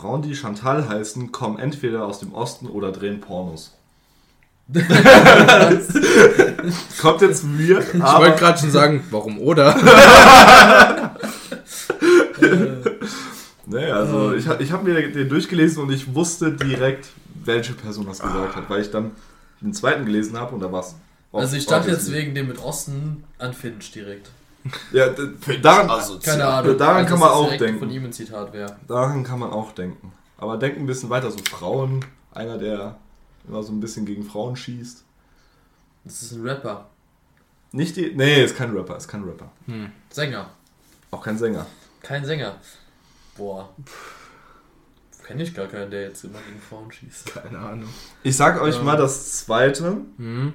Frauen, 0.00 0.22
die 0.22 0.34
Chantal 0.34 0.88
heißen, 0.88 1.30
kommen 1.30 1.58
entweder 1.58 2.06
aus 2.06 2.20
dem 2.20 2.32
Osten 2.32 2.66
oder 2.66 2.90
drehen 2.90 3.20
Pornos. 3.20 3.76
Kommt 7.00 7.20
jetzt 7.22 7.44
mir. 7.44 7.80
Ich 7.80 7.94
wollte 8.00 8.38
gerade 8.38 8.58
schon 8.58 8.70
sagen, 8.70 9.04
warum 9.10 9.38
oder? 9.38 9.74
Nee, 13.66 13.84
also 13.90 14.34
ich, 14.34 14.48
hab- 14.48 14.60
ich 14.60 14.72
habe 14.72 14.88
mir 14.90 15.10
den 15.12 15.28
durchgelesen 15.28 15.82
und 15.84 15.92
ich 15.92 16.12
wusste 16.14 16.50
direkt, 16.50 17.08
welche 17.44 17.72
Person 17.72 18.06
das 18.06 18.18
gesagt 18.18 18.56
hat, 18.56 18.68
weil 18.68 18.80
ich 18.82 18.90
dann 18.90 19.12
den 19.60 19.72
zweiten 19.74 20.04
gelesen 20.06 20.36
habe 20.38 20.54
und 20.54 20.60
da 20.60 20.72
war's. 20.72 20.96
Also 21.32 21.56
ich 21.56 21.66
dachte 21.66 21.90
jetzt 21.90 22.10
wegen 22.12 22.34
dem 22.34 22.48
mit 22.48 22.58
Osten 22.58 23.22
an 23.38 23.52
Finch 23.54 23.92
direkt. 23.92 24.30
Ja, 24.92 25.08
daran, 25.62 26.20
Keine 26.22 26.46
Ahnung. 26.46 26.76
daran 26.78 26.96
Also, 26.96 27.08
kann 27.08 27.18
man 27.18 27.28
auch 27.30 27.56
denken. 27.56 27.78
von 27.78 27.90
ihm 27.90 28.04
ein 28.04 28.12
Zitat 28.12 28.52
wäre. 28.52 28.76
Daran 28.86 29.24
kann 29.24 29.38
man 29.38 29.50
auch 29.50 29.72
denken. 29.72 30.12
Aber 30.36 30.56
denk 30.56 30.76
ein 30.78 30.86
bisschen 30.86 31.10
weiter, 31.10 31.30
so 31.30 31.38
Frauen, 31.50 32.04
einer, 32.32 32.58
der 32.58 32.96
immer 33.48 33.62
so 33.62 33.72
ein 33.72 33.80
bisschen 33.80 34.04
gegen 34.06 34.22
Frauen 34.22 34.56
schießt. 34.56 35.02
Das 36.04 36.22
ist 36.22 36.32
ein 36.32 36.46
Rapper. 36.46 36.88
Nicht 37.72 37.96
die. 37.96 38.12
Nee, 38.14 38.42
ist 38.44 38.56
kein 38.56 38.74
Rapper, 38.76 38.96
ist 38.96 39.08
kein 39.08 39.22
Rapper. 39.24 39.50
Sänger. 40.10 40.50
Auch 41.10 41.22
kein 41.22 41.38
Sänger. 41.38 41.66
Kein 42.02 42.24
Sänger. 42.24 42.56
Boah. 43.36 43.68
Kenne 45.24 45.42
ich 45.44 45.54
gar 45.54 45.66
keinen, 45.68 45.90
der 45.90 46.02
jetzt 46.02 46.24
immer 46.24 46.38
gegen 46.46 46.60
Frauen 46.60 46.90
schießt. 46.90 47.26
Keine 47.34 47.58
Ahnung. 47.58 47.88
Ich 48.22 48.36
sag 48.36 48.60
euch 48.60 48.76
Ja. 48.76 48.82
mal 48.82 48.96
das 48.96 49.44
zweite. 49.44 49.98
Hm? 50.16 50.52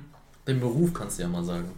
Den 0.47 0.59
Beruf 0.59 0.93
kannst 0.93 1.17
du 1.17 1.23
ja 1.23 1.29
mal 1.29 1.43
sagen. 1.43 1.69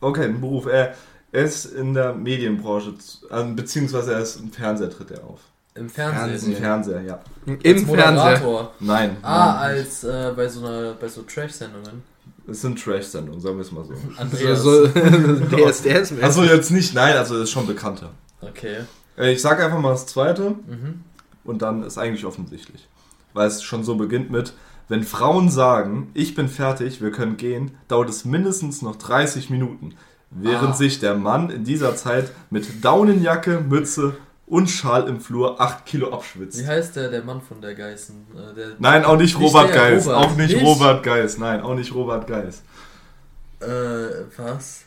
Okay, 0.00 0.24
ein 0.24 0.40
Beruf. 0.40 0.66
Er, 0.66 0.94
er 1.34 1.44
ist 1.44 1.66
in 1.66 1.94
der 1.94 2.14
Medienbranche, 2.14 2.94
äh, 3.30 3.44
beziehungsweise 3.44 4.14
er 4.14 4.20
ist 4.20 4.36
im 4.40 4.50
Fernseher 4.52 4.90
tritt 4.90 5.10
er 5.10 5.24
auf. 5.24 5.40
Im 5.74 5.82
Im 5.84 5.90
Fernsehen. 5.90 6.54
Fernseher, 6.56 7.02
ja. 7.02 7.18
Im 7.46 7.54
Als 7.54 7.62
Fernseher. 7.62 7.86
Moderator. 7.86 8.72
Nein. 8.80 9.16
Ah, 9.22 9.46
nein. 9.46 9.56
als 9.78 10.04
äh, 10.04 10.32
bei 10.36 10.48
so 10.48 10.64
einer 10.64 10.94
bei 10.94 11.08
so 11.08 11.22
Trash-Sendungen. 11.22 12.02
Es 12.46 12.60
sind 12.60 12.80
Trash-Sendungen, 12.82 13.40
sagen 13.40 13.56
wir 13.56 13.62
es 13.62 13.72
mal 13.72 13.84
so. 13.84 13.94
Andreas. 14.16 14.60
So, 14.62 14.86
so 14.86 14.90
DSDS 14.92 16.12
-mäßig. 16.12 16.22
Also 16.22 16.44
jetzt 16.44 16.70
nicht, 16.70 16.94
nein, 16.94 17.16
also 17.16 17.36
ist 17.42 17.50
schon 17.50 17.66
bekannter. 17.66 18.10
Okay. 18.40 18.78
Äh, 19.18 19.32
Ich 19.32 19.42
sag 19.42 19.60
einfach 19.60 19.80
mal 19.80 19.90
das 19.90 20.06
zweite 20.06 20.50
Mhm. 20.50 21.02
und 21.44 21.62
dann 21.62 21.82
ist 21.82 21.98
eigentlich 21.98 22.24
offensichtlich. 22.24 22.86
Weil 23.32 23.48
es 23.48 23.62
schon 23.64 23.82
so 23.82 23.96
beginnt 23.96 24.30
mit, 24.30 24.52
wenn 24.88 25.02
Frauen 25.02 25.50
sagen, 25.50 26.10
ich 26.14 26.36
bin 26.36 26.48
fertig, 26.48 27.00
wir 27.02 27.10
können 27.10 27.36
gehen, 27.36 27.72
dauert 27.88 28.10
es 28.10 28.24
mindestens 28.24 28.80
noch 28.82 28.94
30 28.96 29.50
Minuten. 29.50 29.94
Während 30.36 30.70
Ah. 30.70 30.74
sich 30.74 30.98
der 30.98 31.14
Mann 31.14 31.50
in 31.50 31.64
dieser 31.64 31.94
Zeit 31.96 32.30
mit 32.50 32.84
Daunenjacke, 32.84 33.60
Mütze 33.60 34.16
und 34.46 34.68
Schal 34.68 35.08
im 35.08 35.20
Flur 35.20 35.60
8 35.60 35.86
Kilo 35.86 36.12
abschwitzt. 36.12 36.60
Wie 36.60 36.66
heißt 36.66 36.96
der, 36.96 37.08
der 37.08 37.22
Mann 37.22 37.40
von 37.40 37.60
der 37.60 37.74
Geißen? 37.74 38.26
Äh, 38.34 38.54
der, 38.54 38.66
Nein, 38.78 39.04
auch 39.04 39.16
nicht 39.16 39.38
Nicht 39.38 39.46
Robert 39.54 39.72
Geis. 39.72 40.06
Robert. 40.06 40.16
Auch 40.24 40.36
nicht, 40.36 40.54
Nicht? 40.54 40.64
Robert 40.64 41.02
Geis. 41.02 41.38
Nein, 41.38 41.60
auch 41.62 41.74
nicht 41.74 41.94
Robert 41.94 42.26
Geis. 42.26 42.62
Äh, 43.60 43.66
was? 44.36 44.80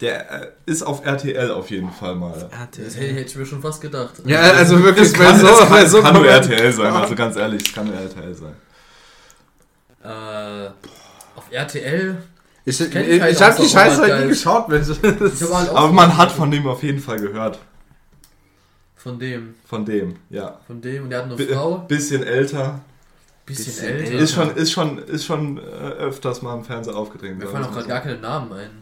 Der 0.00 0.42
äh, 0.42 0.48
ist 0.66 0.82
auf 0.82 1.04
RTL 1.06 1.50
auf 1.50 1.70
jeden 1.70 1.90
Fall 1.90 2.14
mal. 2.14 2.48
Das 2.76 2.96
hätte, 2.96 3.14
hätte 3.14 3.20
ich 3.30 3.36
mir 3.36 3.46
schon 3.46 3.62
fast 3.62 3.80
gedacht. 3.80 4.14
Ja, 4.26 4.40
also 4.40 4.82
wirklich, 4.82 5.06
Es 5.06 5.12
kann, 5.14 5.38
so, 5.38 5.46
es 5.46 5.58
kann, 5.68 5.86
so 5.88 6.02
kann 6.02 6.14
nur 6.14 6.26
RTL 6.26 6.72
sein, 6.72 6.92
also 6.92 7.14
ganz 7.14 7.36
ehrlich, 7.36 7.62
es 7.66 7.72
kann 7.72 7.86
nur 7.86 7.94
RTL 7.94 8.34
sein. 8.34 8.54
Äh, 10.02 10.68
auf 11.36 11.44
RTL? 11.50 12.16
Ich, 12.66 12.80
ich, 12.80 12.86
ich, 12.86 12.92
keinen 12.92 13.40
habe 13.40 13.62
die 13.62 13.68
Scheiße 13.68 14.00
halt 14.00 14.22
nie 14.22 14.28
geschaut, 14.28 14.64
wenn 14.68 14.82
ich, 14.82 14.88
Ich 14.90 15.42
habe 15.42 15.54
halt 15.56 15.68
Aber 15.70 15.92
man 15.92 16.16
hat 16.16 16.32
von 16.32 16.50
dem 16.50 16.66
auf 16.66 16.82
jeden 16.82 16.98
Fall 17.00 17.18
gehört. 17.20 17.58
Von 18.96 19.18
dem. 19.18 19.54
Von 19.66 19.84
dem, 19.84 20.16
ja. 20.30 20.58
Von 20.66 20.80
dem. 20.80 21.04
Und 21.04 21.10
der 21.10 21.18
hat 21.18 21.24
eine 21.26 21.36
B 21.36 21.46
Frau. 21.46 21.78
bisschen 21.86 22.22
älter. 22.22 22.80
Bisschen, 23.44 23.66
bisschen 23.66 23.86
älter. 23.88 24.04
älter. 24.12 24.18
Ist 24.18 24.32
schon, 24.32 24.56
ist 24.56 24.72
schon, 24.72 24.98
ist 24.98 25.24
schon 25.26 25.58
äh, 25.58 25.60
öfters 25.60 26.40
mal 26.40 26.56
im 26.56 26.64
Fernsehen 26.64 26.96
aufgetreten. 26.96 27.36
Mir 27.36 27.44
sagen 27.44 27.52
fallen 27.52 27.64
auch 27.66 27.68
wir 27.76 27.82
gerade 27.82 27.88
mal 27.88 27.94
gar 27.94 28.00
keine 28.02 28.18
Namen 28.20 28.52
ein. 28.54 28.70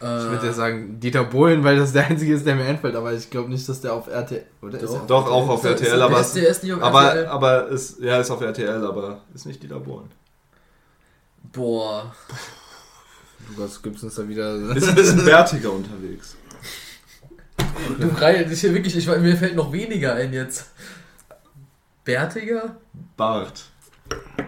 Äh, 0.00 0.16
ich 0.18 0.30
würde 0.30 0.46
ja 0.46 0.52
sagen 0.54 0.98
Dieter 0.98 1.24
Bohlen, 1.24 1.62
weil 1.62 1.76
das 1.76 1.92
der 1.92 2.06
einzige 2.06 2.32
ist, 2.32 2.46
der 2.46 2.54
mir 2.54 2.64
einfällt, 2.64 2.96
aber 2.96 3.12
ich 3.12 3.28
glaube 3.28 3.50
nicht, 3.50 3.68
dass 3.68 3.82
der 3.82 3.92
auf 3.92 4.06
RTL, 4.06 4.42
oder? 4.62 4.78
Ist 4.80 4.84
Doch. 4.84 5.00
so. 5.02 5.06
Doch, 5.06 5.30
auch 5.30 5.46
auf 5.46 5.62
RTL, 5.62 6.00
aber, 6.00 6.14
der 6.14 6.20
ist- 6.22 6.34
der 6.36 6.48
ist 6.48 6.62
nicht 6.64 6.72
auf 6.72 6.82
aber, 6.82 7.02
RTL. 7.02 7.26
aber 7.26 7.68
ist, 7.68 8.00
ja, 8.00 8.18
ist 8.18 8.30
auf 8.30 8.40
RTL, 8.40 8.82
aber 8.82 9.20
ist 9.34 9.44
nicht 9.44 9.62
Dieter 9.62 9.78
Bohlen. 9.80 10.08
Boah. 11.52 12.14
Was 13.56 13.82
gibt's 13.82 14.02
uns 14.02 14.14
da 14.14 14.28
wieder? 14.28 14.54
Ist 14.76 14.88
ein 14.88 14.94
bisschen 14.94 15.24
bärtiger 15.24 15.72
unterwegs. 15.72 16.36
Du 17.98 18.08
das 18.08 18.50
ist 18.50 18.60
hier 18.60 18.74
wirklich, 18.74 18.96
ich, 18.96 19.06
mir 19.06 19.36
fällt 19.36 19.56
noch 19.56 19.72
weniger 19.72 20.14
ein 20.14 20.32
jetzt. 20.32 20.70
Bärtiger? 22.04 22.76
Bart. 23.16 23.64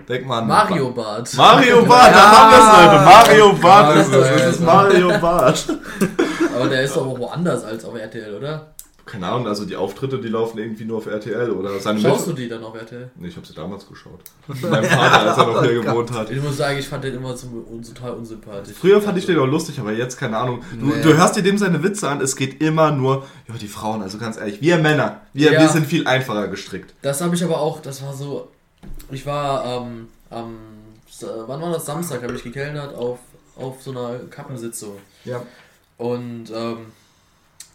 Denk 0.09 0.27
mal 0.27 0.41
an 0.41 0.47
Mario 0.49 0.91
Bart. 0.91 1.33
Mario 1.35 1.85
Bart, 1.85 2.15
da 2.15 2.31
haben 2.31 2.51
wir 2.53 2.59
es, 2.59 2.77
Leute. 2.77 3.05
Mario 3.05 3.53
Bart 3.55 3.97
Ja, 3.97 4.03
ist 4.03 4.09
es. 4.09 4.41
Es 4.41 4.55
ist 4.55 4.61
ja. 4.61 4.67
Mario 4.67 5.19
Bart. 5.19 5.67
Aber 6.55 6.69
der 6.69 6.83
ist 6.83 6.97
doch 6.97 7.07
auch 7.07 7.19
woanders 7.19 7.65
als 7.65 7.85
auf 7.85 7.95
RTL, 7.95 8.35
oder? 8.35 8.75
Keine 9.07 9.29
Ahnung, 9.29 9.47
also 9.47 9.65
die 9.65 9.77
Auftritte, 9.77 10.19
die 10.21 10.27
laufen 10.29 10.59
irgendwie 10.59 10.85
nur 10.85 10.99
auf 10.99 11.07
RTL 11.07 11.53
oder 11.53 11.79
seine 11.79 12.01
Schaust 12.01 12.27
du 12.27 12.31
Mit- 12.31 12.39
die 12.41 12.49
dann 12.49 12.65
auf 12.65 12.75
RTL? 12.75 13.09
Nee, 13.15 13.29
ich 13.29 13.37
habe 13.37 13.47
sie 13.47 13.55
damals 13.55 13.87
geschaut. 13.89 14.19
Mit 14.49 14.63
meinem 14.69 14.85
Vater, 14.85 15.21
als 15.31 15.39
er 15.39 15.47
noch 15.47 15.63
hier 15.63 15.81
gewohnt 15.81 16.11
hat. 16.13 16.29
Ich 16.31 16.43
muss 16.43 16.57
sagen, 16.57 16.77
ich 16.79 16.89
fand 16.89 17.05
den 17.05 17.15
immer 17.15 17.37
zum, 17.37 17.65
un- 17.67 17.83
total 17.83 18.15
unsympathisch. 18.15 18.75
Früher 18.77 19.01
fand 19.01 19.17
ich 19.17 19.25
den 19.25 19.39
auch 19.39 19.47
lustig, 19.47 19.79
aber 19.79 19.93
jetzt 19.93 20.19
keine 20.19 20.37
Ahnung. 20.37 20.63
Du, 20.79 20.87
Nee. 20.87 21.03
du 21.03 21.17
hörst 21.17 21.37
dir 21.37 21.43
dem 21.43 21.57
seine 21.57 21.83
Witze 21.85 22.09
an, 22.09 22.21
es 22.21 22.35
geht 22.35 22.61
immer 22.61 22.91
nur, 22.91 23.25
ja, 23.49 23.55
die 23.61 23.69
Frauen, 23.69 24.03
also 24.03 24.19
ganz 24.19 24.37
ehrlich, 24.39 24.61
wir 24.61 24.77
Männer, 24.79 25.21
wir, 25.33 25.53
Ja. 25.53 25.61
wir 25.61 25.69
sind 25.69 25.87
viel 25.87 26.07
einfacher 26.09 26.49
gestrickt. 26.49 26.93
Das 27.03 27.21
habe 27.21 27.35
ich 27.37 27.45
aber 27.45 27.61
auch, 27.61 27.81
das 27.81 28.03
war 28.03 28.13
so. 28.13 28.49
Ich 29.13 29.25
war 29.25 29.83
ähm, 29.87 30.09
am. 30.31 30.57
Sa- 31.09 31.45
wann 31.47 31.61
war 31.63 31.71
das? 31.73 31.87
Samstag 31.87 32.23
habe 32.25 32.35
ich 32.35 32.43
gekellnert 32.43 32.95
auf, 32.97 33.21
auf 33.55 33.81
so 33.83 33.93
einer 33.93 34.19
Kappensitzung. 34.31 34.97
Ja. 35.25 35.43
Und 35.97 36.47
ähm, 36.53 36.79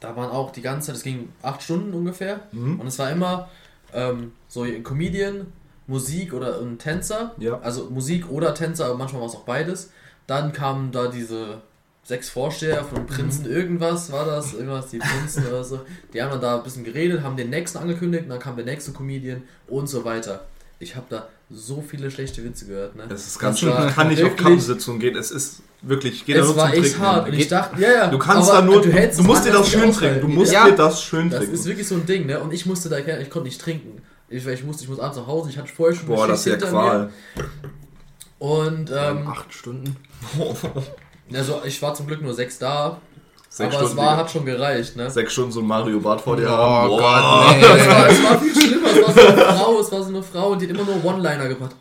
da 0.01 0.15
waren 0.17 0.29
auch 0.29 0.51
die 0.51 0.61
ganze 0.61 0.87
Zeit, 0.87 0.97
es 0.97 1.03
ging 1.03 1.29
acht 1.41 1.63
Stunden 1.63 1.93
ungefähr. 1.93 2.41
Mhm. 2.51 2.79
Und 2.81 2.87
es 2.87 2.99
war 2.99 3.09
immer 3.09 3.49
ähm, 3.93 4.33
so 4.49 4.63
ein 4.63 4.83
Comedian, 4.83 5.47
Musik 5.87 6.33
oder 6.33 6.59
ein 6.59 6.77
Tänzer. 6.77 7.33
Ja. 7.37 7.59
Also 7.61 7.89
Musik 7.89 8.29
oder 8.29 8.53
Tänzer, 8.53 8.85
aber 8.85 8.97
manchmal 8.97 9.21
war 9.21 9.29
es 9.29 9.35
auch 9.35 9.45
beides. 9.45 9.91
Dann 10.27 10.51
kamen 10.51 10.91
da 10.91 11.07
diese 11.07 11.61
sechs 12.03 12.29
Vorsteher 12.29 12.83
von 12.83 13.05
Prinzen 13.05 13.45
irgendwas, 13.45 14.11
war 14.11 14.25
das, 14.25 14.53
irgendwas, 14.53 14.89
die 14.89 14.97
Prinzen 14.97 15.45
oder 15.47 15.63
so. 15.63 15.81
Die 16.13 16.21
haben 16.21 16.31
dann 16.31 16.41
da 16.41 16.57
ein 16.57 16.63
bisschen 16.63 16.83
geredet, 16.83 17.21
haben 17.21 17.37
den 17.37 17.51
nächsten 17.51 17.77
angekündigt, 17.77 18.25
dann 18.27 18.39
kam 18.39 18.55
der 18.55 18.65
nächste 18.65 18.91
Comedian 18.91 19.43
und 19.67 19.87
so 19.87 20.03
weiter. 20.03 20.45
Ich 20.81 20.95
habe 20.95 21.05
da 21.09 21.27
so 21.51 21.81
viele 21.87 22.09
schlechte 22.09 22.43
Witze 22.43 22.65
gehört, 22.65 22.95
ne? 22.95 23.03
Es 23.13 23.27
ist 23.27 23.39
ganz 23.39 23.59
Das 23.59 23.69
schön, 23.69 23.87
ich 23.87 23.93
kann 23.95 24.07
nicht 24.07 24.23
auf 24.23 24.35
Kappensitzungen 24.35 24.99
gehen, 24.99 25.15
es 25.15 25.29
ist 25.29 25.61
wirklich, 25.81 26.25
geht 26.25 26.37
da 26.37 26.41
Es 26.41 26.47
nur 26.47 26.55
war 26.55 26.73
zum 26.73 26.83
echt 26.83 26.91
Trinken. 26.93 27.07
hart 27.07 27.27
und 27.27 27.33
ich 27.35 27.47
dachte, 27.47 27.81
ja, 27.81 27.91
ja. 27.91 28.07
Du 28.07 28.17
kannst 28.17 28.49
aber 28.49 28.59
da 28.61 28.65
nur, 28.65 28.81
du, 28.81 28.89
es 28.89 29.21
musst 29.21 29.45
dir 29.45 29.51
das 29.51 29.69
schön 29.69 29.91
trinken, 29.91 30.21
du 30.21 30.27
musst 30.27 30.51
Ja. 30.51 30.65
dir 30.65 30.75
das 30.75 31.03
schön 31.03 31.29
Das 31.29 31.39
trinken. 31.39 31.53
ist 31.55 31.65
wirklich 31.65 31.87
so 31.87 31.95
ein 31.95 32.05
Ding, 32.05 32.25
ne? 32.25 32.39
Und 32.39 32.51
ich 32.53 32.65
musste 32.65 32.89
da, 32.89 32.97
ich 32.97 33.29
konnte 33.29 33.47
nicht 33.47 33.61
trinken. 33.61 34.01
Ich, 34.27 34.45
ich 34.47 34.63
musste, 34.63 34.83
ich 34.83 34.89
muss 34.89 34.99
abends 34.99 35.17
nach 35.17 35.27
Hause, 35.27 35.49
ich 35.51 35.57
hatte 35.57 35.67
vorher 35.71 35.95
schon 35.95 36.07
Boah, 36.07 36.27
das 36.27 36.45
ist 36.45 36.45
ja 36.47 36.55
Qual. 36.57 36.99
mir. 37.35 37.45
Und 38.39 38.89
ähm, 38.91 39.27
Acht 39.27 39.53
Stunden. 39.53 39.95
also 41.33 41.61
ich 41.65 41.81
war 41.81 41.93
zum 41.93 42.07
Glück 42.07 42.21
nur 42.21 42.33
sechs 42.33 42.57
da, 42.57 42.99
Sechs 43.53 43.75
aber 43.75 43.85
Stunden, 43.85 43.99
es 43.99 44.05
war, 44.05 44.15
hat 44.15 44.31
schon 44.31 44.45
gereicht, 44.45 44.95
ne? 44.95 45.11
Sechs 45.11 45.33
Stunden 45.33 45.51
so 45.51 45.59
ein 45.59 45.67
Mario 45.67 45.99
Bart 45.99 46.21
vor 46.21 46.37
dir 46.37 46.47
Oh 46.47 46.51
haben. 46.51 46.89
Gott, 46.89 47.57
nee. 47.57 47.65
Es 47.65 47.87
war, 47.87 48.07
es 48.07 48.23
war 48.23 48.39
viel 48.39 48.55
schlimmer, 48.55 48.87
es 48.87 49.01
war 49.01 49.13
so 49.13 49.19
eine 49.27 49.41
Frau, 49.57 49.79
es 49.81 49.91
war 49.91 50.03
so 50.03 50.07
eine 50.09 50.23
Frau 50.23 50.47
und 50.51 50.61
die 50.61 50.69
hat 50.69 50.75
immer 50.75 50.85
nur 50.85 51.03
One-Liner 51.03 51.49
gebracht. 51.49 51.75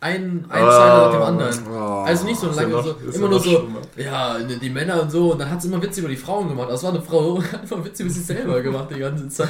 Ein, 0.00 0.44
ein, 0.48 0.52
ein 0.52 0.70
Zeiler 0.70 1.06
nach 1.06 1.12
dem 1.12 1.22
anderen. 1.22 1.66
Oh. 1.72 2.04
Also 2.06 2.24
nicht 2.24 2.38
so 2.38 2.46
ja 2.46 2.52
lange, 2.52 2.68
noch- 2.72 2.84
so, 2.84 2.94
immer 3.02 3.14
ja 3.14 3.18
nur 3.30 3.40
so, 3.40 3.50
schlimmer. 3.50 3.80
ja, 3.96 4.38
die 4.38 4.70
Männer 4.70 5.02
und 5.02 5.10
so, 5.10 5.32
und 5.32 5.40
dann 5.40 5.50
hat 5.50 5.60
sie 5.60 5.66
immer 5.66 5.82
Witze 5.82 5.98
über 6.00 6.08
die 6.08 6.16
Frauen 6.16 6.48
gemacht. 6.48 6.68
Das 6.70 6.84
war 6.84 6.90
eine 6.90 7.02
Frau, 7.02 7.42
hat 7.52 7.62
einfach 7.62 7.84
Witze 7.84 8.04
über 8.04 8.12
sich 8.12 8.24
selber 8.24 8.60
gemacht 8.62 8.90
die 8.94 9.00
ganze 9.00 9.28
Zeit. 9.28 9.48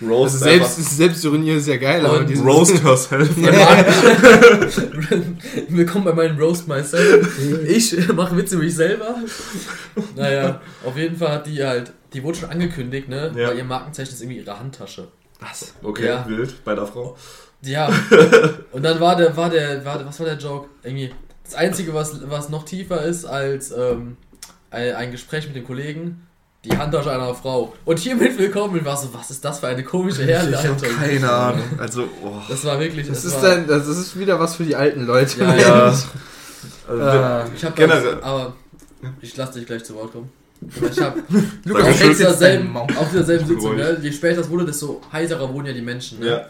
Roast, 0.00 0.36
Also 0.36 0.44
selbst, 0.46 0.96
Selbstironie 0.96 1.50
ist 1.50 1.68
ja 1.68 1.76
geil, 1.76 2.06
aber 2.06 2.24
dieses 2.24 2.42
Roast 2.46 2.82
herself. 2.82 3.28
Willkommen 5.68 6.04
bei 6.06 6.12
meinem 6.14 6.38
Roast 6.38 6.66
Myself. 6.66 7.38
Ich 7.66 8.08
mache 8.14 8.36
Witze 8.36 8.54
über 8.54 8.64
mich 8.64 8.74
selber. 8.74 9.16
Naja, 10.16 10.60
auf 10.84 10.96
jeden 10.96 11.16
Fall 11.16 11.32
hat 11.32 11.46
die 11.46 11.62
halt, 11.62 11.92
die 12.14 12.22
wurde 12.22 12.38
schon 12.38 12.50
angekündigt, 12.50 13.08
ne? 13.08 13.32
Ja. 13.36 13.48
Weil 13.48 13.58
ihr 13.58 13.64
Markenzeichen 13.64 14.14
ist 14.14 14.22
irgendwie 14.22 14.38
ihre 14.38 14.58
Handtasche. 14.58 15.08
Was? 15.40 15.74
Okay, 15.82 16.06
Ja. 16.06 16.24
wild, 16.26 16.64
bei 16.64 16.74
der 16.74 16.86
Frau. 16.86 17.16
Ja. 17.62 17.88
Und 18.72 18.82
dann 18.84 19.00
war 19.00 19.16
der, 19.16 19.36
war 19.36 19.50
der, 19.50 19.84
war 19.84 19.98
der, 19.98 20.06
was 20.06 20.18
war 20.20 20.26
der 20.26 20.36
Joke? 20.36 20.68
Irgendwie, 20.82 21.12
das 21.44 21.54
Einzige, 21.54 21.94
was, 21.94 22.28
was 22.28 22.48
noch 22.48 22.64
tiefer 22.64 23.02
ist 23.02 23.24
als 23.24 23.72
ähm, 23.72 24.16
ein, 24.70 25.10
Gespräch 25.10 25.46
mit 25.46 25.56
dem 25.56 25.66
Kollegen, 25.66 26.26
die 26.64 26.76
Handtasche 26.76 27.10
einer 27.10 27.34
Frau. 27.34 27.72
Und 27.84 27.98
hiermit 27.98 28.38
willkommen. 28.38 28.78
Und 28.78 28.84
war 28.84 28.96
so, 28.96 29.08
was 29.12 29.30
ist 29.30 29.44
das 29.44 29.60
für 29.60 29.68
eine 29.68 29.82
komische 29.82 30.22
Ich 30.22 30.36
habe 30.36 30.50
Herleitung? 30.50 30.76
keine 30.98 31.30
Ahnung. 31.32 31.64
Also, 31.78 32.02
oh. 32.22 32.32
Das 32.48 32.64
war 32.64 32.78
wirklich, 32.78 33.08
Das 33.08 33.22
das, 33.22 33.32
ist, 33.32 33.42
war, 33.42 33.50
dann, 33.50 33.66
das 33.66 33.86
ist 33.88 34.18
wieder 34.18 34.38
was 34.38 34.56
für 34.56 34.64
die 34.64 34.76
alten 34.76 35.06
Leute. 35.06 35.40
Ja, 35.40 35.56
Ja. 35.56 35.94
Also, 36.88 37.02
Ah. 37.02 37.44
Ich 37.54 37.62
habe 37.64 37.74
Generell. 37.74 38.18
aber 38.22 38.54
ich 39.20 39.36
lasse 39.36 39.58
dich 39.58 39.66
gleich 39.66 39.84
zu 39.84 39.94
Wort 39.94 40.10
kommen. 40.10 40.30
Ich 40.90 41.00
hab. 41.00 41.16
Lukas, 41.64 41.86
auf 41.86 41.92
auf 41.92 43.10
dieser 43.10 43.24
selben 43.24 43.46
Sitzung, 43.46 43.76
ne? 43.76 43.98
Je 44.00 44.10
später 44.10 44.40
es 44.40 44.48
wurde, 44.48 44.64
desto 44.64 45.00
heiserer 45.12 45.52
wurden 45.52 45.66
ja 45.66 45.72
die 45.72 45.82
Menschen. 45.82 46.18
Ne? 46.18 46.26
Ja. 46.26 46.46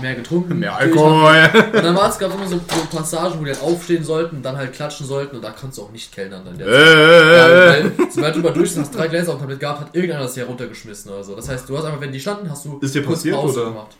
Mehr 0.00 0.14
getrunken. 0.14 0.58
Mehr 0.58 0.74
Alkohol. 0.74 1.50
Und 1.72 1.84
dann 1.84 1.94
war 1.94 2.08
es, 2.08 2.18
gab 2.18 2.34
immer 2.34 2.46
so, 2.46 2.56
so 2.56 2.96
Passagen, 2.96 3.38
wo 3.38 3.44
die 3.44 3.50
halt 3.50 3.62
aufstehen 3.62 4.02
sollten 4.02 4.36
und 4.36 4.42
dann 4.42 4.56
halt 4.56 4.72
klatschen 4.72 5.06
sollten 5.06 5.36
und 5.36 5.42
da 5.42 5.50
kannst 5.50 5.76
du 5.78 5.82
auch 5.82 5.90
nicht 5.90 6.12
kellnern. 6.14 6.42
Dann 6.44 6.56
der 6.58 6.66
Zeit. 6.66 7.84
Ja, 7.84 7.88
Äh, 7.88 7.90
sobald 8.10 8.36
du 8.36 8.40
mal 8.40 8.52
durch 8.52 8.76
hast, 8.76 8.94
drei 8.94 9.08
Gläser 9.08 9.32
auf 9.32 9.36
dem 9.38 9.42
Tablett 9.42 9.60
gehabt, 9.60 9.80
hat 9.80 9.94
irgendeiner 9.94 10.22
das 10.24 10.34
hier 10.34 10.44
runtergeschmissen 10.46 11.10
oder 11.12 11.22
so. 11.22 11.36
Das 11.36 11.48
heißt, 11.48 11.68
du 11.68 11.76
hast 11.76 11.84
einfach, 11.84 12.00
wenn 12.00 12.12
die 12.12 12.20
standen, 12.20 12.50
hast 12.50 12.64
du 12.64 12.78
Ist 12.80 12.94
dir 12.94 13.02
passiert, 13.04 13.36
Pause 13.36 13.60
oder? 13.62 13.70
gemacht. 13.70 13.96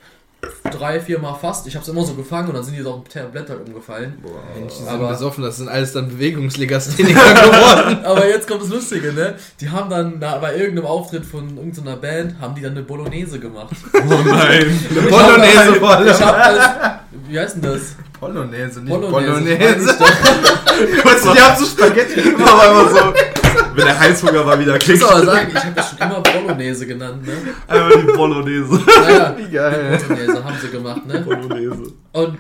Drei, 0.71 0.99
vier 1.00 1.19
Mal 1.21 1.35
fast. 1.35 1.67
Ich 1.69 1.77
hab's 1.77 1.87
immer 1.89 2.03
so 2.05 2.15
gefangen 2.15 2.49
und 2.49 2.55
dann 2.55 2.65
sind 2.65 2.77
die 2.77 2.83
so 2.83 2.93
auf 2.94 3.05
dem 3.05 3.12
Tablett 3.12 3.49
halt 3.49 3.61
umgefallen. 3.67 4.15
Mensch, 4.59 4.73
die 4.75 4.79
sind 4.83 4.89
Aber- 4.89 5.09
besoffen, 5.11 5.44
das 5.44 5.59
sind 5.59 5.69
alles 5.69 5.93
dann 5.93 6.09
Bewegungslegastheniker 6.09 7.15
geworden. 7.35 8.05
Aber 8.05 8.27
jetzt 8.29 8.49
kommt 8.49 8.62
das 8.62 8.69
Lustige, 8.71 9.12
ne? 9.12 9.35
Die 9.61 9.69
haben 9.71 9.89
dann 9.91 10.19
da 10.19 10.39
bei 10.39 10.56
irgendeinem 10.56 10.87
Auftritt 10.87 11.25
von 11.25 11.56
irgendeiner 11.56 11.97
Band, 11.97 12.41
haben 12.41 12.55
die 12.56 12.62
dann 12.62 12.73
eine 12.73 12.83
Bolognese 12.83 13.39
gemacht. 13.39 13.75
Oh 13.94 13.99
nein. 14.25 14.81
Polonaise 15.11 15.75
vor 15.79 15.91
allem. 15.97 16.09
Ich 16.09 16.21
hab 16.21 16.37
das, 16.37 16.71
wie 17.29 17.39
heißt 17.39 17.56
denn 17.56 17.62
das? 17.62 17.81
Polonaise, 18.19 18.81
nicht 18.81 18.89
Bolognese. 18.89 19.31
Bolognese. 19.33 19.97
Kurz 21.03 21.23
Die 21.35 21.41
haben 21.41 21.59
so 21.59 21.67
Spaghetti 21.67 22.21
gemacht. 22.23 22.50
Aber 22.53 22.71
immer 22.71 22.91
so, 22.91 23.42
wenn 23.77 23.85
der 23.87 23.99
Heißhunger 23.99 24.45
mal 24.45 24.59
wieder 24.59 24.77
Ich 24.77 24.85
kriegt, 24.85 25.01
muss 25.01 25.11
aber 25.11 25.25
sagen, 25.25 25.49
ich 25.55 25.65
habe 25.65 25.75
das 25.75 25.91
schon 25.91 25.99
immer 25.99 26.21
Bolognese 26.21 26.87
genannt, 26.87 27.27
ne? 27.27 27.33
einfach 27.69 27.91
die 28.01 28.13
Bolognese. 28.17 28.81
Naja, 29.03 29.35
Wie 29.39 29.51
geil. 29.51 29.99
Bolognese 30.09 30.45
haben 30.45 30.57
sie 30.61 30.69
gemacht, 30.69 31.07
ne? 31.07 31.21
Bolognese. 31.21 31.93
Und 32.13 32.39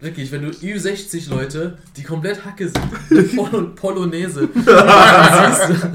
wirklich, 0.00 0.30
wenn 0.32 0.42
du 0.42 0.48
Ü60 0.50 1.30
Leute, 1.30 1.78
die 1.96 2.02
komplett 2.02 2.44
Hacke 2.44 2.68
sind, 2.68 3.36
Pol 3.36 3.74
Polonaise, 3.74 4.48
siehst 4.54 5.86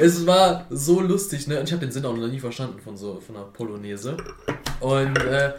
es 0.00 0.26
war 0.26 0.66
so 0.70 1.00
lustig, 1.00 1.46
ne? 1.48 1.58
Und 1.60 1.66
ich 1.66 1.72
habe 1.72 1.84
den 1.84 1.92
Sinn 1.92 2.04
auch 2.06 2.16
noch 2.16 2.28
nie 2.28 2.40
verstanden 2.40 2.80
von 2.82 2.96
so 2.96 3.20
von 3.24 3.36
einer 3.36 3.44
Polonaise. 3.46 4.16
Und 4.80 5.16
äh, 5.18 5.52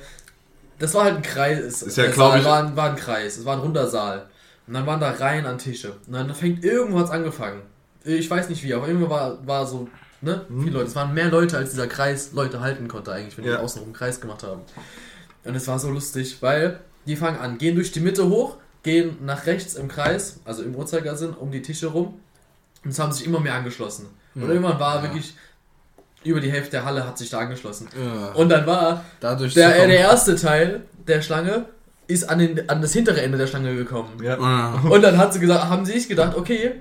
das 0.79 0.93
war 0.93 1.03
halt 1.05 1.15
ein 1.17 1.21
Kreis. 1.21 1.81
Ist 1.83 1.97
ja, 1.97 2.05
es 2.05 2.13
glaub 2.15 2.31
war, 2.31 2.39
ich- 2.39 2.45
war, 2.45 2.63
ein, 2.63 2.75
war 2.75 2.89
ein 2.89 2.95
Kreis, 2.95 3.37
es 3.37 3.45
war 3.45 3.53
ein 3.55 3.59
runder 3.59 3.87
Saal. 3.87 4.25
Und 4.65 4.73
dann 4.75 4.85
waren 4.87 4.99
da 4.99 5.11
Reihen 5.11 5.45
an 5.45 5.57
Tische. 5.57 5.93
Und 6.07 6.13
dann 6.13 6.33
fängt 6.33 6.63
irgendwo 6.63 6.99
hat's 6.99 7.11
angefangen. 7.11 7.61
Ich 8.03 8.29
weiß 8.29 8.49
nicht 8.49 8.63
wie, 8.63 8.73
aber 8.73 8.87
irgendwo 8.87 9.09
war, 9.09 9.45
war 9.47 9.65
so, 9.65 9.87
ne? 10.21 10.45
Viele 10.49 10.71
Leute. 10.71 10.87
Es 10.87 10.95
waren 10.95 11.13
mehr 11.13 11.29
Leute, 11.29 11.57
als 11.57 11.69
dieser 11.71 11.87
Kreis 11.87 12.31
Leute 12.33 12.59
halten 12.59 12.87
konnte 12.87 13.11
eigentlich, 13.13 13.37
wenn 13.37 13.45
die 13.45 13.51
Ja. 13.51 13.59
außenrum 13.59 13.89
einen 13.89 13.95
Kreis 13.95 14.19
gemacht 14.19 14.43
haben. 14.43 14.61
Und 15.45 15.55
es 15.55 15.67
war 15.67 15.79
so 15.79 15.89
lustig, 15.89 16.37
weil 16.41 16.79
die 17.05 17.15
fangen 17.15 17.37
an, 17.39 17.57
gehen 17.57 17.75
durch 17.75 17.91
die 17.91 17.99
Mitte 17.99 18.27
hoch, 18.29 18.57
gehen 18.83 19.17
nach 19.25 19.45
rechts 19.45 19.75
im 19.75 19.87
Kreis, 19.87 20.39
also 20.45 20.63
im 20.63 20.75
Uhrzeigersinn, 20.75 21.31
um 21.33 21.51
die 21.51 21.61
Tische 21.61 21.87
rum. 21.87 22.15
Und 22.83 22.89
es 22.91 22.99
haben 22.99 23.11
sich 23.11 23.25
immer 23.25 23.39
mehr 23.39 23.53
angeschlossen. 23.55 24.07
Und 24.35 24.49
irgendwann 24.49 24.79
war 24.79 24.97
Ja. 24.97 25.03
wirklich 25.03 25.35
über 26.25 26.39
die 26.39 26.51
Hälfte 26.51 26.71
der 26.71 26.85
Halle 26.85 27.05
hat 27.05 27.17
sich 27.17 27.29
da 27.29 27.39
angeschlossen. 27.39 27.87
Ja, 27.97 28.31
Und 28.31 28.47
dann 28.49 28.65
war 28.65 29.03
dadurch 29.19 29.53
der, 29.53 29.83
äh, 29.83 29.87
der 29.87 29.99
erste 29.99 30.35
Teil 30.35 30.83
der 31.05 31.21
Schlange 31.21 31.65
ist 32.07 32.29
an, 32.29 32.39
den, 32.39 32.69
an 32.69 32.81
das 32.81 32.93
hintere 32.93 33.21
Ende 33.21 33.37
der 33.37 33.47
Schlange 33.47 33.75
gekommen. 33.75 34.21
Ja. 34.23 34.35
Und 34.89 35.01
dann 35.01 35.17
hat 35.17 35.33
sie 35.33 35.39
gesagt, 35.39 35.65
haben 35.69 35.85
sie 35.85 35.93
sich 35.93 36.07
gedacht, 36.07 36.35
okay, 36.37 36.75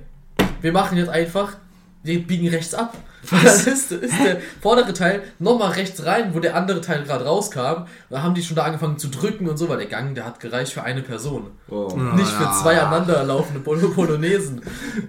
wir 0.62 0.73
machen 0.73 0.97
jetzt 0.97 1.11
einfach, 1.11 1.56
wir 2.03 2.26
biegen 2.26 2.49
rechts 2.49 2.75
ab. 2.75 2.97
Das 3.31 3.67
ist, 3.67 3.93
ist 3.93 4.19
der 4.19 4.38
vordere 4.61 4.93
Teil 4.93 5.23
nochmal 5.38 5.73
rechts 5.73 6.05
rein, 6.05 6.35
wo 6.35 6.41
der 6.41 6.56
andere 6.56 6.81
Teil 6.81 7.05
gerade 7.05 7.25
rauskam. 7.25 7.82
Und 7.82 7.87
dann 8.11 8.23
haben 8.23 8.35
die 8.35 8.43
schon 8.43 8.56
da 8.56 8.64
angefangen 8.64 8.99
zu 8.99 9.09
drücken 9.09 9.49
und 9.49 9.56
so, 9.56 9.69
weil 9.69 9.79
der 9.79 9.87
Gang, 9.87 10.14
der 10.14 10.25
hat 10.25 10.41
gereicht 10.41 10.73
für 10.73 10.82
eine 10.82 11.03
Person. 11.03 11.53
Wow. 11.69 11.97
Ja. 11.97 12.14
Nicht 12.14 12.31
für 12.31 12.50
zwei 12.61 12.81
aneinander 12.81 13.23
laufende 13.23 13.61
Pol 13.61 13.79
Polonesen. 13.94 14.62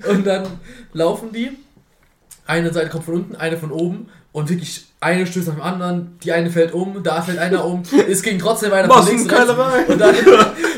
Und 0.08 0.28
dann 0.28 0.48
laufen 0.94 1.32
die. 1.32 1.58
Eine 2.46 2.74
Seite 2.74 2.90
kommt 2.90 3.06
von 3.06 3.16
unten, 3.16 3.36
eine 3.36 3.58
von 3.58 3.72
oben. 3.72 4.10
Und 4.34 4.50
wirklich 4.50 4.84
eine 5.00 5.28
stößt 5.28 5.48
nach 5.48 5.56
dem 5.56 5.62
anderen. 5.62 6.18
Die 6.24 6.32
eine 6.32 6.50
fällt 6.50 6.74
um, 6.74 7.04
da 7.04 7.22
fällt 7.22 7.38
einer 7.38 7.64
um. 7.66 7.84
Es 8.10 8.24
ging 8.24 8.40
trotzdem 8.40 8.74
einer 8.74 8.92
von 8.92 9.06
links 9.06 9.32
rechts. 9.32 9.52
Und 9.88 10.00
dann, 10.00 10.16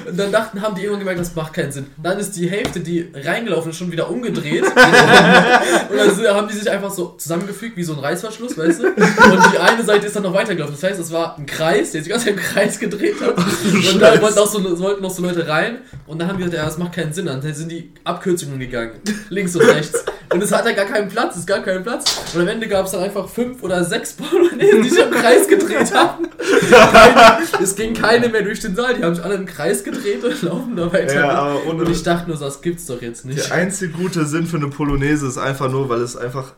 und 0.09 0.17
dann 0.17 0.31
dachten, 0.31 0.61
haben 0.61 0.75
die 0.75 0.81
irgendwann 0.81 0.99
gemerkt, 0.99 1.21
das 1.21 1.35
macht 1.35 1.53
keinen 1.53 1.71
Sinn. 1.71 1.87
Dann 2.01 2.19
ist 2.19 2.35
die 2.35 2.49
Hälfte, 2.49 2.81
die 2.81 3.09
reingelaufen 3.13 3.71
ist, 3.71 3.77
schon 3.77 3.93
wieder 3.93 4.09
umgedreht. 4.09 4.63
und 4.65 4.73
dann 4.73 6.35
haben 6.35 6.47
die 6.49 6.55
sich 6.55 6.69
einfach 6.69 6.91
so 6.91 7.15
zusammengefügt 7.17 7.77
wie 7.77 7.83
so 7.83 7.93
ein 7.93 7.99
Reißverschluss, 7.99 8.57
weißt 8.57 8.81
du? 8.81 8.87
Und 8.87 9.53
die 9.53 9.57
eine 9.57 9.83
Seite 9.83 10.07
ist 10.07 10.15
dann 10.17 10.23
noch 10.23 10.33
weitergelaufen. 10.33 10.75
Das 10.75 10.83
heißt, 10.83 10.99
es 10.99 11.13
war 11.13 11.37
ein 11.37 11.45
Kreis, 11.45 11.91
der 11.91 12.01
sich 12.01 12.11
ganz 12.11 12.25
im 12.25 12.35
Kreis 12.35 12.77
gedreht 12.77 13.21
hat. 13.21 13.37
Und 13.37 14.01
da 14.01 14.21
wollten, 14.21 14.39
auch 14.39 14.47
so, 14.47 14.79
wollten 14.79 15.01
noch 15.01 15.11
so 15.11 15.21
Leute 15.21 15.47
rein. 15.47 15.77
Und 16.07 16.19
dann 16.19 16.27
haben 16.27 16.37
die 16.37 16.43
gesagt, 16.43 16.57
ja, 16.57 16.65
das 16.65 16.77
macht 16.77 16.93
keinen 16.93 17.13
Sinn. 17.13 17.27
Dann 17.27 17.41
sind 17.41 17.71
die 17.71 17.93
Abkürzungen 18.03 18.59
gegangen. 18.59 18.99
Links 19.29 19.55
und 19.55 19.61
rechts. 19.61 20.03
Und 20.33 20.41
es 20.43 20.51
hat 20.51 20.65
ja 20.65 20.71
gar 20.73 20.85
keinen 20.85 21.07
Platz, 21.07 21.35
es 21.35 21.45
gab 21.45 21.63
keinen 21.65 21.83
Platz. 21.83 22.05
Und 22.33 22.41
am 22.41 22.47
Ende 22.47 22.67
gab 22.67 22.85
es 22.85 22.91
dann 22.91 23.03
einfach 23.03 23.29
fünf 23.29 23.61
oder 23.63 23.83
sechs 23.83 24.13
Bolognesen, 24.13 24.81
die 24.83 24.89
sich 24.89 24.99
im 25.03 25.11
Kreis 25.11 25.47
gedreht 25.47 25.93
haben. 25.93 26.27
Keine, 26.69 27.37
es 27.61 27.75
ging 27.75 27.93
keine 27.93 28.29
mehr 28.29 28.41
durch 28.41 28.59
den 28.59 28.75
Saal, 28.75 28.95
die 28.95 29.03
haben 29.03 29.15
sich 29.15 29.23
alle 29.23 29.35
im 29.35 29.45
Kreis 29.45 29.83
gedreht 29.83 30.23
und 30.23 30.41
laufen 30.41 30.75
da 30.75 30.91
weiter. 30.91 31.13
Ja, 31.15 31.55
ohne- 31.67 31.83
und 31.83 31.89
ich 31.89 32.03
dachte 32.03 32.27
nur, 32.27 32.37
so, 32.37 32.45
das 32.45 32.61
gibt's 32.61 32.85
doch 32.87 33.01
jetzt 33.01 33.25
nicht. 33.25 33.49
Der 33.49 33.55
einzige 33.55 33.93
gute 33.93 34.25
Sinn 34.25 34.47
für 34.47 34.57
eine 34.57 34.67
Polonaise 34.67 35.27
ist 35.27 35.37
einfach 35.37 35.69
nur, 35.69 35.89
weil 35.89 36.01
es 36.01 36.17
einfach 36.17 36.53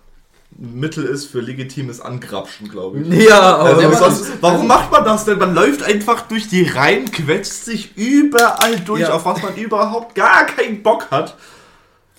ein 0.60 0.80
Mittel 0.80 1.04
ist 1.04 1.26
für 1.26 1.42
legitimes 1.42 2.00
Angrapschen, 2.00 2.70
glaube 2.70 3.00
ich. 3.02 3.28
Ja, 3.28 3.40
aber 3.58 3.70
Also 3.70 3.82
aber 3.86 3.96
sonst, 3.98 4.22
das 4.22 4.30
ist- 4.30 4.38
warum 4.42 4.56
also- 4.62 4.68
macht 4.68 4.92
man 4.92 5.04
das 5.06 5.26
denn? 5.26 5.38
Man 5.38 5.54
läuft 5.54 5.84
einfach 5.84 6.22
durch 6.22 6.48
die 6.48 6.64
Reihen, 6.64 7.12
quetscht 7.12 7.52
sich 7.66 7.96
überall 7.98 8.80
durch, 8.86 9.02
Ja. 9.02 9.12
auf 9.14 9.26
was 9.26 9.42
man 9.44 9.56
überhaupt 9.56 10.16
gar 10.16 10.46
keinen 10.46 10.82
Bock 10.82 11.08
hat. 11.12 11.36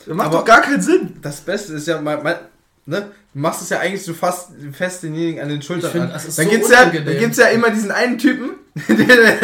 Das 0.06 0.14
macht 0.16 0.28
Aber- 0.28 0.38
doch 0.38 0.44
gar 0.44 0.62
keinen 0.62 0.80
Sinn. 0.82 1.16
das 1.22 1.40
Beste 1.40 1.74
ist 1.74 1.86
ja, 1.86 2.00
mal, 2.00 2.22
mal, 2.22 2.38
ne? 2.86 3.10
Du 3.34 3.40
machst 3.40 3.62
es 3.62 3.68
ja 3.68 3.78
eigentlich 3.80 4.02
so 4.02 4.14
fast 4.14 4.50
fest 4.72 5.02
denjenigen 5.02 5.40
an 5.42 5.48
den 5.48 5.60
Schultern 5.62 5.90
find, 5.92 6.04
an. 6.04 6.10
dann 6.12 6.20
so 6.20 6.42
gibt's 6.44 6.70
ja, 6.70 6.80
unangenehm. 6.82 7.06
dann 7.06 7.18
gibt's 7.18 7.36
ja 7.38 7.46
immer 7.48 7.70
diesen 7.70 7.90
einen 7.90 8.18
Typen, 8.18 8.50
der, 8.88 9.38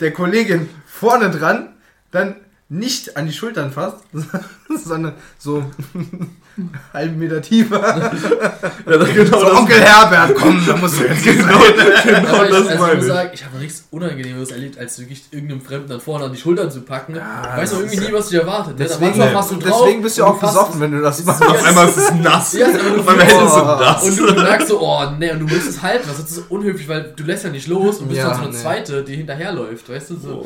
der 0.00 0.12
Kollegin 0.12 0.68
vorne 0.86 1.30
dran, 1.30 1.74
dann 2.10 2.36
nicht 2.70 3.16
an 3.16 3.26
die 3.26 3.32
Schultern 3.32 3.72
fasst, 3.72 3.96
sondern 4.84 5.14
so 5.38 5.64
einen 5.94 6.36
halben 6.92 7.18
Meter 7.18 7.40
tiefer. 7.40 7.80
Ja, 7.80 8.96
genau 9.14 9.38
so, 9.38 9.44
das- 9.46 9.58
Onkel 9.58 9.80
Herbert, 9.80 10.34
komm, 10.36 10.62
da 10.66 10.76
musst 10.76 11.00
du 11.00 11.04
jetzt 11.04 11.24
Genau, 11.24 11.46
genau 12.04 12.28
Aber 12.28 12.44
ich, 12.44 12.50
das 12.50 12.58
also 12.66 12.70
ich 12.74 12.78
meine 12.80 12.94
muss 12.96 13.04
ich. 13.04 13.10
sagen, 13.10 13.30
ich 13.32 13.44
habe 13.44 13.54
noch 13.54 13.62
nichts 13.62 13.84
Unangenehmes 13.90 14.50
erlebt, 14.50 14.78
als 14.78 14.98
wirklich 14.98 15.22
irgendeinem 15.30 15.62
Fremden 15.62 15.88
dann 15.88 16.00
vorne 16.00 16.26
an 16.26 16.32
die 16.32 16.38
Schultern 16.38 16.70
zu 16.70 16.82
packen. 16.82 17.14
Ja, 17.16 17.56
weiß 17.56 17.70
das 17.70 17.78
irgendwie 17.80 18.00
nie, 18.00 18.12
was 18.12 18.28
dich 18.28 18.38
erwartet. 18.38 18.78
ne? 18.78 18.84
Da 18.84 18.94
Deswegen, 18.98 19.12
du 19.18 19.18
drauf 19.34 19.54
deswegen 19.64 20.02
bist 20.02 20.18
du 20.18 20.24
auch 20.24 20.38
besoffen, 20.38 20.80
wenn 20.80 20.92
du 20.92 21.00
das 21.00 21.24
machst. 21.24 21.40
Ja, 21.40 21.46
Auf 21.48 21.64
einmal 21.64 21.88
ist 21.88 21.96
es 21.96 22.12
nass. 22.16 22.52
Ja, 22.52 22.66
Auf 22.66 23.08
einmal 23.08 23.26
ist 23.26 23.32
es 23.32 23.54
so 23.54 23.62
Oh. 23.62 23.64
nass. 23.80 24.02
Und 24.04 24.18
du 24.18 24.34
merkst 24.42 24.68
so, 24.68 24.80
oh 24.82 25.04
nee, 25.18 25.30
und 25.32 25.38
du 25.40 25.46
musst 25.46 25.68
es 25.70 25.80
halten. 25.82 26.06
Das 26.06 26.18
ist 26.18 26.38
unhöflich, 26.50 26.86
weil 26.86 27.14
du 27.16 27.24
lässt 27.24 27.44
ja 27.44 27.50
nicht 27.50 27.66
los 27.66 27.98
und 27.98 28.08
bist 28.08 28.18
Ja, 28.18 28.28
dann 28.28 28.36
so 28.36 28.42
eine 28.42 28.50
nee. 28.52 28.58
zweite, 28.62 29.04
die 29.04 29.16
hinterherläuft, 29.16 29.88
weißt 29.88 30.10
du? 30.10 30.16
So. 30.18 30.28
Boah, 30.42 30.44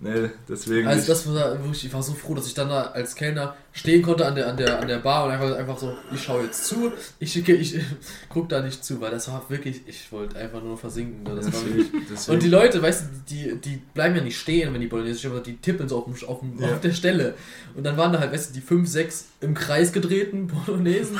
nee, 0.00 0.30
deswegen. 0.48 0.88
Also 0.88 1.06
das 1.06 1.26
war 1.26 1.58
wirklich, 1.62 1.84
ich 1.84 1.92
war 1.92 2.02
so 2.02 2.14
froh, 2.14 2.34
dass 2.34 2.46
ich 2.46 2.54
dann 2.54 2.68
da 2.68 2.82
als 2.82 3.14
Kellner 3.14 3.56
stehen 3.72 4.02
konnte 4.02 4.26
an 4.26 4.34
der, 4.34 4.48
an 4.48 4.56
der, 4.56 4.80
an 4.80 4.88
der 4.88 4.98
Bar 4.98 5.26
und 5.26 5.30
einfach, 5.30 5.56
einfach 5.56 5.78
so, 5.78 5.94
ich 6.12 6.22
schaue 6.22 6.42
jetzt 6.44 6.64
zu, 6.66 6.92
ich 7.20 7.32
schicke, 7.32 7.54
ich 7.54 7.78
guck 8.28 8.48
da 8.48 8.60
nicht 8.60 8.84
zu, 8.84 9.00
weil 9.00 9.10
das 9.12 9.28
war 9.28 9.44
wirklich, 9.48 9.82
ich 9.86 10.10
wollte 10.10 10.36
einfach 10.38 10.60
nur 10.62 10.76
versinken. 10.76 11.22
ne? 11.22 11.36
Das 11.36 11.46
war 11.52 11.64
wirklich, 11.66 12.28
und 12.28 12.42
die 12.42 12.48
Leute, 12.48 12.82
weißt 12.82 13.02
du, 13.02 13.06
die, 13.30 13.56
die 13.60 13.80
bleiben 13.94 14.16
ja 14.16 14.22
nicht 14.22 14.38
stehen, 14.38 14.74
wenn 14.74 14.80
die 14.80 14.88
Bolognese 14.88 15.18
stehen, 15.20 15.40
die 15.44 15.56
tippeln 15.56 15.88
so 15.88 15.98
auf, 15.98 16.04
dem, 16.04 16.28
auf, 16.28 16.40
dem, 16.40 16.58
Ja. 16.58 16.72
auf 16.72 16.80
der 16.80 16.92
Stelle. 16.92 17.34
Und 17.76 17.84
dann 17.84 17.96
waren 17.96 18.12
da 18.12 18.18
halt, 18.18 18.32
weißt 18.32 18.50
du, 18.50 18.54
die 18.54 18.60
fünf, 18.60 18.88
sechs 18.88 19.26
im 19.40 19.54
Kreis 19.54 19.92
gedrehten 19.92 20.46
Bolognesen, 20.66 21.16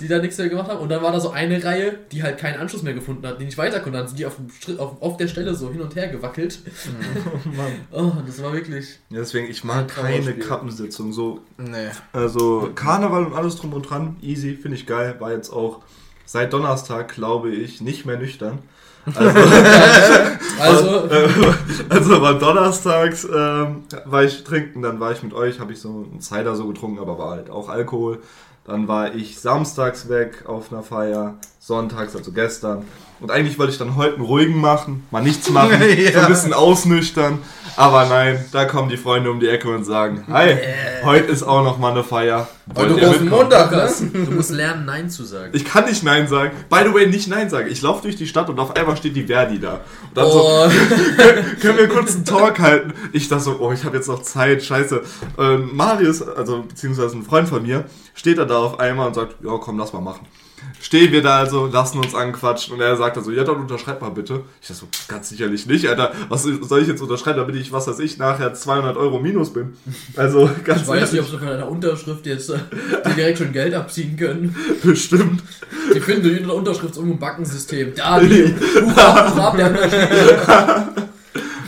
die 0.00 0.08
da 0.08 0.18
nichts 0.18 0.36
mehr 0.38 0.48
gemacht 0.48 0.68
haben. 0.68 0.80
Und 0.80 0.88
dann 0.88 1.02
war 1.02 1.12
da 1.12 1.20
so 1.20 1.30
eine 1.30 1.62
Reihe, 1.64 1.96
die 2.10 2.22
halt 2.24 2.38
keinen 2.38 2.58
Anschluss 2.60 2.82
mehr 2.82 2.94
gefunden 2.94 3.24
hat, 3.26 3.40
die 3.40 3.44
nicht 3.44 3.56
weiter 3.56 3.78
konnte. 3.80 3.98
Dann 3.98 4.08
sind 4.08 4.18
die 4.18 4.26
auf, 4.26 4.34
dem 4.36 4.78
auf, 4.80 5.00
auf 5.00 5.16
der 5.16 5.28
Stelle 5.28 5.54
so 5.54 5.70
hin 5.70 5.80
und 5.80 5.94
her 5.94 6.08
gewackelt. 6.08 6.58
Oh, 7.90 8.12
das 8.26 8.42
war 8.42 8.52
wirklich. 8.52 8.98
ja, 9.10 9.18
deswegen, 9.20 9.48
ich 9.50 9.64
mag 9.64 9.88
keine. 9.88 10.34
Kappensitzung. 10.34 11.12
So, 11.12 11.40
Nee. 11.70 11.88
also 12.12 12.70
Karneval 12.74 13.26
und 13.26 13.34
alles 13.34 13.56
drum 13.56 13.72
und 13.72 13.82
dran, 13.82 14.16
easy, 14.22 14.54
finde 14.54 14.76
ich 14.76 14.86
geil. 14.86 15.16
War 15.18 15.32
jetzt 15.32 15.50
auch 15.50 15.80
seit 16.24 16.52
Donnerstag, 16.52 17.14
glaube 17.14 17.50
ich, 17.50 17.80
nicht 17.80 18.06
mehr 18.06 18.18
nüchtern. 18.18 18.58
Also, 19.14 19.38
Also, 20.60 21.06
äh, 21.08 21.28
also 21.88 22.20
war 22.20 22.34
donnerstags 22.34 23.24
ähm, 23.24 23.84
war 24.04 24.24
ich 24.24 24.44
trinken, 24.44 24.82
dann 24.82 25.00
war 25.00 25.12
ich 25.12 25.22
mit 25.22 25.32
euch, 25.32 25.60
habe 25.60 25.72
ich 25.72 25.80
so 25.80 26.06
einen 26.10 26.20
Cider 26.20 26.54
so 26.56 26.66
getrunken, 26.66 26.98
aber 26.98 27.18
war 27.18 27.30
halt 27.30 27.50
auch 27.50 27.68
Alkohol. 27.68 28.18
Dann 28.64 28.86
war 28.86 29.14
ich 29.14 29.40
samstags 29.40 30.08
weg 30.08 30.44
auf 30.46 30.72
einer 30.72 30.82
Feier. 30.82 31.36
Sonntags, 31.58 32.14
also 32.16 32.32
gestern. 32.32 32.84
Und 33.20 33.32
eigentlich 33.32 33.58
wollte 33.58 33.72
ich 33.72 33.78
dann 33.78 33.96
heute 33.96 34.14
einen 34.14 34.24
ruhigen 34.24 34.60
machen, 34.60 35.04
mal 35.10 35.20
nichts 35.22 35.50
machen, 35.50 35.82
Ja. 35.98 36.12
so 36.12 36.18
ein 36.20 36.28
bisschen 36.28 36.52
ausnüchtern. 36.52 37.40
Aber 37.76 38.06
nein, 38.06 38.44
da 38.52 38.64
kommen 38.64 38.88
die 38.88 38.96
Freunde 38.96 39.30
um 39.30 39.40
die 39.40 39.48
Ecke 39.48 39.68
und 39.74 39.82
sagen, 39.84 40.24
hi, 40.28 40.56
heute 41.04 41.26
ist 41.32 41.42
auch 41.42 41.64
noch 41.64 41.78
mal 41.78 41.90
eine 41.90 42.04
Feier. 42.04 42.46
Heute 42.76 42.90
Wollt 42.92 43.02
ihr 43.02 43.08
großen? 43.08 43.28
Montag, 43.28 43.70
ne? 43.72 43.88
du 44.12 44.30
musst 44.32 44.50
lernen, 44.50 44.84
Nein 44.84 45.10
zu 45.10 45.24
sagen. 45.24 45.50
Ich 45.52 45.64
kann 45.64 45.86
nicht 45.86 46.04
Nein 46.04 46.28
sagen. 46.28 46.52
By 46.70 46.78
the 46.86 46.94
way, 46.94 47.06
nicht 47.06 47.26
Nein 47.28 47.50
sagen. 47.50 47.68
Ich 47.70 47.82
laufe 47.82 48.02
durch 48.02 48.14
die 48.16 48.26
Stadt 48.28 48.48
und 48.50 48.58
auf 48.60 48.76
einmal 48.76 48.96
steht 48.96 49.16
die 49.16 49.24
Verdi 49.24 49.58
da. 49.58 49.74
Und 49.74 50.16
dann 50.16 50.30
so, 50.30 50.40
Oh, 50.44 50.68
können 51.60 51.78
wir 51.78 51.88
kurz 51.88 52.14
einen 52.14 52.24
Talk 52.24 52.60
halten? 52.60 52.92
Ich 53.12 53.28
dachte 53.28 53.42
so, 53.44 53.56
oh, 53.58 53.72
ich 53.72 53.84
habe 53.84 53.96
jetzt 53.96 54.06
noch 54.08 54.22
Zeit, 54.22 54.62
scheiße. 54.62 55.02
Ähm, 55.38 55.70
Marius, 55.74 56.22
also 56.22 56.62
beziehungsweise 56.62 57.16
ein 57.16 57.24
Freund 57.24 57.48
von 57.48 57.62
mir, 57.62 57.84
steht 58.14 58.38
dann 58.38 58.48
da 58.48 58.58
auf 58.58 58.78
einmal 58.78 59.08
und 59.08 59.14
sagt, 59.14 59.36
ja 59.42 59.56
komm, 59.58 59.76
lass 59.78 59.92
mal 59.92 60.00
machen. 60.00 60.26
Stehen 60.80 61.10
wir 61.12 61.22
da 61.22 61.38
also, 61.38 61.66
lassen 61.66 61.98
uns 61.98 62.14
anquatschen 62.14 62.74
und 62.74 62.80
er 62.80 62.96
sagt 62.96 63.16
dann 63.16 63.24
so, 63.24 63.30
ja 63.32 63.42
dann 63.44 63.56
unterschreib 63.56 64.00
mal 64.00 64.10
bitte. 64.10 64.42
Ich 64.62 64.68
dachte 64.68 64.80
so, 64.82 64.88
ganz 65.08 65.28
sicherlich 65.28 65.66
nicht, 65.66 65.88
Alter. 65.88 66.12
Was 66.28 66.44
soll 66.44 66.82
ich 66.82 66.88
jetzt 66.88 67.02
unterschreiben, 67.02 67.38
damit 67.38 67.56
ich, 67.56 67.72
was 67.72 67.88
weiß 67.88 67.98
ich, 67.98 68.16
nachher 68.18 68.54
200 68.54 68.96
Euro 68.96 69.18
minus 69.18 69.52
bin? 69.52 69.76
Also 70.16 70.48
ganz 70.64 70.82
ich 70.82 70.88
weiß 70.88 71.12
nicht, 71.12 71.20
ob 71.20 71.26
ehrlich, 71.26 71.30
sie 71.30 71.38
von 71.38 71.46
deiner 71.48 71.68
Unterschrift 71.68 72.26
jetzt 72.26 72.50
äh, 72.50 72.58
die 73.08 73.14
direkt 73.14 73.38
schon 73.38 73.52
Geld 73.52 73.74
abziehen 73.74 74.16
können. 74.16 74.54
bestimmt. 74.82 75.42
Die 75.94 76.00
finden 76.00 76.22
durch 76.22 76.40
ihre 76.40 76.52
Unterschrift 76.52 76.96
irgendwo 76.96 77.16
ein 77.16 77.20
Backensystem. 77.20 77.94
Da, 77.96 78.20
die 78.20 78.54
Hurra, 78.74 79.34
Hurra, 79.34 79.56
der 79.56 79.70
unterschrieben. 79.70 80.88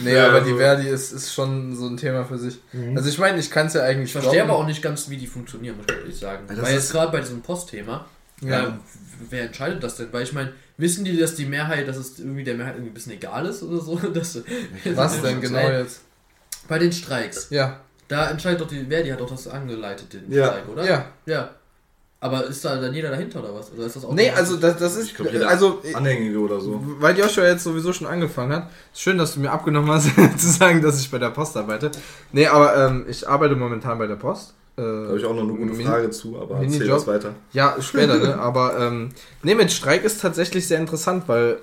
Nee, 0.02 0.14
Ja, 0.14 0.28
aber 0.28 0.36
also- 0.38 0.50
die 0.50 0.56
Verdi 0.56 0.88
ist, 0.88 1.12
ist 1.12 1.34
schon 1.34 1.76
so 1.76 1.86
ein 1.86 1.96
Thema 1.96 2.24
für 2.24 2.38
sich. 2.38 2.58
Also 2.94 3.08
ich 3.08 3.18
meine, 3.18 3.38
ich 3.38 3.50
kann 3.50 3.66
es 3.66 3.74
ja 3.74 3.82
eigentlich 3.82 4.06
Ich 4.06 4.12
verstehe 4.12 4.42
aber 4.42 4.54
auch 4.56 4.66
nicht 4.66 4.80
ganz, 4.82 5.10
wie 5.10 5.16
die 5.16 5.26
funktionieren, 5.26 5.76
muss 5.76 5.86
ich 5.90 5.96
ehrlich 5.96 6.16
sagen. 6.18 6.44
Das 6.48 6.62
Weil 6.62 6.74
jetzt 6.74 6.92
gerade 6.92 7.12
bei 7.12 7.20
diesem 7.20 7.42
Postthema, 7.42 8.06
Ja. 8.40 8.68
äh, 8.68 8.72
wer 9.28 9.44
entscheidet 9.44 9.82
das 9.82 9.96
denn? 9.96 10.08
Weil 10.12 10.22
ich 10.22 10.32
meine, 10.32 10.52
wissen 10.76 11.04
die, 11.04 11.16
dass 11.18 11.34
die 11.34 11.46
Mehrheit, 11.46 11.86
dass 11.88 11.96
es 11.96 12.18
irgendwie 12.18 12.44
der 12.44 12.54
Mehrheit 12.54 12.74
irgendwie 12.74 12.90
ein 12.90 12.94
bisschen 12.94 13.12
egal 13.12 13.46
ist 13.46 13.62
oder 13.62 13.80
so? 13.80 13.96
Das, 14.14 14.38
Was 14.94 15.20
denn 15.22 15.40
genau 15.40 15.68
jetzt? 15.68 16.00
Bei 16.68 16.78
den 16.78 16.92
Streiks. 16.92 17.48
Ja, 17.50 17.80
Da 18.08 18.30
entscheidet 18.30 18.60
doch 18.60 18.68
die, 18.68 18.84
wer 18.88 19.02
die 19.02 19.12
hat 19.12 19.20
doch 19.20 19.30
das 19.30 19.46
angeleitet, 19.48 20.12
den 20.12 20.30
Ja. 20.32 20.46
Streik, 20.48 20.68
oder? 20.68 20.84
ja. 20.84 21.04
Ja. 21.26 21.50
Aber 22.22 22.44
ist 22.44 22.62
da 22.62 22.76
dann 22.78 22.92
jeder 22.92 23.08
dahinter 23.08 23.38
oder 23.40 23.54
was? 23.54 23.72
Oder 23.72 23.86
ist 23.86 23.96
das 23.96 24.04
auch 24.04 24.12
Nee, 24.12 24.28
also 24.30 24.58
das, 24.58 24.76
das 24.76 24.94
ist, 24.96 25.06
Ich 25.06 25.14
glaube, 25.16 25.30
jeder 25.32 25.48
also 25.48 25.82
Anhängige 25.94 26.38
oder 26.38 26.60
so. 26.60 26.78
weil 26.98 27.18
Joshua 27.18 27.44
jetzt 27.44 27.64
sowieso 27.64 27.94
schon 27.94 28.06
angefangen 28.06 28.52
hat, 28.52 28.70
ist 28.92 29.00
schön, 29.00 29.16
dass 29.16 29.32
du 29.34 29.40
mir 29.40 29.50
abgenommen 29.50 29.90
hast, 29.90 30.10
zu 30.38 30.50
sagen, 30.50 30.82
dass 30.82 31.00
ich 31.00 31.10
bei 31.10 31.16
der 31.16 31.30
Post 31.30 31.56
arbeite. 31.56 31.90
Nee, 32.32 32.46
aber 32.46 32.76
ähm, 32.76 33.06
ich 33.08 33.26
arbeite 33.26 33.56
momentan 33.56 33.96
bei 33.98 34.06
der 34.06 34.16
Post. 34.16 34.52
Äh, 34.76 34.82
Da 34.82 35.08
habe 35.08 35.18
ich 35.18 35.24
auch 35.24 35.34
noch 35.34 35.42
eine 35.42 35.52
gute 35.52 35.72
Min- 35.74 35.86
Frage 35.86 36.10
zu, 36.10 36.38
aber 36.40 36.60
erzähl 36.62 36.86
das 36.86 37.06
weiter. 37.06 37.34
Ja, 37.52 37.76
später, 37.80 38.16
ne? 38.18 38.38
Aber 38.38 38.78
ähm, 38.78 39.10
nee, 39.42 39.54
mit 39.54 39.70
Streik 39.72 40.04
ist 40.04 40.20
tatsächlich 40.20 40.66
sehr 40.68 40.78
interessant, 40.78 41.24
weil 41.26 41.58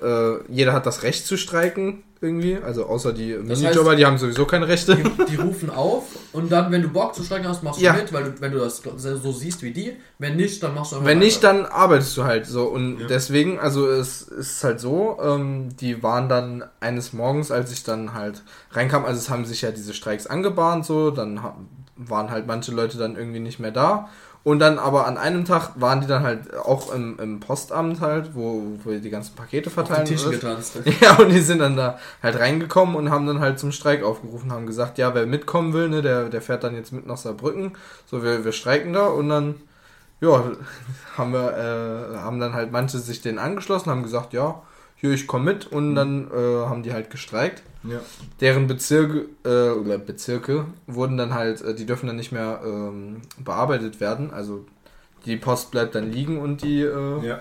äh, 0.48 0.52
jeder 0.52 0.72
hat 0.72 0.86
das 0.86 1.02
Recht 1.02 1.26
zu 1.26 1.36
streiken 1.36 2.02
irgendwie. 2.20 2.58
Also 2.58 2.86
außer 2.86 3.12
die 3.12 3.32
Das 3.32 3.60
Minijobber, 3.60 3.94
die 3.96 4.04
haben 4.04 4.18
sowieso 4.18 4.44
keine 4.44 4.66
Rechte. 4.68 4.96
Die, 4.96 5.24
die 5.30 5.36
rufen 5.36 5.70
auf 5.70 6.02
und 6.32 6.50
dann, 6.52 6.70
wenn 6.72 6.82
du 6.82 6.88
Bock 6.88 7.14
zu 7.14 7.22
streiken 7.22 7.48
hast, 7.48 7.62
machst 7.62 7.80
du 7.80 7.84
Ja. 7.84 7.92
mit, 7.94 8.12
weil 8.12 8.24
du, 8.24 8.40
wenn 8.40 8.52
du 8.52 8.58
das 8.58 8.82
so 9.22 9.32
siehst 9.32 9.62
wie 9.62 9.70
die. 9.72 9.92
Wenn 10.18 10.36
nicht, 10.36 10.62
dann 10.62 10.74
machst 10.74 10.92
du 10.92 10.96
einfach 10.96 11.08
Wenn 11.08 11.18
nicht, 11.20 11.42
weiter. 11.44 11.54
dann 11.62 11.66
arbeitest 11.66 12.16
du 12.16 12.24
halt 12.24 12.46
so. 12.46 12.64
Und 12.66 12.98
Ja. 13.00 13.06
deswegen, 13.06 13.58
also 13.60 13.88
es 13.88 14.22
ist 14.22 14.62
halt 14.64 14.80
so, 14.80 15.16
ähm, 15.22 15.68
die 15.80 16.02
waren 16.02 16.28
dann 16.28 16.64
eines 16.80 17.12
Morgens, 17.12 17.50
als 17.52 17.70
ich 17.72 17.84
dann 17.84 18.14
halt 18.14 18.42
reinkam, 18.72 19.04
also 19.04 19.18
es 19.18 19.30
haben 19.30 19.44
sich 19.44 19.62
ja 19.62 19.70
diese 19.70 19.94
Streiks 19.94 20.26
angebahnt 20.26 20.84
so, 20.86 21.10
dann 21.12 21.42
ha- 21.42 21.56
waren 21.98 22.30
halt 22.30 22.46
manche 22.46 22.72
Leute 22.72 22.96
dann 22.96 23.16
irgendwie 23.16 23.40
nicht 23.40 23.58
mehr 23.58 23.72
da. 23.72 24.08
Und 24.44 24.60
dann 24.60 24.78
aber 24.78 25.06
an 25.06 25.18
einem 25.18 25.44
Tag 25.44 25.72
waren 25.74 26.00
die 26.00 26.06
dann 26.06 26.22
halt 26.22 26.54
auch 26.56 26.94
im, 26.94 27.18
im 27.18 27.40
Postamt 27.40 28.00
halt, 28.00 28.34
wo, 28.34 28.62
wo 28.82 28.92
die 28.92 29.10
ganzen 29.10 29.34
Pakete 29.34 29.66
auf 29.66 29.74
verteilen. 29.74 30.06
den 30.06 30.16
Tischen 30.16 30.28
und 30.28 30.40
getanzt. 30.40 30.78
Ja, 31.00 31.16
und 31.16 31.30
die 31.30 31.40
sind 31.40 31.58
dann 31.58 31.76
da 31.76 31.98
halt 32.22 32.38
reingekommen 32.38 32.94
und 32.94 33.10
haben 33.10 33.26
dann 33.26 33.40
halt 33.40 33.58
zum 33.58 33.72
Streik 33.72 34.02
aufgerufen, 34.02 34.52
haben 34.52 34.66
gesagt, 34.66 34.96
ja, 34.96 35.14
wer 35.14 35.26
mitkommen 35.26 35.74
will, 35.74 35.88
ne, 35.88 36.00
der, 36.02 36.28
der 36.28 36.40
fährt 36.40 36.64
dann 36.64 36.74
jetzt 36.74 36.92
mit 36.92 37.06
nach 37.06 37.16
Saarbrücken. 37.16 37.72
So, 38.06 38.22
wir, 38.22 38.44
wir 38.44 38.52
streiken 38.52 38.92
da 38.92 39.08
und 39.08 39.28
dann, 39.28 39.56
ja, 40.20 40.44
haben 41.18 41.32
wir, 41.32 42.14
äh, 42.14 42.16
haben 42.18 42.38
dann 42.38 42.54
halt 42.54 42.72
manche 42.72 42.98
sich 42.98 43.20
denen 43.20 43.38
angeschlossen, 43.38 43.90
haben 43.90 44.02
gesagt, 44.02 44.32
ja, 44.32 44.62
hier, 45.00 45.12
ich 45.12 45.26
komme 45.28 45.52
mit 45.52 45.66
und 45.66 45.94
dann 45.94 46.28
äh, 46.30 46.66
haben 46.66 46.82
die 46.82 46.92
halt 46.92 47.10
gestreikt. 47.10 47.62
Ja. 47.84 48.00
Deren 48.40 48.66
Bezirke, 48.66 49.26
äh, 49.44 49.70
oder 49.70 49.96
Bezirke 49.98 50.66
wurden 50.88 51.16
dann 51.16 51.34
halt, 51.34 51.62
äh, 51.62 51.74
die 51.74 51.86
dürfen 51.86 52.08
dann 52.08 52.16
nicht 52.16 52.32
mehr 52.32 52.60
ähm, 52.64 53.22
bearbeitet 53.38 54.00
werden. 54.00 54.32
Also 54.32 54.66
die 55.24 55.36
Post 55.36 55.70
bleibt 55.70 55.94
dann 55.94 56.10
liegen 56.10 56.40
und 56.40 56.62
die, 56.62 56.82
äh, 56.82 57.24
Ja. 57.24 57.38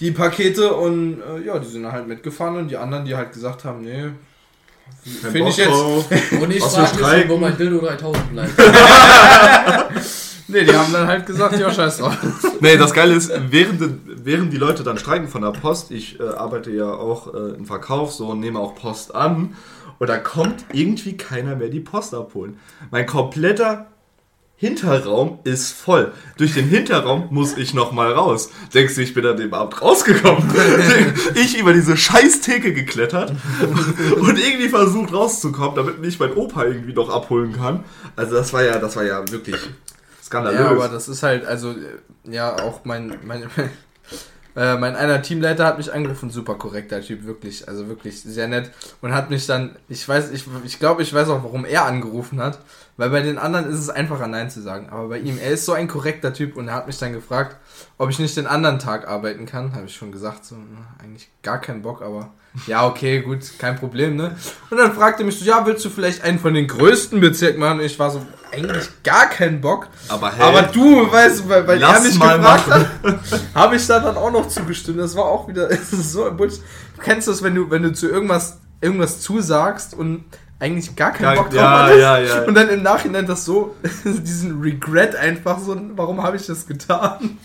die 0.00 0.10
Pakete 0.10 0.74
und 0.74 1.22
äh, 1.22 1.46
ja, 1.46 1.58
die 1.60 1.68
sind 1.68 1.84
dann 1.84 1.92
halt 1.92 2.08
mitgefahren 2.08 2.56
und 2.56 2.68
die 2.68 2.76
anderen, 2.76 3.04
die 3.04 3.14
halt 3.14 3.32
gesagt 3.32 3.64
haben, 3.64 3.82
nee, 3.82 4.10
Finde 5.02 5.50
ich 5.50 5.56
jetzt-. 5.56 5.70
Und 6.40 6.50
ich 6.52 6.62
frage 6.62 7.16
mich 7.18 7.28
wo 7.28 7.36
mein 7.36 7.56
Dildo 7.56 7.80
3000 7.80 8.32
bleibt. 8.32 8.52
nee, 10.48 10.64
die 10.64 10.74
haben 10.74 10.92
dann 10.92 11.06
halt 11.06 11.26
gesagt, 11.26 11.58
ja, 11.58 11.72
scheiß 11.72 11.98
drauf. 11.98 12.16
Nee, 12.60 12.76
das 12.76 12.92
Geile 12.92 13.14
ist, 13.14 13.30
während, 13.50 13.80
die- 13.80 13.98
während 14.24 14.52
die 14.52 14.56
Leute 14.58 14.82
dann 14.82 14.98
streiken 14.98 15.28
von 15.28 15.42
der 15.42 15.50
Post, 15.52 15.90
ich 15.90 16.18
äh, 16.20 16.24
arbeite 16.24 16.70
ja 16.70 16.90
auch 16.92 17.32
äh, 17.34 17.54
im 17.56 17.66
Verkauf 17.66 18.12
so 18.12 18.28
und 18.28 18.40
nehme 18.40 18.58
auch 18.58 18.74
Post 18.74 19.14
an 19.14 19.54
und 19.98 20.08
da 20.08 20.18
kommt 20.18 20.64
irgendwie 20.72 21.16
keiner 21.16 21.56
mehr 21.56 21.68
die 21.68 21.80
Post 21.80 22.14
abholen. 22.14 22.58
Mein 22.90 23.06
kompletter 23.06 23.86
Hinterraum 24.58 25.40
ist 25.44 25.72
voll. 25.72 26.12
Durch 26.38 26.54
den 26.54 26.66
Hinterraum 26.66 27.26
muss 27.30 27.58
ich 27.58 27.74
nochmal 27.74 28.12
raus. 28.12 28.48
Denkst 28.72 28.94
du, 28.94 29.02
ich 29.02 29.12
bin 29.12 29.26
an 29.26 29.36
dem 29.36 29.52
Abend 29.52 29.82
rausgekommen? 29.82 30.42
ich 31.34 31.58
über 31.58 31.74
diese 31.74 31.94
scheiß 31.94 32.40
Theke 32.40 32.72
geklettert 32.72 33.34
und 34.18 34.38
irgendwie 34.38 34.70
versucht 34.70 35.12
rauszukommen, 35.12 35.74
damit 35.76 36.00
mich 36.00 36.18
mein 36.18 36.32
Opa 36.32 36.64
irgendwie 36.64 36.94
noch 36.94 37.10
abholen 37.10 37.52
kann. 37.52 37.84
Also 38.16 38.34
das 38.34 38.54
war 38.54 38.64
ja, 38.64 38.78
das 38.78 38.96
war 38.96 39.04
ja 39.04 39.22
wirklich 39.30 39.56
skandalös. 40.26 40.60
Ja, 40.60 40.70
aber 40.70 40.88
das 40.88 41.08
ist 41.08 41.22
halt, 41.22 41.46
also, 41.46 41.74
ja, 42.24 42.54
auch 42.54 42.84
mein, 42.84 43.18
mein, 43.24 43.42
äh, 44.56 44.76
mein 44.76 44.96
einer 44.96 45.22
Teamleiter 45.22 45.64
hat 45.64 45.78
mich 45.78 45.92
angerufen, 45.92 46.30
super 46.30 46.56
korrekter 46.56 47.00
Typ, 47.00 47.24
wirklich, 47.24 47.68
also 47.68 47.88
wirklich 47.88 48.22
sehr 48.22 48.48
nett 48.48 48.70
und 49.00 49.14
hat 49.14 49.30
mich 49.30 49.46
dann, 49.46 49.76
ich 49.88 50.06
weiß, 50.06 50.30
ich, 50.32 50.44
ich 50.64 50.78
glaube, 50.78 51.02
ich 51.02 51.14
weiß 51.14 51.28
auch, 51.28 51.44
warum 51.44 51.64
er 51.64 51.86
angerufen 51.86 52.40
hat, 52.40 52.58
weil 52.96 53.10
bei 53.10 53.22
den 53.22 53.38
anderen 53.38 53.70
ist 53.70 53.78
es 53.78 53.90
einfacher 53.90 54.26
Nein 54.26 54.50
zu 54.50 54.60
sagen, 54.60 54.88
aber 54.90 55.08
bei 55.08 55.18
ihm, 55.18 55.38
er 55.38 55.50
ist 55.50 55.64
so 55.64 55.72
ein 55.72 55.88
korrekter 55.88 56.32
Typ 56.32 56.56
und 56.56 56.68
er 56.68 56.74
hat 56.74 56.86
mich 56.86 56.98
dann 56.98 57.12
gefragt, 57.12 57.56
ob 57.98 58.10
ich 58.10 58.18
nicht 58.18 58.36
den 58.36 58.46
anderen 58.46 58.78
Tag 58.78 59.06
arbeiten 59.06 59.46
kann, 59.46 59.74
habe 59.74 59.86
ich 59.86 59.94
schon 59.94 60.12
gesagt, 60.12 60.44
so, 60.44 60.56
na, 60.56 61.02
eigentlich 61.02 61.28
gar 61.42 61.60
keinen 61.60 61.82
Bock, 61.82 62.02
aber 62.02 62.32
ja, 62.66 62.86
okay, 62.86 63.20
gut, 63.20 63.40
kein 63.58 63.76
Problem, 63.76 64.16
ne? 64.16 64.34
Und 64.70 64.78
dann 64.78 64.94
fragte 64.94 65.24
mich 65.24 65.38
so, 65.38 65.44
ja, 65.44 65.64
willst 65.66 65.84
du 65.84 65.90
vielleicht 65.90 66.22
einen 66.22 66.38
von 66.38 66.54
den 66.54 66.66
größten 66.66 67.20
Bezirken 67.20 67.60
machen? 67.60 67.80
Und 67.80 67.84
ich 67.86 67.98
war 67.98 68.10
so, 68.10 68.24
eigentlich 68.52 68.88
gar 69.02 69.28
keinen 69.28 69.60
Bock. 69.60 69.88
aber, 70.08 70.32
hey, 70.32 70.42
Aber 70.42 70.62
du, 70.62 71.10
weißt, 71.12 71.48
weil, 71.48 71.66
weil 71.66 71.82
er 71.82 72.00
mich 72.00 72.18
mal 72.18 72.38
gefragt 72.38 72.70
hat, 72.70 72.86
habe 73.54 73.76
ich 73.76 73.86
da 73.86 74.00
dann 74.00 74.16
auch 74.16 74.30
noch 74.30 74.48
zugestimmt. 74.48 74.98
Das 75.00 75.14
war 75.16 75.24
auch 75.26 75.48
wieder 75.48 75.68
so 75.90 76.24
ein 76.24 76.36
Bullshit. 76.36 76.62
Du 76.96 77.02
kennst 77.02 77.28
das, 77.28 77.42
wenn 77.42 77.54
du, 77.54 77.70
wenn 77.70 77.82
du 77.82 77.92
zu 77.92 78.08
irgendwas, 78.08 78.58
irgendwas 78.80 79.20
zusagst 79.20 79.92
und 79.94 80.24
eigentlich 80.58 80.96
gar 80.96 81.12
keinen 81.12 81.34
Ja, 81.34 81.42
Bock 81.42 81.50
drauf 81.50 81.58
ja, 81.60 81.78
hattest. 81.82 82.00
ja, 82.00 82.18
ja. 82.18 82.42
Und 82.44 82.54
dann 82.54 82.68
im 82.70 82.82
Nachhinein 82.82 83.26
das 83.26 83.44
so, 83.44 83.74
diesen 84.04 84.62
Regret 84.62 85.14
einfach 85.14 85.58
so, 85.58 85.76
warum 85.94 86.22
habe 86.22 86.36
ich 86.36 86.46
das 86.46 86.66
getan? 86.66 87.36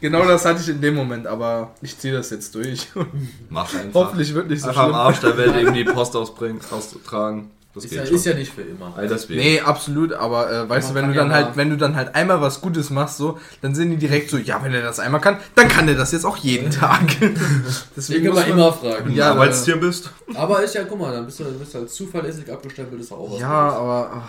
Genau 0.00 0.24
das 0.24 0.44
hatte 0.44 0.60
ich 0.60 0.68
in 0.68 0.80
dem 0.80 0.94
Moment, 0.94 1.26
aber 1.26 1.70
ich 1.82 1.98
ziehe 1.98 2.12
das 2.14 2.30
jetzt 2.30 2.54
durch. 2.54 2.88
Mach 3.50 3.72
einfach. 3.74 3.94
Hoffentlich 4.00 4.34
wird 4.34 4.48
nicht 4.48 4.62
so 4.62 4.68
Einfach 4.68 4.82
am 4.82 4.88
schlimm. 4.90 5.00
Arsch 5.00 5.20
der 5.20 5.36
Welt 5.36 5.54
irgendwie 5.60 5.84
Post 5.84 6.16
ausbringen, 6.16 6.60
austragen. 6.70 7.50
Das 7.72 7.84
Ist 7.84 7.90
geht 7.90 8.00
ja, 8.00 8.06
schon. 8.06 8.16
ist 8.16 8.26
ja 8.26 8.34
nicht 8.34 8.52
für 8.52 8.62
immer. 8.62 8.92
All 8.96 9.06
deswegen. 9.06 9.38
Nee, 9.40 9.60
absolut, 9.60 10.12
aber 10.12 10.50
äh, 10.50 10.68
weißt 10.68 10.92
Man 10.92 10.94
du, 10.94 10.94
wenn 10.94 11.02
kann 11.04 11.12
du 11.12 11.18
dann 11.18 11.30
ja 11.30 11.34
halt, 11.46 11.56
wenn 11.56 11.70
du 11.70 11.76
dann 11.76 11.94
halt 11.94 12.14
einmal 12.16 12.40
was 12.40 12.60
Gutes 12.60 12.90
machst, 12.90 13.18
so, 13.18 13.38
dann 13.62 13.76
sind 13.76 13.90
die 13.92 13.96
direkt 13.96 14.28
so, 14.30 14.38
ja, 14.38 14.60
wenn 14.64 14.74
er 14.74 14.82
das 14.82 14.98
einmal 14.98 15.20
kann, 15.20 15.36
dann 15.54 15.68
kann 15.68 15.86
er 15.86 15.94
das 15.94 16.10
jetzt 16.10 16.24
auch 16.26 16.36
jeden 16.38 16.72
Tag. 16.72 17.06
Den 17.20 17.38
Deswegen 17.96 18.24
wir 18.24 18.32
man, 18.32 18.48
immer 18.48 18.72
fragen. 18.72 19.04
Wenn 19.04 19.12
du 19.12 19.18
Ja, 19.18 19.30
Arbeitstier 19.30 19.76
bist. 19.76 20.10
Aber 20.34 20.64
ist 20.64 20.74
ja, 20.74 20.82
guck 20.82 20.98
mal, 20.98 21.12
dann 21.12 21.26
bist 21.26 21.38
du, 21.38 21.44
bist 21.44 21.72
du 21.74 21.78
als 21.78 21.94
zuverlässig 21.94 22.50
abgestempelt, 22.52 23.00
ist 23.02 23.12
auch 23.12 23.30
was. 23.30 23.40
ja, 23.40 23.48
aber 23.48 24.10
ach, 24.16 24.28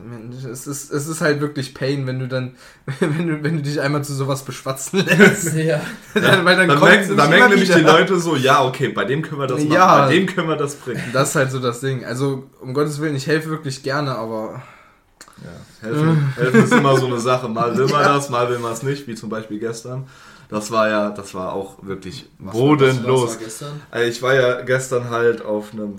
Mensch, 0.00 0.44
es 0.44 0.66
ist, 0.66 0.92
es 0.92 1.06
ist 1.08 1.20
halt 1.20 1.40
wirklich 1.40 1.74
Pain, 1.74 2.06
wenn 2.06 2.18
du 2.18 2.28
dann, 2.28 2.54
wenn 3.00 3.26
du, 3.26 3.42
wenn 3.42 3.56
du 3.56 3.62
dich 3.62 3.80
einmal 3.80 4.04
zu 4.04 4.14
sowas 4.14 4.42
beschwatzen 4.44 5.04
lässt. 5.04 5.54
ja. 5.56 5.80
dann, 6.14 6.44
weil 6.44 6.56
dann, 6.56 6.68
Dann, 6.68 6.80
merken, 6.80 7.16
dann 7.16 7.30
merken 7.30 7.50
nämlich 7.50 7.72
die. 7.72 7.80
Leute 7.80 8.18
so, 8.20 8.36
ja, 8.36 8.64
okay, 8.64 8.88
bei 8.88 9.04
dem 9.04 9.22
können 9.22 9.40
wir 9.40 9.46
das 9.46 9.60
machen, 9.60 9.72
Ja. 9.72 10.06
bei 10.06 10.14
dem 10.14 10.26
können 10.26 10.48
wir 10.48 10.56
das 10.56 10.76
bringen. 10.76 11.02
Das 11.12 11.30
ist 11.30 11.34
halt 11.36 11.50
so 11.50 11.58
das 11.58 11.80
Ding. 11.80 12.04
Also, 12.04 12.44
um 12.60 12.74
Gottes 12.74 13.00
Willen, 13.00 13.16
ich 13.16 13.26
helfe 13.26 13.50
wirklich 13.50 13.82
gerne, 13.82 14.14
aber 14.14 14.62
Ja, 15.42 15.88
helfen, 15.88 16.32
helfen 16.36 16.64
ist 16.64 16.72
immer 16.72 16.96
so 16.96 17.06
eine 17.06 17.18
Sache. 17.18 17.48
Mal 17.48 17.76
will 17.76 17.86
man 17.86 18.02
das, 18.04 18.28
mal 18.30 18.48
will 18.50 18.58
man 18.58 18.72
es 18.72 18.82
nicht, 18.82 19.06
wie 19.06 19.14
zum 19.14 19.28
Beispiel 19.28 19.58
gestern. 19.58 20.06
Das 20.50 20.70
war 20.70 20.88
ja, 20.88 21.10
das 21.10 21.34
war 21.34 21.52
auch 21.52 21.76
wirklich 21.82 22.26
Was 22.38 22.52
bodenlos. 22.54 23.32
war 23.32 23.36
gestern? 23.36 23.82
Also 23.90 24.08
ich 24.08 24.22
war 24.22 24.34
ja 24.34 24.62
gestern 24.62 25.10
halt 25.10 25.44
auf 25.44 25.74
einem 25.74 25.98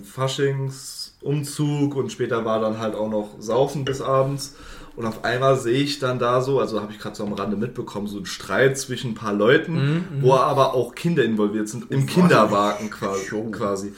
Faschingsumzug 1.22 1.96
und 1.96 2.10
später 2.12 2.44
war 2.44 2.60
dann 2.60 2.78
halt 2.78 2.94
auch 2.94 3.10
noch 3.10 3.36
Saufen 3.38 3.84
bis 3.84 4.00
abends. 4.00 4.54
und 4.96 5.06
auf 5.06 5.24
einmal 5.24 5.56
sehe 5.56 5.82
ich 5.82 5.98
dann 5.98 6.18
da 6.18 6.40
so, 6.42 6.60
also 6.60 6.80
habe 6.80 6.92
ich 6.92 6.98
gerade 6.98 7.16
so 7.16 7.22
am 7.24 7.32
Rande 7.32 7.56
mitbekommen, 7.56 8.06
so 8.06 8.16
einen 8.16 8.26
Streit 8.26 8.76
zwischen 8.78 9.12
ein 9.12 9.14
paar 9.14 9.32
Leuten, 9.32 9.74
Mhm, 9.74 10.04
wo 10.22 10.34
aber 10.34 10.74
auch 10.74 10.94
Kinder 10.94 11.24
involviert 11.24 11.68
sind, 11.68 11.90
im 11.90 12.06
Kinderwagen 12.06 12.90
quasi. 12.90 13.26
quasi. 13.52 13.92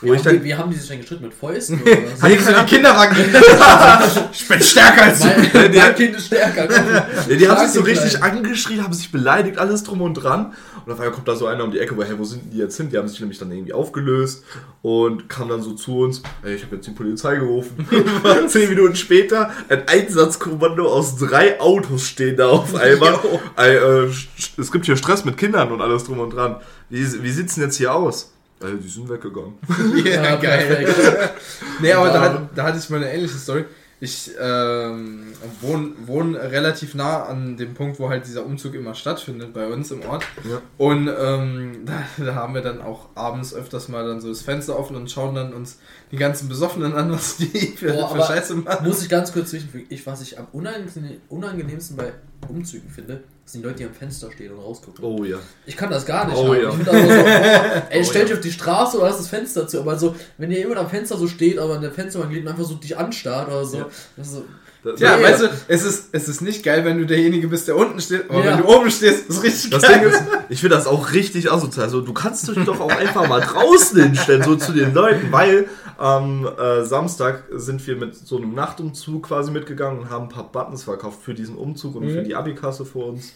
Wo 0.00 0.06
Wie 0.06 0.14
ich 0.14 0.18
haben, 0.20 0.30
die, 0.30 0.36
dann, 0.36 0.44
wie 0.44 0.54
haben 0.54 0.70
die 0.70 0.76
sich 0.76 0.88
denn 0.88 0.98
gestritten? 1.00 1.24
Mit 1.24 1.34
Fäusten 1.34 1.82
oder 1.82 1.90
was? 2.12 2.22
Hat 2.22 2.30
die 2.30 2.38
so 2.38 2.52
die 2.52 2.64
Kinderwagen 2.66 3.16
Ich 4.32 4.46
bin 4.48 4.60
stärker 4.62 5.02
als 5.02 5.18
du. 5.20 5.26
mein, 5.26 5.74
mein 5.74 5.94
Kind 5.96 6.14
ist 6.16 6.26
stärker. 6.26 6.68
komm. 6.68 6.86
Ja, 7.32 7.36
die 7.36 7.48
haben 7.48 7.60
sich 7.66 7.74
so 7.74 7.82
den 7.82 7.96
richtig 7.96 8.22
angeschrien, 8.22 8.84
haben 8.84 8.92
sich 8.92 9.10
beleidigt, 9.10 9.58
alles 9.58 9.82
drum 9.82 10.00
und 10.00 10.14
dran. 10.14 10.54
Und 10.88 10.94
auf 10.94 11.00
einmal 11.00 11.14
kommt 11.14 11.28
da 11.28 11.36
so 11.36 11.46
einer 11.46 11.64
um 11.64 11.70
die 11.70 11.80
Ecke, 11.80 11.94
wo, 11.98 12.02
hey, 12.02 12.18
wo 12.18 12.24
sind 12.24 12.50
die 12.50 12.56
jetzt 12.56 12.78
hin? 12.78 12.88
Die 12.88 12.96
haben 12.96 13.06
sich 13.06 13.20
nämlich 13.20 13.38
dann 13.38 13.52
irgendwie 13.52 13.74
aufgelöst 13.74 14.42
und 14.80 15.28
kam 15.28 15.50
dann 15.50 15.60
so 15.60 15.74
zu 15.74 15.98
uns, 15.98 16.22
ey, 16.42 16.54
ich 16.54 16.64
habe 16.64 16.76
jetzt 16.76 16.86
die 16.86 16.92
Polizei 16.92 17.36
gerufen. 17.36 17.86
Zehn 18.48 18.70
Minuten 18.70 18.96
später, 18.96 19.50
ein 19.68 19.86
Einsatzkommando 19.86 20.90
aus 20.90 21.18
drei 21.18 21.60
Autos 21.60 22.08
stehen 22.08 22.38
da 22.38 22.48
auf 22.48 22.74
einmal. 22.74 23.18
Ey, 23.56 23.76
äh, 23.76 24.10
es 24.56 24.72
gibt 24.72 24.86
hier 24.86 24.96
Stress 24.96 25.26
mit 25.26 25.36
Kindern 25.36 25.72
und 25.72 25.82
alles 25.82 26.04
drum 26.04 26.20
und 26.20 26.30
dran. 26.30 26.56
Wie, 26.88 27.22
wie 27.22 27.30
sieht's 27.32 27.56
denn 27.56 27.64
jetzt 27.64 27.76
hier 27.76 27.94
aus? 27.94 28.32
Ey, 28.60 28.78
die 28.82 28.88
sind 28.88 29.10
weggegangen. 29.10 29.58
Ja, 30.06 30.22
Ja, 30.22 30.36
geil. 30.36 31.34
Nee, 31.82 31.92
aber 31.92 32.08
da, 32.08 32.48
da 32.54 32.62
hatte 32.62 32.78
ich 32.78 32.88
mal 32.88 32.96
eine 32.96 33.12
ähnliche 33.12 33.36
Story. 33.36 33.66
Ich 34.00 34.30
ähm, 34.40 35.32
wohne 35.60 35.92
wohn 36.06 36.36
relativ 36.36 36.94
nah 36.94 37.24
an 37.24 37.56
dem 37.56 37.74
Punkt, 37.74 37.98
wo 37.98 38.08
halt 38.08 38.26
dieser 38.26 38.46
Umzug 38.46 38.74
immer 38.74 38.94
stattfindet 38.94 39.52
bei 39.52 39.66
uns 39.66 39.90
im 39.90 40.02
Ort. 40.02 40.24
Ja. 40.48 40.62
Und 40.78 41.08
ähm, 41.08 41.82
da, 41.84 42.24
da 42.24 42.34
haben 42.36 42.54
wir 42.54 42.62
dann 42.62 42.80
auch 42.80 43.08
abends 43.16 43.52
öfters 43.52 43.88
mal 43.88 44.06
dann 44.06 44.20
so 44.20 44.28
das 44.28 44.42
Fenster 44.42 44.78
offen 44.78 44.94
und 44.94 45.10
schauen 45.10 45.34
dann 45.34 45.52
uns 45.52 45.78
die 46.12 46.16
ganzen 46.16 46.48
Besoffenen 46.48 46.94
an, 46.94 47.10
was 47.10 47.38
die 47.38 47.46
für, 47.76 47.92
Boah, 47.92 48.14
für 48.14 48.22
Scheiße 48.22 48.54
machen. 48.56 48.86
Muss 48.86 49.02
ich 49.02 49.08
ganz 49.08 49.32
kurz 49.32 49.50
zwischenfügen. 49.50 49.86
Ich, 49.90 50.06
was 50.06 50.22
ich 50.22 50.38
am 50.38 50.46
unangenehm, 50.52 51.20
unangenehmsten 51.28 51.96
bei 51.96 52.12
Umzügen 52.48 52.90
finde, 52.90 53.24
sind 53.52 53.62
die 53.62 53.66
Leute, 53.66 53.78
die 53.78 53.84
am 53.86 53.94
Fenster 53.94 54.30
stehen 54.30 54.52
und 54.52 54.58
rausgucken. 54.60 55.02
Oh 55.04 55.24
ja. 55.24 55.38
Ich 55.66 55.76
kann 55.76 55.90
das 55.90 56.04
gar 56.04 56.26
nicht. 56.26 56.36
Oh 56.36 56.54
haben. 56.54 56.62
ja. 56.62 56.68
Ich 56.70 56.74
finde 56.76 56.90
das 56.92 57.00
so, 57.02 57.08
boah, 57.08 57.82
ey, 57.90 58.00
Oh 58.00 58.04
stell 58.04 58.22
dich 58.22 58.30
ja. 58.30 58.36
auf 58.36 58.42
die 58.42 58.52
Straße 58.52 58.98
oder 58.98 59.08
hast 59.08 59.20
das 59.20 59.28
Fenster 59.28 59.66
zu. 59.66 59.80
Aber 59.80 59.98
so, 59.98 60.14
wenn 60.36 60.50
ihr 60.50 60.64
immer 60.64 60.76
am 60.76 60.88
Fenster 60.90 61.16
so 61.16 61.26
steht, 61.26 61.58
aber 61.58 61.76
in 61.76 61.82
der 61.82 61.92
Fensterbank 61.92 62.32
liegt 62.32 62.44
und 62.46 62.52
einfach 62.52 62.64
so 62.64 62.74
dich 62.74 62.96
anstarrt 62.96 63.48
oder 63.48 63.64
so. 63.64 63.78
Ja. 63.78 63.86
Das 64.16 64.26
ist 64.26 64.32
so 64.34 64.44
Das, 64.84 65.00
Ja, 65.00 65.16
Nee. 65.16 65.22
weißt 65.24 65.42
du, 65.42 65.46
es 65.68 65.82
ist, 65.84 66.08
es 66.12 66.28
ist 66.28 66.40
nicht 66.40 66.62
geil, 66.62 66.84
wenn 66.84 66.98
du 66.98 67.04
derjenige 67.06 67.48
bist, 67.48 67.66
der 67.66 67.76
unten 67.76 68.00
steht, 68.00 68.30
aber 68.30 68.44
Ja. 68.44 68.52
wenn 68.56 68.62
du 68.64 68.68
oben 68.68 68.90
stehst, 68.90 69.28
ist 69.28 69.42
richtig 69.42 69.70
Das 69.70 69.82
geil. 69.82 70.00
Ding 70.00 70.08
ist, 70.10 70.22
ich 70.50 70.60
finde 70.60 70.76
das 70.76 70.86
auch 70.86 71.12
richtig 71.12 71.50
asozial. 71.50 71.86
Also, 71.86 72.00
du 72.00 72.12
kannst 72.12 72.46
dich 72.48 72.64
doch 72.64 72.80
auch 72.80 72.90
einfach 72.90 73.26
mal 73.28 73.40
draußen 73.40 74.00
hinstellen, 74.02 74.42
so 74.44 74.54
zu 74.56 74.72
den 74.72 74.94
Leuten, 74.94 75.32
weil 75.32 75.66
am 75.98 76.46
äh, 76.46 76.84
Samstag 76.84 77.44
sind 77.50 77.84
wir 77.86 77.96
mit 77.96 78.14
so 78.14 78.36
einem 78.36 78.54
Nachtumzug 78.54 79.24
quasi 79.24 79.50
mitgegangen 79.50 79.98
und 80.02 80.10
haben 80.10 80.26
ein 80.26 80.28
paar 80.28 80.50
Buttons 80.50 80.84
verkauft 80.84 81.20
für 81.22 81.34
diesen 81.34 81.56
Umzug 81.56 81.96
und 81.96 82.08
für 82.08 82.22
die 82.22 82.36
Abikasse 82.36 82.84
für 82.84 83.00
uns. 83.00 83.34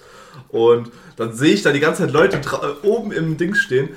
Und 0.49 0.93
dann 1.17 1.33
sehe 1.35 1.55
ich 1.55 1.63
da 1.63 1.73
die 1.73 1.81
ganze 1.81 2.03
Zeit 2.03 2.13
Leute 2.13 2.37
äh, 2.37 2.87
oben 2.87 3.11
im 3.11 3.37
Ding 3.37 3.55
stehen. 3.55 3.91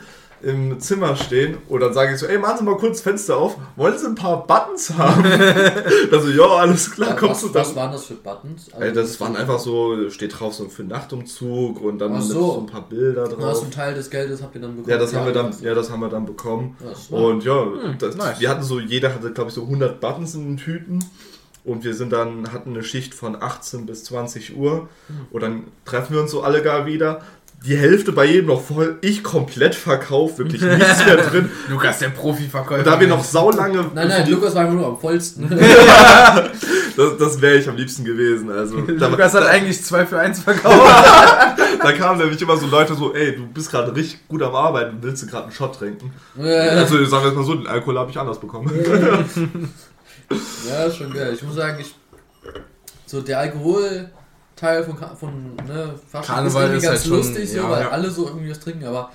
Im 0.46 0.80
Zimmer 0.80 1.16
stehen 1.16 1.58
und 1.70 1.80
dann 1.80 1.94
sage 1.94 2.14
ich 2.14 2.20
so, 2.20 2.28
ey, 2.28 2.38
machen 2.38 2.60
Sie 2.60 2.64
mal 2.64 2.78
kurz 2.78 3.02
Fenster 3.02 3.36
auf, 3.38 3.58
wollen 3.76 3.98
Sie 3.98 4.06
ein 4.06 4.14
paar 4.16 4.46
Buttons 4.46 4.94
haben? 4.96 5.24
also, 6.12 6.30
ja, 6.30 6.46
alles 6.46 6.92
klar, 6.92 7.10
Ja, 7.10 7.16
kommst 7.16 7.36
was, 7.36 7.42
du 7.42 7.48
dann? 7.50 7.66
was 7.66 7.76
waren 7.76 7.92
das 7.92 8.06
für 8.06 8.14
Buttons? 8.14 8.72
Also, 8.72 8.86
Ey, 8.86 8.94
das 8.94 9.20
waren 9.20 9.36
einfach 9.36 9.58
so, 9.60 10.10
steht 10.12 10.40
drauf 10.40 10.54
so 10.54 10.70
für 10.70 10.84
Nachtumzug 10.84 11.82
und 11.82 11.98
dann 12.00 12.22
so. 12.22 12.54
so 12.54 12.60
ein 12.60 12.68
paar 12.68 12.88
Bilder 12.88 13.28
Du 13.28 13.38
hast 13.38 13.42
drauf. 13.44 13.62
einen 13.64 13.72
Teil 13.72 13.94
des 13.96 14.10
Geldes 14.10 14.42
habt 14.44 14.54
ihr 14.56 14.62
dann 14.62 14.76
bekommen. 14.76 14.90
Ja, 14.92 14.98
das 14.98 15.14
haben 15.16 15.26
wir 15.26 15.34
dann, 15.34 15.54
ja, 15.62 15.74
das 15.74 15.90
haben 15.90 16.00
wir 16.02 16.10
dann 16.10 16.26
bekommen. 16.26 16.78
Ja, 17.10 17.18
Und 17.18 17.44
ja, 17.44 17.66
das, 18.00 18.16
nice. 18.16 18.40
wir 18.40 18.50
hatten 18.50 18.64
so, 18.64 18.80
jeder 18.80 19.14
hatte, 19.14 19.32
glaube 19.32 19.50
ich, 19.50 19.56
so 19.56 19.64
100 19.64 20.00
Buttons 20.00 20.36
in 20.36 20.46
den 20.46 20.58
Tüten. 20.58 21.00
Und 21.64 21.84
wir 21.84 21.96
sind 21.96 22.14
dann, 22.14 22.54
hatten 22.54 22.70
eine 22.72 22.84
Schicht 22.84 23.16
von 23.16 23.42
18 23.42 23.88
bis 23.88 24.04
20 24.04 24.56
Uhr. 24.56 24.88
Und 25.32 25.42
dann 25.42 25.64
treffen 25.86 26.14
wir 26.14 26.22
uns 26.22 26.30
so 26.30 26.44
alle 26.44 26.62
gar 26.62 26.86
wieder. 26.86 27.22
Die 27.66 27.76
Hälfte 27.76 28.12
bei 28.12 28.26
jedem 28.26 28.48
noch 28.48 28.62
voll. 28.62 28.98
Ich 29.02 29.24
komplett 29.24 29.74
verkauft, 29.74 30.38
wirklich 30.38 30.62
nichts 30.62 31.06
mehr 31.06 31.18
drin. 31.30 31.50
Lukas, 31.70 32.00
der 32.00 32.10
Profiverkäufer. 32.10 32.80
Und 32.80 32.88
da 32.88 33.00
wir 33.00 33.08
noch 33.08 33.24
saulange. 33.24 33.90
Nein, 33.94 34.08
nein, 34.08 34.30
Lukas 34.30 34.54
war 34.54 34.62
einfach 34.64 34.76
nur 34.76 34.86
am 34.88 35.00
vollsten. 35.00 35.50
Das, 36.98 37.18
das 37.18 37.42
wäre 37.42 37.58
ich 37.58 37.68
am 37.68 37.76
liebsten 37.76 38.06
gewesen. 38.06 38.50
Also, 38.50 38.80
da, 38.80 39.10
Lukas 39.10 39.34
hat 39.34 39.44
eigentlich 39.44 39.84
2 39.84 40.06
für 40.06 40.18
1 40.18 40.40
verkauft. 40.40 40.80
da 41.84 41.92
kamen 41.92 42.20
nämlich 42.20 42.42
immer 42.42 42.56
so 42.56 42.68
Leute 42.68 42.96
so, 42.96 43.14
ey, 43.14 43.36
du 43.36 43.46
bist 43.48 43.70
gerade 43.70 43.94
richtig 43.94 44.26
gut 44.30 44.42
am 44.42 44.56
Arbeiten, 44.56 45.00
willst 45.02 45.24
du 45.24 45.28
gerade 45.28 45.44
einen 45.44 45.52
Shot 45.52 45.78
trinken? 45.78 46.14
ja, 46.38 46.70
Also 46.70 47.04
sagen 47.04 47.26
wir 47.26 47.32
es 47.32 47.36
mal 47.36 47.44
so, 47.44 47.56
den 47.56 47.68
Alkohol 47.68 48.00
habe 48.00 48.12
ich 48.12 48.18
anders 48.18 48.40
bekommen. 48.40 48.72
ist 50.30 50.96
schon 50.96 51.14
geil. 51.14 51.34
Ich 51.34 51.44
muss 51.44 51.56
sagen, 51.56 51.80
ich. 51.82 51.94
So 53.06 53.20
der 53.22 53.40
Alkoholteil 54.62 54.84
von, 54.84 55.18
von 55.18 55.56
ne, 55.68 55.94
Karneval 56.12 56.64
irgendwie 56.64 56.78
ist 56.78 56.84
ganz 56.84 57.00
halt 57.00 57.08
schon- 57.08 57.18
lustig, 57.18 57.50
so, 57.50 57.58
ja, 57.58 57.70
weil 57.70 57.82
ja. 57.82 57.90
alle 57.90 58.10
so 58.10 58.28
irgendwie 58.28 58.50
was 58.52 58.60
trinken, 58.60 58.86
aber 58.86 59.12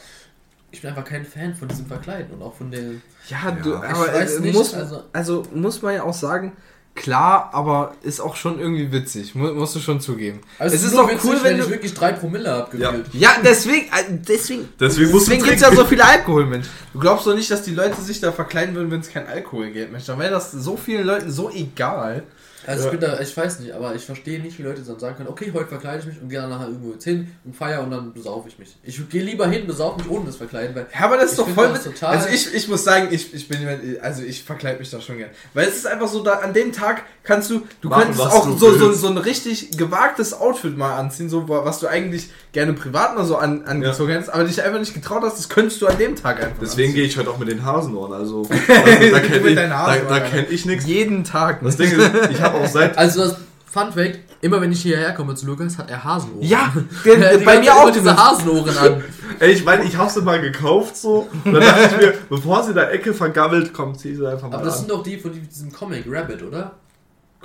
ich 0.71 0.81
bin 0.81 0.91
einfach 0.91 1.05
kein 1.05 1.25
Fan 1.25 1.55
von 1.55 1.69
diesem 1.69 1.87
Verkleiden 1.87 2.31
und 2.35 2.43
auch 2.43 2.55
von 2.55 2.71
den. 2.71 3.03
Ja, 3.29 3.51
du- 3.51 3.75
aber 3.77 4.13
weiß 4.13 4.37
äh, 4.37 4.41
nicht, 4.41 4.55
muss, 4.55 4.75
also- 4.75 5.03
also, 5.13 5.43
muss 5.55 5.83
man 5.83 5.95
ja 5.95 6.03
auch 6.05 6.15
sagen, 6.15 6.53
klar, 6.95 7.51
aber 7.53 7.95
ist 8.03 8.21
auch 8.21 8.37
schon 8.37 8.59
irgendwie 8.61 8.93
witzig, 8.93 9.35
mu 9.35 9.53
musst 9.53 9.75
du 9.77 9.81
schon 9.81 10.01
zugeben. 10.01 10.41
Also 10.59 10.75
es 10.77 10.83
ist 10.83 10.95
doch 10.95 11.09
witzig, 11.09 11.31
cool, 11.31 11.39
wenn 11.43 11.59
ich 11.59 11.65
du... 11.65 11.71
wirklich 11.71 11.95
drei 11.95 12.13
Promille 12.13 12.51
hab 12.53 12.71
gefühlt. 12.71 13.07
Ja, 13.15 13.31
deswegen, 13.45 13.87
äh, 13.87 14.19
deswegen, 14.29 14.69
Deswegen 14.79 15.13
deswegen 15.13 15.43
gibt's 15.45 15.61
ja 15.63 15.69
trinken. 15.69 15.85
so 15.85 15.89
viel 15.89 16.03
Alkohol, 16.03 16.47
Mensch. 16.47 16.67
Du 16.93 16.99
glaubst 16.99 17.27
doch 17.27 17.35
nicht, 17.35 17.51
dass 17.51 17.63
die 17.63 17.75
Leute 17.75 18.01
sich 18.03 18.21
da 18.21 18.33
verkleiden 18.33 18.75
würden, 18.75 18.91
wenn 18.91 19.01
es 19.01 19.09
kein 19.09 19.27
Alkohol 19.27 19.71
gibt, 19.71 19.91
Mensch. 19.93 20.05
Dann 20.07 20.19
wäre 20.19 20.31
das 20.33 20.53
so 20.53 20.77
vielen 20.77 21.07
Leuten 21.07 21.31
so 21.31 21.51
egal. 21.51 22.25
Also 22.67 22.87
Ja. 22.89 22.93
ich 22.93 22.99
bin 22.99 23.09
da, 23.09 23.21
ich 23.21 23.37
weiß 23.37 23.61
nicht, 23.61 23.73
aber 23.73 23.95
ich 23.95 24.05
verstehe 24.05 24.41
nicht, 24.41 24.59
wie 24.59 24.63
Leute 24.63 24.83
dann 24.83 24.99
sagen 24.99 25.17
können, 25.17 25.29
okay, 25.29 25.51
heute 25.55 25.67
verkleide 25.69 26.01
ich 26.01 26.07
mich 26.07 26.21
und 26.21 26.29
gehe 26.29 26.41
dann 26.41 26.51
nachher 26.51 26.67
irgendwo 26.69 26.93
jetzt 26.93 27.05
hin 27.05 27.31
und 27.45 27.57
feier 27.57 27.83
und 27.83 27.91
dann 27.91 28.13
besaufe 28.13 28.49
ich 28.49 28.59
mich. 28.59 28.77
Ich 28.83 29.09
gehe 29.09 29.23
lieber 29.23 29.47
hin, 29.49 29.67
besaufe 29.67 29.99
mich 29.99 30.11
ohne 30.11 30.27
das 30.27 30.37
Verkleiden, 30.37 30.75
weil 30.75 30.87
Ja, 30.93 31.07
aber 31.07 31.17
das 31.17 31.27
ist 31.33 31.39
Ich 31.39 31.45
doch 31.45 31.49
voll 31.49 31.73
mit, 31.73 31.83
total- 31.83 32.17
Also 32.17 32.29
ich, 32.29 32.55
ich 32.55 32.69
muss 32.69 32.85
sagen, 32.85 33.09
ich, 33.11 33.33
ich 33.35 33.49
bin 33.49 33.61
jemand, 33.61 33.81
also 34.03 34.23
ich 34.23 34.43
verkleide 34.43 34.79
mich 34.79 34.91
da 34.91 35.01
schon 35.01 35.17
gern. 35.19 35.31
Weil 35.55 35.69
es 35.69 35.77
ist 35.77 35.87
einfach 35.87 36.09
so, 36.09 36.23
da 36.23 36.35
an 36.35 36.53
dem 36.53 36.73
Tag 36.73 37.03
kannst 37.23 37.51
du, 37.51 37.63
du 37.81 37.89
Machen, 37.89 38.03
könntest 38.03 38.21
auch 38.27 38.47
du 38.47 38.57
so, 38.59 38.77
so, 38.79 38.93
so 38.93 39.09
ein 39.09 39.19
richtig 39.19 39.71
gewagtes 39.79 40.35
Outfit 40.35 40.77
mal 40.77 40.97
anziehen, 40.99 41.29
so 41.29 41.49
was 41.49 41.81
du 41.81 41.87
eigentlich 41.89 42.31
gerne 42.53 42.73
privat 42.73 43.17
mal 43.17 43.25
so 43.25 43.37
an, 43.37 43.65
angezogen 43.65 44.13
hättest, 44.13 44.33
aber 44.33 44.45
dich 44.45 44.63
einfach 44.63 44.79
nicht 44.81 44.95
getraut 44.95 45.23
hast, 45.23 45.39
das 45.39 45.49
könntest 45.49 45.81
du 45.83 45.87
an 45.87 45.99
dem 45.99 46.17
Tag 46.17 46.43
einfach 46.43 46.57
Deswegen 46.61 46.95
gehe 46.95 47.05
ich 47.05 47.17
heute 47.17 47.31
auch 47.31 47.39
mit 47.39 47.49
den 47.49 47.65
Hasenohren. 47.65 48.13
Also, 48.13 48.43
also 48.51 48.61
da 48.69 49.19
Du 49.21 49.27
kenne 49.27 49.41
mit 49.41 49.51
ich, 49.51 49.55
deinen 49.57 49.71
da, 49.71 49.97
da 50.09 50.21
kenn 50.21 50.47
ich 50.51 50.67
nichts. 50.67 50.87
Jeden 50.87 51.25
Tag. 51.25 51.63
Das 51.63 51.77
Ding 51.77 51.91
ist, 51.91 52.31
ich 52.31 52.41
habe 52.41 52.59
auch 52.59 52.67
seit. 52.67 52.97
Also 53.01 53.23
das 53.23 53.37
Fun 53.67 53.93
Fact, 53.93 54.19
immer 54.41 54.61
wenn 54.61 54.73
ich 54.73 54.83
hierher 54.83 55.15
komme 55.15 55.37
zu 55.37 55.47
Lukas, 55.47 55.79
hat 55.79 55.91
er 55.91 56.03
Hasenohren. 56.03 56.43
Ja, 56.43 56.73
der, 57.05 57.39
die 57.39 57.45
bei 57.45 57.61
mir 57.61 57.73
auch 57.73 57.91
diese 57.91 58.17
Hasenohren 58.17 58.77
an. 58.77 59.05
Ey, 59.39 59.53
ich 59.53 59.65
meine, 59.65 59.85
ich 59.85 59.97
habe 59.97 60.11
sie 60.11 60.23
mal 60.23 60.41
gekauft 60.41 60.97
so. 60.97 61.29
Und 61.45 61.53
dann 61.53 61.63
dachte 61.63 61.89
ich 61.93 61.97
mir, 61.99 62.15
bevor 62.29 62.65
sie 62.65 62.71
in 62.71 62.75
der 62.75 62.93
Ecke 62.93 63.15
vergammelt, 63.15 63.73
komm, 63.73 63.97
zieh 63.97 64.15
sie 64.15 64.29
einfach 64.29 64.49
mal 64.49 64.57
Aber 64.57 64.65
das 64.65 64.75
an. 64.75 64.81
sind 64.81 64.91
doch 64.91 65.05
die 65.05 65.19
von 65.19 65.33
diesem 65.33 65.73
Comic 65.73 66.05
Rabbit, 66.09 66.43
oder? 66.43 66.80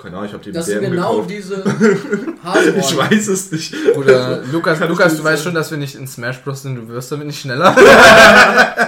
Keine 0.00 0.16
Ahnung, 0.16 0.26
ich 0.28 0.32
habe 0.34 0.44
die 0.44 0.52
Das 0.52 0.66
sind 0.66 0.82
genau 0.82 1.22
gekauft. 1.22 1.30
diese 1.30 1.64
Hasenohren. 2.44 2.80
Ich 2.80 2.96
weiß 2.96 3.28
es 3.28 3.50
nicht. 3.50 3.74
Oder 3.96 4.42
Lukas, 4.52 4.78
Lukas, 4.80 5.16
du 5.16 5.24
weißt 5.24 5.42
schon, 5.44 5.54
dass 5.54 5.70
wir 5.70 5.78
nicht 5.78 5.94
in 5.94 6.06
Smash 6.06 6.42
Bros. 6.42 6.62
sind, 6.62 6.76
du 6.76 6.86
wirst 6.88 7.10
damit 7.12 7.26
nicht 7.28 7.40
schneller. 7.40 7.74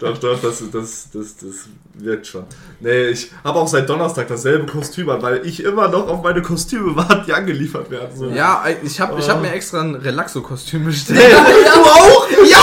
Doch, 0.00 0.18
doch, 0.18 0.40
das, 0.42 0.62
das, 0.70 1.08
das, 1.12 1.36
das 1.36 1.54
wirkt 1.94 2.26
schon. 2.26 2.44
Nee, 2.80 3.06
ich 3.08 3.30
habe 3.44 3.58
auch 3.58 3.66
seit 3.68 3.88
Donnerstag 3.88 4.28
dasselbe 4.28 4.66
Kostüm 4.66 5.08
an, 5.08 5.22
weil 5.22 5.46
ich 5.46 5.62
immer 5.64 5.88
noch 5.88 6.06
auf 6.08 6.22
meine 6.22 6.42
Kostüme 6.42 6.94
warte, 6.96 7.24
die 7.26 7.32
angeliefert 7.32 7.90
werden. 7.90 8.10
So. 8.14 8.28
ja, 8.28 8.62
ich 8.82 9.00
habe 9.00 9.18
ich 9.18 9.28
hab 9.28 9.40
mir 9.40 9.52
extra 9.52 9.80
ein 9.80 9.94
Relaxo-Kostüm 9.94 10.84
bestellt. 10.84 11.18
Du 11.32 11.80
auch? 11.80 12.28
Ja! 12.46 12.58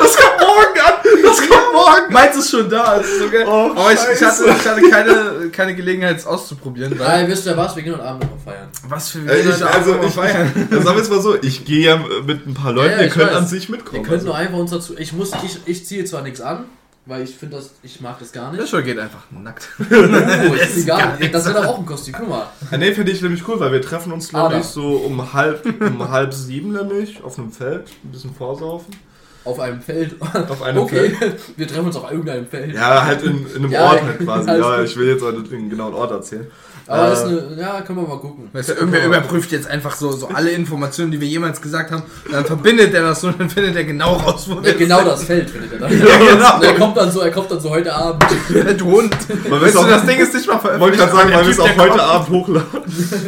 Das 0.00 0.16
kommt 0.16 0.40
morgen 0.40 0.80
an! 0.80 0.94
Das 1.22 1.38
kommt 1.38 1.72
morgen! 1.72 2.03
Meins 2.14 2.36
ist 2.36 2.50
schon 2.50 2.70
da. 2.70 2.94
ist 2.94 3.18
so 3.18 3.28
geil. 3.28 3.44
Oh, 3.46 3.70
Aber 3.76 3.92
ich, 3.92 3.98
ich 4.14 4.24
hatte, 4.24 4.44
ich 4.46 4.66
hatte 4.68 4.80
keine, 4.90 5.50
keine 5.50 5.74
Gelegenheit, 5.74 6.16
es 6.16 6.26
auszuprobieren. 6.26 6.98
Weil 6.98 7.06
Nein, 7.22 7.28
wisst 7.28 7.44
ihr 7.46 7.56
was? 7.56 7.76
Wir 7.76 7.82
gehen 7.82 7.92
heute 7.94 8.04
Abend 8.04 8.22
noch 8.24 8.30
mal 8.30 8.52
feiern. 8.52 8.68
was 8.88 9.10
für 9.10 9.18
Äh, 9.28 9.40
ich, 9.40 9.64
also, 9.66 9.96
ich, 10.02 10.12
feiern. 10.14 10.52
sagen 10.70 10.84
wir 10.96 11.02
es 11.02 11.10
mal 11.10 11.20
so, 11.20 11.36
ich 11.42 11.64
gehe 11.66 11.86
ja 11.88 12.00
mit 12.26 12.46
ein 12.46 12.54
paar 12.54 12.72
Leuten, 12.72 12.92
Ja, 12.92 12.96
ja, 12.98 13.02
ihr 13.04 13.10
könnt 13.10 13.30
weiß. 13.30 13.36
an 13.36 13.46
sich 13.46 13.68
Wir 13.68 13.76
mitkommen. 13.76 14.02
können 14.04 14.24
nur 14.24 14.34
einfach 14.36 14.56
uns 14.58 14.70
dazu. 14.70 14.94
Ich 14.96 15.12
muss, 15.12 15.32
ich, 15.44 15.58
ich 15.66 15.84
ziehe 15.84 16.04
zwar 16.04 16.22
nichts 16.22 16.40
an, 16.40 16.64
weil 17.06 17.22
ich 17.22 17.34
finde 17.36 17.56
das, 17.56 17.72
ich 17.82 18.00
mag 18.00 18.18
das 18.18 18.32
gar 18.32 18.50
nicht. 18.50 18.60
Joshua 18.60 18.80
geht 18.80 18.98
einfach 18.98 19.24
nackt. 19.30 19.68
Oh, 19.90 20.54
ist 20.54 20.62
ist 20.76 20.84
egal. 20.84 21.18
Das 21.32 21.44
wird 21.44 21.56
doch 21.56 21.66
auch 21.66 21.78
ein 21.78 21.84
Kostüm. 21.86 22.14
Guck 22.16 22.28
mal. 22.28 22.46
Ja, 22.70 22.78
nee, 22.78 22.92
finde 22.92 23.12
ich 23.12 23.20
nämlich 23.20 23.46
cool, 23.46 23.60
weil 23.60 23.72
wir 23.72 23.82
treffen 23.82 24.12
uns, 24.12 24.28
glaube 24.30 24.54
Ah, 24.54 24.58
ich, 24.60 24.64
so 24.66 24.96
um 24.96 25.32
halb, 25.32 25.64
um 25.80 26.08
halb 26.10 26.32
sieben 26.32 26.72
nämlich 26.72 27.22
auf 27.22 27.38
einem 27.38 27.50
Feld, 27.52 27.88
ein 28.04 28.10
bisschen 28.12 28.34
vorsaufen. 28.34 28.94
Auf 29.44 29.60
einem 29.60 29.80
Feld. 29.80 30.16
Auf 30.20 30.62
einem 30.62 30.78
okay, 30.78 31.12
wir 31.56 31.68
treffen 31.68 31.86
uns 31.86 31.96
auf 31.96 32.10
irgendeinem 32.10 32.46
Feld. 32.46 32.74
Ja, 32.74 33.04
halt 33.04 33.22
in, 33.22 33.46
in 33.46 33.56
einem 33.56 33.70
Ja, 33.72 33.90
Ort 33.90 34.02
halt 34.02 34.18
quasi. 34.20 34.50
Ja, 34.58 34.82
ich 34.82 34.96
will 34.96 35.08
jetzt 35.08 35.22
nicht 35.22 35.52
den 35.52 35.68
genauen 35.70 35.94
Ort 35.94 36.10
erzählen. 36.12 36.46
Aber 36.86 37.06
Äh, 37.06 37.10
das 37.10 37.18
ist 37.20 37.26
eine, 37.26 37.56
ja, 37.60 37.80
können 37.80 37.98
wir 38.02 38.08
mal 38.08 38.18
gucken. 38.18 38.48
Weißt 38.52 38.68
du, 38.68 38.72
irgendwer 38.74 39.06
überprüft 39.06 39.50
jetzt 39.52 39.66
einfach 39.66 39.94
so, 39.96 40.12
so 40.12 40.28
alle 40.28 40.50
Informationen, 40.50 41.10
die 41.10 41.20
wir 41.20 41.28
jemals 41.28 41.60
gesagt 41.62 41.90
haben, 41.90 42.02
dann 42.30 42.44
verbindet 42.44 42.92
er 42.92 43.02
das 43.02 43.20
so 43.22 43.28
und 43.28 43.40
dann 43.40 43.48
findet 43.48 43.74
er 43.76 43.84
genau 43.84 44.14
raus, 44.14 44.46
wo 44.48 44.60
Ja, 44.60 44.72
genau 44.74 44.98
sind. 44.98 45.08
das 45.08 45.24
Feld 45.24 45.50
findet 45.50 45.72
er 45.72 45.78
dann. 45.78 45.90
Ja, 45.98 46.18
genau. 46.34 46.56
Und 46.56 46.62
er 46.64 46.74
kommt 46.74 46.96
dann 46.96 47.10
so, 47.10 47.20
er 47.20 47.30
kommt 47.30 47.50
dann 47.50 47.60
so 47.60 47.70
heute 47.70 47.94
Abend. 47.94 48.22
du 48.78 48.84
Hund. 48.84 49.16
Man 49.48 49.60
Weißt 49.62 49.74
du, 49.74 49.82
das 49.84 50.04
Ding 50.06 50.18
ist 50.18 50.34
nicht 50.34 50.46
mal 50.46 50.54
Wollte 50.54 50.98
veröffentlicht. 50.98 50.98
gerade 51.00 51.12
sagen, 51.16 51.32
weil 51.34 51.44
wir 51.44 51.50
es 51.52 51.60
auch 51.60 51.68
heute 51.78 51.88
kommt- 51.88 52.00
Abend 52.00 52.28
hochladen. 52.30 52.66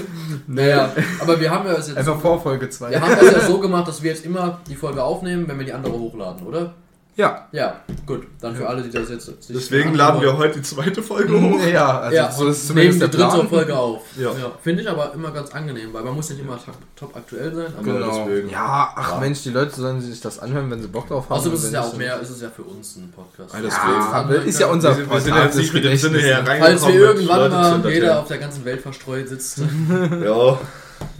Naja, 0.48 0.90
aber 1.20 1.40
wir 1.40 1.50
haben 1.50 1.66
ja 1.66 1.72
es 1.74 1.88
jetzt. 1.88 1.96
Einfach 1.96 2.20
vor 2.20 2.40
Folge 2.40 2.68
2. 2.68 2.90
Wir 2.90 3.00
haben 3.00 3.12
es 3.20 3.32
ja 3.32 3.40
so 3.40 3.58
gemacht, 3.58 3.88
dass 3.88 4.00
wir 4.02 4.12
jetzt 4.12 4.24
immer 4.24 4.60
die 4.68 4.76
Folge 4.76 5.02
aufnehmen, 5.02 5.48
wenn 5.48 5.58
wir 5.58 5.66
die 5.66 5.72
andere 5.72 5.94
hochladen, 5.94 6.46
oder? 6.46 6.74
Ja. 7.16 7.48
Ja, 7.50 7.80
gut. 8.04 8.26
Dann 8.42 8.54
für 8.54 8.68
alle, 8.68 8.82
die 8.82 8.90
das 8.90 9.08
jetzt. 9.08 9.24
sich 9.24 9.56
Deswegen 9.56 9.94
laden 9.94 10.20
wir 10.20 10.36
heute 10.36 10.56
die 10.58 10.62
zweite 10.62 11.02
Folge 11.02 11.32
hoch. 11.40 11.58
Ja, 11.66 12.00
also 12.00 12.14
ja, 12.16 12.30
so 12.30 12.46
ist 12.48 12.68
nehmen 12.74 12.92
zumindest 12.92 13.14
die 13.14 13.16
dritte 13.18 13.28
Plan. 13.34 13.48
Folge 13.48 13.76
auf. 13.76 14.02
Ja. 14.18 14.30
Finde 14.62 14.82
ich 14.82 14.88
aber 14.90 15.14
immer 15.14 15.30
ganz 15.30 15.50
angenehm, 15.52 15.92
weil 15.94 16.02
man 16.04 16.14
muss 16.14 16.28
nicht 16.28 16.40
immer 16.40 16.58
top, 16.62 16.74
top 16.94 17.16
aktuell 17.16 17.54
sein. 17.54 17.72
Aber 17.74 17.82
Genau. 17.82 18.26
deswegen. 18.26 18.50
Ja, 18.50 18.92
ach 18.94 19.12
Ja. 19.12 19.20
Mensch, 19.20 19.42
die 19.42 19.50
Leute 19.50 19.74
sollen 19.74 20.00
sich 20.02 20.20
das 20.20 20.38
anhören, 20.38 20.70
wenn 20.70 20.82
sie 20.82 20.88
Bock 20.88 21.08
drauf 21.08 21.24
haben. 21.30 21.38
Außerdem 21.38 21.54
ist 21.54 21.60
Und 21.62 21.66
es 21.68 21.72
ja 21.72 21.80
nicht, 21.80 21.90
auch 21.92 21.96
mehr, 21.96 22.20
ist 22.20 22.30
es 22.30 22.42
ja 22.42 22.50
für 22.54 22.62
uns 22.62 22.96
ein 22.96 23.10
Podcast. 23.12 23.54
Ja, 23.54 23.60
deswegen. 23.62 24.34
Ja, 24.34 24.42
ist 24.42 24.60
ja 24.60 24.66
unser 24.66 24.88
Wir 24.90 24.94
sind, 24.96 25.10
wir 25.10 25.20
sind 25.20 25.36
jetzt 25.36 25.56
nicht 25.56 25.72
mit 25.74 25.84
dem 25.84 25.96
Sinne 25.96 26.18
her 26.18 26.36
reingekommen. 26.46 26.78
Falls 26.78 26.86
wir 26.86 26.94
irgendwann 27.00 27.50
mal 27.50 27.90
jeder 27.90 28.20
auf 28.20 28.28
der 28.28 28.38
ganzen 28.38 28.64
Welt 28.66 28.82
verstreut 28.82 29.28
sitzt, 29.28 29.58
Ja, 30.24 30.58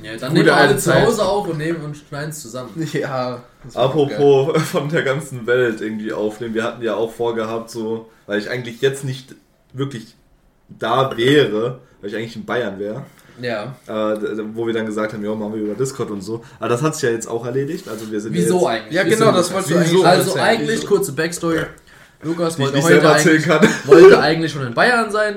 ja, 0.03 0.17
dann 0.17 0.31
Gute 0.31 0.33
nehmen 0.35 0.47
wir 0.47 0.55
alle 0.57 0.69
alte 0.69 0.79
zu 0.79 0.91
Zeit. 0.91 1.07
Hause 1.07 1.25
auf 1.25 1.49
und 1.49 1.59
nehmen 1.59 1.85
und 1.85 1.97
schneiden 1.97 2.31
es 2.31 2.41
zusammen. 2.43 2.71
Ja. 2.93 3.43
apropos 3.75 4.61
von 4.73 4.89
der 4.89 5.03
ganzen 5.03 5.47
Welt 5.47 5.81
irgendwie 5.81 6.13
aufnehmen. 6.13 6.55
Wir 6.55 6.65
hatten 6.65 6.83
ja 6.83 6.95
auch 6.95 7.13
vorgehabt, 7.13 7.71
so, 7.71 8.09
weil 8.27 8.39
ich 8.39 8.49
eigentlich 8.51 8.81
jetzt 8.81 9.05
nicht 9.05 9.35
wirklich 9.73 10.15
da 10.69 11.17
wäre, 11.17 11.81
weil 12.01 12.11
ich 12.11 12.17
eigentlich 12.17 12.37
in 12.37 12.45
Bayern 12.45 12.79
wäre, 12.79 13.05
Ja. 13.41 13.75
äh, 13.87 14.17
wo 14.55 14.67
wir 14.67 14.75
dann 14.75 14.87
gesagt 14.87 15.13
haben, 15.13 15.25
ja, 15.25 15.35
machen 15.35 15.55
wir 15.55 15.63
über 15.63 15.75
Discord 15.75 16.11
und 16.11 16.21
so. 16.23 16.43
Aber 16.59 16.69
das 16.69 16.83
hat 16.83 16.95
sich 16.95 17.03
ja 17.05 17.11
jetzt 17.11 17.29
auch 17.29 17.45
erledigt. 17.47 17.89
Also 17.89 18.11
wir 18.11 18.21
sind 18.21 18.35
ja 18.35 18.41
Wieso 18.43 18.59
jetzt, 18.61 18.67
eigentlich? 18.69 18.95
Ja, 18.95 19.03
genau, 19.05 19.33
das 19.33 19.53
wolltest 19.53 19.71
du 19.73 19.77
eigentlich 19.79 20.05
Also 20.07 20.31
erzählen. 20.31 20.45
eigentlich, 20.47 20.87
kurze 20.87 21.13
Backstory. 21.13 21.61
Lukas 22.23 22.59
wollte 22.59 22.83
heute, 22.83 23.13
eigentlich, 23.13 23.45
kann. 23.45 23.69
wollte 23.85 24.19
eigentlich 24.21 24.51
schon 24.53 24.67
in 24.67 24.75
Bayern 24.75 25.11
sein. 25.11 25.37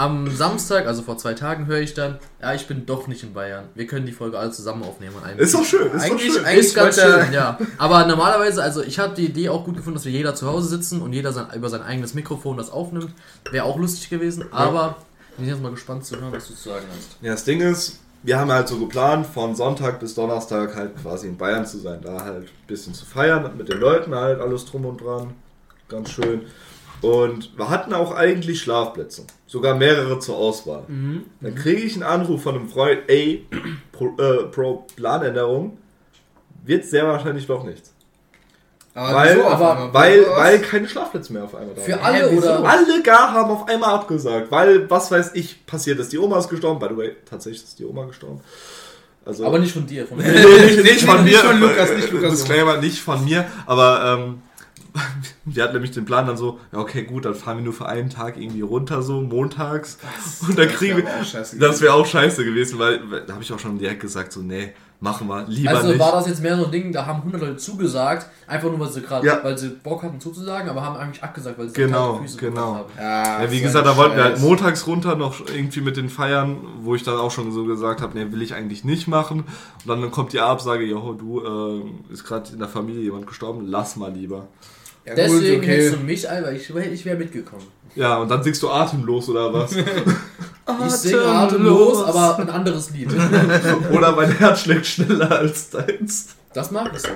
Am 0.00 0.30
Samstag, 0.34 0.86
also 0.86 1.02
vor 1.02 1.18
zwei 1.18 1.34
Tagen, 1.34 1.66
höre 1.66 1.80
ich 1.80 1.92
dann, 1.92 2.18
ja, 2.40 2.54
ich 2.54 2.66
bin 2.66 2.86
doch 2.86 3.06
nicht 3.06 3.22
in 3.22 3.34
Bayern. 3.34 3.64
Wir 3.74 3.86
können 3.86 4.06
die 4.06 4.12
Folge 4.12 4.38
alle 4.38 4.50
zusammen 4.50 4.82
aufnehmen. 4.82 5.14
einem 5.22 5.38
Ist 5.38 5.52
doch 5.52 5.62
schön, 5.64 5.88
ist 5.92 6.02
Eigentlich- 6.02 6.28
doch 6.28 6.36
schön. 6.36 6.44
eigentlich- 6.46 6.66
Ist 6.68 6.74
ganz 6.74 6.96
wollte- 6.96 7.24
schön, 7.24 7.32
ja. 7.34 7.58
Aber 7.76 8.06
normalerweise, 8.06 8.62
also 8.62 8.82
ich 8.82 8.98
habe 8.98 9.14
die 9.14 9.26
Idee 9.26 9.50
auch 9.50 9.62
gut 9.64 9.76
gefunden, 9.76 9.96
dass 9.98 10.06
wir 10.06 10.12
jeder 10.12 10.34
zu 10.34 10.46
Hause 10.46 10.68
sitzen 10.68 11.02
und 11.02 11.12
jeder 11.12 11.32
sein, 11.32 11.48
über 11.54 11.68
sein 11.68 11.82
eigenes 11.82 12.14
Mikrofon 12.14 12.56
das 12.56 12.70
aufnimmt. 12.70 13.12
Wäre 13.50 13.64
auch 13.66 13.76
lustig 13.76 14.08
gewesen, 14.08 14.46
aber 14.52 14.96
bin 15.36 15.46
jetzt 15.46 15.60
mal 15.62 15.70
gespannt 15.70 16.06
zu 16.06 16.16
hören, 16.18 16.32
was 16.32 16.48
du 16.48 16.54
zu 16.54 16.70
sagen 16.70 16.86
hast. 16.96 17.16
Ja, 17.20 17.32
das 17.32 17.44
Ding 17.44 17.60
ist, 17.60 17.98
wir 18.22 18.38
haben 18.38 18.50
halt 18.50 18.68
so 18.68 18.78
geplant, 18.78 19.26
von 19.26 19.54
Sonntag 19.54 20.00
bis 20.00 20.14
Donnerstag 20.14 20.74
halt 20.76 20.92
quasi 21.02 21.26
in 21.28 21.36
Bayern 21.36 21.66
zu 21.66 21.78
sein, 21.78 22.00
da 22.02 22.24
halt 22.24 22.44
ein 22.44 22.66
bisschen 22.66 22.94
zu 22.94 23.04
feiern, 23.04 23.50
mit 23.56 23.68
den 23.68 23.78
Leuten 23.78 24.14
halt, 24.14 24.40
alles 24.40 24.64
drum 24.64 24.86
und 24.86 24.98
dran, 25.02 25.34
ganz 25.90 26.08
schön. 26.10 26.42
Und 27.02 27.56
wir 27.56 27.70
hatten 27.70 27.94
auch 27.94 28.14
eigentlich 28.14 28.60
Schlafplätze, 28.60 29.26
sogar 29.46 29.74
mehrere 29.74 30.18
zur 30.18 30.36
Auswahl. 30.36 30.84
Dann 31.40 31.54
kriege 31.54 31.80
ich 31.82 31.94
einen 31.94 32.02
Anruf 32.02 32.42
von 32.42 32.54
einem 32.56 32.68
Freund, 32.68 33.00
ey, 33.08 33.46
pro, 33.92 34.08
äh, 34.18 34.44
pro 34.50 34.86
Planänderung 34.96 35.78
wird 36.64 36.84
sehr 36.84 37.06
wahrscheinlich 37.06 37.46
doch 37.46 37.64
nichts. 37.64 37.92
Aber 38.92 39.14
Weil, 39.16 39.36
wieso 39.36 39.46
aber- 39.46 39.94
weil, 39.94 40.26
Was? 40.26 40.36
weil 40.38 40.58
keine 40.60 40.88
Schlafplätze 40.88 41.32
mehr 41.32 41.44
auf 41.44 41.54
einmal 41.54 41.74
da 41.74 41.80
Für 41.80 41.92
waren. 41.92 42.00
alle 42.00 42.30
oder? 42.30 42.64
Alle 42.68 43.02
gar 43.02 43.32
haben 43.32 43.50
auf 43.50 43.68
einmal 43.68 43.94
abgesagt, 43.94 44.50
weil, 44.50 44.90
was 44.90 45.10
weiß 45.10 45.30
ich, 45.34 45.64
passiert 45.64 46.00
ist. 46.00 46.12
Die 46.12 46.18
Oma 46.18 46.38
ist 46.38 46.48
gestorben. 46.48 46.80
By 46.80 46.88
the 46.90 46.96
way, 46.96 47.16
tatsächlich 47.24 47.62
ist 47.62 47.78
die 47.78 47.84
Oma 47.86 48.04
gestorben. 48.06 48.40
Also, 49.24 49.46
Aber 49.46 49.58
nicht 49.60 49.72
von 49.72 49.86
dir, 49.86 50.06
von 50.06 50.18
nee, 50.18 50.24
nicht, 50.32 50.82
nicht 50.82 51.04
von 51.04 51.22
Nicht 51.24 51.40
mir. 51.40 51.48
von 51.50 51.60
Lukas, 51.60 51.90
nicht 51.92 52.10
Lukas. 52.10 52.30
Disclaimer, 52.32 52.78
nicht 52.78 53.00
von 53.00 53.24
mir. 53.24 53.46
Aber 53.66 54.18
ähm, 54.18 54.42
wir 55.44 55.62
hatten 55.62 55.74
nämlich 55.74 55.90
den 55.92 56.04
Plan 56.04 56.26
dann 56.26 56.36
so, 56.36 56.58
ja 56.72 56.78
okay, 56.78 57.02
gut, 57.04 57.24
dann 57.24 57.34
fahren 57.34 57.58
wir 57.58 57.64
nur 57.64 57.72
für 57.74 57.86
einen 57.86 58.10
Tag 58.10 58.36
irgendwie 58.36 58.62
runter, 58.62 59.02
so 59.02 59.20
montags. 59.20 59.98
Und 60.48 60.58
dann 60.58 60.68
Das 60.68 60.76
kriegen 60.76 60.96
wir... 60.96 61.04
Das 61.58 61.80
wäre 61.80 61.94
auch 61.94 62.06
scheiße 62.06 62.44
gewesen, 62.44 62.78
weil, 62.78 63.00
da 63.26 63.34
habe 63.34 63.42
ich 63.42 63.52
auch 63.52 63.58
schon 63.58 63.78
direkt 63.78 64.00
gesagt, 64.00 64.32
so, 64.32 64.40
nee, 64.40 64.72
machen 65.02 65.28
wir 65.28 65.46
lieber 65.48 65.70
Also 65.70 65.88
nicht. 65.88 65.98
war 65.98 66.12
das 66.12 66.26
jetzt 66.26 66.42
mehr 66.42 66.56
so 66.58 66.66
ein 66.66 66.70
Ding, 66.72 66.92
da 66.92 67.06
haben 67.06 67.20
100 67.20 67.40
Leute 67.40 67.56
zugesagt, 67.56 68.26
einfach 68.46 68.68
nur, 68.68 68.80
weil 68.80 68.90
sie 68.90 69.00
gerade, 69.00 69.26
Ja. 69.26 69.42
weil 69.42 69.56
sie 69.56 69.68
Bock 69.70 70.02
hatten 70.02 70.20
zuzusagen, 70.20 70.68
aber 70.68 70.82
haben 70.84 70.96
eigentlich 70.96 71.22
abgesagt, 71.24 71.58
weil 71.58 71.68
sie 71.68 71.74
Genau, 71.74 72.16
Füße 72.18 72.36
genau. 72.36 72.74
haben. 72.74 72.90
Ja, 72.98 73.42
Ja, 73.44 73.50
wie 73.50 73.60
gesagt, 73.62 73.86
da 73.86 73.96
wollten 73.96 74.16
wir 74.16 74.24
halt 74.24 74.40
montags 74.40 74.86
runter 74.86 75.16
noch 75.16 75.40
irgendwie 75.48 75.80
mit 75.80 75.96
den 75.96 76.10
Feiern, 76.10 76.58
wo 76.82 76.94
ich 76.94 77.02
dann 77.02 77.16
auch 77.16 77.30
schon 77.30 77.50
so 77.50 77.64
gesagt 77.64 78.02
habe, 78.02 78.18
nee, 78.18 78.30
will 78.30 78.42
ich 78.42 78.52
eigentlich 78.54 78.84
nicht 78.84 79.08
machen. 79.08 79.44
Und 79.84 79.88
dann 79.88 80.10
kommt 80.10 80.34
die 80.34 80.40
Absage, 80.40 80.84
jo, 80.84 81.14
du, 81.14 81.40
äh, 82.10 82.12
ist 82.12 82.24
gerade 82.24 82.52
in 82.52 82.58
der 82.58 82.68
Familie 82.68 83.00
jemand 83.02 83.26
gestorben, 83.26 83.64
lass 83.66 83.96
mal 83.96 84.12
lieber. 84.12 84.48
Ja, 85.04 85.14
Deswegen 85.14 85.60
gut, 85.60 85.68
hättest 85.68 85.92
okay. 85.92 86.00
du 86.00 86.06
mich 86.06 86.28
ein, 86.28 86.44
weil 86.44 86.56
ich, 86.56 86.70
ich 86.70 87.04
wäre 87.04 87.16
mitgekommen. 87.16 87.66
Ja, 87.94 88.18
und 88.18 88.30
dann 88.30 88.42
singst 88.42 88.62
du 88.62 88.68
atemlos 88.70 89.28
oder 89.28 89.52
was? 89.52 89.74
Ich 90.86 90.92
singe 90.92 91.24
atemlos, 91.24 92.04
aber 92.04 92.38
ein 92.38 92.48
anderes 92.48 92.90
Lied. 92.90 93.08
oder 93.92 94.12
mein 94.12 94.30
Herz 94.30 94.60
schlägt 94.60 94.86
schneller 94.86 95.30
als 95.30 95.70
deins. 95.70 96.28
Das 96.52 96.70
mag 96.70 96.92
ich 96.94 97.00
so. 97.02 97.08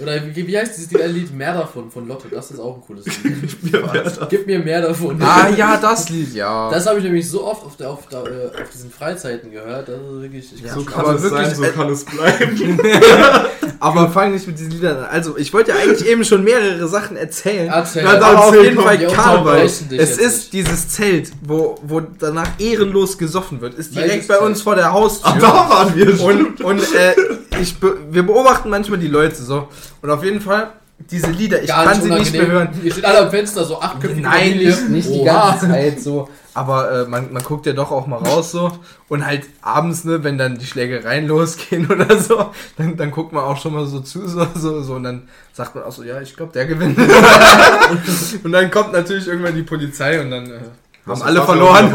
Oder 0.00 0.34
wie, 0.34 0.46
wie 0.46 0.58
heißt 0.58 0.76
dieses 0.76 0.90
Lied? 0.92 1.34
Mehr 1.34 1.54
davon 1.54 1.90
von 1.90 2.06
Lotte. 2.06 2.28
Das 2.30 2.50
ist 2.50 2.60
auch 2.60 2.76
ein 2.76 2.82
cooles 2.82 3.04
Lied. 3.22 3.72
Mir 3.72 4.12
Gib 4.28 4.46
mir 4.46 4.58
mehr 4.60 4.82
davon. 4.82 5.20
Ah 5.22 5.48
ja, 5.56 5.76
das 5.76 6.08
Lied, 6.10 6.34
ja. 6.34 6.70
Das 6.70 6.86
habe 6.86 6.98
ich 6.98 7.04
nämlich 7.04 7.28
so 7.28 7.44
oft 7.44 7.64
auf, 7.64 7.76
der, 7.76 7.90
auf, 7.90 8.06
der, 8.06 8.20
äh, 8.20 8.62
auf 8.62 8.70
diesen 8.72 8.90
Freizeiten 8.90 9.50
gehört. 9.50 9.88
Das 9.88 9.96
ist 9.96 10.22
wirklich. 10.22 10.52
Ich 10.54 10.60
Ja, 10.62 10.74
so 10.74 10.84
kann 10.84 11.14
es 11.16 11.22
wirklich, 11.22 11.48
sein, 11.48 11.54
so 11.56 11.64
äh, 11.64 11.70
kann 11.70 11.90
es 11.90 12.04
bleiben. 12.04 12.80
Aber 13.80 14.10
fang 14.10 14.32
nicht 14.32 14.46
mit 14.46 14.58
diesen 14.58 14.72
Liedern 14.72 14.98
an. 14.98 15.04
Also, 15.04 15.36
ich 15.36 15.52
wollte 15.52 15.70
ja 15.70 15.76
eigentlich 15.76 16.06
eben 16.08 16.24
schon 16.24 16.42
mehrere 16.42 16.88
Sachen 16.88 17.16
erzählen. 17.16 17.68
Erzähl. 17.68 18.02
Ja, 18.02 18.14
dann 18.14 18.22
aber 18.24 18.38
auf 18.38 18.44
erzähl, 18.46 18.64
jeden 18.64 18.76
komm, 18.76 18.84
Fall 18.86 19.06
Karneval. 19.06 19.60
Es 19.60 19.80
ist 20.18 20.20
nicht. 20.20 20.52
dieses 20.52 20.88
Zelt, 20.88 21.30
wo, 21.42 21.76
wo 21.82 22.00
danach 22.00 22.48
ehrenlos 22.58 23.18
gesoffen 23.18 23.60
wird. 23.60 23.74
Ist 23.74 23.94
direkt 23.94 24.10
Welches 24.10 24.28
bei 24.28 24.34
Zelt? 24.34 24.46
uns 24.46 24.62
vor 24.62 24.74
der 24.74 24.92
Haustür. 24.92 25.30
Ach, 25.32 25.38
da 25.38 25.70
waren 25.70 25.94
wir 25.94 26.16
schon. 26.16 26.46
Und, 26.46 26.60
und 26.60 26.94
äh, 26.94 27.14
ich 27.60 27.76
wir 27.80 28.24
beobachten 28.24 28.70
manchmal 28.70 28.98
die 28.98 29.08
Leute 29.08 29.36
so. 29.36 29.68
Und 30.02 30.10
auf 30.10 30.24
jeden 30.24 30.40
Fall, 30.40 30.72
diese 30.98 31.30
Lieder, 31.30 31.62
ich 31.62 31.68
Gar 31.68 31.84
kann 31.84 32.02
sie 32.02 32.10
nicht 32.10 32.32
mehr 32.32 32.46
hören. 32.46 32.68
Ihr 32.82 32.90
steht 32.90 33.04
alle 33.04 33.20
am 33.20 33.30
Fenster, 33.30 33.64
so 33.64 33.80
achtköpfige 33.80 34.20
Nein, 34.20 34.58
nicht, 34.58 34.88
nicht 34.88 35.08
die 35.08 35.24
ganze 35.24 35.68
Zeit 35.68 36.00
so. 36.00 36.28
Aber 36.54 36.90
äh, 36.90 37.04
man, 37.06 37.32
man 37.32 37.42
guckt 37.42 37.66
ja 37.66 37.72
doch 37.72 37.92
auch 37.92 38.08
mal 38.08 38.16
raus 38.16 38.50
so. 38.50 38.72
Und 39.08 39.24
halt 39.24 39.46
abends, 39.62 40.04
ne, 40.04 40.24
wenn 40.24 40.38
dann 40.38 40.58
die 40.58 40.66
Schlägereien 40.66 41.28
losgehen 41.28 41.86
oder 41.90 42.18
so, 42.18 42.50
dann, 42.76 42.96
dann 42.96 43.12
guckt 43.12 43.32
man 43.32 43.44
auch 43.44 43.56
schon 43.60 43.74
mal 43.74 43.86
so 43.86 44.00
zu, 44.00 44.26
so, 44.26 44.44
so, 44.56 44.82
so. 44.82 44.94
Und 44.94 45.04
dann 45.04 45.28
sagt 45.52 45.76
man 45.76 45.84
auch 45.84 45.92
so, 45.92 46.02
ja, 46.02 46.20
ich 46.20 46.36
glaube, 46.36 46.52
der 46.52 46.66
gewinnt. 46.66 46.98
und 48.42 48.50
dann 48.50 48.70
kommt 48.72 48.92
natürlich 48.92 49.28
irgendwann 49.28 49.54
die 49.54 49.62
Polizei 49.62 50.20
und 50.20 50.32
dann 50.32 50.46
äh, 50.50 50.58
haben 51.06 51.22
alle 51.22 51.42
verloren. 51.42 51.94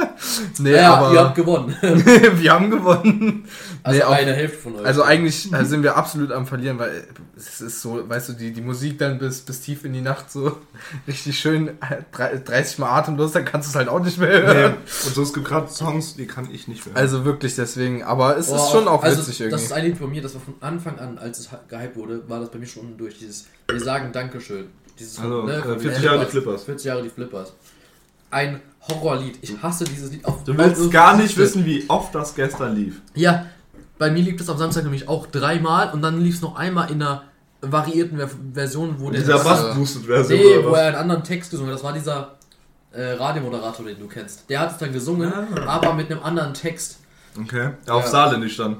nee, 0.58 0.72
Ja, 0.74 0.94
aber 0.94 1.12
ihr 1.14 1.20
habt 1.20 1.34
gewonnen. 1.34 1.74
wir 1.80 2.52
haben 2.52 2.70
gewonnen. 2.70 3.48
Also 3.86 3.98
Nee, 3.98 4.04
auch- 4.04 4.12
eine 4.12 4.32
Hälfte 4.32 4.56
von 4.58 4.76
euch. 4.76 4.86
Also 4.86 5.02
eigentlich 5.02 5.52
äh, 5.52 5.64
sind 5.66 5.82
wir 5.82 5.96
absolut 5.96 6.32
am 6.32 6.46
Verlieren, 6.46 6.78
weil 6.78 6.88
äh, 6.90 7.02
es 7.36 7.60
ist 7.60 7.82
so, 7.82 8.08
weißt 8.08 8.30
du, 8.30 8.32
die, 8.32 8.50
die 8.52 8.62
Musik 8.62 8.98
dann 8.98 9.18
bis, 9.18 9.42
bis 9.42 9.60
tief 9.60 9.84
in 9.84 9.92
die 9.92 10.00
Nacht 10.00 10.32
so 10.32 10.56
richtig 11.06 11.38
schön 11.38 11.68
äh, 11.68 11.72
drei- 12.10 12.38
30 12.38 12.78
Mal 12.78 12.88
atemlos, 12.98 13.32
dann 13.32 13.44
kannst 13.44 13.68
du 13.68 13.70
es 13.70 13.76
halt 13.76 13.88
auch 13.88 14.00
nicht 14.00 14.16
mehr 14.18 14.40
Nee. 14.40 14.46
hören. 14.54 14.74
Und 15.04 15.14
so, 15.14 15.22
es 15.22 15.34
gibt 15.34 15.46
gerade 15.46 15.68
Songs, 15.70 16.16
die 16.16 16.26
kann 16.26 16.48
ich 16.50 16.66
nicht 16.66 16.86
mehr. 16.86 16.96
Also 16.96 17.26
wirklich 17.26 17.54
deswegen, 17.56 18.02
aber 18.02 18.38
es 18.38 18.48
Oh, 18.50 18.56
ist 18.56 18.70
schon 18.70 18.88
auch 18.88 19.02
also 19.02 19.18
witzig 19.18 19.36
Das 19.36 19.40
irgendwie. 19.46 19.64
ist 19.64 19.72
ein 19.72 19.84
Lied 19.84 19.98
von 19.98 20.10
mir, 20.10 20.22
das 20.22 20.34
war 20.34 20.40
von 20.40 20.54
Anfang 20.60 20.98
an, 20.98 21.18
als 21.18 21.38
es 21.40 21.50
gehypt 21.68 21.96
wurde, 21.96 22.26
war 22.28 22.40
das 22.40 22.50
bei 22.50 22.58
mir 22.58 22.66
schon 22.66 22.96
durch. 22.96 23.18
Dieses, 23.18 23.46
wir 23.70 23.80
sagen 23.80 24.12
Dankeschön. 24.12 24.68
Dieses, 24.98 25.18
Also, 25.18 25.42
ne, 25.42 25.56
äh, 25.56 25.60
von 25.62 25.78
40 25.78 25.92
den 25.92 26.04
Jahre 26.04 26.24
die 26.24 26.30
Flippers. 26.30 26.64
40 26.64 26.86
Jahre 26.86 27.02
die 27.02 27.10
Flippers. 27.10 27.52
Ein 28.30 28.60
Horrorlied. 28.88 29.38
Ich 29.42 29.62
hasse 29.62 29.84
dieses 29.84 30.10
Lied. 30.10 30.24
Auf 30.24 30.42
Du 30.44 30.56
willst 30.56 30.90
gar 30.90 31.16
nicht 31.16 31.36
wissen, 31.36 31.64
wie 31.66 31.84
oft 31.88 32.14
das 32.14 32.34
gestern 32.34 32.74
lief. 32.74 33.00
Ja, 33.14 33.46
bei 33.98 34.10
mir 34.10 34.22
lief 34.22 34.40
es 34.40 34.48
am 34.48 34.58
Samstag 34.58 34.82
nämlich 34.84 35.08
auch 35.08 35.26
dreimal 35.26 35.92
und 35.92 36.02
dann 36.02 36.20
lief 36.20 36.36
es 36.36 36.42
noch 36.42 36.56
einmal 36.56 36.90
in 36.90 37.02
einer 37.02 37.22
variierten 37.60 38.18
Ver 38.18 38.28
Version, 38.52 38.96
wo 38.98 39.10
der 39.10 39.20
Dieser 39.20 39.34
das, 39.34 39.44
Bass-Boosted-Version. 39.44 40.38
Nee, 40.38 40.56
oder 40.58 40.68
wo 40.68 40.72
was? 40.72 40.78
er 40.80 40.86
einen 40.88 40.96
anderen 40.96 41.24
Text 41.24 41.50
gesungen 41.50 41.70
hat. 41.72 41.78
Das 41.78 41.84
war 41.84 41.92
dieser 41.92 42.34
äh, 42.92 43.12
Radiomoderator, 43.12 43.86
den 43.86 43.98
du 43.98 44.06
kennst. 44.06 44.48
Der 44.50 44.60
hat 44.60 44.72
es 44.72 44.78
dann 44.78 44.92
gesungen, 44.92 45.32
Ah. 45.32 45.66
aber 45.66 45.94
mit 45.94 46.10
einem 46.10 46.22
anderen 46.22 46.52
Text. 46.54 46.98
Okay. 47.40 47.70
Ja, 47.86 47.94
auf 47.94 48.04
Ja. 48.04 48.10
Saarländisch 48.10 48.56
dann. 48.56 48.76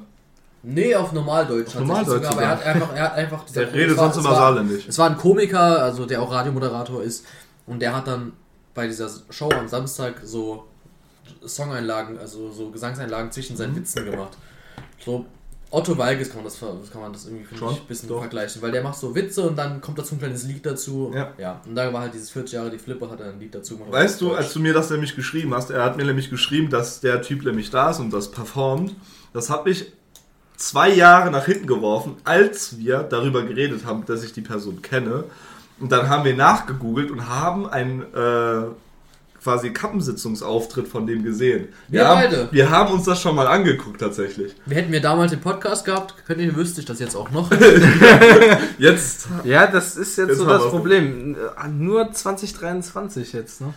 Nee, 0.62 0.94
auf 0.94 1.12
Normaldeutsch. 1.12 1.72
tatsächlich 1.72 1.86
Normaldeutsch 1.88 2.16
sogar, 2.24 2.32
aber 2.32 2.42
er 2.42 2.48
hat 2.50 2.62
einfach, 2.64 2.94
er 2.94 3.02
hat 3.04 3.14
einfach 3.14 3.44
Der 3.50 3.72
redet 3.72 3.90
es 3.90 3.96
war- 3.96 4.04
sonst 4.12 4.16
immer 4.24 4.30
war- 4.34 4.36
Saarländisch. 4.54 4.88
Es 4.88 4.98
war 4.98 5.10
ein 5.10 5.16
Komiker, 5.18 5.82
also 5.82 6.06
der 6.06 6.22
auch 6.22 6.30
Radiomoderator 6.32 7.02
ist, 7.02 7.24
und 7.66 7.80
der 7.80 7.94
hat 7.96 8.06
dann 8.06 8.32
bei 8.74 8.86
dieser 8.86 9.08
Show 9.30 9.50
am 9.50 9.68
Samstag 9.68 10.14
so 10.24 10.64
Songeinlagen, 11.46 12.18
also 12.18 12.50
so 12.52 12.70
Gesangseinlagen 12.70 13.30
zwischen 13.32 13.54
Mhm. 13.54 13.58
seinen 13.58 13.76
Witzen 13.76 14.04
gemacht. 14.10 14.36
So 15.04 15.26
Otto 15.74 15.98
Walkes 15.98 16.28
kann 16.28 16.38
man 16.38 16.44
das, 16.44 16.60
kann 16.92 17.00
man 17.00 17.12
das 17.12 17.26
irgendwie 17.26 17.56
Schon, 17.56 17.72
ich, 17.72 17.80
ein 17.80 17.86
bisschen 17.86 18.08
doch. 18.08 18.20
vergleichen, 18.20 18.62
weil 18.62 18.70
der 18.70 18.82
macht 18.82 18.96
so 18.96 19.12
Witze 19.14 19.42
und 19.42 19.56
dann 19.56 19.80
kommt 19.80 19.98
dazu 19.98 20.14
ein 20.14 20.18
kleines 20.18 20.44
Lied 20.44 20.64
dazu. 20.64 21.12
Ja. 21.12 21.32
ja. 21.36 21.60
Und 21.66 21.74
da 21.74 21.92
war 21.92 22.02
halt 22.02 22.14
dieses 22.14 22.30
40 22.30 22.54
Jahre 22.54 22.70
die 22.70 22.78
Flipper, 22.78 23.10
hat 23.10 23.20
er 23.20 23.30
ein 23.30 23.40
Lied 23.40 23.54
dazu 23.54 23.76
gemacht. 23.76 23.92
Weißt 23.92 24.20
du, 24.20 24.34
als 24.34 24.52
du 24.52 24.60
mir 24.60 24.72
das 24.72 24.90
nämlich 24.90 25.16
geschrieben 25.16 25.52
hast, 25.52 25.70
er 25.70 25.82
hat 25.82 25.96
mir 25.96 26.04
nämlich 26.04 26.30
geschrieben, 26.30 26.70
dass 26.70 27.00
der 27.00 27.22
Typ 27.22 27.44
nämlich 27.44 27.70
da 27.70 27.90
ist 27.90 27.98
und 27.98 28.12
das 28.12 28.30
performt. 28.30 28.94
Das 29.32 29.50
hat 29.50 29.64
mich 29.64 29.92
zwei 30.56 30.90
Jahre 30.90 31.32
nach 31.32 31.46
hinten 31.46 31.66
geworfen, 31.66 32.16
als 32.22 32.78
wir 32.78 33.02
darüber 33.02 33.42
geredet 33.42 33.84
haben, 33.84 34.06
dass 34.06 34.22
ich 34.22 34.32
die 34.32 34.42
Person 34.42 34.80
kenne. 34.80 35.24
Und 35.80 35.90
dann 35.90 36.08
haben 36.08 36.24
wir 36.24 36.36
nachgegoogelt 36.36 37.10
und 37.10 37.28
haben 37.28 37.68
einen 37.68 38.02
äh, 38.14 38.66
quasi 39.44 39.70
Kappensitzungsauftritt 39.72 40.88
von 40.88 41.06
dem 41.06 41.22
gesehen. 41.22 41.68
Wir 41.88 42.08
haben, 42.08 42.22
beide. 42.22 42.48
Wir 42.50 42.70
haben 42.70 42.94
uns 42.94 43.04
das 43.04 43.20
schon 43.20 43.36
mal 43.36 43.46
angeguckt 43.46 44.00
tatsächlich. 44.00 44.54
Wir 44.64 44.78
hätten 44.78 44.90
wir 44.90 45.02
damals 45.02 45.30
den 45.32 45.40
Podcast 45.42 45.84
gehabt, 45.84 46.14
könnt 46.26 46.40
ihr, 46.40 46.56
wüsste 46.56 46.80
ich 46.80 46.86
das 46.86 46.98
jetzt 46.98 47.14
auch 47.14 47.30
noch. 47.30 47.50
Jetzt 48.78 49.28
Ja, 49.44 49.66
das 49.66 49.96
ist 49.96 50.16
jetzt, 50.16 50.28
Jetzt 50.28 50.38
so 50.38 50.46
das 50.46 50.62
wir- 50.64 50.70
Problem. 50.70 51.36
Nur 51.78 52.10
2023 52.12 53.32
jetzt, 53.34 53.60
ne? 53.60 53.74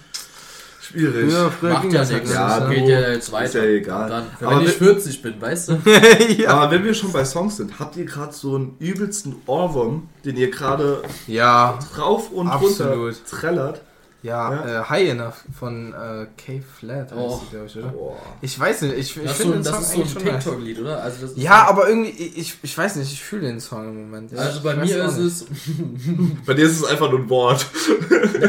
schwierig. 0.81 1.29
Früher, 1.33 1.51
früher 1.51 1.73
Macht 1.73 1.81
ging 1.81 1.91
ja 1.91 1.99
das 1.99 2.11
halt 2.13 2.23
nichts. 2.23 2.29
nicht, 2.29 2.39
Ja, 2.39 2.59
ne? 2.69 2.75
geht 2.75 2.87
ja 2.87 2.99
jetzt 3.11 3.31
weiter. 3.33 3.45
Ist 3.45 3.53
ja 3.55 3.63
egal. 3.63 4.09
Dann, 4.09 4.23
wenn 4.39 4.47
Aber 4.47 4.61
ich 4.61 4.79
wir- 4.79 4.87
40 4.87 5.21
bin, 5.21 5.41
weißt 5.41 5.69
du? 5.69 5.77
ja. 6.37 6.49
Aber 6.51 6.71
wenn 6.71 6.85
wir 6.85 6.93
schon 6.93 7.11
bei 7.11 7.25
Songs 7.25 7.57
sind, 7.57 7.77
habt 7.77 7.97
ihr 7.97 8.05
gerade 8.05 8.31
so 8.33 8.55
einen 8.55 8.75
übelsten 8.79 9.35
Ohrwurm, 9.47 10.07
den 10.23 10.37
ihr 10.37 10.49
gerade 10.49 11.01
ja, 11.27 11.77
rauf 11.97 12.31
und 12.31 12.47
Absolut. 12.47 12.97
runter 12.97 13.17
trällert? 13.29 13.81
Ja, 14.27 14.53
Ja. 14.67 14.81
Äh, 14.81 14.89
Hyena 14.89 15.33
von 15.57 15.93
äh, 15.93 16.27
K 16.37 16.61
Flat 16.79 17.11
heißt 17.11 17.13
Oh. 17.15 17.41
die, 17.45 17.55
glaub 17.55 17.65
ich, 17.65 17.77
oder? 17.77 17.87
Boah. 17.87 18.17
Ich 18.41 18.59
weiß 18.59 18.81
nicht, 18.83 18.93
ich, 18.97 19.17
ich 19.17 19.23
Das, 19.23 19.37
so, 19.37 19.43
finde 19.43 19.57
ein- 19.57 19.63
den 19.63 19.71
das 19.73 19.91
Song 19.91 20.01
ist 20.03 20.13
so 20.13 20.19
ein. 20.19 20.25
TikTok-Lied, 20.25 20.79
oder? 20.79 21.01
Also 21.01 21.25
das 21.27 21.37
Ja, 21.37 21.63
so, 21.65 21.71
aber 21.73 21.89
irgendwie, 21.89 22.09
ich, 22.11 22.55
ich 22.61 22.77
weiß 22.77 22.95
nicht, 22.97 23.11
ich 23.11 23.23
fühle 23.23 23.43
den 23.47 23.59
Song 23.59 23.87
im 23.87 24.01
Moment. 24.09 24.31
Ich 24.33 24.39
Also 24.39 24.61
bei 24.61 24.75
mir 24.75 25.05
ist 25.05 25.17
es. 25.17 25.45
Bei 26.45 26.53
dir 26.53 26.65
ist 26.65 26.77
es 26.79 26.83
einfach 26.85 27.09
nur 27.09 27.19
ein 27.19 27.29
Wort. 27.29 27.65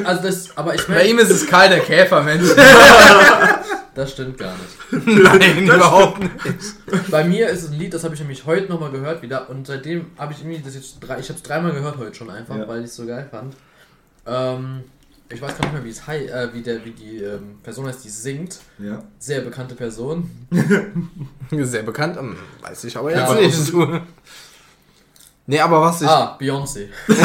Also 0.05 0.23
das, 0.23 0.57
aber 0.57 0.75
ich 0.75 0.87
Bei 0.87 0.95
meine, 0.97 1.09
ihm 1.09 1.19
ist 1.19 1.31
es 1.31 1.47
Karl 1.47 1.69
der 1.71 1.81
Käfer, 1.81 2.23
Mensch. 2.23 2.49
das 3.95 4.13
stimmt 4.13 4.39
gar 4.39 4.55
nicht. 4.55 5.07
Nein, 5.07 5.65
überhaupt 5.65 6.21
nicht. 6.21 7.11
Bei 7.11 7.25
mir 7.25 7.49
ist 7.49 7.65
es 7.65 7.71
ein 7.71 7.79
Lied, 7.79 7.95
das 7.95 8.05
habe 8.05 8.15
ich 8.15 8.21
nämlich 8.21 8.45
heute 8.47 8.71
nochmal 8.71 8.91
gehört 8.91 9.23
wieder 9.23 9.49
und 9.51 9.67
seitdem 9.67 10.07
habe 10.19 10.33
ich 10.33 10.41
irgendwie 10.41 10.61
das 10.61 10.75
jetzt 10.75 10.97
drei, 11.01 11.19
ich 11.19 11.29
habe 11.29 11.37
es 11.39 11.43
dreimal 11.43 11.73
gehört 11.73 11.97
heute 11.99 12.15
schon 12.15 12.31
einfach, 12.31 12.57
Ja. 12.57 12.69
weil 12.69 12.81
ich 12.81 12.87
es 12.87 12.97
so 12.97 13.07
geil 13.07 13.27
fand. 13.31 13.55
Ähm, 14.27 14.85
ich 15.31 15.43
weiß 15.43 15.59
gar 15.59 15.65
nicht 15.67 15.73
mehr, 15.75 15.85
wie 15.85 15.91
es 15.91 16.07
hei- 16.07 16.27
äh, 16.27 16.49
wie 16.55 16.63
der, 16.63 16.85
wie 16.85 16.91
die 16.93 17.19
ähm, 17.23 17.59
Person 17.63 17.87
heißt, 17.87 18.05
die 18.05 18.09
singt. 18.09 18.59
Ja. 18.79 19.03
Sehr 19.19 19.41
bekannte 19.43 19.75
Person. 19.75 20.31
Sehr 21.51 21.83
bekannt, 21.83 22.17
ähm, 22.19 22.37
weiß 22.63 22.85
ich 22.85 22.97
aber 22.97 23.13
Ja, 23.13 23.35
jetzt 23.39 23.73
nicht. 23.75 23.85
Nee, 25.51 25.61
aber 25.61 25.81
was 25.81 26.03
ich. 26.03 26.07
Ah, 26.07 26.37
Beyoncé. 26.39 26.89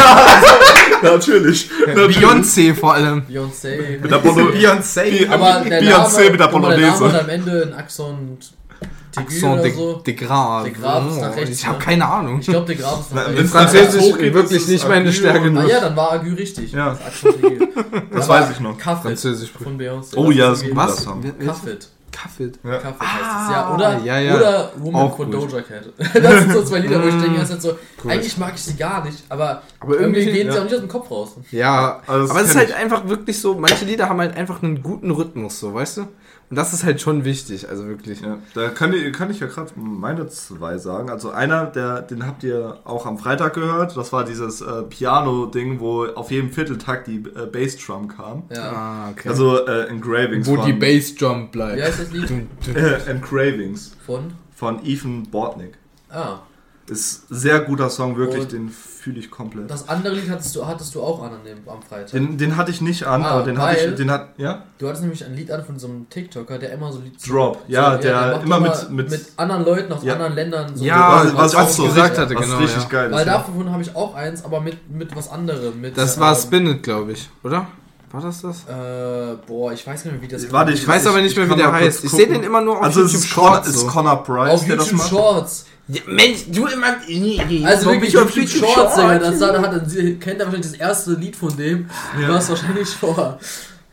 Natürlich. 1.04 1.70
Beyoncé 1.86 2.74
vor 2.74 2.94
allem. 2.94 3.22
Beyoncé. 3.30 4.00
Mit 4.00 4.10
der 4.10 4.20
Bono 4.20 4.46
Beyoncé. 4.50 5.04
Beyoncé 5.82 6.32
mit 6.32 6.40
der 6.40 6.48
Bolognese. 6.48 7.12
hat 7.12 7.20
am 7.24 7.28
Ende 7.30 7.64
ein 7.64 7.74
Aigu 7.74 8.38
Accent 9.18 9.44
oder 9.54 9.62
de, 9.64 9.74
so. 9.74 9.94
de 10.06 10.14
Grave. 10.14 10.70
De 10.70 10.74
Grave 10.80 11.10
ist 11.10 11.22
nach 11.22 11.36
rechts, 11.36 11.60
Ich 11.60 11.68
habe 11.68 11.78
ne? 11.78 11.84
keine 11.84 12.08
Ahnung. 12.08 12.40
Ich 12.40 12.48
glaube, 12.48 12.66
der 12.68 12.76
Graf 12.76 13.00
ist 13.02 13.10
noch 13.14 13.16
Na, 13.16 13.22
rechts. 13.24 13.36
wenn 13.38 13.44
In 13.46 13.50
Französisch 13.52 14.02
hochgeht, 14.02 14.34
wirklich 14.34 14.62
ist 14.62 14.68
nicht 14.70 14.88
meine 14.90 15.14
Stärke. 15.14 15.48
und- 15.48 15.58
Ah 15.58 15.66
ja, 15.66 15.80
dann 15.82 15.96
war 15.96 16.12
Aigu 16.14 16.34
richtig. 16.36 16.72
Ja. 16.72 16.98
Das. 17.04 17.34
Das 18.12 18.28
weiß 18.30 18.52
ich 18.52 18.60
noch. 18.60 18.78
Kaffee 18.78 19.10
Französisch. 19.10 19.52
von 19.52 19.78
Beyoncé. 19.80 20.16
Oh 20.18 20.32
ja, 20.32 20.50
das 20.50 20.62
ist 20.62 20.68
ist 20.70 20.76
Was? 20.76 21.06
Kaffee. 21.06 21.78
Kaffee. 22.12 22.52
Ja. 22.64 22.78
Kaffee 22.78 23.00
heißt 23.06 23.24
Ah, 23.24 23.46
es, 23.48 23.52
ja. 23.52 23.74
Oder, 23.74 24.00
ja, 24.04 24.20
ja. 24.20 24.36
oder 24.36 24.72
Woman 24.78 25.02
Auch 25.02 25.16
von. 25.18 25.32
Doja 25.32 25.62
Cat. 25.62 25.86
Das 26.22 26.40
sind 26.42 26.54
so 26.54 26.64
zwei 26.64 26.80
Lieder, 26.80 27.02
wo 27.04 27.08
ich 27.08 27.16
denke, 27.22 27.40
das 27.40 27.50
ist 27.50 27.62
so, 27.64 27.74
Cool. 28.04 28.12
eigentlich 28.12 28.38
mag 28.38 28.54
ich 28.54 28.62
sie 28.62 28.76
gar 28.76 29.04
nicht, 29.04 29.24
aber, 29.30 29.64
Aber 29.80 30.00
irgendwie 30.00 30.20
irgendwie- 30.22 30.34
gehen 30.38 30.52
sie 30.52 30.56
ja. 30.56 30.62
auch 30.62 30.66
nicht 30.66 30.76
aus 30.76 30.80
dem 30.82 30.90
Kopf 30.90 31.10
raus. 31.10 31.32
Ja, 31.50 32.02
Also 32.06 32.32
aber 32.32 32.42
es 32.42 32.50
ist 32.50 32.56
halt 32.56 32.70
ich. 32.70 32.76
einfach 32.76 33.08
wirklich 33.08 33.40
so, 33.42 33.56
manche 33.56 33.86
Lieder 33.86 34.10
haben 34.10 34.20
halt 34.20 34.38
einfach 34.38 34.62
einen 34.62 34.84
guten 34.84 35.10
Rhythmus, 35.10 35.60
so, 35.60 35.74
weißt 35.74 35.98
du? 35.98 36.02
Und 36.50 36.58
das 36.58 36.72
ist 36.74 36.84
halt 36.84 37.02
schon 37.02 37.26
wichtig, 37.26 37.68
also 37.68 37.88
wirklich. 37.88 38.22
Ja, 38.22 38.38
da 38.54 38.70
kann, 38.70 38.94
ich- 38.94 39.12
kann 39.12 39.32
ich 39.32 39.40
ja 39.40 39.48
gerade 39.48 39.72
meine 39.76 40.28
zwei 40.28 40.78
sagen. 40.78 41.10
Also 41.10 41.32
einer, 41.32 41.66
der, 41.66 42.02
den 42.04 42.28
habt 42.28 42.44
ihr 42.44 42.78
auch 42.86 43.06
am 43.08 43.18
Freitag 43.18 43.54
gehört. 43.56 43.98
Das 43.98 44.14
war 44.14 44.24
dieses 44.24 44.62
äh, 44.62 44.84
Piano-Ding, 44.84 45.80
wo 45.80 46.06
auf 46.06 46.30
jedem 46.30 46.52
Vierteltakt 46.52 47.08
die 47.08 47.24
äh, 47.36 47.48
Bassdrum 47.52 48.08
kam. 48.08 48.44
Ja. 48.56 48.72
Ah, 48.72 49.10
okay. 49.12 49.30
Also 49.30 49.66
äh, 49.66 49.88
Engravings 49.88 50.46
Wo 50.48 50.56
von, 50.58 50.66
die 50.66 50.74
Bassdrum 50.74 51.50
bleibt. 51.50 51.78
Wie 51.78 51.84
heißt 51.84 52.00
das 52.02 52.12
Lied? 52.12 52.32
Äh, 52.76 53.10
Engravings 53.10 53.96
Von? 54.06 54.34
von 54.56 54.86
Ethan 54.86 55.24
Bortnick. 55.24 55.74
Ah. 56.10 56.40
Ist 56.88 57.32
ein 57.32 57.36
sehr 57.38 57.62
guter 57.62 57.90
Song, 57.90 58.18
wirklich, 58.18 58.44
Und 58.44 58.52
den 58.52 58.70
fühle 58.70 59.18
ich 59.20 59.32
komplett. 59.32 59.72
Das 59.72 59.88
andere 59.88 60.16
Lied 60.16 60.30
hattest 60.30 60.54
du, 60.54 60.66
hattest 60.68 60.94
du 60.94 61.02
auch 61.02 61.24
an, 61.24 61.32
an 61.32 61.44
dem, 61.46 61.58
am 61.70 61.82
Freitag. 61.82 62.12
Den, 62.12 62.38
den 62.38 62.58
hatte 62.58 62.72
ich 62.72 62.82
nicht 62.82 63.06
an, 63.06 63.24
Ah, 63.24 63.30
aber 63.32 63.44
den 63.46 63.58
hatte 63.58 63.80
ich, 63.90 63.96
den 63.96 64.12
hat, 64.12 64.30
ja? 64.38 64.64
Du 64.80 64.88
hattest 64.88 65.02
nämlich 65.04 65.24
ein 65.26 65.34
Lied 65.34 65.50
an 65.50 65.64
von 65.64 65.80
so 65.80 65.88
einem 65.88 66.10
TikToker, 66.10 66.60
der 66.60 66.74
immer 66.74 66.92
so 66.92 67.00
Lied 67.00 67.16
Drop, 67.26 67.64
ja, 67.70 67.96
der 67.96 68.34
macht 68.34 68.44
immer 68.44 68.60
mit- 68.60 69.10
mit- 69.12 69.32
anderen 69.38 69.64
Leuten 69.64 69.94
aus 69.94 70.04
Ja. 70.04 70.14
anderen 70.14 70.36
Ländern 70.36 70.76
so 70.76 70.84
Ja, 70.84 71.24
was, 71.24 71.34
was, 71.34 71.38
was 71.38 71.56
auch 71.56 71.70
ich 71.70 71.76
so 71.76 71.84
gesagt 71.86 72.18
hatte, 72.18 72.36
was 72.36 72.46
genau, 72.46 72.58
richtig 72.58 72.84
ja. 72.84 72.90
geil 72.90 73.10
ist. 73.12 73.16
Weil 73.18 73.28
ja. 73.28 73.34
davon 73.34 73.72
habe 73.72 73.82
ich 73.82 73.96
auch 73.96 74.14
eins, 74.16 74.44
aber 74.44 74.60
mit, 74.60 74.92
mit 74.92 75.16
was 75.16 75.32
anderem. 75.32 75.80
Mit, 75.80 75.98
Das 75.98 76.20
war 76.20 76.36
ähm, 76.36 76.42
Spin 76.42 76.68
It, 76.68 76.84
glaube 76.84 77.14
ich, 77.14 77.30
oder? 77.44 77.68
War 78.14 78.22
das 78.22 78.42
das? 78.42 78.58
Äh, 78.70 79.36
boah, 79.48 79.74
ich 79.74 79.86
weiß 79.86 80.06
nicht 80.06 80.14
mehr, 80.14 80.22
wie 80.22 80.28
das 80.28 80.50
Warte, 80.52 80.72
Ich 80.72 80.88
weiß 80.88 81.08
aber 81.08 81.20
nicht 81.20 81.32
ich 81.32 81.38
mehr, 81.38 81.50
wie 81.50 81.56
der 81.56 81.72
heißt. 81.74 82.04
Ich 82.04 82.12
sehe 82.12 82.28
den 82.28 82.44
immer 82.44 82.62
nur 82.62 82.78
auf 82.78 82.84
Also 82.84 83.02
es 83.02 83.12
YouTube 83.12 83.26
ist, 83.26 83.34
Connor, 83.36 83.52
Shorts. 83.56 83.68
ist. 83.70 83.88
Connor 83.88 84.24
Price, 84.24 84.52
Auf 84.52 84.66
der 84.68 84.76
das 84.78 84.86
YouTube 84.86 85.00
macht. 85.00 85.10
Shorts. 85.10 85.66
Ja, 85.88 86.02
Mensch, 86.08 86.46
du 86.48 86.68
immer. 86.68 86.96
Also 87.68 87.90
wirklich 87.92 88.16
auf 88.18 88.30
YouTube 88.36 88.70
Shorts, 88.70 88.96
Digga. 88.96 89.18
Das 89.20 89.40
da 89.40 89.62
hat, 89.62 89.74
er- 89.74 90.14
kennt 90.20 90.40
er 90.40 90.46
wahrscheinlich 90.46 90.72
das 90.72 90.80
erste 90.80 91.14
Lied 91.14 91.36
von 91.36 91.58
dem, 91.58 91.90
Ja. 92.22 92.30
was 92.30 92.48
wahrscheinlich 92.50 92.88
vor, 92.90 93.38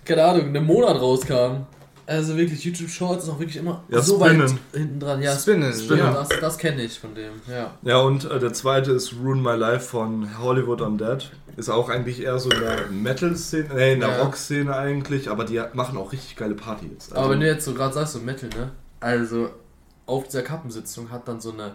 keine 0.04 0.22
Ahnung, 0.24 0.48
einem 0.48 0.66
Monat 0.66 1.00
rauskam. 1.00 1.64
Also 2.10 2.36
wirklich, 2.36 2.64
YouTube 2.64 2.90
Shorts 2.90 3.22
ist 3.24 3.30
auch 3.30 3.38
wirklich 3.38 3.56
immer 3.58 3.84
Ja, 3.88 4.02
so 4.02 4.18
weit 4.18 4.30
Spinnen. 4.32 4.58
hinten 4.72 4.98
dran. 4.98 5.22
Ja, 5.22 5.36
Spinnen, 5.38 5.72
Spinnen, 5.72 5.98
ja. 5.98 6.12
das, 6.12 6.28
das 6.40 6.58
kenne 6.58 6.82
ich 6.82 6.98
von 6.98 7.14
dem, 7.14 7.34
ja. 7.48 7.70
Ja, 7.82 7.98
und 8.00 8.28
äh, 8.28 8.40
der 8.40 8.52
zweite 8.52 8.90
ist 8.90 9.14
Ruin 9.22 9.40
My 9.40 9.54
Life 9.54 9.86
von 9.90 10.28
Hollywood 10.40 10.80
Undead. 10.80 11.30
Ist 11.56 11.68
auch 11.68 11.88
eigentlich 11.88 12.20
eher 12.20 12.36
so 12.40 12.50
in 12.50 12.58
der 12.60 12.86
Metal-Szene, 12.90 13.68
nee, 13.76 13.92
in 13.92 14.00
der 14.00 14.08
Ja. 14.08 14.22
Rock-Szene 14.24 14.74
eigentlich, 14.74 15.30
aber 15.30 15.44
die 15.44 15.62
machen 15.72 15.96
auch 15.98 16.10
richtig 16.10 16.34
geile 16.34 16.54
Partys. 16.56 17.10
Also, 17.10 17.14
Aber 17.14 17.30
wenn 17.30 17.40
du 17.40 17.46
jetzt 17.46 17.64
so 17.64 17.74
gerade 17.74 17.94
sagst, 17.94 18.14
so 18.14 18.18
Metal, 18.18 18.48
ne? 18.48 18.72
Also, 18.98 19.50
auf 20.06 20.24
dieser 20.26 20.42
Kappensitzung 20.42 21.12
hat 21.12 21.28
dann 21.28 21.40
so 21.40 21.52
eine 21.52 21.74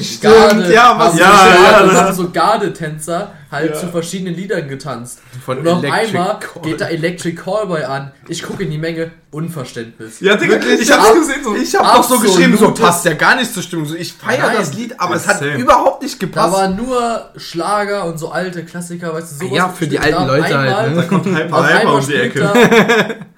Stimmt, 0.00 0.68
ja, 0.70 0.98
was- 0.98 1.18
ja, 1.18 1.30
so, 1.38 1.92
ja, 1.92 2.02
haben 2.04 2.14
so 2.14 2.30
Gardetänzer 2.30 3.32
halt 3.50 3.74
Ja. 3.74 3.80
zu 3.80 3.88
verschiedenen 3.88 4.34
Liedern 4.34 4.68
getanzt. 4.68 5.20
Von 5.44 5.58
Und 5.58 5.68
auf 5.68 5.84
einmal 5.84 6.38
Call. 6.40 6.62
geht 6.62 6.80
da 6.80 6.86
Electric 6.88 7.36
Callboy 7.36 7.82
an. 7.84 8.12
Ich 8.28 8.42
gucke 8.42 8.64
in 8.64 8.70
die 8.70 8.78
Menge, 8.78 9.10
Unverständnis. 9.30 10.20
ja, 10.20 10.36
Digga, 10.36 10.56
ich 10.58 10.92
ab- 10.92 11.00
hab's 11.00 11.18
gesehen. 11.18 11.44
So, 11.44 11.54
Ich 11.54 11.74
habe 11.74 11.86
doch 11.98 12.02
so 12.08 12.18
geschrieben, 12.18 12.56
so 12.56 12.72
passt 12.72 13.04
ja 13.04 13.12
gar 13.14 13.36
nicht 13.36 13.52
zur 13.52 13.62
Stimmung. 13.62 13.86
So, 13.86 13.94
ich 13.94 14.12
feiere 14.12 14.52
das 14.56 14.72
Lied, 14.74 14.98
aber 14.98 15.14
es 15.16 15.26
hat 15.28 15.38
Same. 15.40 15.56
überhaupt 15.56 16.02
nicht 16.02 16.20
Da 16.20 16.26
gepasst. 16.26 16.52
war 16.54 16.68
nur 16.70 17.30
Schlager 17.36 18.06
und 18.06 18.18
so 18.18 18.30
alte 18.30 18.64
Klassiker, 18.64 19.12
weißt 19.14 19.32
du, 19.40 19.44
sowas. 19.46 19.56
Ja, 19.56 19.68
für 19.68 19.86
die 19.86 19.96
Da 19.96 20.02
alten 20.02 20.26
Leute 20.26 20.44
einmal- 20.58 20.76
halt, 20.76 20.90
ne? 20.90 20.96
da 20.96 21.02
kommt 21.02 21.26
Hyper 21.26 21.68
Hyper 21.80 21.94
um 21.94 22.06
die 22.06 22.14
Ecke. 22.14 22.40
da, 22.40 22.54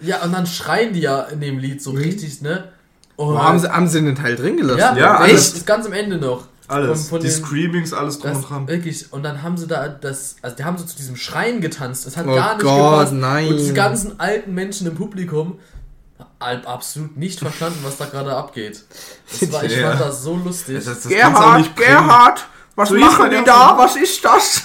ja, 0.07 0.23
und 0.23 0.33
dann 0.33 0.47
schreien 0.47 0.93
die 0.93 1.01
ja 1.01 1.23
in 1.23 1.41
dem 1.41 1.59
Lied 1.59 1.83
so 1.83 1.91
richtig, 1.91 2.41
ne? 2.43 2.65
Und 3.19 3.35
Warum 3.35 3.43
haben 3.43 3.59
sie, 3.59 3.69
haben 3.71 3.89
sie 3.89 4.01
den 4.01 4.15
Teil 4.15 4.37
drin 4.37 4.57
gelassen? 4.57 4.79
ja, 4.79 4.97
Ja, 4.97 5.15
echt? 5.25 5.33
alles. 5.33 5.53
Das 5.55 5.67
ganz 5.67 5.85
am 5.87 5.93
Ende 5.93 6.17
noch. 6.19 6.45
Alles. 6.69 7.01
Von- 7.09 7.09
von 7.19 7.21
die 7.21 7.27
den- 7.27 7.37
Screamings, 7.45 7.93
alles 7.93 8.19
drum 8.21 8.31
Das, 8.31 8.39
und 8.45 8.49
dran. 8.51 8.69
wirklich, 8.69 9.13
und 9.13 9.23
dann 9.25 9.43
haben 9.43 9.57
sie 9.57 9.67
da 9.67 9.89
das, 9.89 10.37
also 10.41 10.55
die 10.57 10.65
haben 10.65 10.79
so 10.79 10.85
zu 10.85 10.97
diesem 10.97 11.17
Schreien 11.17 11.61
getanzt. 11.61 12.07
Es 12.07 12.17
hat 12.17 12.27
Oh 12.29 12.35
gar 12.35 12.55
nicht 12.55 12.65
Gott, 12.65 12.91
gepasst. 12.93 13.13
nein. 13.15 13.49
Und 13.49 13.57
diese 13.59 13.75
ganzen 13.75 14.21
alten 14.21 14.55
Menschen 14.55 14.87
im 14.87 14.95
Publikum 14.95 15.59
haben 16.41 16.65
absolut 16.67 17.17
nicht 17.17 17.41
verstanden, 17.41 17.81
was 17.83 17.97
da 17.97 18.05
gerade 18.05 18.33
abgeht. 18.37 18.85
Das 19.41 19.53
war, 19.53 19.65
ich 19.65 19.77
Ja. 19.77 19.89
fand 19.91 20.01
das 20.03 20.23
so 20.23 20.37
lustig. 20.37 20.77
Das, 20.77 20.85
das 20.85 21.03
bringen. 21.03 21.69
Gerhard, 21.75 22.47
was 22.77 22.89
So 22.91 22.95
machen 22.97 23.31
die 23.31 23.43
da? 23.45 23.75
Was 23.77 23.97
ist 23.97 24.25
das? 24.25 24.63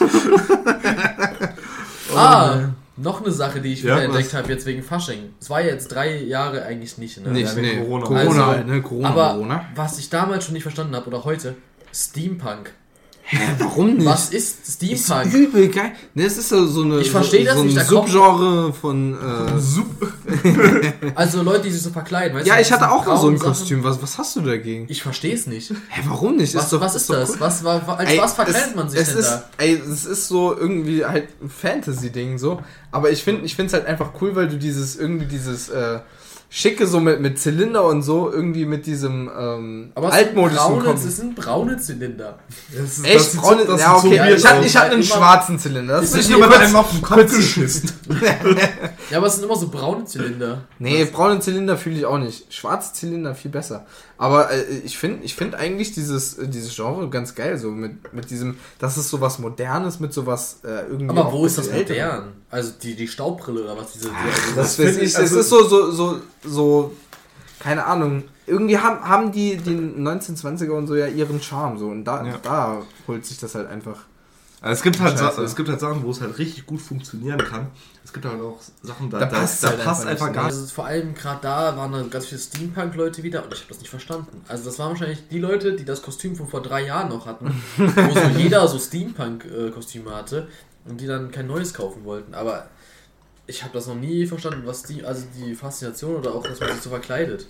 ah, 2.15 2.55
noch 3.03 3.21
eine 3.21 3.31
Sache, 3.31 3.61
die 3.61 3.73
ich 3.73 3.83
Ja, 3.83 3.95
wieder 3.95 4.05
entdeckt 4.05 4.33
habe, 4.33 4.49
jetzt 4.49 4.65
wegen 4.65 4.81
Fasching. 4.81 5.33
Es 5.39 5.49
war 5.49 5.61
ja 5.61 5.67
jetzt 5.67 5.89
drei 5.89 6.17
Jahre 6.23 6.63
eigentlich 6.63 6.97
nicht, 6.97 7.23
ne? 7.23 7.29
Nicht, 7.31 7.55
Ja, 7.55 7.61
nee. 7.61 7.77
Corona. 7.77 8.05
Corona, 8.05 8.47
Also, 8.51 8.63
ne? 8.67 8.81
Corona, 8.81 9.09
Aber 9.09 9.29
Corona. 9.33 9.65
was 9.75 9.99
ich 9.99 10.09
damals 10.09 10.45
schon 10.45 10.53
nicht 10.53 10.63
verstanden 10.63 10.95
habe, 10.95 11.07
oder 11.07 11.23
heute, 11.23 11.55
Steampunk. 11.93 12.71
Hä, 13.35 13.55
warum 13.59 13.95
nicht? 13.95 14.05
Was 14.05 14.29
ist 14.29 14.67
ist 14.67 14.73
Steampunk? 15.05 15.33
übel 15.33 15.67
geil. 15.69 15.91
Ne, 16.13 16.25
es 16.25 16.37
ist 16.37 16.49
so, 16.49 16.65
so 16.67 16.83
eine 16.83 16.99
Ich 16.99 17.11
versteh 17.11 17.43
das 17.43 17.53
so, 17.55 17.59
so 17.59 17.65
nicht, 17.65 17.77
ein 17.77 17.83
da 17.83 17.89
Subgenre 17.89 18.73
von 18.73 19.13
äh, 19.13 19.59
Also 21.15 21.41
Leute, 21.41 21.63
die 21.63 21.71
sich 21.71 21.81
so 21.81 21.89
verkleiden, 21.89 22.37
weißt 22.37 22.47
Ja, 22.47 22.55
du? 22.55 22.61
ich 22.61 22.71
hatte 22.71 22.91
auch 22.91 23.05
mal 23.05 23.17
so 23.17 23.29
ein 23.29 23.37
Sachen. 23.37 23.49
Kostüm. 23.49 23.83
Was, 23.83 24.01
was 24.01 24.17
hast 24.17 24.35
du 24.35 24.41
dagegen? 24.41 24.85
Ich 24.89 25.01
verstehe 25.03 25.33
es 25.33 25.47
nicht. 25.47 25.71
Hä, 25.89 26.01
warum 26.07 26.37
nicht? 26.37 26.53
Was, 26.55 26.69
doch- 26.69 26.81
was 26.81 26.95
ist 26.95 27.09
doch 27.09 27.15
das? 27.15 27.31
cool. 27.31 27.35
Was, 27.39 27.63
war, 27.63 27.87
als 27.99 28.09
Ey, 28.09 28.17
was 28.19 28.33
verkleidet 28.33 28.69
es, 28.69 28.75
man 28.75 28.89
sich 28.89 28.99
es 28.99 29.09
denn 29.09 29.17
ist, 29.19 29.29
da? 29.29 29.43
Ey, 29.57 29.73
es 29.91 30.05
ist 30.05 30.27
so 30.27 30.55
irgendwie 30.57 31.05
halt 31.05 31.27
ein 31.41 31.49
Fantasy-Ding 31.49 32.37
so. 32.37 32.61
Aber 32.91 33.09
ich 33.11 33.23
finde 33.23 33.45
ich 33.45 33.57
es 33.57 33.73
halt 33.73 33.85
einfach 33.85 34.11
cool, 34.21 34.35
weil 34.35 34.47
du 34.47 34.57
dieses, 34.57 34.95
irgendwie 34.95 35.25
dieses 35.25 35.69
äh, 35.69 35.99
schicke, 36.55 36.85
so 36.85 36.99
mit, 36.99 37.19
mit 37.19 37.39
Zylinder 37.39 37.83
und 37.83 38.03
so, 38.03 38.31
irgendwie 38.31 38.65
mit 38.65 38.85
diesem 38.85 39.27
ähm, 39.35 39.91
Aber 39.95 40.09
es 40.09 40.13
sind, 40.13 40.27
altmodischen 40.27 40.57
braune, 40.63 40.83
Kombi. 40.83 41.07
es 41.07 41.17
sind 41.17 41.35
braune 41.35 41.77
Zylinder. 41.77 42.37
Das 42.77 42.97
ist, 42.99 43.05
Echt? 43.05 43.37
Braune, 43.37 43.65
das 43.65 43.81
ja, 43.81 43.95
okay. 43.95 44.19
weird 44.19 44.37
ich 44.37 44.45
hatte 44.45 44.65
ich 44.65 44.77
hatte 44.77 44.91
einen 44.91 45.01
Immer- 45.01 45.15
schwarzen 45.15 45.57
Zylinder. 45.57 45.95
Das 45.95 46.05
ist 46.05 46.15
nicht 46.15 46.29
ich 46.29 46.37
nur 46.37 46.47
kurz, 46.47 46.59
einem 46.59 46.75
auf 46.75 46.91
den 46.91 47.01
Kopf 47.01 47.35
geschissen. 47.35 47.91
Ja, 49.09 49.17
aber 49.17 49.27
es 49.27 49.35
sind 49.35 49.43
immer 49.45 49.55
so 49.55 49.67
braune 49.69 50.05
Zylinder. 50.05 50.61
Nee, 50.79 51.05
braune 51.05 51.39
Zylinder 51.39 51.75
fühle 51.77 51.97
ich 51.97 52.05
auch 52.05 52.17
nicht. 52.17 52.53
Schwarze 52.53 52.93
Zylinder 52.93 53.35
viel 53.35 53.51
besser. 53.51 53.85
Aber 54.23 54.51
äh, 54.51 54.63
ich 54.85 54.97
finde 54.97 55.25
ich 55.25 55.35
find 55.35 55.53
eigentlich 55.53 55.91
dieses, 55.91 56.37
äh, 56.37 56.47
dieses 56.47 56.73
Genre 56.73 57.09
ganz 57.09 57.35
geil, 57.35 57.57
so 57.57 57.71
mit, 57.71 58.13
mit 58.13 58.29
diesem, 58.29 58.57
das 58.79 58.97
ist 58.97 59.09
sowas 59.09 59.37
Modernes, 59.39 59.99
mit 59.99 60.13
sowas 60.13 60.59
äh, 60.63 60.87
irgendwie. 60.89 61.09
Aber 61.09 61.29
wo 61.33 61.45
ist 61.45 61.57
das 61.57 61.69
modern? 61.69 62.31
Also 62.49 62.71
die, 62.81 62.95
die 62.95 63.07
Staubbrille 63.09 63.63
oder 63.65 63.77
was? 63.77 63.91
Diese, 63.91 64.09
diese, 64.09 64.55
Das, 64.55 64.75
find 64.75 64.87
weiß 64.87 64.97
ich, 64.97 65.03
ich, 65.03 65.17
also- 65.17 65.35
es 65.39 65.45
ist 65.45 65.49
so, 65.49 65.67
so, 65.67 65.91
so, 65.91 66.19
so, 66.45 66.93
keine 67.59 67.85
Ahnung. 67.85 68.23
Irgendwie 68.47 68.77
haben, 68.77 69.01
haben 69.07 69.31
die, 69.33 69.57
die 69.57 69.71
1920er 69.71 70.71
und 70.71 70.87
so 70.87 70.95
ja 70.95 71.07
ihren 71.07 71.41
Charme, 71.41 71.77
so. 71.77 71.87
Und 71.87 72.05
da, 72.05 72.25
Ja. 72.25 72.39
da 72.41 72.81
holt 73.07 73.25
sich 73.25 73.37
das 73.39 73.55
halt 73.55 73.67
einfach. 73.67 74.05
Also 74.63 74.79
es 74.79 74.83
gibt 74.83 75.01
halt 75.01 75.19
Scheiße. 75.19 75.43
Es 75.43 75.57
gibt 75.57 75.67
halt 75.67 75.81
Sachen, 75.81 76.03
wo 76.03 76.11
es 76.11 76.21
halt 76.21 76.37
richtig 76.39 76.65
gut 76.65 76.81
funktionieren 76.81 77.37
kann. 77.37 77.67
Es 78.01 78.13
gibt 78.13 78.25
halt 78.25 78.41
auch 78.41 78.61
Sachen, 78.81 79.09
da, 79.09 79.19
Da 79.19 79.25
da, 79.25 79.39
passt 79.39 79.61
da 79.61 79.67
halt 79.67 79.83
passt 79.83 80.07
einfach 80.07 80.27
einfach 80.27 80.33
gar 80.33 80.43
ne? 80.43 80.49
nicht. 80.51 80.61
Also 80.61 80.73
vor 80.73 80.85
allem 80.85 81.13
gerade 81.13 81.39
da 81.41 81.75
waren 81.75 81.91
da 81.91 82.01
ganz 82.03 82.27
viele 82.27 82.39
Steampunk-Leute 82.39 83.23
wieder 83.23 83.43
und 83.43 83.53
ich 83.53 83.59
habe 83.59 83.69
das 83.69 83.79
nicht 83.79 83.89
verstanden. 83.89 84.41
Also 84.47 84.63
das 84.63 84.79
waren 84.79 84.91
wahrscheinlich 84.91 85.27
die 85.27 85.39
Leute, 85.39 85.73
die 85.73 85.83
das 85.83 86.01
Kostüm 86.01 86.37
von 86.37 86.47
vor 86.47 86.61
drei 86.61 86.85
Jahren 86.85 87.09
noch 87.09 87.25
hatten, 87.25 87.61
wo 87.75 88.13
so 88.13 88.27
jeder 88.37 88.65
so 88.69 88.79
Steampunk-Kostüme 88.79 90.15
hatte 90.15 90.47
und 90.85 91.01
die 91.01 91.07
dann 91.07 91.29
kein 91.31 91.47
neues 91.47 91.73
kaufen 91.73 92.05
wollten. 92.05 92.33
Aber 92.33 92.69
ich 93.47 93.63
habe 93.63 93.73
das 93.73 93.87
noch 93.87 93.95
nie 93.95 94.25
verstanden, 94.25 94.61
was 94.63 94.83
die, 94.83 95.03
also 95.03 95.25
die 95.37 95.55
Faszination 95.55 96.15
oder 96.15 96.33
auch, 96.33 96.43
dass 96.43 96.61
man 96.61 96.71
sich 96.71 96.81
so 96.81 96.89
verkleidet. 96.89 97.47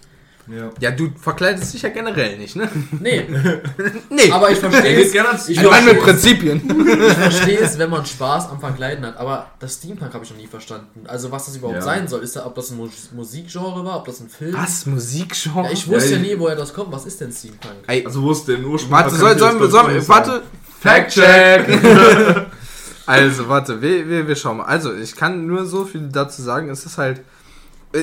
Ja. 0.48 0.70
Ja, 0.80 0.92
du 0.92 1.10
verkleidest 1.20 1.74
dich 1.74 1.82
ja 1.84 1.90
generell 1.90 2.38
nicht, 2.38 2.56
ne? 2.58 2.70
Nee, 3.00 3.26
Nee. 4.10 4.30
aber 4.32 4.52
ich 4.52 4.58
verstehe 4.60 5.06
Er 5.14 5.34
es. 5.34 5.48
Ich 5.50 5.58
ein 5.60 5.66
Mann 5.68 5.86
mit 5.86 6.00
Prinzipien. 6.02 6.62
ich 7.08 7.14
verstehe 7.14 7.60
es, 7.60 7.78
wenn 7.78 7.90
man 7.90 8.06
Spaß 8.06 8.50
am 8.50 8.60
Verkleiden 8.60 9.06
hat, 9.06 9.16
aber 9.18 9.48
das 9.60 9.76
Steampunk 9.76 10.14
habe 10.14 10.26
ich 10.26 10.32
noch 10.32 10.38
nie 10.38 10.48
verstanden. 10.48 11.06
Also 11.08 11.32
was 11.32 11.46
das 11.46 11.56
überhaupt 11.56 11.78
Ja. 11.78 11.82
sein 11.84 12.08
soll, 12.10 12.22
ist 12.24 12.36
da, 12.36 12.46
ob 12.46 12.56
das 12.56 12.72
ein 12.72 12.78
Mus- 12.78 13.12
Musikgenre 13.14 13.86
war, 13.86 13.98
ob 13.98 14.06
das 14.06 14.20
ein 14.20 14.28
Film 14.30 14.54
Was? 14.54 14.86
Musikgenre? 14.86 15.64
Ja, 15.64 15.72
ich 15.72 15.88
wusste 15.88 16.12
Ja, 16.12 16.18
ja 16.18 16.24
ich- 16.24 16.32
nie, 16.34 16.40
woher 16.40 16.56
das 16.58 16.74
kommt. 16.74 16.92
Was 16.92 17.06
ist 17.06 17.22
denn 17.22 17.32
Steampunk? 17.32 17.76
Ey, 17.88 18.06
Also 18.06 18.22
wo 18.22 18.32
es 18.32 18.44
den 18.44 18.66
Ursprung 18.66 18.92
warte, 18.92 19.16
soll, 19.16 19.32
ich 19.34 19.40
sollen 19.40 19.56
wir, 19.60 19.64
jetzt 19.64 19.72
sollen 19.72 19.84
gar 19.86 19.94
wir, 19.94 20.00
nicht 20.00 20.10
warte. 20.10 20.42
Fact-Check! 20.82 22.48
also, 23.06 23.48
warte, 23.50 23.82
wir, 23.82 24.08
wir, 24.10 24.28
wir 24.28 24.36
schauen 24.36 24.58
mal. 24.58 24.66
Also, 24.66 24.94
ich 24.94 25.16
kann 25.16 25.46
nur 25.48 25.66
so 25.66 25.86
viel 25.86 26.10
dazu 26.12 26.42
sagen. 26.42 26.70
Es 26.70 26.86
ist 26.86 26.98
halt, 26.98 27.22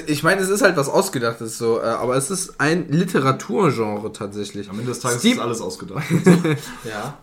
ich 0.07 0.23
meine, 0.23 0.41
es 0.41 0.49
ist 0.49 0.63
halt 0.63 0.77
was 0.77 0.89
Ausgedachtes 0.89 1.59
so, 1.59 1.81
äh, 1.81 1.85
aber 1.85 2.17
es 2.17 2.31
ist 2.31 2.61
ein 2.61 2.89
Literaturgenre 2.89 4.13
tatsächlich. 4.13 4.71
Am 4.71 4.79
Ende 4.79 4.91
des 4.93 5.01
Tages 5.01 5.19
Steam- 5.21 5.35
ist 5.39 5.43
alles 5.43 5.61
ausgedacht. 5.61 6.05
Ja. 6.85 7.19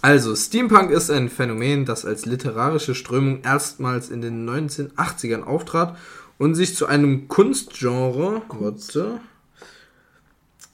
Also, 0.00 0.34
Steampunk 0.34 0.90
ist 0.90 1.10
ein 1.10 1.28
Phänomen, 1.28 1.84
das 1.84 2.06
als 2.06 2.24
literarische 2.24 2.94
Strömung 2.94 3.42
erstmals 3.42 4.08
in 4.10 4.22
den 4.22 4.48
1980ern 4.48 5.42
auftrat 5.42 5.96
und 6.38 6.54
sich 6.54 6.74
zu 6.74 6.86
einem 6.86 7.28
Kunstgenre, 7.28 8.42
warte, 8.48 9.20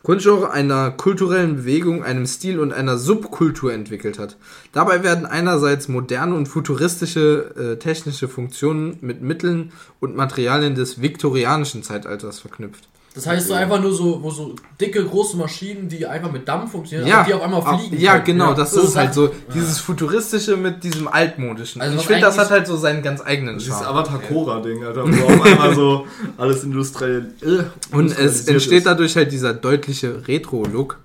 Kunstgenre 0.03 0.51
einer 0.51 0.91
kulturellen 0.93 1.57
Bewegung, 1.57 2.03
einem 2.03 2.27
Stil 2.27 2.59
und 2.59 2.73
einer 2.73 2.97
Subkultur 2.97 3.73
entwickelt 3.73 4.19
hat. 4.19 4.39
Dabei 4.73 5.03
werden 5.03 5.27
einerseits 5.27 5.89
moderne 5.89 6.35
und 6.35 6.47
futuristische 6.47 7.55
äh, 7.55 7.79
technische 7.79 8.27
Funktionen 8.27 8.97
mit 9.03 9.21
Mitteln 9.21 9.73
und 10.01 10.17
Materialien 10.17 10.75
des 10.75 11.03
viktorianischen 11.03 11.83
Zeitalters 11.83 12.41
verknüpft. 12.41 12.89
Das 13.13 13.27
heißt 13.27 13.49
so 13.49 13.55
einfach 13.55 13.81
nur 13.81 13.93
so, 13.93 14.23
wo 14.23 14.31
so 14.31 14.55
dicke, 14.81 15.05
große 15.05 15.37
Maschinen, 15.37 15.89
die 15.89 16.07
einfach 16.07 16.31
mit 16.31 16.47
Dampf 16.47 16.71
funktionieren, 16.71 17.09
Ja, 17.09 17.25
die 17.25 17.35
auf 17.35 17.43
einmal 17.43 17.61
Ab- 17.61 17.81
fliegen. 17.81 18.01
Ja, 18.01 18.13
können. 18.21 18.25
genau, 18.39 18.55
das 18.55 18.71
So 18.71 18.83
ist 18.83 18.95
halt 18.95 19.13
so 19.13 19.27
Sachen. 19.27 19.39
dieses 19.53 19.79
futuristische 19.81 20.57
mit 20.57 20.85
diesem 20.85 21.09
altmodischen. 21.09 21.83
Also 21.83 21.97
ich 21.99 22.07
finde, 22.07 22.23
das 22.23 22.39
hat 22.39 22.51
halt 22.51 22.69
so 22.69 22.77
seinen 22.77 23.03
ganz 23.03 23.21
eigenen 23.21 23.59
Dieses 23.59 23.75
Charme. 23.81 23.99
Avatar-Cora-Ding, 23.99 24.85
Alter, 24.85 25.05
wo 25.07 25.25
auf 25.27 25.43
einmal 25.45 25.75
so 25.75 26.07
alles 26.39 26.63
industriell. 26.63 27.33
äh, 27.43 27.65
Und 27.97 28.17
es 28.17 28.47
entsteht 28.47 28.79
ist. 28.79 28.87
dadurch 28.87 29.17
halt 29.17 29.33
dieser 29.33 29.55
deutliche 29.55 30.29
Retro-Look 30.29 30.99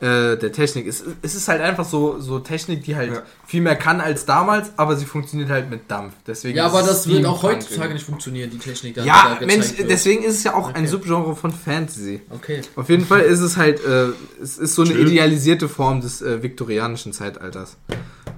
äh, 0.00 0.36
der 0.36 0.52
Technik. 0.52 0.86
Es, 0.86 1.02
es 1.22 1.34
ist 1.34 1.48
halt 1.48 1.62
einfach 1.62 1.84
so, 1.86 2.20
so 2.20 2.38
Technik, 2.38 2.84
die 2.84 2.96
halt 2.96 3.12
Ja. 3.14 3.22
viel 3.46 3.62
mehr 3.62 3.76
kann 3.76 4.00
als 4.00 4.26
damals, 4.26 4.72
aber 4.76 4.94
sie 4.96 5.06
funktioniert 5.06 5.48
halt 5.48 5.70
mit 5.70 5.90
Dampf. 5.90 6.12
Deswegen 6.26 6.56
Ja, 6.58 6.66
aber 6.66 6.82
das 6.82 7.08
wird 7.08 7.24
auch 7.24 7.42
heutzutage 7.42 7.94
nicht 7.94 8.04
funktionieren, 8.04 8.50
die 8.50 8.58
Technik, 8.58 8.96
Ja, 8.98 9.36
da 9.40 9.46
Mensch, 9.46 9.78
wird. 9.78 9.88
deswegen 9.90 10.22
ist 10.22 10.36
es 10.36 10.44
ja 10.44 10.54
auch 10.54 10.68
ein 10.68 10.76
Okay. 10.82 10.86
Subgenre 10.86 11.34
von 11.34 11.50
Fantasy. 11.50 12.20
Okay. 12.28 12.60
Auf 12.76 12.88
jeden 12.90 13.06
Fall 13.06 13.22
ist 13.22 13.40
es 13.40 13.56
halt, 13.56 13.82
äh, 13.84 14.08
es 14.42 14.58
ist 14.58 14.74
so 14.74 14.82
eine 14.82 14.92
Chill. 14.92 15.08
idealisierte 15.08 15.68
Form 15.68 16.02
des 16.02 16.20
äh, 16.20 16.42
viktorianischen 16.42 17.14
Zeitalters. 17.14 17.78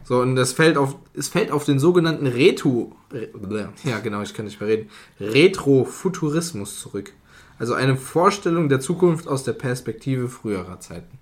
So, 0.04 0.20
und 0.20 0.36
das 0.36 0.52
fällt 0.52 0.76
auf, 0.78 0.94
es 1.12 1.28
fällt 1.28 1.50
auf 1.50 1.64
den 1.64 1.78
sogenannten 1.80 2.26
Reto, 2.28 2.92
Re, 3.12 3.28
ja 3.84 3.98
genau, 3.98 4.22
ich 4.22 4.32
kann 4.32 4.44
nicht 4.46 4.60
mehr 4.60 4.68
reden, 4.70 4.88
Retrofuturismus 5.68 6.80
zurück. 6.80 7.12
Also 7.58 7.74
eine 7.74 7.96
Vorstellung 7.96 8.68
der 8.68 8.80
Zukunft 8.80 9.26
aus 9.26 9.42
der 9.44 9.52
Perspektive 9.52 10.28
früherer 10.28 10.78
Zeiten. 10.80 11.17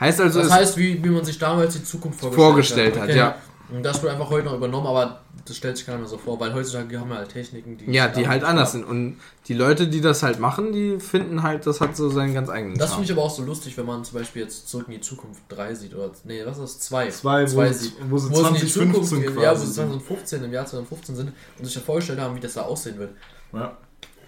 Heißt 0.00 0.20
also, 0.20 0.40
Das 0.40 0.50
heißt, 0.50 0.76
wie, 0.76 1.02
wie 1.02 1.08
man 1.08 1.24
sich 1.24 1.38
damals 1.38 1.74
die 1.74 1.84
Zukunft 1.84 2.20
vorgestellt, 2.20 2.94
Vorgestellt 2.94 3.00
hat, 3.00 3.14
ja. 3.14 3.36
Und 3.68 3.82
das 3.82 4.00
wird 4.00 4.12
einfach 4.12 4.30
heute 4.30 4.46
noch 4.46 4.54
übernommen, 4.54 4.86
aber 4.86 5.22
das 5.44 5.56
stellt 5.56 5.76
sich 5.76 5.86
keiner 5.86 5.98
mehr 5.98 6.06
so 6.06 6.18
vor, 6.18 6.38
weil 6.38 6.54
heutzutage 6.54 7.00
haben 7.00 7.08
wir 7.08 7.16
halt 7.16 7.30
Techniken, 7.30 7.76
die... 7.76 7.90
ja, 7.92 8.06
die 8.06 8.28
halt 8.28 8.44
anders 8.44 8.72
sind. 8.72 8.84
Und 8.84 9.18
die 9.48 9.54
Leute, 9.54 9.88
die 9.88 10.00
das 10.00 10.22
halt 10.22 10.38
machen, 10.38 10.72
die 10.72 11.00
finden 11.00 11.42
halt, 11.42 11.66
das 11.66 11.80
hat 11.80 11.96
so 11.96 12.08
seinen 12.08 12.32
ganz 12.32 12.48
eigenen 12.48 12.78
Das 12.78 12.90
finde 12.92 13.06
ich 13.06 13.12
aber 13.12 13.22
auch 13.22 13.30
so 13.30 13.42
lustig, 13.42 13.76
wenn 13.76 13.86
man 13.86 14.04
zum 14.04 14.18
Beispiel 14.20 14.42
jetzt 14.42 14.68
zurück 14.68 14.86
in 14.86 14.94
die 14.94 15.00
Zukunft 15.00 15.42
3 15.48 15.74
sieht 15.74 15.94
oder 15.94 16.12
nee, 16.24 16.42
was 16.44 16.58
ist 16.58 16.76
das? 16.76 16.80
2. 16.80 17.08
Zwei, 17.10 17.42
wo, 17.52 17.72
sieht. 17.72 17.92
wo 18.08 18.18
sie 18.18 18.30
Wo 18.30 18.40
es 18.42 18.48
in 18.48 18.54
die 18.54 18.66
2015 18.66 18.68
Zukunft 18.68 19.26
quasi. 19.26 19.44
ja, 19.44 19.52
wo 19.52 19.56
sie 19.56 19.66
sind. 19.66 19.74
2015 19.74 20.44
im 20.44 20.52
Jahr 20.52 20.66
2015 20.66 21.16
sind 21.16 21.32
und 21.58 21.64
sich 21.64 21.74
ja 21.74 21.80
vorgestellt 21.80 22.20
haben, 22.20 22.36
wie 22.36 22.40
das 22.40 22.54
da 22.54 22.62
aussehen 22.62 22.98
wird. 22.98 23.10
Ja. 23.52 23.76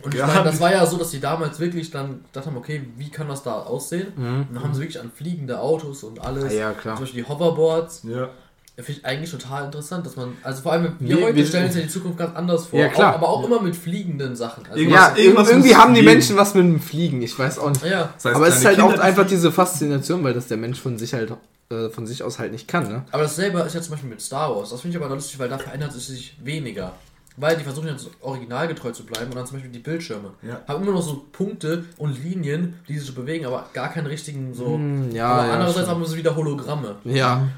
Und 0.02 0.14
ich 0.14 0.20
Ja. 0.20 0.26
meine, 0.26 0.44
das 0.44 0.61
war 0.61 0.70
ja 0.72 0.87
so, 0.87 0.96
dass 0.96 1.11
die 1.11 1.20
damals 1.20 1.58
wirklich 1.58 1.90
dann 1.90 2.20
gedacht 2.32 2.46
haben, 2.46 2.56
okay, 2.56 2.82
wie 2.96 3.11
kann 3.11 3.28
das 3.28 3.42
da 3.42 3.54
aussehen? 3.62 4.08
Und 4.16 4.48
dann 4.54 4.62
haben 4.62 4.72
sie 4.74 4.80
wirklich 4.80 5.00
an 5.00 5.11
fliegende 5.14 5.61
Autos 5.61 6.04
und 6.04 6.20
alles. 6.20 6.44
Ah, 6.44 6.56
ja, 6.56 6.72
klar. 6.72 6.96
Zum 6.96 7.04
Beispiel 7.04 7.22
die 7.24 7.28
Hoverboards. 7.28 8.02
Ja. 8.04 8.28
Finde 8.76 8.92
ich 9.00 9.04
eigentlich 9.04 9.30
total 9.32 9.64
interessant, 9.64 10.06
dass 10.06 10.14
man, 10.14 10.37
also 10.44 10.62
vor 10.62 10.70
allem 10.70 10.92
wir 11.00 11.18
Wie- 11.18 11.22
heute 11.24 11.34
wie- 11.34 11.44
stellen 11.44 11.66
uns 11.66 11.74
ja 11.74 11.80
die 11.80 11.88
Zukunft 11.88 12.16
ganz 12.16 12.37
anders 12.37 12.66
vor. 12.66 12.78
Ja, 12.78 12.87
klar. 12.87 13.11
Auch, 13.11 13.16
aber 13.16 13.28
auch 13.28 13.44
immer 13.44 13.61
mit 13.61 13.74
fliegenden 13.74 14.37
Sachen. 14.37 14.62
Also 14.70 14.80
ja, 14.84 15.16
irgendwas 15.16 15.50
irgendwie 15.50 15.74
haben 15.74 15.94
die. 15.94 16.02
Menschen 16.02 16.37
was 16.37 16.54
mit 16.54 16.62
dem 16.62 16.80
Fliegen. 16.80 17.20
Ich 17.20 17.37
weiß 17.37 17.58
auch 17.58 17.70
nicht. 17.70 17.84
ja, 17.84 18.11
Das 18.14 18.26
heißt, 18.26 18.37
aber 18.37 18.46
es 18.46 18.58
ist 18.58 18.64
halt 18.64 18.78
auch 18.80 18.90
Kinder, 18.90 19.02
einfach 19.02 19.26
diese 19.26 19.50
Faszination, 19.50 20.22
weil 20.22 20.32
das 20.32 20.46
der 20.46 20.58
Mensch 20.58 20.80
von 20.80 20.96
sich 20.96 21.12
halt 21.12 21.32
äh, 21.70 21.88
von 21.90 22.06
sich 22.06 22.22
aus 22.22 22.38
halt 22.38 22.52
nicht 22.52 22.66
kann, 22.68 22.88
ne? 22.88 23.04
aber 23.11 23.24
dasselbe 23.24 23.58
ist 23.61 23.74
ja 23.74 23.82
zum 23.82 23.90
Beispiel 23.90 24.08
mit 24.08 24.22
Star 24.22 24.54
Wars. 24.56 24.70
Das 24.70 24.80
finde 24.80 24.96
ich 24.96 25.04
aber 25.04 25.12
lustig, 25.12 25.38
weil 25.40 25.48
da 25.50 25.58
verändert 25.58 25.90
es 25.94 26.06
sich 26.06 26.34
weniger. 26.42 26.92
Weil 27.40 27.57
die 27.57 27.64
versuchen 27.64 27.88
jetzt 27.88 28.11
originalgetreu 28.20 28.90
zu 28.90 29.05
bleiben 29.05 29.31
und 29.31 29.37
dann 29.37 29.46
zum 29.46 29.57
Beispiel 29.57 29.70
die 29.70 29.79
Bildschirme. 29.79 30.33
Ja. 30.42 30.61
Haben 30.66 30.83
immer 30.83 30.92
noch 30.92 31.03
so 31.03 31.24
Punkte 31.31 31.85
und 31.96 32.22
Linien, 32.22 32.74
die 32.88 32.98
sich 32.98 33.07
so 33.07 33.12
bewegen, 33.12 33.46
aber 33.46 33.68
gar 33.72 33.92
keinen 33.92 34.07
richtigen 34.07 34.55
so. 34.55 34.74
Hm, 34.74 35.12
ja, 35.12 35.29
aber 35.29 35.46
ja, 35.46 35.53
andererseits 35.53 35.74
stimmt. 35.74 35.88
haben 35.88 36.01
wir 36.01 36.09
so 36.09 36.16
wieder 36.16 36.35
Hologramme. 36.35 36.96
Ja. 37.05 37.48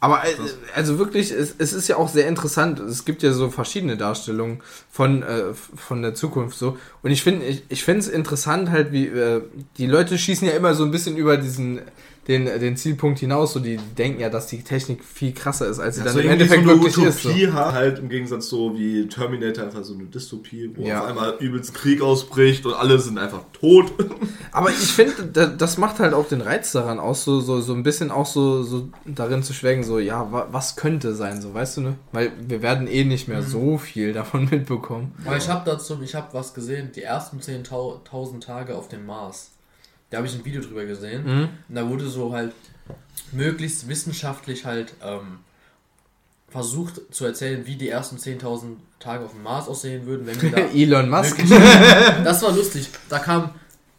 Aber 0.00 0.24
äh, 0.24 0.34
also 0.74 0.98
wirklich, 0.98 1.30
es, 1.30 1.54
es 1.58 1.72
ist 1.72 1.88
ja 1.88 1.96
auch 1.96 2.08
sehr 2.08 2.28
interessant. 2.28 2.78
Es 2.80 3.04
gibt 3.04 3.22
ja 3.22 3.32
so 3.32 3.50
verschiedene 3.50 3.96
Darstellungen 3.96 4.62
von, 4.90 5.22
äh, 5.22 5.54
von 5.54 6.02
der 6.02 6.14
Zukunft 6.14 6.56
so. 6.56 6.78
Und 7.02 7.10
ich 7.10 7.22
finde, 7.22 7.46
ich, 7.46 7.64
ich 7.68 7.84
finde 7.84 8.00
es 8.00 8.08
interessant 8.08 8.70
halt, 8.70 8.92
wie 8.92 9.06
äh, 9.06 9.42
die 9.76 9.86
Leute 9.86 10.16
schießen 10.18 10.46
ja 10.46 10.54
immer 10.54 10.74
so 10.74 10.84
ein 10.84 10.90
bisschen 10.90 11.16
über 11.16 11.36
diesen 11.36 11.80
den, 12.28 12.44
den 12.44 12.76
Zielpunkt 12.76 13.18
hinaus. 13.18 13.54
So 13.54 13.60
die 13.60 13.78
denken 13.96 14.20
ja, 14.20 14.28
dass 14.30 14.46
die 14.46 14.62
Technik 14.62 15.02
viel 15.04 15.32
krasser 15.32 15.66
ist, 15.66 15.78
als 15.80 15.96
sie 15.96 16.00
Ja, 16.02 16.04
dann 16.06 16.14
so 16.14 16.20
im 16.20 16.28
Endeffekt 16.30 16.64
so 16.64 16.70
eine 16.70 16.80
wirklich 16.82 17.04
ist. 17.06 17.22
So. 17.22 17.28
Utopie 17.30 17.48
hat, 17.50 17.72
halt 17.72 17.98
im 17.98 18.08
Gegensatz 18.08 18.48
so 18.48 18.76
wie 18.78 19.08
Terminator 19.08 19.64
einfach 19.64 19.82
so 19.82 19.94
eine 19.94 20.04
Dystopie, 20.04 20.70
wo 20.76 20.82
Ja. 20.86 21.00
auf 21.00 21.06
einmal 21.08 21.34
übelst 21.40 21.74
Krieg 21.74 22.02
ausbricht 22.02 22.66
und 22.66 22.74
alle 22.74 22.98
sind 22.98 23.18
einfach 23.18 23.40
tot. 23.58 23.92
Aber 24.52 24.70
ich 24.70 24.76
finde, 24.92 25.14
da- 25.32 25.46
das 25.46 25.78
macht 25.78 25.98
halt 26.00 26.14
auch 26.14 26.28
den 26.28 26.40
Reiz 26.40 26.72
daran 26.72 26.98
aus, 27.00 27.24
so, 27.24 27.40
so, 27.40 27.60
so 27.60 27.72
ein 27.74 27.82
bisschen 27.82 28.10
auch 28.10 28.26
so, 28.26 28.62
so 28.62 28.88
darin 29.06 29.42
zu 29.42 29.52
schwelgen, 29.54 29.82
so, 29.84 29.98
ja, 29.98 30.30
wa, 30.30 30.48
was 30.50 30.76
könnte 30.76 31.14
sein, 31.14 31.40
so, 31.40 31.54
weißt 31.54 31.78
du, 31.78 31.80
ne? 31.80 31.94
Weil 32.12 32.32
wir 32.46 32.60
werden 32.62 32.86
eh 32.86 33.04
nicht 33.04 33.28
mehr 33.28 33.42
so 33.42 33.78
viel 33.78 34.12
davon 34.12 34.44
mitbekommen. 34.50 35.12
Aber 35.24 35.36
ich 35.36 35.48
habe 35.48 35.62
dazu, 35.64 35.98
ich 36.02 36.14
habe 36.14 36.28
was 36.32 36.52
gesehen, 36.54 36.90
die 36.94 37.02
ersten 37.02 37.38
10.000 37.40 38.40
Tage 38.40 38.76
auf 38.76 38.88
dem 38.88 39.06
Mars. 39.06 39.50
Da 40.10 40.18
habe 40.18 40.26
ich 40.26 40.34
ein 40.34 40.44
Video 40.44 40.62
drüber 40.62 40.84
gesehen. 40.84 41.24
Mhm. 41.24 41.48
Und 41.68 41.74
da 41.74 41.88
wurde 41.88 42.08
so 42.08 42.32
halt 42.32 42.52
möglichst 43.32 43.88
wissenschaftlich 43.88 44.64
halt 44.64 44.94
ähm, 45.02 45.40
versucht 46.48 47.00
zu 47.10 47.26
erzählen, 47.26 47.66
wie 47.66 47.76
die 47.76 47.88
ersten 47.88 48.16
10.000 48.16 48.76
Tage 49.00 49.24
auf 49.24 49.32
dem 49.32 49.42
Mars 49.42 49.68
aussehen 49.68 50.06
würden, 50.06 50.26
wenn 50.26 50.40
wir 50.40 50.50
da 50.50 50.58
Elon 50.74 51.10
Musk. 51.10 51.38
Das 52.24 52.42
war 52.42 52.52
lustig. 52.52 52.88
Da 53.08 53.18
kam 53.18 53.50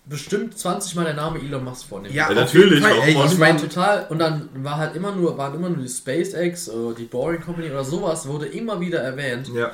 bestimmt 0.06 0.58
20 0.58 0.96
Mal 0.96 1.06
der 1.06 1.14
Name 1.14 1.40
Elon 1.40 1.64
Musk 1.64 1.88
vor. 1.88 2.02
dem 2.02 2.12
Ja, 2.12 2.32
natürlich, 2.34 2.82
Fall, 2.82 2.92
ey, 3.04 3.16
auch 3.16 3.26
ich 3.26 3.34
Ich 3.34 3.38
meine 3.38 3.54
meine, 3.54 3.70
total, 3.70 4.08
und 4.10 4.18
dann 4.18 4.50
war 4.56 4.78
halt 4.78 4.96
immer 4.96 5.16
nur, 5.16 5.38
waren 5.38 5.54
immer 5.54 5.70
nur 5.70 5.84
die 5.84 5.90
SpaceX, 5.90 6.68
äh, 6.68 6.72
die 6.98 7.06
Boring 7.06 7.42
Company 7.42 7.70
oder 7.70 7.84
sowas, 7.84 8.28
wurde 8.28 8.48
immer 8.48 8.80
wieder 8.82 9.00
erwähnt. 9.00 9.50
ja. 9.54 9.72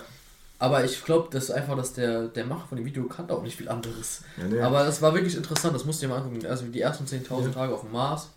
Aber 0.57 0.83
ich 0.85 1.03
glaube, 1.03 1.27
das 1.31 1.45
ist 1.45 1.51
einfach, 1.51 1.75
dass 1.75 1.93
der, 1.93 2.27
der 2.29 2.45
Macher 2.45 2.67
von 2.69 2.77
dem 2.77 2.85
Video 2.85 3.03
kannte 3.05 3.33
auch 3.33 3.43
nicht 3.43 3.57
viel 3.57 3.67
anderes. 3.67 4.21
Ja, 4.37 4.43
nee. 4.45 4.61
Aber 4.61 4.83
das 4.85 5.01
war 5.01 5.13
wirklich 5.13 5.35
interessant, 5.35 5.75
das 5.75 5.83
musst 5.85 6.01
du 6.01 6.07
dir 6.07 6.13
mal 6.13 6.19
angucken. 6.21 6.45
Also 6.45 6.65
die 6.65 6.79
ersten 6.81 7.05
10.000 7.05 7.53
Tage 7.53 7.73
auf 7.73 7.81
dem 7.81 7.91
Mars 7.91 8.29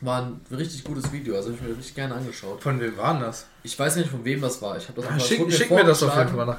war 0.00 0.22
ein 0.22 0.40
richtig 0.56 0.84
gutes 0.84 1.10
Video, 1.10 1.34
also 1.36 1.48
hab 1.50 1.56
ich 1.56 1.62
mir 1.62 1.76
richtig 1.76 1.94
gerne 1.94 2.14
angeschaut. 2.14 2.62
Von 2.62 2.78
wem 2.80 2.96
war 2.98 3.14
denn 3.14 3.22
das? 3.22 3.46
Ich 3.62 3.76
weiß 3.78 3.96
nicht, 3.96 4.10
von 4.10 4.24
wem 4.24 4.40
das 4.42 4.60
war. 4.62 4.76
Ich 4.76 4.84
habe 4.88 4.96
das 5.00 5.04
Ja, 5.06 5.10
einfach- 5.12 5.26
schick, 5.26 5.40
wurde 5.40 5.52
schick 5.52 5.70
mir 5.70 5.84
das 5.84 6.02
auf 6.02 6.14
jeden. 6.16 6.28
Fall 6.28 6.36
mal 6.36 6.46
nach. 6.46 6.58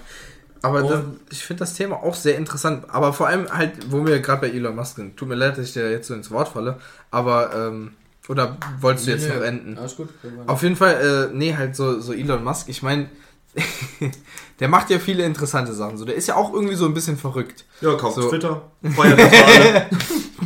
Aber 0.61 0.83
das, 0.83 1.03
ich 1.31 1.45
finde 1.45 1.59
das 1.61 1.73
Thema 1.73 1.95
auch 2.03 2.15
sehr 2.15 2.35
interessant. 2.35 2.83
Aber 2.89 3.13
vor 3.13 3.27
allem 3.27 3.47
halt, 3.49 3.91
wo 3.91 4.05
wir 4.05 4.19
gerade 4.19 4.41
bei 4.41 4.49
Elon 4.53 4.75
Musk 4.75 4.97
sind. 4.97 5.15
Tut 5.15 5.29
mir 5.29 5.35
leid, 5.35 5.57
dass 5.57 5.67
ich 5.67 5.73
dir 5.73 5.89
jetzt 5.89 6.07
so 6.09 6.13
ins 6.15 6.31
Wort 6.31 6.49
falle. 6.49 6.77
Aber, 7.11 7.55
ähm, 7.55 7.93
oder 8.27 8.57
wolltest 8.81 9.07
du 9.07 9.11
Nee, 9.11 9.17
jetzt 9.17 9.29
nee, 9.29 9.35
noch 9.37 9.43
enden? 9.45 9.77
Alles 9.77 9.95
gut. 9.95 10.09
Auf 10.47 10.61
jeden 10.63 10.75
Fall, 10.75 11.29
äh, 11.31 11.35
nee, 11.35 11.55
halt 11.55 11.77
so, 11.77 12.01
so 12.01 12.11
Elon 12.11 12.43
Musk. 12.43 12.67
Ich 12.67 12.83
meine, 12.83 13.07
der 14.59 14.67
macht 14.67 14.89
ja 14.89 14.99
viele 14.99 15.23
interessante 15.23 15.73
Sachen. 15.73 15.97
So, 15.97 16.05
der 16.05 16.15
ist 16.15 16.27
ja 16.27 16.35
auch 16.35 16.53
irgendwie 16.53 16.75
so 16.75 16.85
ein 16.85 16.93
bisschen 16.93 17.17
verrückt. 17.17 17.65
Ja, 17.81 17.93
kauft 17.95 18.15
So. 18.15 18.29
Twitter. 18.29 18.69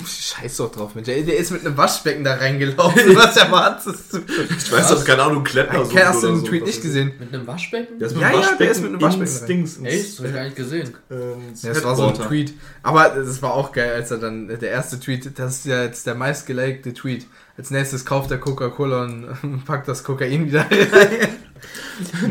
Scheiß 0.05 0.57
doch 0.57 0.71
drauf, 0.71 0.95
Mensch. 0.95 1.05
Der, 1.05 1.21
der 1.21 1.37
ist 1.37 1.51
mit 1.51 1.65
einem 1.65 1.77
Waschbecken 1.77 2.23
da 2.23 2.33
reingelaufen. 2.35 3.15
Was 3.15 3.37
erwartest 3.37 4.13
du? 4.13 4.19
Ich 4.57 4.71
weiß 4.71 4.89
doch, 4.89 5.05
keine 5.05 5.23
Ahnung, 5.23 5.43
Klettner 5.43 5.81
Okay, 5.81 6.01
hast 6.03 6.23
du 6.23 6.27
den 6.27 6.43
Tweet 6.43 6.65
nicht 6.65 6.81
gesehen? 6.81 7.13
Mit 7.19 7.33
einem 7.33 7.45
Waschbecken? 7.47 7.99
Der 7.99 8.07
ist 8.07 8.13
mit 8.13 8.21
Ja, 8.23 8.29
dem 8.31 8.41
ja, 8.41 8.55
der 8.55 8.71
ist 8.71 8.81
Waschbecken 8.83 8.91
mit 8.91 9.01
dem 9.01 9.05
Waschbecken. 9.21 9.47
Dings. 9.47 9.79
Echt? 9.83 10.09
Das 10.13 10.19
hab 10.19 10.25
ich 10.25 10.33
gar 10.33 10.43
nicht 10.45 10.55
gesehen. 10.55 10.93
äh, 11.09 11.47
ins 11.49 11.61
Ja, 11.63 11.73
das 11.73 11.83
war 11.83 11.95
so 11.95 12.07
ein. 12.07 12.13
Tweet. 12.15 12.53
Aber 12.81 13.09
das 13.09 13.41
war 13.41 13.53
auch 13.53 13.71
geil, 13.71 13.93
als 13.93 14.11
er 14.11 14.17
dann, 14.17 14.47
der 14.47 14.61
erste 14.69 14.99
Tweet, 14.99 15.37
das 15.37 15.57
ist 15.59 15.65
ja 15.65 15.83
jetzt 15.83 16.05
der 16.07 16.15
meistgelikte 16.15 16.93
Tweet. 16.93 17.27
Als 17.57 17.69
nächstes 17.69 18.05
kauft 18.05 18.31
er 18.31 18.39
Coca-Cola 18.39 19.03
und 19.03 19.65
packt 19.65 19.87
das 19.87 20.03
Kokain 20.03 20.47
wieder 20.47 20.61
rein. 20.71 21.29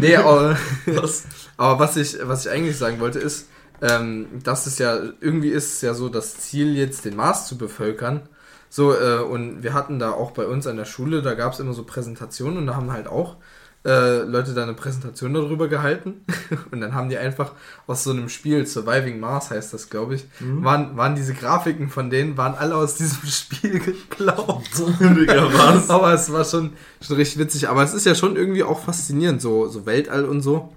nee, 0.00 0.16
aber, 0.16 0.56
Was? 0.86 1.24
aber 1.56 1.78
was 1.78 1.96
ich, 1.96 2.18
was 2.22 2.46
ich 2.46 2.52
eigentlich 2.52 2.76
sagen 2.76 2.98
wollte 2.98 3.20
ist, 3.20 3.48
ähm, 3.80 4.26
dass 4.42 4.66
es 4.66 4.78
ja, 4.78 4.98
irgendwie 5.20 5.50
ist 5.50 5.74
es 5.74 5.80
ja 5.80 5.94
so 5.94 6.08
das 6.08 6.38
Ziel 6.38 6.76
jetzt, 6.76 7.04
den 7.04 7.16
Mars 7.16 7.46
zu 7.46 7.56
bevölkern. 7.56 8.22
So, 8.68 8.94
äh, 8.94 9.18
und 9.18 9.62
wir 9.62 9.74
hatten 9.74 9.98
da 9.98 10.12
auch 10.12 10.30
bei 10.30 10.46
uns 10.46 10.66
an 10.66 10.76
der 10.76 10.86
Schule, 10.86 11.22
da 11.22 11.34
gab 11.34 11.52
es 11.52 11.60
immer 11.60 11.74
so 11.74 11.84
Präsentationen 11.84 12.58
und 12.58 12.66
da 12.66 12.74
haben 12.74 12.92
halt 12.92 13.06
auch 13.06 13.36
äh, 13.84 14.22
Leute 14.22 14.54
da 14.54 14.62
eine 14.62 14.74
Präsentation 14.74 15.34
darüber 15.34 15.68
gehalten. 15.68 16.24
und 16.70 16.80
dann 16.80 16.94
haben 16.94 17.08
die 17.08 17.18
einfach 17.18 17.52
aus 17.86 18.04
so 18.04 18.10
einem 18.10 18.28
Spiel, 18.28 18.66
Surviving 18.66 19.18
Mars 19.18 19.50
heißt 19.50 19.74
das, 19.74 19.90
glaube 19.90 20.14
ich, 20.14 20.24
waren, 20.40 20.96
waren 20.96 21.16
diese 21.16 21.34
Grafiken 21.34 21.88
von 21.88 22.10
denen, 22.10 22.36
waren 22.36 22.54
alle 22.54 22.76
aus 22.76 22.94
diesem 22.94 23.22
Spiel 23.28 23.80
geklaut. 23.80 24.62
Digga, 25.00 25.48
was? 25.52 25.90
Aber 25.90 26.12
es 26.12 26.32
war 26.32 26.44
schon, 26.44 26.72
schon 27.00 27.16
richtig 27.16 27.38
witzig. 27.38 27.68
Aber 27.68 27.82
es 27.82 27.94
ist 27.94 28.06
ja 28.06 28.14
schon 28.14 28.36
irgendwie 28.36 28.62
auch 28.62 28.80
faszinierend, 28.84 29.42
so, 29.42 29.68
so 29.68 29.86
Weltall 29.86 30.24
und 30.24 30.42
so. 30.42 30.72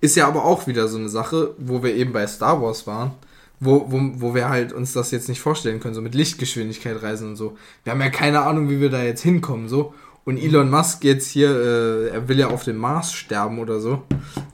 Ist 0.00 0.16
ja 0.16 0.26
aber 0.28 0.44
auch 0.44 0.66
wieder 0.66 0.88
so 0.88 0.98
eine 0.98 1.08
Sache, 1.08 1.54
wo 1.58 1.82
wir 1.82 1.94
eben 1.94 2.12
bei 2.12 2.26
Star 2.26 2.60
Wars 2.60 2.86
waren, 2.86 3.12
wo, 3.60 3.86
wo, 3.90 3.98
wo 4.16 4.34
wir 4.34 4.48
halt 4.48 4.72
uns 4.72 4.92
das 4.92 5.10
jetzt 5.10 5.28
nicht 5.28 5.40
vorstellen 5.40 5.80
können, 5.80 5.94
so 5.94 6.02
mit 6.02 6.14
Lichtgeschwindigkeit 6.14 7.02
reisen 7.02 7.30
und 7.30 7.36
so. 7.36 7.56
Wir 7.84 7.92
haben 7.92 8.00
ja 8.00 8.10
keine 8.10 8.42
Ahnung, 8.42 8.68
wie 8.68 8.80
wir 8.80 8.90
da 8.90 9.02
jetzt 9.02 9.22
hinkommen, 9.22 9.68
so. 9.68 9.94
Und 10.26 10.38
Elon 10.38 10.68
Musk 10.68 11.04
jetzt 11.04 11.28
hier, 11.28 11.48
äh, 11.50 12.08
er 12.08 12.28
will 12.28 12.38
ja 12.38 12.48
auf 12.48 12.64
dem 12.64 12.76
Mars 12.76 13.12
sterben 13.12 13.58
oder 13.60 13.80
so. 13.80 14.02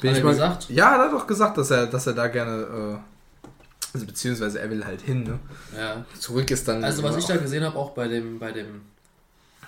Bin 0.00 0.10
Hat 0.10 0.16
ich 0.16 0.18
er 0.18 0.24
mal, 0.24 0.30
gesagt? 0.32 0.68
Ja, 0.68 0.96
er 0.96 1.04
hat 1.06 1.12
doch 1.12 1.26
gesagt, 1.26 1.56
dass 1.56 1.70
er, 1.70 1.86
dass 1.86 2.06
er 2.06 2.12
da 2.12 2.28
gerne, 2.28 3.00
äh, 3.42 3.46
also 3.94 4.06
beziehungsweise 4.06 4.60
er 4.60 4.70
will 4.70 4.84
halt 4.84 5.00
hin, 5.00 5.22
ne? 5.24 5.38
Ja. 5.76 6.04
Zurück 6.18 6.50
ist 6.50 6.68
dann. 6.68 6.84
Also 6.84 7.02
was 7.02 7.16
ich 7.16 7.24
da 7.24 7.36
gesehen 7.38 7.64
habe, 7.64 7.76
auch 7.78 7.90
bei 7.92 8.06
dem, 8.06 8.38
bei 8.38 8.52
dem 8.52 8.82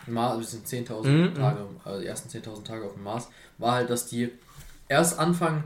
Mars, 0.07 0.38
wir 0.38 0.44
sind 0.46 0.66
10.000 0.66 1.07
Mhm, 1.09 1.34
Tage, 1.34 1.61
also 1.84 2.00
die 2.00 2.07
ersten 2.07 2.28
10.000 2.28 2.64
Tage 2.64 2.84
auf 2.84 2.92
dem 2.92 3.02
Mars, 3.05 3.28
war 3.57 3.72
halt, 3.72 3.88
dass 3.88 4.07
die 4.07 4.30
erst 4.88 5.18
anfangen, 5.18 5.64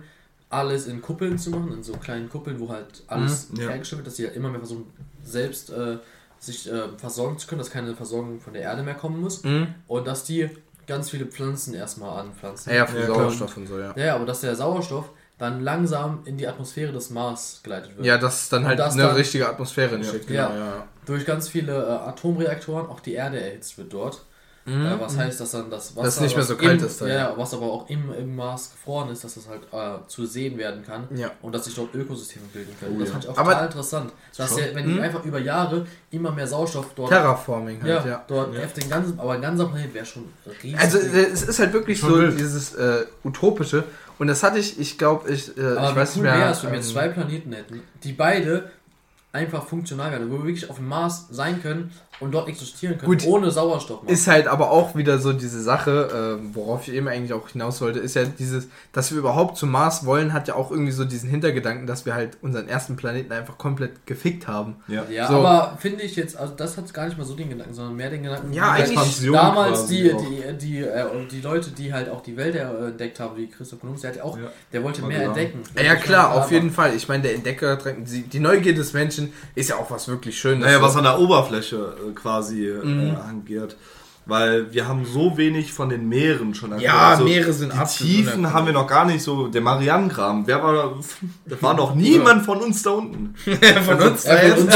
alles 0.50 0.86
in 0.86 1.02
Kuppeln 1.02 1.36
zu 1.36 1.50
machen, 1.50 1.72
in 1.72 1.82
so 1.82 1.92
kleinen 1.94 2.28
Kuppeln, 2.30 2.60
wo 2.60 2.68
halt 2.68 3.02
alles 3.08 3.50
Mhm, 3.50 3.60
ja. 3.60 3.68
hergestellt 3.70 3.98
wird, 3.98 4.06
dass 4.06 4.14
die 4.14 4.24
halt 4.26 4.36
immer 4.36 4.50
mehr 4.50 4.60
versuchen, 4.60 4.86
selbst 5.24 5.70
äh, 5.70 5.98
sich 6.38 6.70
äh, 6.70 6.88
versorgen 6.96 7.38
zu 7.38 7.46
können, 7.46 7.58
dass 7.58 7.70
keine 7.70 7.94
Versorgung 7.94 8.40
von 8.40 8.52
der 8.52 8.62
Erde 8.62 8.82
mehr 8.82 8.94
kommen 8.94 9.20
muss 9.20 9.42
Mhm. 9.44 9.74
und 9.86 10.06
dass 10.06 10.24
die 10.24 10.48
ganz 10.86 11.10
viele 11.10 11.26
Pflanzen 11.26 11.74
erstmal 11.74 12.18
anpflanzen. 12.20 12.70
Ja, 12.72 12.78
ja, 12.78 12.86
für 12.86 13.00
Ja. 13.00 13.06
Sauerstoff 13.06 13.56
und 13.56 13.66
so, 13.66 13.78
ja. 13.78 13.92
Ja, 13.96 14.14
aber 14.14 14.24
dass 14.26 14.40
der 14.40 14.54
Sauerstoff 14.56 15.10
dann 15.36 15.60
langsam 15.62 16.22
in 16.24 16.36
die 16.36 16.48
Atmosphäre 16.48 16.92
des 16.92 17.10
Mars 17.10 17.60
geleitet 17.62 17.96
wird. 17.96 18.06
Ja, 18.06 18.18
dass 18.18 18.48
dann 18.48 18.66
halt 18.66 18.78
das 18.78 18.94
eine 18.94 19.04
dann- 19.04 19.14
richtige 19.16 19.48
Atmosphäre 19.48 19.94
entsteht. 19.96 20.28
Ja. 20.30 20.48
Genau, 20.48 20.58
ja. 20.60 20.86
Durch 21.06 21.24
ganz 21.24 21.48
viele 21.48 21.72
äh, 21.74 22.08
Atomreaktoren 22.08 22.86
auch 22.88 23.00
die 23.00 23.14
Erde 23.14 23.40
erhitzt 23.40 23.78
wird 23.78 23.92
dort. 23.92 24.24
Äh, 24.68 25.00
was 25.00 25.16
heißt, 25.16 25.40
dass 25.40 25.50
dann 25.52 25.70
das 25.70 25.96
Wasser, 25.96 26.00
Mhm. 26.00 26.04
Dass 26.04 26.14
es 26.16 26.20
nicht 26.20 26.36
mehr 26.36 26.44
so 26.44 26.54
was 26.54 26.60
kalt 26.62 26.80
im, 26.80 26.86
ist 26.86 27.00
da, 27.00 27.06
Ja, 27.06 27.14
ja. 27.14 27.20
ja, 27.30 27.34
was 27.36 27.54
aber 27.54 27.66
auch 27.66 27.88
im, 27.88 28.12
im 28.12 28.36
Mars 28.36 28.70
gefroren 28.72 29.10
ist, 29.10 29.24
dass 29.24 29.34
das 29.34 29.48
halt 29.48 29.62
äh, 29.72 30.06
zu 30.08 30.26
sehen 30.26 30.58
werden 30.58 30.84
kann. 30.84 31.08
Ja. 31.16 31.30
Und 31.42 31.54
dass 31.54 31.64
sich 31.64 31.74
dort 31.74 31.94
Ökosysteme 31.94 32.44
bilden 32.52 32.74
können. 32.78 32.96
Oh, 32.96 33.00
das 33.00 33.08
ja. 33.08 33.12
fand 33.12 33.24
ich 33.24 33.30
auch 33.30 33.38
Aber- 33.38 33.50
total 33.52 33.66
interessant. 33.66 34.12
Dass 34.36 34.54
der, 34.54 34.74
wenn 34.74 34.86
die 34.94 35.00
einfach 35.00 35.24
über 35.24 35.38
Jahre 35.40 35.86
immer 36.10 36.30
mehr 36.32 36.46
Sauerstoff 36.46 36.86
dort. 36.94 37.08
Terraforming 37.10 37.82
halt, 37.82 38.04
ja, 38.04 38.10
ja. 38.10 38.24
dort 38.28 38.54
Ja. 38.54 38.64
auf 38.64 38.72
den 38.72 38.88
ganzen, 38.88 39.18
aber 39.18 39.32
ein 39.32 39.42
ganzer 39.42 39.66
Planet 39.66 39.92
wäre 39.94 40.06
schon 40.06 40.24
riesig. 40.62 40.78
Also 40.78 40.98
es 40.98 41.42
ist 41.42 41.58
halt 41.58 41.72
wirklich 41.72 41.98
Schon 41.98 42.10
so 42.10 42.18
wild. 42.18 42.38
dieses 42.38 42.74
äh, 42.74 43.04
utopische 43.24 43.84
und 44.18 44.26
das 44.28 44.42
hatte 44.42 44.58
ich, 44.58 44.78
ich 44.78 44.98
glaube, 44.98 45.30
ich, 45.30 45.56
äh, 45.56 45.60
aber 45.62 45.90
ich 45.90 45.96
weiß 45.96 46.16
cool 46.16 46.22
nicht 46.22 46.30
mehr. 46.32 46.40
wäre 46.40 46.50
es, 46.52 46.62
wenn 46.62 46.70
wir 46.72 46.78
ähm, 46.78 46.84
zwei 46.84 47.08
Planeten 47.08 47.52
hätten, 47.52 47.82
die 48.04 48.12
beide 48.12 48.70
einfach 49.32 49.66
funktional 49.66 50.10
werden, 50.10 50.30
wo 50.30 50.38
wir 50.38 50.44
wirklich 50.46 50.70
auf 50.70 50.76
dem 50.76 50.88
Mars 50.88 51.26
sein 51.30 51.60
können 51.62 51.92
und 52.20 52.32
dort 52.32 52.48
existieren 52.48 52.98
können, 52.98 53.10
Gut. 53.12 53.26
ohne 53.26 53.50
Sauerstoff. 53.50 54.00
ist 54.06 54.26
halt 54.26 54.48
aber 54.48 54.70
auch 54.70 54.96
wieder 54.96 55.18
so 55.18 55.32
diese 55.32 55.62
Sache, 55.62 56.38
äh, 56.40 56.54
worauf 56.54 56.88
ich 56.88 56.94
eben 56.94 57.06
eigentlich 57.08 57.32
auch 57.32 57.48
hinaus 57.48 57.80
wollte, 57.80 57.98
ist 58.00 58.14
ja 58.14 58.24
dieses, 58.24 58.68
dass 58.92 59.10
wir 59.12 59.18
überhaupt 59.18 59.56
zum 59.56 59.70
Mars 59.70 60.04
wollen, 60.04 60.32
hat 60.32 60.48
ja 60.48 60.54
auch 60.54 60.70
irgendwie 60.70 60.92
so 60.92 61.04
diesen 61.04 61.30
Hintergedanken, 61.30 61.86
dass 61.86 62.06
wir 62.06 62.14
halt 62.14 62.38
unseren 62.42 62.68
ersten 62.68 62.96
Planeten 62.96 63.32
einfach 63.32 63.56
komplett 63.58 64.06
gefickt 64.06 64.48
haben. 64.48 64.76
Ja. 64.88 65.04
Ja, 65.10 65.28
So. 65.28 65.34
aber 65.36 65.76
finde 65.78 66.02
ich 66.02 66.16
jetzt, 66.16 66.36
also 66.36 66.54
das 66.54 66.76
hat 66.76 66.92
gar 66.92 67.06
nicht 67.06 67.16
mal 67.18 67.24
so 67.24 67.34
den 67.34 67.50
Gedanken, 67.50 67.74
sondern 67.74 67.96
mehr 67.96 68.10
den 68.10 68.22
Gedanken, 68.24 68.52
Ja, 68.52 68.64
wie 68.64 68.82
eigentlich 68.82 68.90
Expansion 68.98 69.34
damals 69.34 69.86
die, 69.86 70.02
die, 70.12 70.58
die, 70.58 70.78
äh, 70.80 71.04
die 71.30 71.40
Leute, 71.40 71.70
die 71.70 71.92
halt 71.92 72.08
auch 72.10 72.20
die 72.22 72.36
Welt 72.36 72.54
entdeckt 72.56 73.20
haben, 73.20 73.36
wie 73.36 73.48
Christoph 73.48 73.80
Kolumbus, 73.80 74.02
der 74.02 74.10
hat 74.10 74.16
ja 74.18 74.24
auch, 74.24 74.36
Ja. 74.36 74.44
der 74.72 74.82
wollte 74.82 75.02
mehr 75.02 75.18
gesagt. 75.20 75.38
entdecken. 75.38 75.62
Ja, 75.76 75.82
ja 75.84 75.96
klar, 75.96 76.32
auf 76.34 76.44
Aber- 76.44 76.52
jeden 76.52 76.70
Fall. 76.70 76.94
Ich 76.94 77.08
meine, 77.08 77.22
der 77.22 77.34
Entdecker, 77.34 77.76
die, 77.76 78.22
die 78.22 78.40
Neugier 78.40 78.74
des 78.74 78.92
Menschen 78.92 79.32
ist 79.54 79.70
ja 79.70 79.76
auch 79.76 79.90
was 79.90 80.08
wirklich 80.08 80.38
Schönes. 80.38 80.64
Naja, 80.64 80.82
was 80.82 80.96
an 80.96 81.04
der 81.04 81.18
Oberfläche 81.18 81.76
äh, 81.76 82.07
quasi 82.14 82.72
Mhm. 82.82 83.10
äh, 83.10 83.28
angeht. 83.28 83.76
Weil 84.30 84.70
wir 84.74 84.86
haben 84.86 85.06
so 85.06 85.38
wenig 85.38 85.72
von 85.72 85.88
den 85.88 86.06
Meeren 86.06 86.54
schon 86.54 86.72
erklärt. 86.72 86.92
Ja, 86.94 87.08
Also, 87.12 87.24
Meere 87.24 87.50
sind 87.50 87.72
Die 87.72 87.78
absolut 87.78 88.12
Tiefen 88.12 88.52
haben 88.52 88.66
wir 88.66 88.74
noch 88.74 88.86
gar 88.86 89.06
nicht 89.06 89.22
so. 89.22 89.48
Der 89.48 89.62
Marianengraben, 89.62 90.46
wer 90.46 90.62
war 90.62 90.72
da? 90.74 90.92
Da 91.46 91.62
war 91.62 91.72
noch 91.72 91.94
niemand 91.94 92.44
von 92.44 92.58
uns 92.58 92.82
da 92.82 92.90
unten. 92.90 93.34
von 93.86 93.98
uns. 94.02 94.24
Ja, 94.24 94.36
von 94.36 94.50
Also 94.50 94.62
uns 94.64 94.74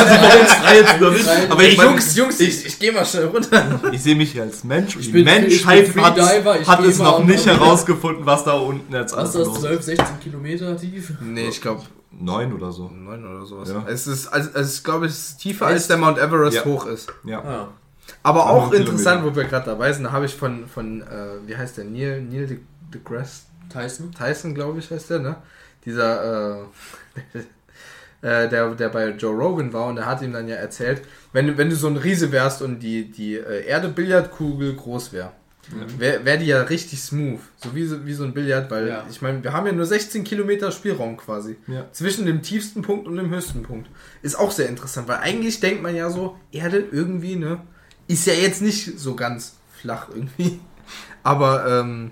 drei 0.63 0.77
jetzt 0.79 0.97
überwinden. 0.97 1.29
Aber 1.53 1.65
ich, 1.65 1.77
Jungs, 1.77 2.17
Jungs, 2.17 2.41
ich, 2.41 2.65
ich 2.65 2.79
geh 2.79 2.93
mal 2.93 3.05
schnell 3.05 3.27
runter. 3.27 3.79
ich 3.93 4.03
sehe 4.03 4.17
mich 4.17 4.33
hier 4.33 4.45
als 4.45 4.65
Mensch. 4.65 4.97
Und 4.97 5.05
die 5.05 5.11
bin- 5.13 5.25
Menschheit 5.27 5.87
ich 5.89 5.93
bin 5.93 6.03
hat, 6.03 6.17
ich 6.17 6.67
hat 6.67 6.83
es 6.87 6.99
noch 6.99 7.23
nicht 7.23 7.45
herausgefunden, 7.45 8.25
was 8.25 8.45
da 8.45 8.53
unten 8.55 8.91
jetzt 8.95 9.15
Was 9.15 9.29
ist 9.29 9.37
alles 9.37 9.49
das, 9.49 9.49
los 9.49 9.57
ist. 9.57 9.63
12, 9.65 9.83
16 9.83 10.07
Kilometer 10.23 10.77
tief? 10.79 11.13
Nee, 11.21 11.49
ich 11.51 11.61
glaube 11.61 11.83
Neun 12.19 12.53
oder 12.53 12.71
so. 12.73 12.89
neun 12.89 13.25
oder 13.27 13.45
sowas. 13.47 13.71
Ja. 13.71 13.85
Es 13.89 14.07
ist, 14.07 14.29
also, 14.29 14.51
es 14.55 14.69
ist 14.75 14.85
glaube 14.85 15.07
ich, 15.07 15.13
es 15.13 15.31
ist 15.31 15.39
tiefer 15.39 15.67
Echt? 15.67 15.75
als 15.75 15.89
der 15.89 15.97
Mount 15.97 16.19
Everest 16.19 16.57
Ja. 16.57 16.65
hoch 16.65 16.87
ist. 16.87 17.13
Ja. 17.25 17.41
Ah. 17.43 17.69
Aber 18.23 18.51
auch 18.51 18.73
interessant, 18.73 19.25
wo 19.25 19.35
wir 19.35 19.45
gerade 19.45 19.67
dabei 19.67 19.93
sind, 19.93 20.05
da 20.05 20.13
habe 20.13 20.27
ich 20.27 20.35
von, 20.35 20.67
von 20.67 21.03
äh, 21.03 21.07
wie 21.47 21.57
heißt 21.57 21.79
der, 21.79 21.85
Neil, 21.85 22.21
Neil 22.23 22.47
de, 22.47 22.59
deGrasse 22.93 23.43
Tyson? 23.73 24.13
Tyson, 24.13 24.55
glaube 24.55 24.79
ich, 24.81 24.91
heißt 24.91 25.11
der, 25.11 25.19
ne? 25.21 25.37
Dieser, 25.85 26.61
äh, 26.61 27.39
äh, 28.23 28.49
der, 28.49 28.75
der 28.75 28.89
bei 28.91 29.09
Joe 29.11 29.35
Rogan 29.35 29.73
war 29.73 29.87
und 29.87 29.97
der 29.97 30.07
hat 30.07 30.23
ihm 30.23 30.33
dann 30.33 30.49
ja 30.49 30.57
erzählt, 30.57 31.03
wenn, 31.33 31.47
du- 31.47 31.57
wenn 31.59 31.71
du 31.71 31.77
so 31.77 31.87
ein 31.89 31.97
Riese 31.97 32.31
wärst 32.33 32.63
und 32.63 32.81
die, 32.81 33.11
die 33.11 33.35
äh, 33.37 33.67
Erde 33.67 33.89
Billardkugel 33.89 34.75
groß 34.75 35.13
wäre, 35.13 35.33
wäre 35.99 36.25
wär 36.25 36.37
die 36.39 36.47
ja 36.47 36.63
richtig 36.63 37.01
smooth. 37.03 37.41
So 37.57 37.75
wie, 37.75 37.85
so 37.87 38.05
wie 38.05 38.13
so 38.15 38.25
ein 38.25 38.35
Billard, 38.35 38.71
weil 38.71 38.89
Ja. 38.89 39.07
ich 39.11 39.23
meine, 39.23 39.43
wir 39.45 39.53
haben 39.53 39.67
ja 39.67 39.73
nur 39.73 39.87
16 39.87 40.25
Kilometer 40.25 40.73
Spielraum 40.73 41.17
quasi. 41.17 41.57
Ja. 41.69 41.87
Zwischen 41.93 42.27
dem 42.27 42.43
tiefsten 42.43 42.83
Punkt 42.83 43.07
und 43.07 43.17
dem 43.17 43.31
höchsten 43.31 43.63
Punkt. 43.63 43.89
Ist 44.23 44.35
auch 44.35 44.51
sehr 44.51 44.69
interessant, 44.69 45.09
weil 45.09 45.19
eigentlich 45.19 45.61
denkt 45.61 45.83
man 45.83 45.95
ja 45.95 46.11
so, 46.11 46.37
Erde 46.51 46.85
irgendwie, 46.91 47.37
ne? 47.37 47.61
Ist 48.09 48.27
ja 48.27 48.35
jetzt 48.35 48.61
nicht 48.63 48.99
so 48.99 49.15
ganz 49.15 49.57
flach 49.81 50.09
irgendwie. 50.13 50.61
Aber 51.23 51.67
ähm, 51.81 52.11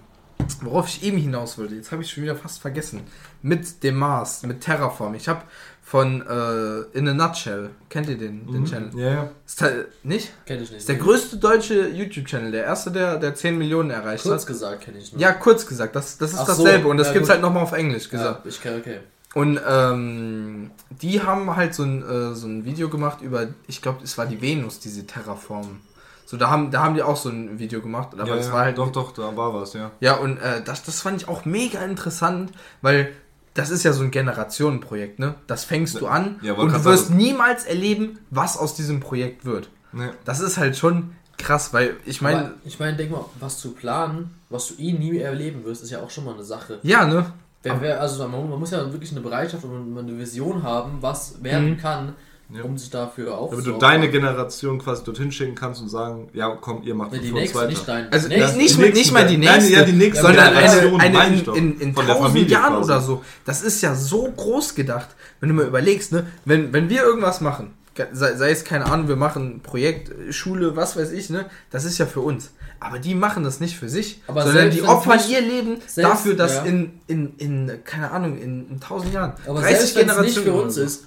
worauf 0.63 0.89
ich 0.89 1.03
eben 1.03 1.19
hinaus 1.19 1.59
wollte, 1.59 1.75
jetzt 1.75 1.91
habe 1.93 2.03
ich 2.03 2.11
schon 2.11 2.23
wieder 2.23 2.37
fast 2.37 2.61
vergessen. 2.61 3.03
Mit 3.43 3.83
dem 3.83 3.97
Mars, 3.97 4.43
mit 4.45 4.61
Terraform. 4.61 5.15
Ich 5.15 5.29
habe 5.29 5.43
von 5.91 6.25
äh, 6.25 6.97
In 6.97 7.09
a 7.09 7.15
Nutshell, 7.15 7.71
kennt 7.89 8.09
ihr 8.09 8.17
den, 8.17 8.47
den 8.47 8.65
Channel? 8.65 8.91
Ja, 8.95 9.11
ja. 9.13 9.31
Ist 9.45 9.59
te- 9.59 9.89
nicht? 10.05 10.31
Kenn 10.47 10.63
ich 10.63 10.71
nicht. 10.71 10.79
Ist 10.79 10.89
der 10.89 10.95
größte 10.95 11.39
deutsche 11.39 11.89
YouTube-Channel, 11.89 12.53
der 12.53 12.63
erste, 12.63 12.93
der, 12.93 13.17
der 13.17 13.35
10 13.35 13.59
Millionen 13.59 13.91
erreicht 13.91 14.23
Kurz 14.23 14.43
hat. 14.43 14.47
gesagt 14.47 14.83
kenne 14.83 14.99
ich 14.99 15.13
nur. 15.13 15.21
Ja, 15.21 15.33
kurz 15.33 15.67
gesagt, 15.67 15.97
das, 15.97 16.17
das 16.17 16.33
ist 16.33 16.39
Ach 16.39 16.47
so, 16.47 16.63
dasselbe 16.63 16.87
und 16.87 16.97
das 16.97 17.09
ja, 17.09 17.15
gibt's 17.15 17.27
gut. 17.27 17.33
halt 17.33 17.43
nochmal 17.43 17.65
auf 17.65 17.73
Englisch 17.73 18.09
gesagt. 18.09 18.45
ja, 18.45 18.49
ich 18.49 18.63
kenne, 18.63 18.77
okay. 18.79 19.01
Und 19.35 19.59
ähm, 19.69 20.71
die 20.91 21.23
haben 21.23 21.57
halt 21.57 21.75
so 21.75 21.83
ein, 21.83 22.03
äh, 22.09 22.35
so 22.37 22.47
ein 22.47 22.65
Video 22.65 22.89
gemacht 22.89 23.21
über, 23.21 23.49
ich 23.67 23.83
glaube, 23.83 24.05
es 24.05 24.17
war 24.17 24.27
die 24.27 24.41
Venus, 24.41 24.79
diese 24.79 25.09
Terraform. 25.09 25.81
So, 26.25 26.37
da 26.37 26.51
haben, 26.51 26.71
da 26.71 26.85
haben 26.85 26.95
die 26.95 27.03
auch 27.03 27.17
so 27.17 27.31
ein 27.31 27.59
Video 27.59 27.81
gemacht, 27.83 28.11
aber 28.13 28.29
ja, 28.29 28.37
das 28.37 28.47
ja, 28.47 28.53
war 28.53 28.61
halt 28.61 28.79
doch, 28.79 28.93
doch, 28.93 29.11
da 29.13 29.37
war 29.37 29.53
was, 29.55 29.73
ja. 29.73 29.91
ja, 29.99 30.15
und 30.15 30.37
äh, 30.37 30.63
das, 30.65 30.85
das 30.85 31.01
fand 31.01 31.21
ich 31.21 31.27
auch 31.27 31.45
mega 31.45 31.81
interessant, 31.81 32.53
weil 32.81 33.13
das 33.55 33.71
ist 33.71 33.83
ja 33.83 33.93
so 33.93 34.03
ein 34.03 34.11
Generationenprojekt, 34.11 35.19
ne? 35.19 35.35
Das 35.47 35.65
fängst 35.65 36.01
du 36.01 36.07
an 36.07 36.39
Ja, 36.43 36.55
und 36.55 36.73
du 36.73 36.85
wirst 36.85 37.07
sagen. 37.09 37.17
niemals 37.19 37.65
erleben, 37.65 38.19
was 38.31 38.57
aus 38.57 38.75
diesem 38.75 39.01
Projekt 39.01 39.45
wird. 39.45 39.69
Nee. 39.93 40.09
Das 40.25 40.41
ist 40.41 40.57
halt 40.59 40.77
schon 40.77 41.13
krass, 41.37 41.73
weil 41.73 41.97
ich 42.05 42.21
meine, 42.21 42.53
ich 42.65 42.79
meine, 42.79 42.97
denk 42.97 43.11
mal, 43.11 43.25
was 43.41 43.59
zu 43.59 43.73
planen, 43.73 44.35
was 44.51 44.69
du 44.69 44.75
eh 44.83 44.93
nie 44.93 45.19
erleben 45.19 45.65
wirst, 45.65 45.83
ist 45.83 45.91
ja 45.91 46.01
auch 46.01 46.11
schon 46.11 46.25
mal 46.25 46.35
eine 46.35 46.45
Sache. 46.45 46.79
ja, 46.83 47.07
ne? 47.07 47.33
Wer, 47.63 47.79
wer, 47.83 48.01
also 48.01 48.27
man, 48.27 48.49
man 48.49 48.59
muss 48.59 48.71
ja 48.71 48.91
wirklich 48.91 49.11
eine 49.13 49.21
Bereitschaft 49.21 49.65
und 49.65 49.99
eine 49.99 50.17
Vision 50.19 50.63
haben, 50.63 50.99
was 51.03 51.43
werden 51.43 51.73
Mhm. 51.73 51.77
kann, 51.79 52.15
Ja. 52.53 52.65
um 52.65 52.77
sich 52.77 52.91
dafür 52.91 53.27
Damit 53.27 53.39
aufzubauen. 53.41 53.65
du 53.75 53.79
deine 53.79 54.11
Generation 54.11 54.79
quasi 54.79 55.05
dorthin 55.05 55.31
schicken 55.31 55.55
kannst 55.55 55.81
und 55.83 55.89
sagen, 55.89 56.29
ja 56.33 56.49
komm, 56.61 56.83
ihr 56.83 56.95
macht 56.95 57.13
Nee, 57.13 57.21
die 57.21 57.31
nächste, 57.33 57.59
weiter. 57.59 57.69
nicht 57.69 57.87
dein. 57.89 58.13
Also 58.13 58.27
nächste. 58.29 58.57
nicht, 58.59 58.77
die 58.79 58.83
nicht, 58.93 59.13
mal 59.13 59.27
die 59.27 59.37
nächste- 59.37 59.61
Nein, 59.61 59.71
ja, 59.73 59.83
die 59.85 59.93
nächste 59.93 60.23
sondern 60.23 60.53
Generation, 60.55 61.01
eine, 61.01 61.19
eine 61.21 61.35
in, 61.37 61.55
in, 61.55 61.81
in 61.81 61.95
Von 61.95 62.07
der 62.07 62.17
Familie 62.17 62.49
Jahren 62.49 62.75
quasi. 62.75 62.91
oder 62.91 63.01
so. 63.01 63.25
Das 63.45 63.63
ist 63.63 63.81
ja 63.83 63.95
so 63.95 64.31
groß 64.37 64.75
gedacht, 64.75 65.09
wenn 65.39 65.49
du 65.51 65.55
mal 65.55 65.67
überlegst, 65.67 66.13
ne? 66.13 66.27
Wenn, 66.45 66.73
wenn 66.73 66.89
wir 66.89 67.03
irgendwas 67.03 67.41
machen, 67.41 67.75
sei, 68.13 68.35
sei 68.35 68.51
es 68.51 68.65
keine 68.65 68.87
Ahnung, 68.87 69.07
wir 69.09 69.17
machen 69.17 69.57
ein 69.57 69.61
Projekt, 69.61 70.11
Schule, 70.35 70.75
was 70.75 70.97
weiß 70.97 71.13
ich, 71.13 71.31
ne? 71.31 71.47
Das 71.71 71.85
ist 71.85 71.99
ja 71.99 72.07
für 72.07 72.21
uns. 72.21 72.51
Aber 72.83 72.99
die 72.99 73.15
machen 73.15 73.45
das 73.45 73.61
nicht 73.61 73.77
für 73.77 73.89
sich, 73.91 74.23
Aber 74.27 74.43
sondern 74.43 74.71
die 74.71 74.83
opfern 74.83 75.21
ihr 75.29 75.41
Leben 75.43 75.77
selbst- 75.87 75.99
dafür, 76.13 76.35
dass 76.35 76.55
ja. 76.57 76.63
in, 76.65 76.99
in, 77.07 77.35
in, 77.37 77.73
keine 77.85 78.11
Ahnung, 78.11 78.39
in, 78.41 78.71
in 78.71 78.81
tausend 78.81 79.13
Jahren, 79.13 79.35
Aber 79.47 79.61
selbst 79.61 79.95
wenn 79.97 80.09
es 80.09 80.19
nicht 80.21 80.39
für 80.39 80.53
uns 80.55 80.77
ist, 80.79 81.05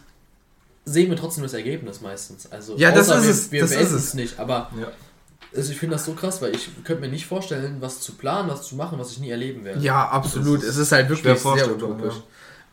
sehen 0.85 1.09
wir 1.09 1.17
trotzdem 1.17 1.43
das 1.43 1.53
Ergebnis 1.53 2.01
meistens. 2.01 2.51
Also, 2.51 2.75
Ja, 2.77 2.91
das 2.91 3.07
ist 3.07 3.23
wir, 3.23 3.29
es, 3.31 3.51
Wir 3.51 3.61
das 3.61 3.69
beenden 3.71 3.95
ist 3.95 4.03
es. 4.03 4.13
nicht, 4.13 4.39
aber 4.39 4.69
Ja. 4.79 4.87
also 5.55 5.71
ich 5.71 5.77
finde 5.79 5.95
das 5.95 6.05
so 6.05 6.13
krass, 6.13 6.41
weil 6.41 6.53
ich 6.55 6.69
könnte 6.83 7.01
mir 7.01 7.09
nicht 7.09 7.25
vorstellen, 7.25 7.77
was 7.79 7.99
zu 8.01 8.13
planen, 8.13 8.49
was 8.49 8.63
zu 8.63 8.75
machen, 8.75 8.99
was 8.99 9.11
ich 9.11 9.19
nie 9.19 9.29
erleben 9.29 9.63
werde. 9.63 9.79
Ja, 9.81 10.07
absolut. 10.09 10.57
Das 10.59 10.63
ist 10.69 10.75
es 10.75 10.77
ist 10.87 10.91
halt 10.91 11.09
wirklich 11.09 11.39
sehr 11.39 11.71
utopisch. 11.71 12.15
ja. 12.15 12.21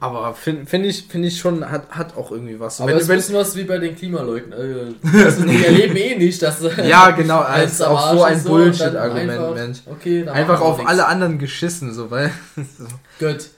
Aber 0.02 0.32
finde 0.32 0.64
find 0.64 0.86
ich, 0.86 1.04
find 1.08 1.26
ich 1.26 1.38
schon, 1.38 1.70
hat, 1.70 1.90
hat 1.90 2.16
auch 2.16 2.30
irgendwie 2.32 2.58
was. 2.58 2.80
Aber 2.80 2.88
Wenn- 2.88 2.96
es 2.96 3.02
ist 3.02 3.08
ein 3.08 3.10
wenn- 3.10 3.16
bisschen 3.18 3.34
was 3.34 3.54
wie 3.54 3.64
bei 3.64 3.76
den 3.76 3.94
Klimaleugnern. 3.94 4.96
Äh, 5.04 5.18
also 5.24 5.42
die 5.44 5.62
erleben 5.62 5.94
eh 5.94 6.16
nicht, 6.16 6.40
dass 6.40 6.56
Ja, 6.88 7.10
genau, 7.10 7.38
als 7.40 7.82
als 7.82 7.82
auch 7.82 8.12
so 8.14 8.22
ein 8.22 8.42
Bullshit-Argument, 8.42 9.30
einfach, 9.30 9.54
Mensch. 9.54 9.78
Okay, 9.84 10.26
Einfach 10.26 10.60
auf 10.62 10.86
alle 10.88 11.06
anderen 11.06 11.38
geschissen, 11.38 11.92
so, 11.92 12.10
weil. 12.10 12.32
so. 12.56 12.86
Gut. 13.18 13.50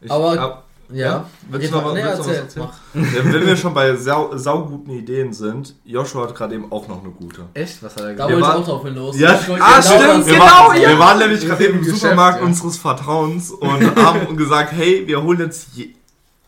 Ich, 0.00 0.10
Aber- 0.10 0.40
ab- 0.40 0.65
Ja. 0.92 1.06
Ja? 1.06 1.24
Willst 1.50 1.72
du 1.72 1.76
noch 1.76 1.84
was- 1.86 1.94
nee, 1.94 2.04
willst 2.04 2.28
erzählen? 2.28 2.68
ja, 2.94 3.32
wenn 3.32 3.46
wir 3.46 3.56
schon 3.56 3.74
bei 3.74 3.94
sau, 3.96 4.36
sauguten 4.36 4.90
Ideen 4.92 5.32
sind, 5.32 5.74
Joshua 5.84 6.22
hat 6.28 6.34
gerade 6.34 6.54
eben 6.54 6.70
auch 6.70 6.86
noch 6.88 7.00
eine 7.02 7.10
gute. 7.12 7.42
Echt? 7.54 7.82
Was 7.82 7.94
hat 7.96 8.02
er 8.04 8.14
Da 8.14 8.28
Wir 8.28 8.34
wollte 8.34 8.36
ich 8.36 8.42
waren- 8.42 8.62
auch 8.62 8.66
drauf 8.66 8.84
hinaus. 8.84 9.18
Ja. 9.18 9.34
Ich 9.40 9.48
wollte 9.48 9.62
Ah, 9.64 9.80
genau 9.80 9.82
stimmt, 10.12 10.26
Wir, 10.26 10.32
Genau, 10.34 10.44
waren, 10.44 10.80
ja. 10.80 10.88
wir 10.90 10.98
waren 10.98 11.18
nämlich 11.18 11.40
gerade 11.46 11.64
Im 11.64 11.70
eben 11.70 11.78
im 11.78 11.84
Geschäft, 11.84 12.00
Supermarkt 12.02 12.40
ja. 12.40 12.46
unseres 12.46 12.76
Vertrauens 12.76 13.50
und 13.50 13.96
haben 13.96 14.36
gesagt, 14.36 14.72
hey, 14.72 15.02
wir 15.06 15.22
holen 15.22 15.40
jetzt, 15.40 15.68
je, 15.74 15.88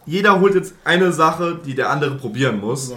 jeder 0.07 0.41
holt 0.41 0.55
jetzt 0.55 0.72
eine 0.84 1.12
Sache, 1.12 1.59
die 1.66 1.74
der 1.74 1.91
andere 1.91 2.14
probieren 2.14 2.61
muss. 2.61 2.93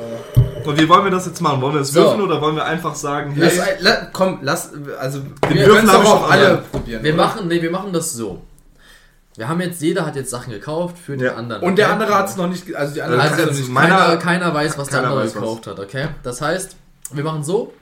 Und 0.63 0.79
wie 0.79 0.87
wollen 0.87 1.03
wir 1.05 1.11
das 1.11 1.25
jetzt 1.25 1.41
machen? 1.41 1.59
Wollen 1.59 1.73
wir 1.73 1.79
das 1.79 1.89
So. 1.91 2.01
würfeln 2.03 2.21
oder 2.21 2.39
wollen 2.39 2.55
wir 2.55 2.63
einfach 2.65 2.93
sagen, 2.93 3.33
Lass, 3.35 3.57
hey, 3.59 3.73
la, 3.79 4.07
komm, 4.13 4.37
lass. 4.43 4.69
Also, 4.99 5.19
Den 5.19 5.55
wir 5.57 5.65
Würfel 5.65 5.73
können 5.87 5.89
es 5.89 5.95
auch 5.95 6.29
alle 6.29 6.45
alle. 6.47 6.57
probieren. 6.71 7.03
Wir 7.03 7.13
oder? 7.15 7.23
machen, 7.25 7.47
nee, 7.47 7.59
wir 7.61 7.71
machen 7.71 7.91
das 7.91 8.13
so. 8.13 8.41
Wir 9.37 9.47
haben 9.47 9.61
jetzt, 9.61 9.81
jeder 9.81 10.05
hat 10.05 10.15
jetzt 10.15 10.29
Sachen 10.29 10.51
gekauft 10.51 10.97
für 10.97 11.13
den 11.15 11.25
Ja. 11.27 11.35
anderen. 11.35 11.63
Und 11.63 11.77
der 11.77 11.85
okay? 11.87 11.93
andere 11.93 12.15
hat 12.17 12.29
es 12.29 12.35
noch 12.35 12.47
nicht. 12.47 12.75
Also, 12.75 12.93
die 12.93 13.01
andere 13.01 13.21
Also 13.21 13.33
hat's 13.35 13.43
jetzt 13.43 13.51
noch 13.53 13.59
nicht. 13.59 13.69
meiner- 13.71 13.95
keiner, 13.97 14.17
keiner 14.17 14.53
weiß, 14.53 14.77
was 14.77 14.89
der 14.89 14.97
keiner 14.99 15.11
andere 15.11 15.25
weiß 15.25 15.35
was. 15.35 15.41
gekauft 15.41 15.67
hat, 15.67 15.79
okay? 15.79 16.07
Das 16.23 16.41
heißt, 16.41 16.75
wir 17.13 17.23
machen 17.23 17.43
so, 17.43 17.73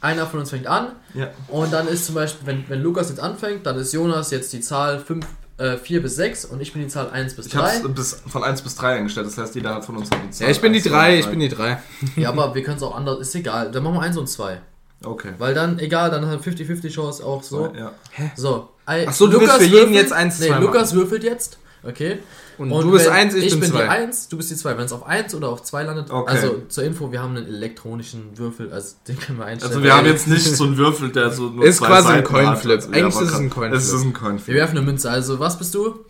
einer 0.00 0.26
von 0.26 0.40
uns 0.40 0.50
fängt 0.50 0.66
an 0.66 0.92
ja, 1.14 1.28
und 1.48 1.72
dann 1.72 1.88
ist 1.88 2.06
zum 2.06 2.14
Beispiel, 2.14 2.46
wenn, 2.46 2.64
wenn 2.68 2.82
Lukas 2.82 3.08
jetzt 3.08 3.18
anfängt, 3.20 3.66
dann 3.66 3.76
ist 3.78 3.92
Jonas 3.92 4.30
jetzt 4.30 4.52
die 4.52 4.60
Zahl 4.60 5.00
5, 5.00 5.26
äh, 5.56 5.76
4 5.76 6.02
bis 6.02 6.14
6 6.16 6.44
und 6.44 6.60
ich 6.60 6.72
bin 6.72 6.82
die 6.82 6.88
Zahl 6.88 7.10
1 7.10 7.34
bis 7.34 7.46
ich 7.46 7.56
habe 7.56 7.66
3. 7.66 7.76
es 7.78 7.94
bis, 7.94 8.22
von 8.28 8.44
1 8.44 8.62
bis 8.62 8.76
3 8.76 8.96
eingestellt, 8.98 9.26
das 9.26 9.36
heißt, 9.38 9.54
jeder 9.56 9.74
hat 9.74 9.84
von 9.84 9.96
uns 9.96 10.08
die 10.10 10.30
Zahl. 10.30 10.46
Ja, 10.46 10.52
ich 10.52 10.60
bin 10.60 10.72
die 10.72 10.78
Eins, 10.78 10.86
zwei, 10.88 10.90
drei, 10.92 11.18
ich 11.18 11.26
bin 11.26 11.40
die 11.40 11.48
drei. 11.48 11.78
Ja, 12.16 12.28
aber 12.28 12.54
wir 12.54 12.62
können 12.62 12.76
es 12.76 12.82
auch 12.84 12.94
anders, 12.94 13.18
ist 13.18 13.34
egal. 13.34 13.72
Dann 13.72 13.82
machen 13.82 13.94
wir 13.96 14.02
1 14.02 14.16
und 14.18 14.28
2. 14.28 14.60
Okay. 15.04 15.32
Weil 15.38 15.54
dann, 15.54 15.78
egal, 15.80 16.10
dann 16.10 16.26
hat 16.26 16.40
50-50 16.42 16.90
Chance 16.92 17.24
auch 17.24 17.42
so. 17.42 17.72
Ja. 17.76 17.92
So. 18.36 18.68
Ach 19.06 19.12
so, 19.12 19.26
du 19.26 19.40
willst 19.40 19.54
für 19.56 19.64
jeden 19.64 19.92
jetzt 19.94 20.12
eins, 20.12 20.38
Nee, 20.40 20.48
zwei 20.48 20.58
Lukas 20.58 20.94
würfelt 20.94 21.22
jetzt. 21.24 21.58
Okay. 21.84 22.18
Und, 22.58 22.70
du 22.70 22.90
bist 22.90 23.06
eins, 23.06 23.34
ich, 23.34 23.50
bin 23.52 23.60
die 23.60 23.66
zwei. 23.70 23.88
1, 23.88 24.28
du 24.30 24.36
bist 24.36 24.50
die 24.50 24.56
2. 24.56 24.76
Wenn 24.76 24.84
es 24.86 24.92
auf 24.92 25.06
1 25.06 25.32
oder 25.36 25.48
auf 25.48 25.62
2 25.62 25.84
landet, 25.84 26.10
Okay. 26.10 26.28
also 26.32 26.62
zur 26.68 26.82
Info, 26.82 27.12
wir 27.12 27.22
haben 27.22 27.36
einen 27.36 27.46
elektronischen 27.46 28.36
Würfel, 28.36 28.72
also 28.72 28.96
den 29.06 29.16
können 29.16 29.38
wir 29.38 29.44
einstellen. 29.44 29.74
Also 29.74 29.84
wir 29.84 29.94
haben 29.96 30.06
jetzt 30.06 30.26
nicht 30.26 30.44
so 30.56 30.64
einen 30.64 30.76
Würfel, 30.76 31.12
der 31.12 31.30
so 31.30 31.50
nur 31.50 31.64
Ist 31.64 31.76
zwei 31.76 31.86
quasi 31.86 32.08
ein 32.08 32.14
Seiten 32.24 32.34
hat. 32.34 32.44
Coinflip. 32.62 32.82
Eigentlich 32.92 33.14
ist 33.14 33.20
es 33.30 33.34
ein 33.38 33.50
Coinflip. 33.50 33.78
Es 33.78 33.92
ist 33.92 34.02
ein 34.02 34.06
Wir 34.06 34.12
Coinflip. 34.12 34.56
werfen 34.56 34.76
eine 34.78 34.86
Münze, 34.86 35.08
also 35.08 35.38
was 35.38 35.56
bist 35.56 35.72
du? 35.76 36.00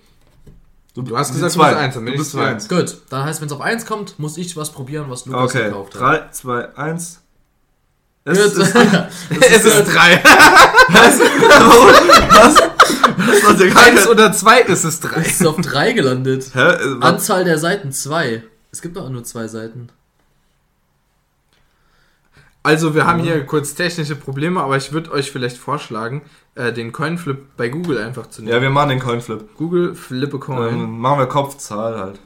Du 0.95 1.16
hast 1.16 1.29
Die 1.29 1.35
gesagt, 1.35 1.55
du 1.55 1.59
zwei. 1.59 1.68
bist 1.68 1.81
eins, 1.81 1.95
dann 1.95 2.05
bin 2.07 2.12
Du 2.14 2.14
ich 2.14 2.18
bist 2.20 2.31
zwei. 2.33 2.47
eins. 2.47 2.68
Gut, 2.68 2.97
dann 3.11 3.24
heißt, 3.24 3.41
wenn 3.43 3.47
es 3.49 3.53
auf 3.53 3.61
1 3.61 3.85
kommt, 3.87 4.18
muss 4.18 4.39
ich 4.39 4.57
was 4.57 4.72
probieren, 4.72 5.05
was 5.11 5.26
Lukas 5.26 5.55
Okay, 5.55 5.64
gekauft 5.66 5.95
hat. 6.01 6.01
3, 6.01 6.31
2, 6.33 6.76
1. 6.76 7.20
Es 8.31 8.57
ist, 8.57 8.74
Es 9.31 9.64
ist 9.64 9.85
drei. 9.95 10.22
was? 10.89 11.18
Das 13.26 13.45
war 13.45 13.55
der 13.55 13.76
Eins 13.76 14.07
oder 14.07 14.33
zwei 14.33 14.61
ist 14.61 14.85
es 14.85 15.01
drei. 15.01 15.20
Es 15.20 15.41
ist 15.41 15.47
auf 15.47 15.57
3 15.57 15.93
gelandet. 15.93 16.51
Hä? 16.55 16.61
Äh, 16.61 17.01
was? 17.01 17.12
Anzahl 17.12 17.45
der 17.45 17.59
Seiten 17.59 17.93
2. 17.93 18.43
Es 18.70 18.83
gibt 18.83 18.97
doch 18.97 19.09
nur 19.09 19.24
zwei 19.24 19.49
Seiten. 19.49 19.89
Also, 22.62 22.95
wir 22.95 23.07
haben 23.07 23.20
hier 23.20 23.47
kurz 23.47 23.74
technische 23.74 24.14
Probleme, 24.14 24.61
aber 24.62 24.76
ich 24.76 24.93
würde 24.93 25.11
euch 25.12 25.31
vielleicht 25.31 25.57
vorschlagen, 25.57 26.22
äh, 26.55 26.72
den 26.72 26.93
Coinflip 26.93 27.57
bei 27.57 27.68
Google 27.68 27.99
einfach 27.99 28.26
zu 28.29 28.43
nehmen. 28.43 28.53
Ja, 28.53 28.61
wir 28.61 28.68
machen 28.68 28.91
den 28.91 29.01
Coinflip. 29.01 29.57
Google 29.57 29.95
Flip 29.95 30.35
a 30.35 30.39
Coin. 30.39 30.74
Ähm, 30.74 30.99
machen 30.99 31.20
wir 31.20 31.26
Kopfzahl 31.26 31.99
halt. 31.99 32.20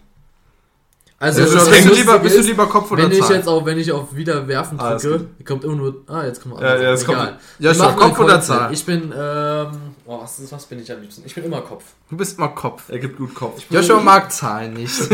Also, 1.22 1.44
du, 1.44 1.70
bist, 1.70 1.84
du 1.84 1.94
lieber, 1.94 2.18
bist 2.18 2.36
du 2.36 2.40
lieber 2.40 2.66
Kopf 2.66 2.90
oder 2.90 3.04
wenn 3.04 3.12
ich 3.12 3.20
Zahl? 3.20 3.36
jetzt 3.36 3.46
auch, 3.48 3.64
wenn 3.64 3.78
ich 3.78 3.92
auf 3.92 4.14
Wiederwerfen 4.14 4.80
Ah, 4.80 4.96
drücke, 4.96 5.26
kommt 5.44 5.62
immer 5.62 5.76
nur. 5.76 6.02
Ah, 6.08 6.24
jetzt 6.24 6.42
kommt 6.42 6.60
Ja, 6.60 6.76
ja, 6.76 6.92
es 6.92 7.04
kommt-. 7.04 7.18
Ja, 7.18 7.38
Wir 7.58 7.74
schon, 7.74 7.84
machen 7.86 7.98
Kopf 7.98 8.18
oder. 8.18 8.40
Zahl? 8.40 8.72
Ich 8.72 8.84
bin, 8.84 9.12
ähm, 9.16 9.68
oh, 10.04 10.20
was, 10.20 10.40
ist, 10.40 10.50
was 10.50 10.66
bin 10.66 10.80
ich 10.82 10.90
am 10.90 11.00
liebsten? 11.00 11.22
Ich 11.24 11.32
bin 11.32 11.44
immer 11.44 11.60
Kopf. 11.60 11.84
Du 12.10 12.16
bist 12.16 12.38
mal 12.40 12.48
Kopf. 12.48 12.88
Er 12.88 12.98
gibt 12.98 13.16
gut 13.18 13.34
Kopf. 13.36 13.62
Joshua 13.70 14.00
mag 14.00 14.32
Zahlen 14.32 14.74
nicht. 14.74 14.94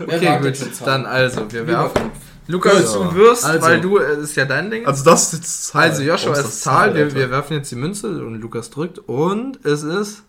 Okay, 0.00 0.38
gut. 0.40 0.54
Dann 0.84 1.04
also, 1.04 1.50
wir 1.50 1.66
werfen. 1.66 2.10
Lukas, 2.50 2.94
Gut. 2.94 3.10
du 3.12 3.14
wirst, 3.16 3.44
Also. 3.44 3.60
weil 3.66 3.80
du, 3.80 3.98
äh, 3.98 4.22
ist 4.22 4.34
ja 4.36 4.46
dein 4.46 4.70
Ding. 4.70 4.86
Also 4.86 5.04
das 5.04 5.24
ist 5.24 5.32
jetzt 5.34 5.66
Zahl. 5.66 5.82
Also 5.82 6.02
Joshua 6.02 6.32
ist 6.34 6.62
Zahl, 6.62 6.94
wir, 6.94 7.04
Alter? 7.04 7.16
wir 7.16 7.30
werfen 7.30 7.54
jetzt 7.58 7.70
die 7.70 7.76
Münze 7.76 8.06
und 8.24 8.40
Lukas 8.40 8.70
drückt 8.70 9.00
und 9.00 9.62
es 9.66 9.82
ist 9.82 10.22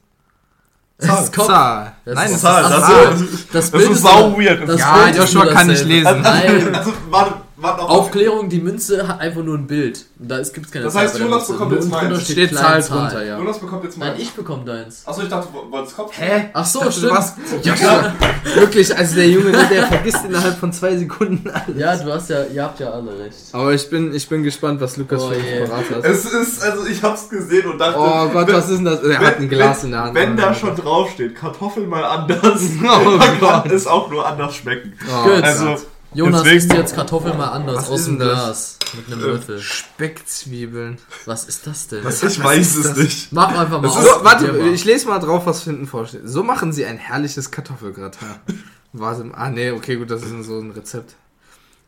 Das 1.00 1.24
ist 1.24 1.34
Kopf. 1.36 1.47
Zahl. 1.47 1.93
Das 2.06 2.16
Nein, 2.16 2.32
ist 2.32 2.41
Zahl, 2.41 2.64
ist 2.64 2.72
das 2.72 2.88
Das 2.89 3.52
Das 3.52 3.72
Bild 3.72 3.91
ist 3.91 4.02
sau 4.02 4.38
weird. 4.38 4.68
das 4.68 4.80
Ja, 4.80 5.10
Joshua 5.10 5.45
kann 5.47 5.68
nicht 5.68 5.86
lesen. 5.86 6.22
Nein. 6.22 6.76
Also, 6.76 6.93
warte. 7.10 7.34
Aufklärung, 7.62 8.49
die 8.49 8.60
Münze 8.62 9.07
hat 9.07 9.20
einfach 9.20 9.43
nur 9.43 9.57
ein 9.57 9.68
Bild. 9.68 10.05
Da 10.18 10.38
gibt 10.41 10.66
es 10.66 10.72
keine 10.72 10.86
Das 10.86 10.95
heißt, 10.95 11.14
bei 11.14 11.20
der 11.20 11.28
Jonas 11.28 11.41
Münze. 11.47 11.53
bekommt 11.53 11.72
Nur 11.72 11.80
jetzt 11.80 11.91
drunter 11.91 12.10
meins. 12.10 12.24
Steht 12.30 12.49
kleine 12.51 12.82
Zahl 12.82 12.99
drunter, 13.01 13.26
ja. 13.26 13.38
Jonas 13.38 13.60
bekommt 13.60 13.84
jetzt 13.86 13.97
mal. 13.97 14.10
Nein, 14.12 14.16
ich 14.20 14.32
bekomme 14.32 14.66
deins. 14.66 15.03
Achso, 15.05 15.22
ich 15.22 15.30
dachte, 15.30 15.47
du 15.53 15.72
wolltest 15.72 15.95
Kopf. 15.95 16.12
Hä? 16.20 16.49
Ach 16.53 16.66
so, 16.66 16.80
stimmt. 16.91 17.05
Du 17.05 17.10
warst, 17.16 17.38
Joshua, 17.64 18.14
wirklich, 18.55 18.97
also 18.97 19.16
der 19.16 19.30
Junge, 19.30 19.51
ne, 19.51 19.68
der 19.72 19.88
vergisst 19.88 20.26
innerhalb 20.26 20.57
von 20.57 20.74
zwei 20.74 20.95
Sekunden 20.97 21.49
alles. 21.49 21.78
Ja, 21.78 21.95
du 21.95 22.12
hast 22.14 22.30
ja, 22.30 22.43
ihr 22.45 22.64
habt 22.64 22.80
ja 22.80 22.89
alle 22.91 23.18
recht. 23.20 23.36
Aber 23.53 23.74
ich 23.74 23.89
bin, 23.89 24.14
ich 24.14 24.28
bin 24.28 24.43
gespannt, 24.43 24.82
was 24.82 24.97
Lukas 24.97 25.22
Oh 25.22 25.30
für 25.30 25.36
uns 25.36 25.45
je. 25.45 25.66
parat 25.66 25.89
hat. 25.91 26.05
Es 26.05 26.26
ist, 26.26 26.64
also 26.64 26.86
ich 26.86 27.01
hab's 27.03 27.30
gesehen 27.30 27.72
und 27.72 27.78
dachte. 27.78 27.97
Oh 27.99 28.28
Gott, 28.30 28.47
wenn- 28.47 28.55
was 28.55 28.70
ist 28.70 28.78
denn 28.78 28.86
das? 28.86 29.01
Er 29.03 29.20
hat 29.20 29.38
ein 29.39 29.49
Glas 29.49 29.84
in 29.84 29.91
der 29.91 30.03
Hand. 30.03 30.16
Wenn 30.16 30.36
da 30.38 30.53
schon 30.53 30.76
draufsteht, 30.76 31.36
Kartoffeln 31.36 31.88
mal 31.88 32.03
anders, 32.03 32.62
Oh 32.84 33.18
dann 33.18 33.20
kann 33.20 33.39
Gott. 33.64 33.72
es 33.72 33.88
auch 33.88 34.10
nur 34.10 34.26
anders 34.28 34.55
schmecken. 34.55 34.93
Oh. 35.07 35.30
Also, 35.41 35.76
Jonas 36.14 36.41
Deswegen- 36.43 36.57
isst 36.57 36.74
jetzt 36.74 36.95
Kartoffeln 36.95 37.38
mal 37.38 37.49
anders 37.49 37.78
Was 37.78 37.89
aus 37.89 37.99
ist 38.01 38.07
dem 38.07 38.20
das? 38.20 38.28
Glas. 38.30 38.76
Mit 38.95 39.14
einem 39.14 39.22
Löffel. 39.34 39.60
Speckzwiebeln. 39.62 40.97
Was 41.26 41.43
ist 41.45 41.68
das 41.68 41.88
denn? 41.89 41.99
ich 42.07 42.43
weiß 42.43 42.68
ist 42.68 42.76
es 42.78 42.84
das? 42.88 42.97
nicht. 42.97 43.32
Mach 43.32 43.49
einfach 43.49 43.80
mal 43.82 43.89
So, 43.91 43.99
auf. 43.99 44.24
warte, 44.24 44.45
probier 44.47 44.64
mal. 44.64 44.74
ich 44.74 44.84
lese 44.86 45.07
mal 45.07 45.20
drauf, 45.20 45.45
was 45.45 45.64
hinten 45.64 45.86
vorsteht. 45.86 46.22
So 46.26 46.41
machen 46.43 46.74
sie 46.74 46.86
ein 46.86 46.97
herrliches 46.97 47.51
Kartoffelgratin. 47.51 48.28
Warte, 48.93 49.30
ah 49.36 49.51
nee, 49.51 49.70
okay, 49.70 49.97
gut, 49.97 50.10
das 50.10 50.24
ist 50.24 50.32
so 50.47 50.60
ein 50.60 50.72
Rezept. 50.72 51.14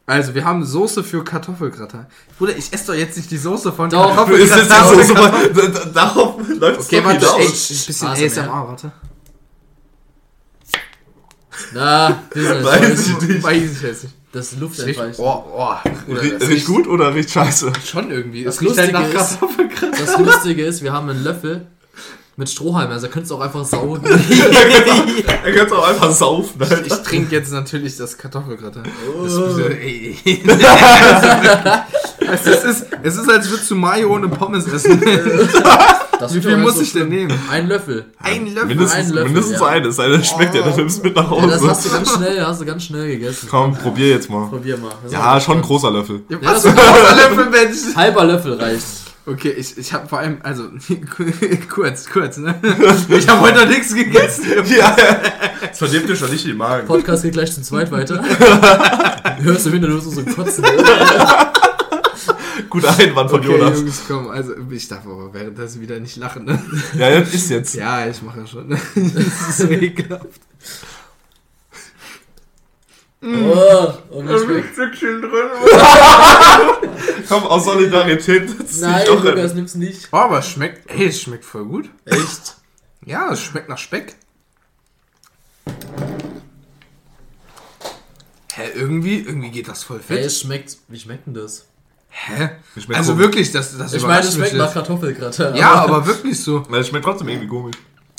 Also, 0.05 0.35
wir 0.35 0.45
haben 0.45 0.63
Soße 0.63 1.03
für 1.03 1.23
Kartoffelgratin. 1.23 2.05
Bruder, 2.37 2.55
ich 2.55 2.71
esse 2.71 2.87
doch 2.87 2.93
jetzt 2.93 3.17
nicht 3.17 3.31
die 3.31 3.37
Soße 3.39 3.71
von 3.73 3.89
Doch, 3.89 4.29
Ist 4.29 4.51
jetzt 4.55 4.69
Kartoffelgratin. 4.69 5.53
die 5.55 5.61
Soße 5.61 5.91
darauf 5.95 6.35
läuft 6.47 6.79
es 6.81 6.85
Okay, 6.85 6.97
doch 6.97 7.05
warte, 7.05 7.25
ey, 7.39 7.45
ein 7.47 7.51
bisschen. 7.51 8.07
ASMR, 8.07 8.67
warte. 8.67 8.91
Na, 11.73 12.23
sind 12.33 12.63
Weiß 12.63 13.07
ich 13.07 13.21
nicht. 13.21 13.43
Weiß 13.43 13.71
ich 13.71 13.81
jetzt 13.81 14.03
nicht. 14.03 14.15
Das 14.31 14.51
Riecht, 14.51 14.61
Luftentweichen. 14.61 15.15
oh, 15.23 15.43
oh, 15.57 15.73
Riecht 16.07 16.41
das 16.41 16.49
riecht 16.49 16.65
gut 16.65 16.87
oder 16.87 17.13
riecht 17.13 17.31
scheiße? 17.31 17.73
Schon 17.85 18.11
irgendwie. 18.11 18.45
Das 18.45 18.59
halt 18.59 18.69
Lustige 18.69 18.93
nach 18.93 19.13
ist-. 19.13 19.39
Das 19.99 20.17
Lustige 20.17 20.65
ist, 20.65 20.83
wir 20.83 20.93
haben 20.93 21.09
einen 21.09 21.23
Löffel 21.23 21.67
Mit 22.41 22.49
Strohhalm, 22.49 22.89
also 22.89 23.05
er 23.05 23.11
könnte 23.11 23.25
es 23.27 23.31
auch 23.31 23.39
einfach 23.39 23.63
saugen. 23.63 24.01
er 24.03 25.51
könnte 25.53 25.77
auch 25.77 25.87
einfach 25.87 26.11
saufen, 26.11 26.59
Ich 26.59 26.71
Alter. 26.71 27.03
trinke 27.03 27.35
jetzt 27.35 27.51
natürlich 27.53 27.97
das 27.97 28.17
Kartoffelgratin. 28.17 28.81
Das 29.23 29.37
Oh. 29.37 29.45
ist, 29.45 29.59
ey. 29.59 30.17
es, 32.33 32.47
ist, 32.47 32.85
es 33.03 33.15
ist, 33.15 33.29
als 33.29 33.47
würdest 33.47 33.69
du 33.69 33.75
Mayo 33.75 34.11
ohne 34.15 34.27
Pommes 34.27 34.65
essen. 34.65 34.99
Das 36.19 36.33
Wie 36.33 36.39
ist 36.39 36.45
viel 36.47 36.57
muss 36.57 36.75
so 36.77 36.81
ich 36.81 36.93
denn 36.93 37.09
nehmen? 37.09 37.31
Ein 37.51 37.67
Löffel. 37.67 38.05
Ein 38.23 38.47
Löffel. 38.53 38.67
Mindestens, 38.69 38.95
Ein 39.07 39.09
Löffel, 39.13 39.29
mindestens 39.29 39.59
ja. 39.59 39.65
eines. 39.67 39.99
Eine 39.99 40.23
schmeckt 40.23 40.55
ja, 40.55 40.61
dann 40.63 40.75
nimmst 40.75 40.99
du 40.99 41.03
mit 41.03 41.15
nach 41.15 41.31
Ja, 41.31 41.45
das 41.47 41.61
hast 41.61 41.69
Hause. 41.69 41.89
du 41.89 41.95
ganz 41.95 42.11
schnell, 42.15 42.43
hast 42.45 42.61
du 42.61 42.65
ganz 42.65 42.83
schnell 42.83 43.07
gegessen. 43.07 43.47
Komm, 43.51 43.75
probier 43.75 44.09
jetzt 44.09 44.29
mal. 44.31 44.47
Probier 44.47 44.77
mal. 44.77 44.89
Das 45.03 45.11
ist 45.11 45.17
Ja, 45.17 45.39
schon 45.39 45.57
ein 45.57 45.61
großer 45.63 45.91
Löffel. 45.91 46.21
Ja, 46.29 46.37
was 46.41 46.63
das- 46.63 46.65
ein 46.65 46.75
Löffel, 47.17 47.49
Mensch? 47.51 47.95
Halber 47.95 48.23
Löffel 48.23 48.53
reicht. 48.53 48.83
Okay, 49.23 49.51
ich, 49.51 49.77
ich 49.77 49.93
habe 49.93 50.07
vor 50.07 50.17
allem, 50.19 50.39
also, 50.41 50.69
kurz, 51.69 52.09
kurz, 52.09 52.37
ne? 52.37 52.59
Ich 53.09 53.27
habe 53.27 53.41
heute 53.41 53.59
noch 53.59 53.67
nichts 53.67 53.93
gegessen. 53.93 54.45
Ja, 54.65 54.95
das 55.61 55.77
verdirbt 55.77 56.09
dir 56.09 56.15
schon 56.15 56.31
nicht 56.31 56.45
den 56.45 56.57
Magen. 56.57 56.87
Podcast 56.87 57.23
geht 57.23 57.33
gleich 57.33 57.51
zum 57.53 57.63
zweit 57.63 57.91
weiter. 57.91 58.23
Hörst 59.41 59.65
du 59.65 59.73
wieder 59.73 59.87
nur 59.87 60.01
so 60.01 60.23
Kotzen. 60.23 60.65
Guter 62.69 62.97
Einwand 62.97 63.29
von 63.29 63.39
Okay, 63.41 63.51
Jonas. 63.51 63.79
Jungs, 63.79 64.01
komm, 64.07 64.29
also, 64.29 64.53
ich 64.69 64.87
darf 64.87 65.05
aber 65.05 65.31
währenddessen 65.33 65.81
wieder 65.81 65.99
nicht 65.99 66.15
lachen, 66.17 66.45
ne? 66.45 66.59
Ja, 66.97 67.19
das 67.19 67.33
ist 67.33 67.49
jetzt. 67.49 67.75
Ja, 67.75 68.07
ich 68.07 68.21
mache 68.23 68.47
schon. 68.47 68.69
Das 68.69 68.81
ist 68.95 69.57
so 69.57 69.67
ekelhaft. 69.69 70.41
Oh, 73.23 73.93
und 74.09 74.27
wie 74.29 74.39
schmeckt 74.39 74.73
Stückchen 74.73 75.21
drin. 75.21 75.29
Komm, 77.29 77.43
aus 77.43 77.65
Solidarität. 77.65 78.49
Nein, 78.79 79.03
doch. 79.05 79.23
Lukas, 79.23 79.53
nimm's 79.53 79.75
nicht. 79.75 80.09
Oh, 80.11 80.17
aber 80.17 80.39
es 80.39 80.47
schmeckt, 80.49 80.89
ey, 80.89 81.05
es 81.07 81.21
schmeckt 81.21 81.45
voll 81.45 81.65
gut. 81.65 81.89
Echt? 82.05 82.55
Ja, 83.05 83.31
es 83.31 83.41
schmeckt 83.41 83.69
nach 83.69 83.77
Speck. 83.77 84.15
Hä, 88.53 88.63
irgendwie, 88.75 89.19
irgendwie 89.19 89.49
geht 89.51 89.67
das 89.67 89.83
voll 89.83 89.97
Ey, 90.09 90.17
fit. 90.17 90.25
es 90.25 90.41
schmeckt. 90.41 90.77
Wie 90.87 90.99
schmeckt 90.99 91.25
denn 91.27 91.33
das? 91.33 91.65
Hä? 92.09 92.49
Das 92.75 92.83
schmeckt 92.83 92.97
Also 92.99 93.13
komisch. 93.13 93.25
wirklich, 93.27 93.51
das, 93.51 93.77
das 93.77 93.93
Ich 93.93 94.03
meine, 94.03 94.25
es 94.27 94.33
schmeckt 94.33 94.53
nach. 94.55 94.73
Kartoffelgratin. 94.73 95.55
Ja, 95.55 95.75
aber 95.75 96.05
wirklich 96.05 96.41
so. 96.41 96.65
Weil 96.69 96.81
es 96.81 96.87
schmeckt 96.89 97.05
trotzdem 97.05 97.29
irgendwie 97.29 97.47
komisch. 97.47 97.77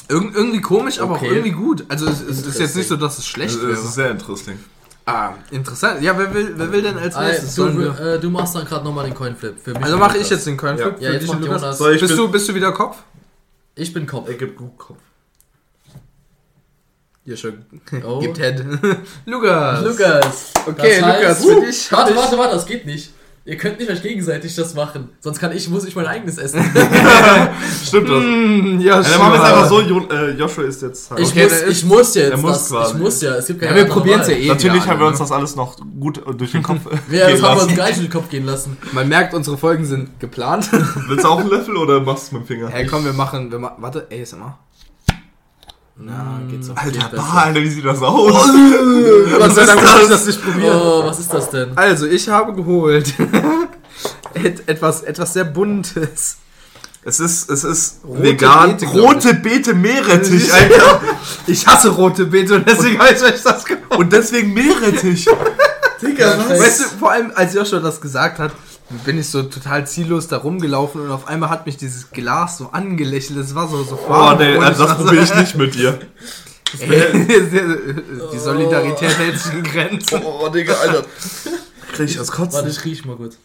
Irg 0.08 0.34
irgendwie 0.34 0.60
komisch, 0.60 0.98
aber 1.00 1.14
Okay. 1.16 1.26
auch 1.26 1.30
irgendwie 1.32 1.50
gut. 1.50 1.84
Also 1.88 2.06
es, 2.08 2.20
es 2.22 2.46
ist 2.46 2.58
jetzt 2.58 2.76
nicht 2.76 2.88
so, 2.88 2.96
dass 2.96 3.18
es 3.18 3.26
schlecht 3.26 3.54
Also, 3.54 3.66
wäre. 3.66 3.76
das 3.76 3.84
ist 3.84 3.94
sehr 3.94 4.10
interessant. 4.10 4.58
Ah, 5.04 5.34
interessant. 5.50 6.00
Ja, 6.00 6.16
wer 6.16 6.32
will, 6.32 6.52
wer 6.56 6.70
will 6.72 6.82
denn 6.82 6.96
als 6.96 7.16
nächstes? 7.18 7.54
du, 7.56 7.68
äh, 7.80 8.20
du 8.20 8.30
machst 8.30 8.54
dann 8.54 8.64
gerade 8.64 8.84
nochmal 8.84 9.04
den 9.04 9.14
Coinflip. 9.14 9.58
Für 9.58 9.72
mich 9.72 9.82
Also 9.82 9.98
mache 9.98 10.18
ich 10.18 10.30
jetzt 10.30 10.46
den 10.46 10.56
Coinflip. 10.56 11.00
Ja, 11.00 11.08
für 11.10 11.14
jetzt 11.16 11.26
macht. 11.26 11.44
Jonas. 11.44 11.78
So, 11.78 11.90
ich 11.90 12.00
Bist 12.00 12.16
du, 12.16 12.30
bist 12.30 12.48
du 12.48 12.54
wieder 12.54 12.70
Kopf? 12.72 12.98
Ich 13.74 13.92
bin 13.92 14.06
Kopf. 14.06 14.28
Er 14.28 14.34
gibt 14.34 14.56
gut 14.56 14.78
Kopf. 14.78 14.98
Ja, 17.24 17.36
schon. 17.36 17.64
Oh. 18.04 18.18
Gibt 18.20 18.38
Head. 18.38 18.64
Lukas. 19.26 19.82
Lukas. 19.84 20.52
Okay, 20.66 21.00
Das 21.00 21.08
heißt- 21.08 21.20
Lukas, 21.20 21.44
für 21.44 21.60
dich. 21.66 21.92
hab 21.92 21.98
Warte, 22.00 22.16
warte, 22.16 22.38
warte, 22.38 22.54
das 22.54 22.66
geht 22.66 22.84
nicht. 22.86 23.12
Ihr 23.44 23.56
könnt 23.56 23.80
nicht 23.80 23.90
euch 23.90 24.02
gegenseitig 24.02 24.54
das 24.54 24.74
machen. 24.74 25.08
Sonst 25.20 25.40
kann 25.40 25.50
ich, 25.50 25.68
muss 25.68 25.84
ich 25.84 25.96
mein 25.96 26.06
eigenes 26.06 26.38
essen. 26.38 26.60
Stimmt 27.84 28.08
das? 28.08 28.22
Mm, 28.22 28.80
ja, 28.80 29.00
Ja, 29.00 29.02
dann 29.02 29.18
machen 29.18 29.32
wir 29.32 29.38
es 29.38 29.44
einfach 29.44 29.68
so, 29.68 29.80
Jo- 29.80 30.08
äh, 30.10 30.30
Joshua 30.32 30.64
ist 30.64 30.82
jetzt 30.82 31.10
halt. 31.10 31.20
Ich, 31.20 31.28
Okay, 31.30 31.42
muss, 31.44 31.52
ist- 31.52 31.68
ich 31.68 31.84
muss 31.84 32.14
jetzt. 32.14 32.30
der 32.30 32.36
muss 32.38 32.52
das, 32.52 32.68
quasi. 32.70 32.94
ich 32.94 33.00
muss 33.00 33.20
ja. 33.22 33.34
Es 33.34 33.46
gibt 33.46 33.60
keine 33.60 33.70
Ja, 33.72 33.76
wir 33.76 33.82
andere 33.82 33.98
probieren 33.98 34.20
es 34.20 34.28
ja 34.28 34.34
Wahl. 34.34 34.42
eh. 34.42 34.46
Natürlich 34.48 34.86
haben 34.86 35.00
wir 35.00 35.06
uns 35.06 35.18
das 35.18 35.32
alles 35.32 35.56
noch 35.56 35.76
gut 35.98 36.22
durch 36.38 36.52
den 36.52 36.62
Kopf 36.62 36.80
Ja, 37.10 37.26
gehen 37.26 37.40
das 37.40 37.42
haben 37.42 37.56
wir 37.58 37.62
uns 37.64 37.76
nicht 37.76 37.96
in 37.96 38.02
den 38.04 38.10
Kopf 38.10 38.28
gehen 38.28 38.44
lassen. 38.46 38.76
Man 38.92 39.08
merkt, 39.08 39.34
unsere 39.34 39.58
Folgen 39.58 39.84
sind 39.86 40.20
geplant. 40.20 40.68
Willst 41.08 41.24
du 41.24 41.28
auch 41.28 41.40
einen 41.40 41.50
Löffel 41.50 41.76
oder 41.76 42.00
machst 42.00 42.24
du 42.24 42.26
es 42.26 42.32
mit 42.32 42.42
dem 42.42 42.46
Finger? 42.46 42.68
hey, 42.70 42.86
komm, 42.86 43.04
wir 43.04 43.12
machen. 43.12 43.50
Wir 43.50 43.58
ma 43.58 43.76
warte, 43.78 44.06
ASMR. 44.12 44.56
Na, 46.04 46.40
geht 46.50 46.64
so. 46.64 46.72
Alter, 46.74 47.10
bah, 47.14 47.44
Alter, 47.44 47.60
wie 47.60 47.68
sieht 47.68 47.84
das 47.84 48.02
aus? 48.02 48.32
Was 48.34 49.56
ist 49.56 49.68
Dank 49.68 49.80
das? 49.80 49.92
muss 49.92 50.02
ich 50.02 50.08
das 50.08 50.26
nicht 50.26 50.44
probieren. 50.44 50.80
Oh, 50.82 51.04
was 51.04 51.18
ist 51.20 51.32
das 51.32 51.50
denn? 51.50 51.70
Also, 51.76 52.06
ich 52.06 52.28
habe 52.28 52.52
geholt 52.54 53.14
et 54.34 54.68
etwas, 54.68 55.02
etwas 55.02 55.32
sehr 55.32 55.44
Buntes. 55.44 56.38
Es 57.04 57.20
ist, 57.20 57.50
es 57.50 57.64
ist 57.64 58.00
Rote 58.04 58.22
vegan. 58.22 58.76
Beete, 58.76 58.86
rote 58.86 59.34
Beete 59.34 59.74
Meerrettich, 59.74 60.52
Alter. 60.54 61.00
Ich 61.46 61.66
hasse 61.66 61.90
rote 61.90 62.26
Beete 62.26 62.56
und 62.56 62.68
deswegen 62.68 62.98
habe 62.98 63.12
ich 63.12 63.22
euch 63.22 63.42
das 63.42 63.64
geholt. 63.64 63.98
Und 63.98 64.12
deswegen 64.12 64.52
Meerrettich. 64.54 65.26
Digga, 66.02 66.36
was? 66.48 66.60
Weißt 66.60 66.80
du, 66.80 66.84
vor 66.98 67.12
allem 67.12 67.32
als 67.34 67.54
Joshua 67.54 67.78
das 67.78 68.00
gesagt 68.00 68.40
hat, 68.40 68.52
bin 69.04 69.18
ich 69.18 69.28
so 69.28 69.42
total 69.44 69.86
ziellos 69.86 70.28
da 70.28 70.38
rumgelaufen 70.38 71.00
und 71.00 71.10
auf 71.10 71.26
einmal 71.26 71.50
hat 71.50 71.66
mich 71.66 71.76
dieses 71.76 72.10
Glas 72.10 72.58
so 72.58 72.70
angelächelt. 72.70 73.38
Es 73.38 73.54
war 73.54 73.68
so, 73.68 73.82
so 73.84 73.98
Oh, 74.08 74.34
nee, 74.38 74.56
also 74.56 74.70
ich 74.72 74.78
das 74.78 74.78
war 74.78 74.96
probiere 74.96 75.24
ich 75.24 75.34
nicht 75.34 75.56
mit 75.56 75.74
dir. 75.74 75.98
ey, 76.80 77.26
Die 78.32 78.38
Solidarität 78.38 79.18
hält 79.18 79.38
sich 79.38 79.52
in 79.52 79.62
Grenzen. 79.62 80.22
Oh, 80.24 80.48
Digga, 80.48 80.74
Alter. 80.74 81.04
Krieg 81.92 82.08
ich 82.08 82.16
das 82.16 82.28
Warte, 82.28 82.42
Kotzen? 82.42 82.68
ich 82.68 82.84
riech 82.84 83.04
mal 83.04 83.16
kurz. 83.16 83.36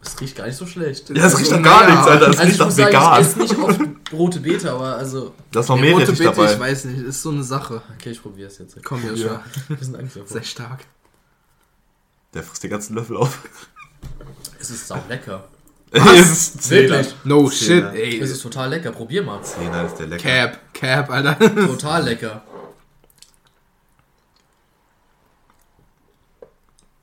Es 0.00 0.20
riecht 0.20 0.36
gar 0.36 0.46
nicht 0.46 0.56
so 0.56 0.64
schlecht. 0.66 1.10
Ja, 1.10 1.26
es 1.26 1.36
riecht 1.38 1.50
doch 1.50 1.58
Naja, 1.58 1.80
gar 1.80 1.90
nichts, 1.90 2.06
Alter. 2.06 2.28
Es 2.30 2.38
also 2.38 2.42
riecht 2.48 2.60
doch 2.60 2.76
vegan. 2.76 3.20
ich 3.20 3.26
esse 3.26 3.38
nicht 3.40 3.58
oft 3.58 3.80
rote 4.12 4.40
Beete, 4.40 4.70
aber 4.72 4.96
also... 4.96 5.34
Da 5.50 5.60
ist 5.60 5.68
noch 5.68 5.76
Nee, 5.80 5.90
rote 5.92 6.12
Beete, 6.12 6.44
ich 6.44 6.58
weiß 6.60 6.84
nicht, 6.84 7.00
ist 7.00 7.22
so 7.22 7.30
eine 7.30 7.42
Sache. 7.42 7.82
Okay, 7.98 8.10
ich 8.10 8.22
probiere 8.22 8.48
es 8.48 8.58
jetzt. 8.58 8.76
Komm, 8.84 9.04
Joshua, 9.06 9.42
Ein 9.68 9.76
bisschen 9.76 9.96
Angst 9.96 10.16
davor. 10.16 10.28
sehr 10.28 10.44
stark. 10.44 10.84
Der 12.34 12.42
frisst 12.44 12.62
den 12.62 12.70
ganzen 12.70 12.94
Löffel 12.94 13.16
auf. 13.16 13.38
Es 14.60 14.70
ist 14.70 14.86
sau 14.88 14.98
lecker. 15.08 15.44
Es 15.90 16.30
ist. 16.54 16.70
Wirklich? 16.70 17.14
No 17.24 17.48
Zehner. 17.48 17.92
shit, 17.92 18.00
ey. 18.00 18.20
Es 18.20 18.30
ist 18.30 18.42
total 18.42 18.68
lecker. 18.70 18.92
Probier 18.92 19.22
mal. 19.22 19.42
Zehner 19.42 19.86
ist 19.86 19.96
der 19.96 20.06
lecker. 20.08 20.22
Cap, 20.22 20.74
Cap, 20.74 21.10
Alter. 21.10 21.38
Total 21.38 22.04
lecker. 22.04 22.42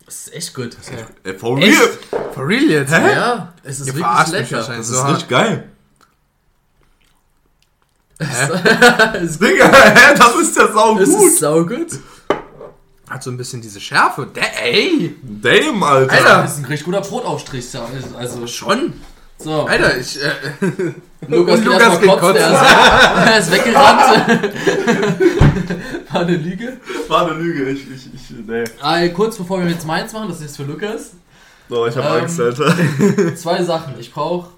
Es 0.08 0.28
ist 0.28 0.34
echt 0.36 0.54
gut. 0.54 0.78
Äh, 1.24 1.34
for 1.34 1.58
Echt? 1.58 1.80
real? 1.80 2.32
For 2.34 2.48
real 2.48 2.64
jetzt? 2.66 2.92
Ja, 2.92 3.54
es 3.64 3.80
ist 3.80 3.88
Ihr 3.88 3.96
wirklich 3.96 4.06
verarscht 4.06 4.32
mich 4.34 4.42
lecker. 4.42 4.58
wahrscheinlich. 4.58 4.88
Das 4.88 4.98
So 4.98 5.04
ist 5.04 5.10
richtig 5.10 5.28
geil. 5.30 5.70
es, 8.20 9.40
Digga, 9.40 9.72
hä? 9.74 10.16
Das 10.18 10.36
ist 10.36 10.56
ja 10.56 10.72
sau 10.72 10.98
es 11.00 11.10
gut. 11.10 11.28
ist 11.28 11.40
saugut. 11.40 11.88
Hat 13.10 13.24
so 13.24 13.30
ein 13.30 13.38
bisschen 13.38 13.62
diese 13.62 13.80
Schärfe. 13.80 14.28
Der, 14.36 14.64
ey! 14.66 15.16
Damn, 15.22 15.84
Alter. 15.84 16.12
Alter. 16.12 16.42
Das 16.44 16.54
ist 16.54 16.60
ein 16.60 16.66
richtig 16.66 16.86
guter 16.86 17.02
Brotaufstrich. 17.02 17.72
ja. 17.74 17.86
Also, 18.18 18.48
Schon? 18.48 18.94
so. 19.38 19.66
Alter, 19.66 19.98
ich. 19.98 20.20
Äh, 20.22 20.32
Lukas, 21.28 21.58
Und 21.60 21.66
Lukas 21.66 21.82
erst 21.82 22.06
mal 22.06 22.12
geht 22.14 22.20
kotzen. 22.20 22.42
Er 22.42 22.52
ist, 22.52 22.62
er 23.32 23.40
ist 23.40 23.52
weggerannt. 23.52 24.02
War 26.12 26.22
eine 26.22 26.38
Lüge. 26.38 26.78
War 27.08 27.28
eine 27.30 27.40
Lüge. 27.40 27.70
Ich, 27.70 27.82
ich, 27.92 28.14
ich, 28.14 28.22
nee. 28.48 28.64
Ah, 28.82 29.08
kurz 29.10 29.38
bevor 29.38 29.62
wir 29.62 29.70
jetzt 29.70 29.86
meins 29.86 30.14
machen, 30.14 30.28
das 30.30 30.38
ist 30.38 30.44
jetzt 30.44 30.58
für 30.58 30.64
Lukas. 30.64 31.12
So, 31.70 31.86
ich 31.88 31.96
hab 31.98 32.06
Ähm, 32.06 32.22
Angst, 32.24 32.40
Alter. 32.40 32.76
Zwei 33.36 33.64
Sachen. 33.64 33.96
Ich 34.00 34.14
brauche 34.14 34.50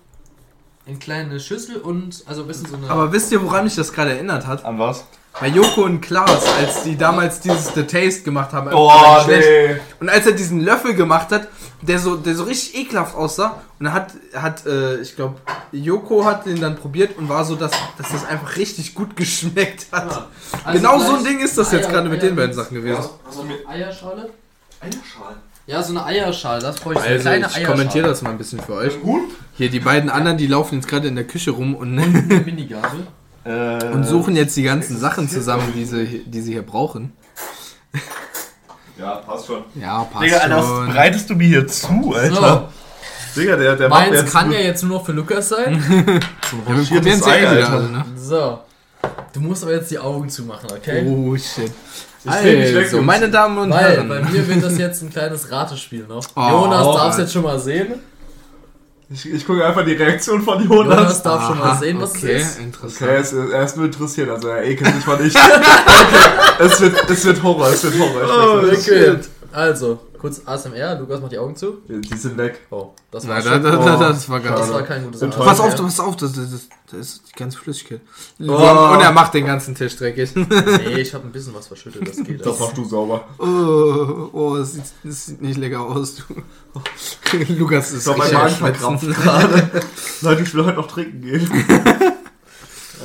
eine 0.85 0.97
kleine 0.97 1.39
Schüssel 1.39 1.77
und 1.77 2.23
also 2.27 2.41
ein 2.41 2.47
bisschen 2.47 2.67
so 2.67 2.75
eine. 2.77 2.89
aber 2.89 3.11
wisst 3.11 3.31
ihr, 3.31 3.41
woran 3.43 3.63
mich 3.65 3.75
das 3.75 3.91
gerade 3.93 4.11
erinnert 4.11 4.45
hat? 4.47 4.65
An 4.65 4.79
was? 4.79 5.05
Bei 5.39 5.47
Joko 5.49 5.83
und 5.83 6.01
Klaas, 6.01 6.45
als 6.57 6.83
die 6.83 6.97
damals 6.97 7.39
dieses 7.39 7.73
The 7.75 7.83
Taste 7.83 8.23
gemacht 8.23 8.53
haben. 8.53 8.73
Oh, 8.73 8.89
einfach 8.89 9.25
schlecht. 9.25 9.47
nee. 9.47 9.75
Und 9.99 10.09
als 10.09 10.25
er 10.25 10.31
diesen 10.31 10.61
Löffel 10.61 10.95
gemacht 10.95 11.29
hat, 11.31 11.47
der 11.81 11.99
so, 11.99 12.15
der 12.15 12.33
so 12.35 12.43
richtig 12.45 12.75
ekelhaft 12.75 13.15
aussah, 13.15 13.61
und 13.77 13.85
dann 13.85 13.93
hat, 13.93 14.13
hat 14.33 14.65
äh, 14.65 14.99
ich 14.99 15.15
glaube, 15.15 15.35
Joko 15.71 16.25
hat 16.25 16.47
den 16.47 16.59
dann 16.59 16.75
probiert 16.75 17.15
und 17.19 17.29
war 17.29 17.45
so, 17.45 17.55
dass, 17.55 17.71
dass 17.99 18.09
das 18.11 18.25
einfach 18.25 18.55
richtig 18.55 18.95
gut 18.95 19.15
geschmeckt 19.15 19.85
hat. 19.91 20.11
Ja. 20.11 20.27
Also 20.63 20.79
genau 20.79 20.97
so 20.99 21.17
ein 21.17 21.23
Ding 21.23 21.39
ist 21.39 21.55
das 21.55 21.71
jetzt 21.71 21.85
Eier- 21.87 21.91
gerade 21.91 22.09
mit 22.09 22.23
den 22.23 22.29
Eier- 22.31 22.35
beiden 22.35 22.53
Sachen 22.55 22.73
gewesen. 22.73 23.03
So 23.29 23.41
eine 23.41 23.53
Eierschale? 23.67 24.29
Eierschalen. 24.81 25.37
Ja, 25.67 25.83
so 25.83 25.91
eine 25.91 26.03
Eierschale, 26.05 26.61
das 26.61 26.77
brauche 26.79 26.93
ich. 26.95 26.99
so 26.99 27.05
eine 27.05 27.13
Also, 27.13 27.21
kleine 27.23 27.37
ich 27.45 27.45
Eierschale. 27.57 27.65
kommentiere 27.67 28.07
das 28.07 28.21
mal 28.23 28.29
ein 28.31 28.37
bisschen 28.39 28.59
für 28.59 28.73
euch. 28.73 28.99
Gut? 29.01 29.21
Hier, 29.53 29.69
die 29.69 29.79
beiden 29.81 30.09
anderen, 30.09 30.37
die 30.37 30.47
laufen 30.47 30.75
jetzt 30.75 30.87
gerade 30.87 31.07
in 31.07 31.15
der 31.15 31.25
Küche 31.27 31.51
rum 31.51 31.75
und, 31.75 31.99
Eine 31.99 32.07
Minigabel. 32.43 33.05
Äh, 33.47 33.85
und 33.93 34.03
suchen 34.03 34.35
jetzt 34.35 34.55
die 34.57 34.63
ganzen 34.63 34.97
Sachen 34.99 35.29
zusammen, 35.29 35.71
die 35.75 35.85
sie, 35.85 36.23
die 36.25 36.41
sie 36.41 36.51
hier 36.53 36.63
brauchen. 36.65 37.13
Ja, 38.99 39.15
passt 39.17 39.45
schon. 39.47 39.63
Ja, 39.75 40.03
passt 40.11 40.25
Digga, 40.25 40.37
Alter, 40.37 40.57
was 40.57 40.65
schon. 40.65 40.87
bereitest 40.87 41.29
du 41.29 41.35
mir 41.35 41.47
hier 41.47 41.67
zu, 41.67 42.13
Alter? 42.15 42.69
Digga, 43.35 43.55
der, 43.55 43.75
der 43.75 43.89
macht 43.89 44.09
Meins 44.09 44.21
jetzt 44.21 44.31
kann 44.33 44.51
ja 44.51 44.59
jetzt 44.59 44.83
nur 44.83 44.97
noch 44.97 45.05
für 45.05 45.11
Lukas 45.11 45.49
sein. 45.49 45.83
Ja, 46.67 46.77
wir 46.77 46.85
probieren 46.85 47.19
es 47.19 47.25
ja 47.25 47.31
Ei, 47.33 47.37
eh 47.37 47.41
wieder 47.41 47.51
Alter. 47.51 47.71
alle, 47.73 47.89
ne? 47.89 48.05
So. 48.17 48.59
Du 49.33 49.39
musst 49.41 49.63
aber 49.63 49.73
jetzt 49.73 49.91
die 49.91 49.99
Augen 49.99 50.29
zumachen, 50.29 50.69
okay? 50.71 51.05
Oh, 51.05 51.35
shit. 51.35 51.71
Ich 52.23 52.31
dreh 52.31 52.55
mich 52.57 52.73
weg, 52.73 52.83
Also, 52.85 52.95
Jungs. 52.97 53.05
meine 53.05 53.29
Damen 53.29 53.57
und 53.57 53.69
Weil 53.69 53.91
Herren. 53.97 54.07
bei 54.09 54.21
mir 54.21 54.47
wird 54.47 54.63
das 54.63 54.77
jetzt 54.77 55.01
ein 55.03 55.09
kleines 55.09 55.51
Ratespiel 55.51 56.05
noch. 56.07 56.23
Oh, 56.35 56.49
Jonas 56.49 56.83
darf 56.83 56.95
es 56.95 57.01
Alter. 57.01 57.19
jetzt 57.21 57.33
schon 57.33 57.43
mal 57.43 57.59
sehen. 57.59 57.95
Ich, 59.09 59.25
ich 59.31 59.47
gucke 59.47 59.65
einfach 59.65 59.85
die 59.85 59.93
Reaktion 59.93 60.41
von 60.41 60.61
Jonas 60.67 60.97
Jonas. 60.97 61.23
darf 61.23 61.47
schon 61.47 61.57
mal 61.59 61.71
Aha, 61.71 61.79
sehen, 61.79 62.01
was 62.01 62.11
okay, 62.13 62.35
es 62.35 62.41
ist. 62.51 62.59
interessant. 62.59 63.01
Okay, 63.01 63.15
er 63.15 63.21
ist, 63.21 63.33
er 63.33 63.63
ist 63.63 63.77
nur 63.77 63.85
interessiert, 63.85 64.29
also 64.29 64.49
er 64.49 64.63
ekelt 64.65 64.93
sich 64.95 65.05
mal 65.07 65.23
nicht. 65.23 65.35
okay, 65.37 66.65
es 66.65 66.81
wird, 66.81 67.09
es 67.09 67.25
wird 67.25 67.41
Horror, 67.41 67.69
es 67.69 67.83
wird 67.83 67.97
Horror. 67.97 68.71
Ich 68.73 68.79
Oh. 68.79 68.91
Okay. 68.91 69.17
Also, 69.53 69.99
Kurz 70.19 70.41
ASMR, 70.45 70.99
Lukas 70.99 71.21
macht 71.21 71.31
die 71.31 71.37
Augen 71.37 71.55
zu. 71.55 71.81
Die 71.87 72.17
sind 72.17 72.37
weg. 72.37 72.59
Oh, 72.71 72.91
das 73.11 73.27
war 73.27 73.39
Na, 73.43 73.57
da, 73.57 73.59
da, 73.59 73.77
da, 73.77 74.09
das 74.09 74.29
war 74.29 74.39
das 74.39 74.49
ganz. 74.49 74.71
war 74.71 74.81
kein 74.83 75.03
gutes 75.03 75.21
Enttäuscht. 75.21 75.47
Pass 75.47 75.59
auf, 75.59 75.73
ASMR. 75.73 75.85
pass 75.85 75.99
auf, 75.99 76.15
das, 76.15 76.33
das, 76.33 76.51
das, 76.51 76.67
das 76.91 76.99
ist 76.99 77.21
die 77.29 77.37
ganze 77.37 77.57
Flüssigkeit. 77.57 78.01
Oh. 78.39 78.43
Und 78.43 79.01
er 79.01 79.11
macht 79.11 79.33
den 79.33 79.45
ganzen 79.45 79.75
Tisch 79.75 79.95
dreckig. 79.95 80.31
Nee, 80.35 81.01
ich 81.01 81.13
habe 81.13 81.25
ein 81.25 81.31
bisschen 81.31 81.53
was 81.53 81.67
verschüttet, 81.67 82.07
das 82.07 82.23
geht. 82.23 82.45
Das 82.45 82.59
machst 82.59 82.77
du 82.77 82.85
sauber. 82.85 83.25
Oh, 83.37 84.29
oh 84.33 84.57
das, 84.57 84.73
sieht, 84.73 84.83
das 85.03 85.25
sieht 85.27 85.41
nicht 85.41 85.57
lecker 85.57 85.81
aus. 85.81 86.15
Du. 86.15 86.23
Lukas 87.53 87.91
ist 87.91 87.99
Ich 87.99 88.03
glaube, 88.03 88.19
mein 88.19 88.33
Magen 88.33 88.55
verkrampft 88.55 89.07
gerade. 89.07 89.69
Leute, 90.21 90.43
ich 90.43 90.53
will 90.53 90.65
heute 90.65 90.77
noch 90.77 90.87
trinken 90.87 91.21
gehen. 91.21 91.49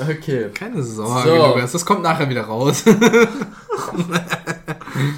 Okay. 0.01 0.49
Keine 0.55 0.83
Sorge, 0.83 1.29
So. 1.29 1.47
Lukas, 1.49 1.73
das 1.73 1.85
kommt 1.85 2.03
nachher 2.03 2.29
wieder 2.29 2.43
raus. 2.43 2.83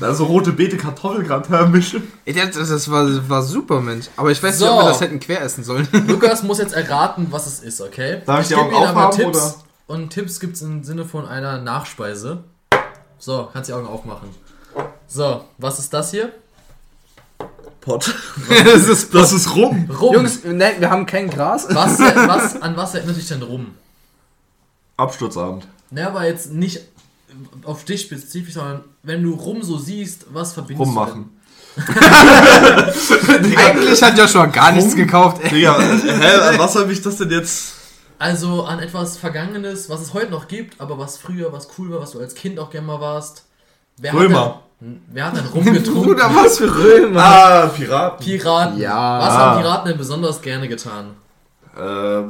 Also 0.01 0.24
rote 0.24 0.53
Beete, 0.53 0.76
Kartoffelgratin 0.76 1.70
mischen. 1.70 2.03
Das, 2.26 2.53
das 2.68 2.91
war, 2.91 3.28
war 3.28 3.43
super, 3.43 3.80
Mensch. 3.80 4.07
Aber 4.16 4.30
ich 4.30 4.43
weiß 4.43 4.59
So. 4.59 4.64
nicht, 4.64 4.74
ob 4.74 4.80
wir 4.82 4.89
das 4.89 5.01
hätten 5.01 5.20
quer 5.20 5.43
essen 5.43 5.64
sollen. 5.64 5.89
Lukas 6.09 6.43
muss 6.43 6.59
jetzt 6.59 6.74
erraten, 6.74 7.28
was 7.30 7.47
es 7.47 7.61
ist, 7.61 7.80
okay? 7.80 8.22
Darf 8.26 8.49
ich 8.51 8.57
Augen 8.57 8.70
ihm 8.70 8.76
aber 8.76 9.09
aufhaben, 9.09 9.16
Tipps. 9.16 9.39
oder? 9.39 9.55
Und 9.87 10.11
Tipps 10.11 10.41
gibt 10.41 10.57
es 10.57 10.62
im 10.62 10.82
Sinne 10.85 11.05
von 11.05 11.26
einer 11.26 11.59
Nachspeise. 11.59 12.45
So, 13.18 13.49
kannst 13.53 13.68
die 13.68 13.74
Augen 13.74 13.87
aufmachen. 13.87 14.28
So, 15.07 15.45
was 15.59 15.78
ist 15.78 15.93
das 15.93 16.11
hier? 16.11 16.32
Pot. 17.80 18.14
das 18.64 18.89
ist 18.89 19.14
Das 19.14 19.32
ist 19.32 19.55
rum. 19.55 19.89
Rum. 20.01 20.14
Jungs, 20.14 20.41
nein, 20.45 20.76
wir 20.80 20.89
haben 20.91 21.05
kein 21.07 21.28
Gras. 21.28 21.66
was, 21.70 21.99
was, 21.99 22.61
an 22.62 22.76
was 22.76 22.95
erinnert 22.95 23.16
dich 23.16 23.28
denn 23.28 23.43
rum? 23.43 23.74
Absturzabend. 24.97 25.66
Ne, 25.91 26.07
aber 26.07 26.26
jetzt 26.26 26.53
nicht 26.53 26.80
auf 27.64 27.85
dich 27.85 28.03
spezifisch, 28.03 28.55
sondern 28.55 28.85
wenn 29.03 29.22
du 29.22 29.35
rum 29.35 29.62
so 29.62 29.78
siehst, 29.78 30.26
was 30.32 30.53
verbindest 30.53 30.89
Rummachen. 30.89 31.30
Eigentlich 33.57 34.03
hat 34.03 34.16
Joshua 34.16 34.47
gar 34.47 34.72
nichts 34.72 34.93
Rum? 34.93 34.99
gekauft. 34.99 35.43
Ey. 35.43 35.51
Digga, 35.51 35.76
hä, 35.80 36.35
an 36.49 36.59
was 36.59 36.76
habe 36.76 36.93
ich 36.93 37.03
das 37.03 37.16
denn 37.16 37.30
jetzt? 37.30 37.72
du? 37.72 37.85
Also 38.24 38.64
an 38.64 38.78
etwas 38.78 39.16
Vergangenes, 39.16 39.91
was 39.91 40.01
es 40.01 40.14
heute 40.14 40.30
noch 40.30 40.47
gibt, 40.47 40.80
aber 40.80 40.99
was 40.99 41.18
früher, 41.18 41.53
was 41.53 41.68
cool 41.78 41.91
war, 41.91 42.01
was 42.01 42.12
du 42.12 42.20
als 42.20 42.35
Kind 42.35 42.59
auch 42.61 42.70
gerne 42.70 42.87
mal 42.87 43.01
warst. 43.01 43.45
Wer 43.97 44.14
Römer. 44.14 44.62
Denn, 44.80 45.03
wer 45.09 45.26
hat 45.26 45.37
denn 45.37 45.47
rumgetrunken? 45.47 46.05
Bruder, 46.05 46.30
was 46.35 46.59
für 46.59 46.72
Römer. 46.74 47.20
Ah, 47.22 47.66
Piraten. 47.66 48.24
Piraten. 48.24 48.78
Ja. 48.78 49.18
Was 49.18 49.35
haben 49.35 49.61
Piraten 49.61 49.89
denn 49.89 49.99
besonders 49.99 50.41
gerne 50.43 50.68
getan? 50.68 51.11
Äh, 51.76 52.22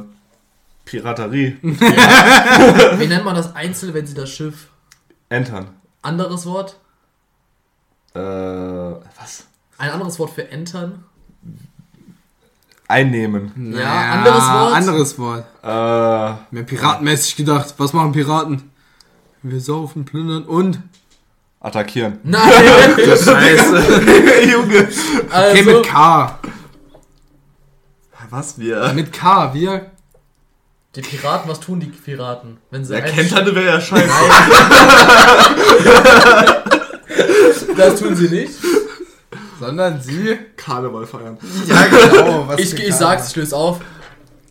Piraterie. 0.85 1.57
Wie 1.61 3.07
nennt 3.07 3.25
man 3.25 3.35
das 3.35 3.55
Einzel, 3.55 3.93
wenn 3.93 4.05
sie 4.05 4.13
das 4.15 4.29
Schiff? 4.29 4.67
Entern. 5.29 5.69
Anderes 6.01 6.45
Wort? 6.45 6.77
Äh, 8.13 8.19
was? 8.19 9.45
Ein 9.77 9.89
anderes 9.91 10.19
Wort 10.19 10.31
für 10.31 10.49
entern? 10.49 11.03
Einnehmen. 12.87 13.73
Ja, 13.75 14.13
anderes 14.13 14.43
Wort? 14.43 14.73
Anderes 14.75 15.17
Wort. 15.19 15.45
Äh, 15.63 16.53
Mehr 16.53 16.63
piratenmäßig 16.63 17.35
gedacht. 17.35 17.73
Was 17.77 17.93
machen 17.93 18.11
Piraten? 18.11 18.71
Wir 19.41 19.59
saufen, 19.59 20.05
plündern 20.05 20.43
und. 20.43 20.79
attackieren. 21.59 22.19
Nein! 22.23 22.51
Scheiße. 22.97 24.01
Junge. 24.51 24.87
also, 25.31 25.51
Okay, 25.51 25.63
mit 25.63 25.83
K. 25.85 26.39
Was 28.29 28.57
wir? 28.59 28.91
Mit 28.93 29.11
K, 29.13 29.53
wir. 29.53 29.91
Die 30.95 31.01
Piraten, 31.01 31.49
was 31.49 31.59
tun 31.59 31.79
die 31.79 31.87
Piraten? 31.87 32.57
Wenn 32.71 32.85
sie 32.85 32.99
kennt 33.01 33.33
eine 33.35 33.53
wäre 33.55 33.65
ja 33.65 33.81
scheiße. 33.81 34.09
Das 37.77 37.99
tun 37.99 38.15
sie 38.15 38.29
nicht. 38.29 38.53
Sondern 39.59 40.01
sie. 40.01 40.37
Karneval 40.55 41.05
feiern. 41.05 41.37
Ja, 41.65 41.85
genau. 41.87 42.47
Was 42.47 42.59
Ich, 42.59 42.73
ich 42.73 42.95
sag's, 42.95 43.29
ich 43.29 43.35
löse 43.35 43.55
auf. 43.55 43.79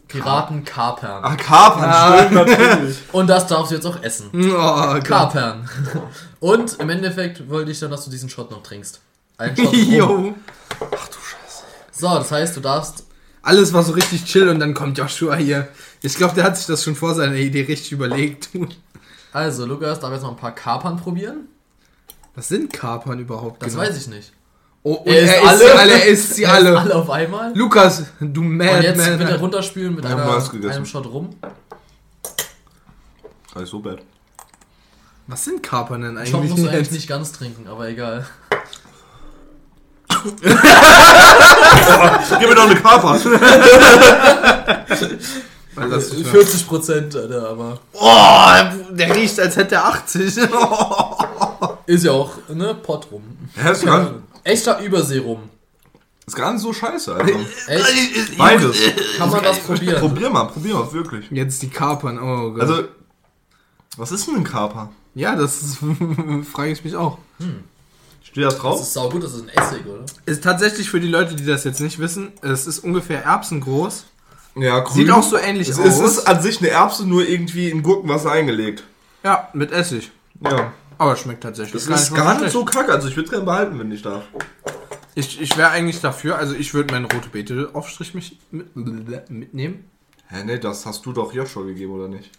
Piraten 0.09 0.65
kapern. 0.65 1.23
Ach, 1.25 1.37
Kapern, 1.37 1.85
Ah. 1.91 2.19
stimmt 2.19 2.35
natürlich. 2.49 2.99
Und 3.13 3.27
das 3.27 3.47
darfst 3.47 3.73
du 3.73 3.77
jetzt 3.77 3.87
auch 3.87 4.01
essen. 4.03 4.31
Oh. 4.35 5.01
Kapern. 5.03 5.69
Und 6.41 6.79
im 6.79 6.91
Endeffekt 6.91 7.49
wollte 7.49 7.71
ich 7.73 7.81
dann, 7.81 7.91
dass 7.91 8.05
du 8.05 8.11
diesen 8.11 8.29
Shot 8.29 8.51
noch 8.51 8.63
trinkst. 8.63 9.01
Einen 9.39 9.57
Shot. 9.57 9.73
Jo. 9.75 10.35
So, 11.91 12.09
das 12.15 12.31
heißt, 12.31 12.57
du 12.57 12.61
darfst. 12.61 13.07
Alles 13.43 13.73
war 13.73 13.83
so 13.83 13.93
richtig 13.93 14.25
chill 14.25 14.49
und 14.49 14.59
dann 14.61 14.75
kommt 14.75 14.97
Joshua 14.99 15.35
hier. 15.37 15.69
Ich 16.05 16.15
glaube, 16.17 16.35
der 16.35 16.45
hat 16.45 16.59
sich 16.59 16.67
das 16.67 16.85
schon 16.85 16.95
vor 16.95 17.15
seiner 17.15 17.37
Idee 17.37 17.63
richtig 17.63 17.93
überlegt. 17.93 18.51
Also, 19.33 19.65
Lukas 19.65 19.99
darf 20.01 20.13
jetzt 20.13 20.21
noch 20.23 20.33
ein 20.33 20.37
paar 20.37 20.55
Kapern 20.55 20.99
probieren. 20.99 21.49
Was 22.35 22.49
sind 22.49 22.71
Kapern 22.73 23.19
überhaupt? 23.21 23.63
Das 23.63 23.75
weiß 23.75 23.97
ich 23.97 24.09
nicht. 24.09 24.33
Oh, 24.83 24.95
und 24.97 25.07
Er 25.07 25.23
er, 25.23 25.25
isst 25.25 25.41
sie 25.61 25.67
alle. 25.67 25.79
alle. 25.79 25.93
Er 25.93 26.05
isst 26.07 26.35
sie 26.35 26.43
Er 26.43 26.53
alle. 26.53 26.79
alle 26.79 26.95
auf 26.95 27.09
einmal. 27.09 27.57
Lukas, 27.57 28.03
du 28.21 28.43
Und 28.43 28.61
jetzt 28.61 28.99
Madman. 28.99 29.19
bitte 29.19 29.39
runterspülen 29.41 29.95
mit 29.95 30.05
einer, 30.05 30.43
einem 30.71 30.85
Shot 30.85 31.07
rum. 31.07 31.31
Nicht 33.57 33.69
so 33.71 33.81
bad. 33.81 34.01
Was 35.27 35.43
sind 35.45 35.63
Kapern 35.63 36.03
denn 36.03 36.17
Shot 36.27 36.35
eigentlich? 36.35 36.51
musst 36.51 36.65
du 36.65 36.69
eigentlich 36.69 36.81
jetzt? 36.81 36.93
nicht 36.93 37.09
ganz 37.09 37.33
trinken, 37.33 37.67
aber 37.67 37.89
egal. 37.89 38.27
Gib 40.43 40.53
mir 42.49 42.55
doch 42.55 42.69
eine 42.69 42.77
Kapern. 42.77 43.19
Was 45.77 46.05
ist 46.05 46.13
das 46.13 46.19
für- 46.21 46.25
40 46.25 46.67
Prozent, 46.67 47.17
Alter, 47.17 47.49
aber. 47.51 47.79
Oh, 47.93 48.95
der 48.95 49.15
riecht, 49.15 49.39
als 49.41 49.57
hätte 49.57 49.77
er 49.77 49.87
80. 49.87 50.37
Ist 51.87 52.05
ja 52.05 52.13
auch, 52.13 52.33
ne? 52.49 52.75
Pott 52.83 53.09
rum. 53.11 53.23
Ja, 53.63 53.71
ist, 53.71 53.85
gar, 53.85 54.15
Echter 54.43 54.79
Übersee 54.81 55.19
rum. 55.19 55.43
ist 56.27 56.35
gar 56.35 56.53
nicht 56.53 56.63
so 56.63 56.73
scheiße. 56.73 57.15
Also. 57.15 57.35
Echt? 57.67 58.39
Beides. 58.39 58.77
Kann 59.19 59.31
man 59.31 59.43
das 59.43 59.59
probieren? 59.59 60.01
Probier 60.01 60.31
mal, 60.31 60.45
probier 60.45 60.75
mal, 60.77 60.93
wirklich. 60.95 61.27
Jetzt 61.31 61.61
die 61.63 61.69
Kapern, 61.69 62.19
oh 62.19 62.53
Gott. 62.53 62.61
Also, 62.63 62.85
was 63.99 64.13
ist 64.13 64.27
denn 64.27 64.37
ein 64.37 64.45
Kaper? 64.45 64.91
ja, 65.15 65.37
das 65.37 65.63
ist- 65.63 65.79
frage 66.53 66.71
ich 66.73 66.83
mich 66.85 66.97
auch. 66.97 67.19
Steht 68.23 68.45
das 68.45 68.55
Das 68.55 68.63
drauf? 68.63 68.81
ist 68.81 68.93
saugut, 68.95 69.23
das 69.23 69.35
ist 69.35 69.43
ein 69.43 69.49
Essig, 69.51 69.85
oder? 69.87 70.05
Ist 70.25 70.43
tatsächlich 70.43 70.89
für 70.89 71.01
die 71.01 71.09
Leute, 71.09 71.35
die 71.37 71.45
das 71.45 71.65
jetzt 71.65 71.81
nicht 71.81 71.99
wissen, 71.99 72.33
es 72.41 72.67
ist 72.67 72.79
ungefähr 72.81 73.23
erbsengroß. 73.25 74.05
Ja, 74.57 74.81
grün. 74.81 74.95
Sieht 74.97 75.11
auch 75.11 75.23
so 75.23 75.37
ähnlich 75.37 75.69
es, 75.69 75.79
aus. 75.79 75.87
es 75.87 76.01
ist 76.01 76.27
an 76.29 76.41
sich 76.43 76.59
eine 76.61 76.69
Erbse, 76.69 77.07
nur 77.07 77.27
irgendwie 77.27 77.71
in 77.71 77.83
Gurkenwasser 77.83 78.31
eingelegt. 78.31 78.85
ja, 79.23 79.49
mit 79.53 79.73
Essig. 79.73 80.11
Ja. 80.41 80.73
Aber 80.97 81.17
schmeckt 81.17 81.43
tatsächlich. 81.43 81.73
Das 81.73 81.87
gar 81.89 81.99
ist 81.99 82.15
gar 82.15 82.41
nicht 82.41 82.53
so 82.53 82.65
kacke. 82.65 82.93
Also 82.93 83.09
ich 83.09 83.17
würde 83.17 83.25
es 83.25 83.31
gerne 83.31 83.45
behalten, 83.45 83.79
wenn 83.79 83.91
ich 83.91 84.03
darf. 84.03 84.23
Ich, 85.17 85.41
ich 85.41 85.57
wäre 85.57 85.71
eigentlich 85.71 86.01
dafür, 86.01 86.39
also 86.39 86.55
ich 86.55 86.73
würde 86.75 86.93
meinen 86.95 87.07
rote 87.07 87.29
Beete 87.29 87.71
Aufstrich 87.73 88.15
mich 88.15 88.39
mit, 88.51 88.75
mitnehmen. 89.31 89.85
Hä, 90.29 90.43
nee, 90.45 90.59
das 90.59 90.87
hast 90.87 91.05
du 91.07 91.13
doch 91.13 91.33
Joshua 91.33 91.63
gegeben, 91.65 91.93
oder 91.93 92.09
nicht? 92.09 92.31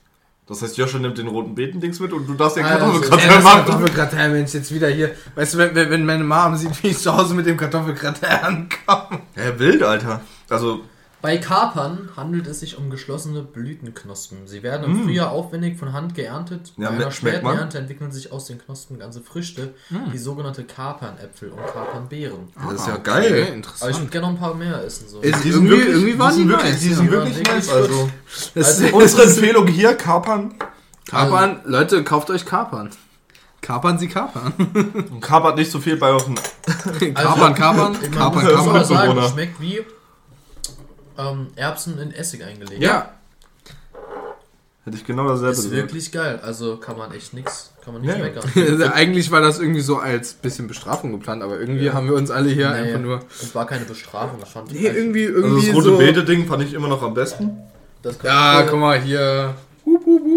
Das 0.47 0.61
heißt, 0.61 0.77
Joshua 0.77 0.99
nimmt 0.99 1.17
den 1.17 1.27
roten 1.27 1.55
Beetendings 1.55 1.99
mit 1.99 2.13
und 2.13 2.27
du 2.27 2.33
darfst 2.33 2.57
den 2.57 2.65
Ah, 2.65 2.77
Kartoffelgratin 2.77 3.29
also, 3.29 3.41
machen. 3.43 3.65
Kartoffelgratin, 3.65 4.17
wenn 4.33 4.45
ich 4.45 4.53
jetzt 4.53 4.73
wieder 4.73 4.89
hier. 4.89 5.15
Weißt 5.35 5.53
du, 5.53 5.57
wenn, 5.57 5.73
wenn 5.75 5.89
wenn 5.89 6.05
meine 6.05 6.23
Mom 6.23 6.55
sieht, 6.55 6.83
wie 6.83 6.89
ich 6.89 6.97
zu 6.97 7.15
Hause 7.15 7.33
mit 7.33 7.45
dem 7.45 7.57
Kartoffelgratin 7.57 8.27
ankomme. 8.29 9.21
Hä, 9.35 9.53
wild, 9.57 9.81
Alter. 9.83 10.21
Also, 10.49 10.81
Bei 11.25 11.37
Kapern 11.37 12.09
handelt 12.15 12.45
es 12.47 12.59
sich 12.59 12.77
um 12.77 12.89
geschlossene 12.91 13.41
Blütenknospen. 13.41 14.45
Sie 14.47 14.61
werden 14.63 14.83
im 14.85 15.03
Frühjahr 15.03 15.31
aufwendig 15.31 15.77
von 15.79 15.91
Hand 15.91 16.13
geerntet. 16.13 16.71
Ja, 16.77 16.89
Bei 16.89 16.95
mit- 16.95 17.01
einer 17.03 17.11
späten? 17.11 17.45
Ernte 17.47 17.79
entwickeln 17.79 18.11
sich 18.11 18.31
aus 18.31 18.45
den 18.45 18.59
Knospen 18.59 18.99
ganze 18.99 19.21
Früchte, 19.21 19.73
die 20.13 20.17
sogenannte 20.17 20.63
Kapernäpfel 20.65 21.49
und 21.49 21.65
Kapernbeeren. 21.65 22.49
das 22.69 22.81
ist 22.81 22.87
ja 22.87 22.93
okay, 22.93 23.01
geil. 23.03 23.25
Aber 23.31 23.39
ich 23.39 23.49
Interessant. 23.55 23.97
würde 23.97 24.11
gerne 24.11 24.27
noch 24.27 24.33
ein 24.33 24.39
paar 24.39 24.53
mehr 24.53 24.83
essen. 24.83 25.07
So. 25.09 25.19
Ist- 25.21 25.43
Die 25.43 25.51
sind 25.51 25.65
Irgendwie- 25.65 25.69
wirklich, 25.71 25.95
irgendwie 25.95 26.19
waren 26.19 26.37
die 26.37 26.47
wirklich, 26.47 26.71
nice, 26.71 26.79
die 26.81 26.89
ja. 26.89 26.95
sind 26.95 27.05
Ja, 27.05 27.11
wirklich 27.11 27.43
nice. 27.47 27.69
Also, 27.69 28.09
Das 28.53 28.67
Also 28.67 28.85
ist 28.85 28.93
unsere 28.93 29.23
Empfehlung 29.23 29.67
hier, 29.67 29.95
Kapern. 29.95 30.53
Kapern, 31.09 31.61
Leute, 31.65 32.03
kauft 32.03 32.29
euch 32.29 32.45
Kapern. 32.45 32.89
Kapern 33.61 33.97
Sie 33.97 34.07
Kapern. 34.07 34.53
Und 35.11 35.21
kapert 35.21 35.57
nicht 35.57 35.71
so 35.71 35.79
viel 35.79 35.97
bei 35.97 36.09
euren. 36.09 36.35
Kapern, 37.15 37.15
Kapern, 37.15 37.55
Kapern, 37.55 37.91
muss 37.93 38.01
Kapern. 38.11 38.21
aber 38.21 38.41
Kapern. 38.43 38.85
sagen, 38.85 39.07
Mitbewohner. 39.07 39.25
es 39.25 39.31
schmeckt 39.31 39.59
wie 39.61 39.79
ähm, 41.17 41.47
Erbsen 41.55 41.97
in 41.99 42.11
Essig 42.11 42.43
eingelegt. 42.43 42.81
Ja, 42.81 43.09
Hätte 44.83 44.97
ich 44.97 45.05
genau 45.05 45.27
dasselbe 45.27 45.49
Ist 45.53 45.63
gesagt. 45.63 45.73
wirklich 45.73 46.11
geil. 46.11 46.39
Also 46.43 46.77
kann 46.77 46.95
man 46.95 47.11
echt 47.11 47.33
nix, 47.33 47.71
kann 47.83 47.93
man 47.93 48.03
nicht 48.03 48.15
Ja. 48.15 48.21
meckern. 48.23 48.91
eigentlich 48.93 49.31
war 49.31 49.41
das 49.41 49.59
irgendwie 49.59 49.81
so 49.81 49.97
als 49.97 50.33
bisschen 50.35 50.67
Bestrafung 50.67 51.11
geplant, 51.11 51.41
aber 51.41 51.59
irgendwie 51.59 51.89
haben 51.89 52.07
wir 52.07 52.13
uns 52.15 52.29
alle 52.29 52.49
hier 52.49 52.69
Nee, 52.69 52.75
einfach 52.89 52.99
nur. 52.99 53.19
Es 53.41 53.55
war 53.55 53.65
keine 53.65 53.85
Bestrafung, 53.85 54.39
das 54.39 54.49
fand 54.49 54.71
ich 54.71 54.79
Nee, 54.81 54.87
irgendwie, 54.89 55.25
Also 55.25 55.39
irgendwie 55.39 55.65
das 55.67 55.75
rote 55.75 55.89
so. 55.89 55.97
Beete-Ding 55.97 56.45
fand 56.45 56.61
ich 56.61 56.73
immer 56.75 56.87
noch 56.87 57.01
am 57.01 57.15
besten. 57.15 57.57
Das 58.03 58.19
kann 58.19 58.27
Ja, 58.29 58.61
ich- 58.63 58.69
guck 58.69 58.79
mal 58.79 59.01
hier. 59.01 59.55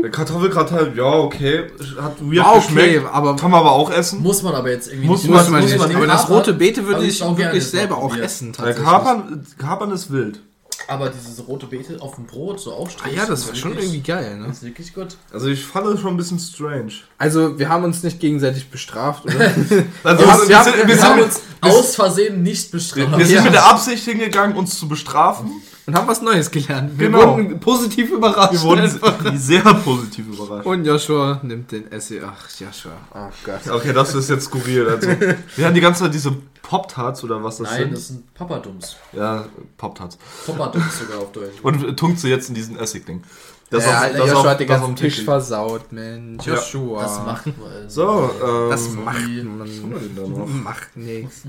Der 0.03 0.11
Kartoffelgratin, 0.11 0.97
ja, 0.97 1.05
okay. 1.05 1.64
Hat 2.01 2.18
weird 2.20 2.39
War 2.47 2.57
okay, 2.57 2.64
geschmeckt. 2.66 3.07
aber 3.12 3.37
Kann 3.37 3.51
man 3.51 3.61
aber 3.61 3.72
auch 3.72 3.91
essen. 3.91 4.22
Muss 4.22 4.43
man 4.43 4.55
aber 4.55 4.70
jetzt 4.70 4.89
irgendwie 4.89 5.09
Muss 5.09 5.24
nicht. 5.24 5.31
man- 5.31 5.41
muss 5.43 5.51
man 5.51 5.61
muss 5.62 5.70
nicht. 5.72 5.79
man 5.81 5.95
aber 5.97 6.07
das 6.07 6.20
kapern, 6.22 6.37
rote 6.37 6.53
Beete 6.55 6.87
würde 6.87 7.05
ich 7.05 7.22
auch 7.22 7.37
gerne 7.37 7.53
wirklich 7.53 7.66
selber 7.66 7.99
auch 7.99 8.16
essen. 8.16 8.49
Weil 8.57 8.66
Tatsächlich. 8.74 8.85
Kapern, 8.87 9.47
Kapern 9.59 9.91
ist 9.91 10.11
wild. 10.11 10.41
Aber 10.89 11.11
dieses 11.11 11.47
rote 11.47 11.66
Beete 11.66 12.01
auf 12.01 12.14
dem 12.14 12.24
Brot 12.26 12.59
so 12.61 12.72
Ah, 12.72 12.76
aufstreichen. 12.76 13.16
ja, 13.18 13.26
das 13.26 13.47
war 13.47 13.55
schon 13.55 13.76
irgendwie 13.76 14.01
geil, 14.01 14.39
ne? 14.39 14.47
Das 14.49 14.57
ist 14.59 14.62
wirklich 14.64 14.95
gut. 14.95 15.16
Also 15.32 15.47
ich 15.49 15.62
fand 15.64 15.86
das 15.86 16.01
schon 16.01 16.14
ein 16.14 16.16
bisschen 16.16 16.39
strange. 16.39 16.93
Also, 17.18 17.59
wir 17.59 17.68
haben 17.68 17.84
uns 17.84 18.03
nicht 18.03 18.18
gegenseitig 18.20 18.70
bestraft, 18.70 19.24
oder? 19.26 19.34
Also 20.03 20.24
Wir 20.24 20.26
wir, 20.26 20.32
haben- 20.32 20.39
sind- 20.41 20.49
wir 20.49 20.59
haben- 20.59 20.64
sind, 20.64 20.76
wir, 20.89 20.97
wir 20.97 21.03
haben 21.03 21.20
uns 21.22 21.41
aus 21.61 21.95
Versehen 21.95 22.43
nicht 22.43 22.70
bestraft. 22.72 23.18
wir 23.18 23.26
sind 23.26 23.34
Ja. 23.36 23.43
mit 23.43 23.53
der 23.53 23.66
Absicht 23.66 24.03
hingegangen, 24.05 24.57
uns 24.57 24.78
zu 24.78 24.89
bestrafen. 24.89 25.51
Und 25.86 25.95
haben 25.97 26.07
was 26.09 26.20
Neues 26.20 26.51
gelernt. 26.51 26.99
Wir 26.99 27.07
Genau. 27.09 27.36
wurden 27.36 27.61
positiv 27.61 28.11
überrascht. 28.11 28.53
Wir 28.53 28.61
wurden 28.62 29.39
sehr 29.39 29.62
positiv 29.62 30.26
überrascht. 30.26 30.66
Und 30.66 30.84
Joshua 30.84 31.41
nimmt 31.43 31.72
den 31.72 31.91
Essay. 31.91 32.20
Ach, 32.22 32.47
Joshua. 32.61 32.93
Oh 33.14 33.30
Gott. 33.45 33.74
Okay, 33.74 33.93
das 33.95 34.14
ist 34.14 34.28
jetzt 34.28 34.45
skurril. 34.47 34.86
Also, 34.86 35.09
wir 35.57 35.64
haben 35.66 35.74
die 35.74 35.80
ganze 35.80 36.03
Zeit 36.05 36.12
diese 36.12 36.36
Pop-Tarts 36.68 37.24
oder 37.24 37.42
was 37.42 37.56
das 37.56 37.70
Nein, 37.70 37.80
sind. 37.84 37.92
das 37.94 38.08
sind 38.08 38.34
Papadums. 38.34 38.96
ja, 39.12 39.46
Pop-Tarts. 39.78 40.18
Papadums 40.46 40.98
sogar 40.98 41.18
auf 41.20 41.32
Deutsch. 41.32 41.54
Und 41.62 41.96
tunkt 41.98 42.20
sie 42.20 42.28
jetzt 42.28 42.48
in 42.50 42.54
diesen 42.54 42.78
Essig-Ding. 42.78 43.22
Das 43.70 43.84
ja, 43.86 43.98
auf- 44.00 44.06
das 44.12 44.18
Joshua 44.18 44.40
auf- 44.40 44.46
hat 44.48 44.60
den 44.60 44.68
das 44.68 44.78
ganzen 44.80 44.96
Tisch 44.96 45.24
versaut, 45.24 45.92
Mensch. 45.92 46.46
Ja. 46.46 46.54
Joshua. 46.54 47.02
Das 47.02 47.18
macht 47.24 47.46
man. 47.46 47.88
So, 47.88 48.30
ähm, 48.44 48.70
Das 48.70 48.88
macht 48.90 49.28
man. 49.44 50.62
Macht 50.62 50.96
nichts. 50.96 51.42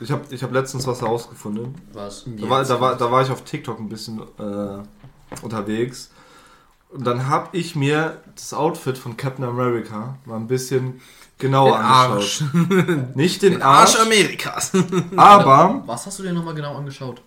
Ich 0.00 0.10
habe 0.12 0.22
ich 0.30 0.42
hab 0.42 0.52
letztens 0.52 0.86
was 0.86 1.00
herausgefunden. 1.00 1.74
Was? 1.92 2.24
Da 2.26 2.48
war, 2.50 2.62
da, 2.64 2.80
war, 2.80 2.96
da 2.96 3.10
war 3.10 3.22
ich 3.22 3.30
auf 3.30 3.42
TikTok 3.42 3.78
ein 3.80 3.88
bisschen 3.88 4.20
äh, 4.38 4.82
unterwegs. 5.42 6.10
Und 6.90 7.04
dann 7.06 7.28
habe 7.28 7.48
ich 7.56 7.74
mir 7.74 8.20
das 8.34 8.54
Outfit 8.54 8.96
von 8.98 9.16
Captain 9.16 9.44
America 9.44 10.18
mal 10.24 10.36
ein 10.36 10.46
bisschen 10.46 11.00
genauer 11.38 11.76
Den 11.76 11.84
angeschaut. 11.86 12.16
Arsch. 12.16 12.44
Nicht 13.14 13.42
den, 13.42 13.52
Den 13.54 13.62
Arsch 13.62 13.96
Arsch, 13.96 14.06
Amerikas. 14.06 14.72
aber 15.16 15.82
Was 15.86 16.06
hast 16.06 16.18
du 16.18 16.22
dir 16.22 16.32
nochmal 16.32 16.54
genau 16.54 16.76
angeschaut? 16.76 17.22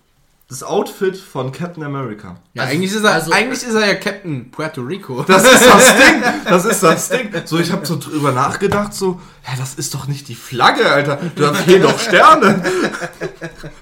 das 0.51 0.63
Outfit 0.63 1.15
von 1.15 1.51
Captain 1.51 1.83
America. 1.83 2.37
Ja, 2.55 2.63
Also- 2.63 2.73
eigentlich, 2.73 2.91
ist 2.91 3.03
er, 3.03 3.11
also- 3.13 3.31
eigentlich 3.31 3.61
ist 3.61 3.71
er 3.75 3.85
ja 3.87 3.93
Captain 3.93 4.49
Puerto 4.49 4.81
Rico. 4.81 5.21
Das 5.27 5.43
ist 5.43 5.63
das 5.63 5.95
Ding. 5.95 6.23
Das 6.43 6.65
ist 6.65 6.81
das 6.81 7.09
Ding. 7.09 7.29
So, 7.45 7.59
ich 7.59 7.71
habe 7.71 7.85
so 7.85 7.99
drüber 7.99 8.31
nachgedacht, 8.31 8.95
so, 8.95 9.21
hä, 9.43 9.55
das 9.59 9.75
ist 9.75 9.93
doch 9.93 10.07
nicht 10.07 10.27
die 10.27 10.33
Flagge, 10.33 10.91
Alter. 10.91 11.19
Da 11.35 11.53
fehlen 11.53 11.83
doch 11.83 11.99
Sterne. 11.99 12.63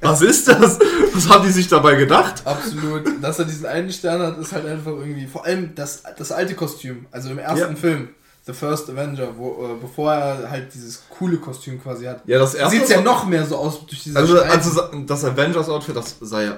Was 0.01 0.21
ist 0.21 0.49
das? 0.49 0.78
Was 1.13 1.30
haben 1.30 1.45
die 1.45 1.53
sich 1.53 1.69
dabei 1.69 1.95
gedacht? 1.95 2.41
Absolut. 2.43 3.03
Dass 3.23 3.39
er 3.39 3.45
diesen 3.45 3.65
einen 3.65 3.91
Stern 3.93 4.21
hat, 4.21 4.38
ist 4.38 4.51
halt 4.51 4.65
einfach 4.65 4.91
irgendwie. 4.91 5.25
Vor 5.28 5.45
allem 5.45 5.73
das, 5.73 6.03
das 6.17 6.34
alte 6.34 6.53
Kostüm. 6.55 7.05
Also 7.11 7.30
im 7.30 7.39
ersten 7.39 7.59
Ja. 7.59 7.75
Film, 7.75 8.09
The 8.48 8.54
First 8.54 8.89
Avenger, 8.89 9.28
wo, 9.38 9.66
äh, 9.66 9.76
bevor 9.80 10.14
er 10.14 10.50
halt 10.50 10.74
dieses 10.74 11.04
coole 11.10 11.38
Kostüm 11.38 11.82
quasi 11.82 12.06
hat. 12.06 12.24
Ja, 12.26 12.39
das 12.39 12.56
erste. 12.56 12.80
Sieht 12.80 12.89
ja 12.89 13.02
noch 13.02 13.26
mehr 13.28 13.45
so 13.45 13.58
aus 13.58 13.86
durch 13.86 14.02
diese 14.04 14.18
Also, 14.18 14.38
Streifen. 14.38 14.52
also 14.58 14.82
das 15.06 15.26
Avengers-Outfit, 15.26 15.95
das 15.95 16.16
sah 16.22 16.41
ja 16.41 16.58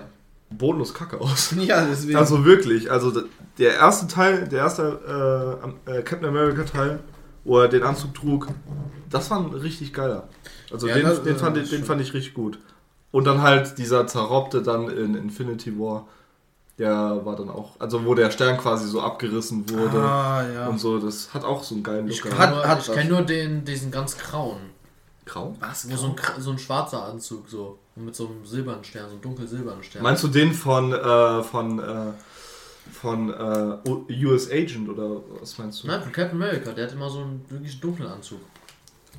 bodenlos 0.51 0.93
kacke 0.93 1.19
aus. 1.19 1.53
Ja, 1.59 1.85
deswegen. 1.85 2.17
Also 2.17 2.45
wirklich, 2.45 2.89
also 2.91 3.11
der 3.57 3.73
erste 3.75 4.07
Teil, 4.07 4.47
der 4.47 4.59
erste 4.59 5.59
äh, 5.87 5.91
äh, 5.97 6.01
Captain 6.03 6.27
America 6.29 6.63
Teil, 6.63 6.99
wo 7.43 7.59
er 7.59 7.67
den 7.67 7.83
Anzug 7.83 8.13
trug, 8.13 8.47
das 9.09 9.29
war 9.31 9.39
ein 9.39 9.51
richtig 9.53 9.91
geiler. 9.93 10.27
Also 10.71 10.87
Ja, 10.87 10.93
den, 10.95 11.03
das- 11.05 11.23
den, 11.23 11.37
fand 11.37 11.55
den 11.71 11.83
fand 11.85 12.01
ich 12.01 12.13
richtig 12.13 12.33
gut. 12.35 12.59
Und 13.11 13.25
dann 13.25 13.41
halt 13.41 13.79
dieser 13.79 14.05
Zerrobte 14.05 14.61
dann 14.61 14.87
in 14.89 15.15
Infinity 15.15 15.77
War, 15.79 16.07
der 16.79 17.25
war 17.25 17.35
dann 17.35 17.49
auch, 17.49 17.71
also 17.77 18.05
wo 18.05 18.15
der 18.15 18.31
Stern 18.31 18.57
quasi 18.57 18.87
so 18.87 19.01
abgerissen 19.01 19.69
wurde 19.69 19.99
ah, 19.99 20.43
ja. 20.51 20.67
und 20.67 20.79
so, 20.79 20.97
das 20.97 21.33
hat 21.33 21.43
auch 21.43 21.61
so 21.61 21.75
einen 21.75 21.83
geilen 21.83 22.07
Ich 22.07 22.23
Look. 22.23 22.33
kenne 22.33 22.39
Hat- 22.67 22.79
ich 22.81 22.87
was. 22.89 22.95
kenn 22.95 23.09
nur 23.09 23.21
den, 23.21 23.65
diesen 23.65 23.91
ganz 23.91 24.17
grauen. 24.17 24.57
Grau? 25.25 25.55
Was? 25.59 25.89
Wo 25.91 25.95
so 25.95 26.07
ein, 26.07 26.15
so 26.39 26.51
ein 26.51 26.57
schwarzer 26.57 27.03
Anzug 27.03 27.47
so. 27.49 27.77
Und 27.95 28.05
mit 28.05 28.15
so 28.15 28.27
einem 28.27 28.45
silbernen 28.45 28.83
Stern, 28.83 29.05
so 29.07 29.11
einem 29.11 29.21
dunkel 29.21 29.47
silbernen 29.47 29.83
Stern. 29.83 30.01
Meinst 30.01 30.23
du 30.23 30.27
den 30.29 30.53
von, 30.53 30.91
äh, 30.91 31.43
von, 31.43 31.79
äh, 31.79 32.13
von 32.91 33.29
äh, 33.29 34.25
US 34.25 34.49
Agent 34.49 34.89
oder 34.89 35.21
was 35.39 35.57
meinst 35.59 35.83
du? 35.83 35.87
Nein, 35.87 36.01
von 36.01 36.11
Captain 36.11 36.41
America, 36.41 36.71
der 36.71 36.87
hat 36.87 36.93
immer 36.93 37.09
so 37.09 37.19
einen 37.19 37.45
wirklich 37.49 37.79
dunklen 37.79 38.09
Anzug. 38.09 38.39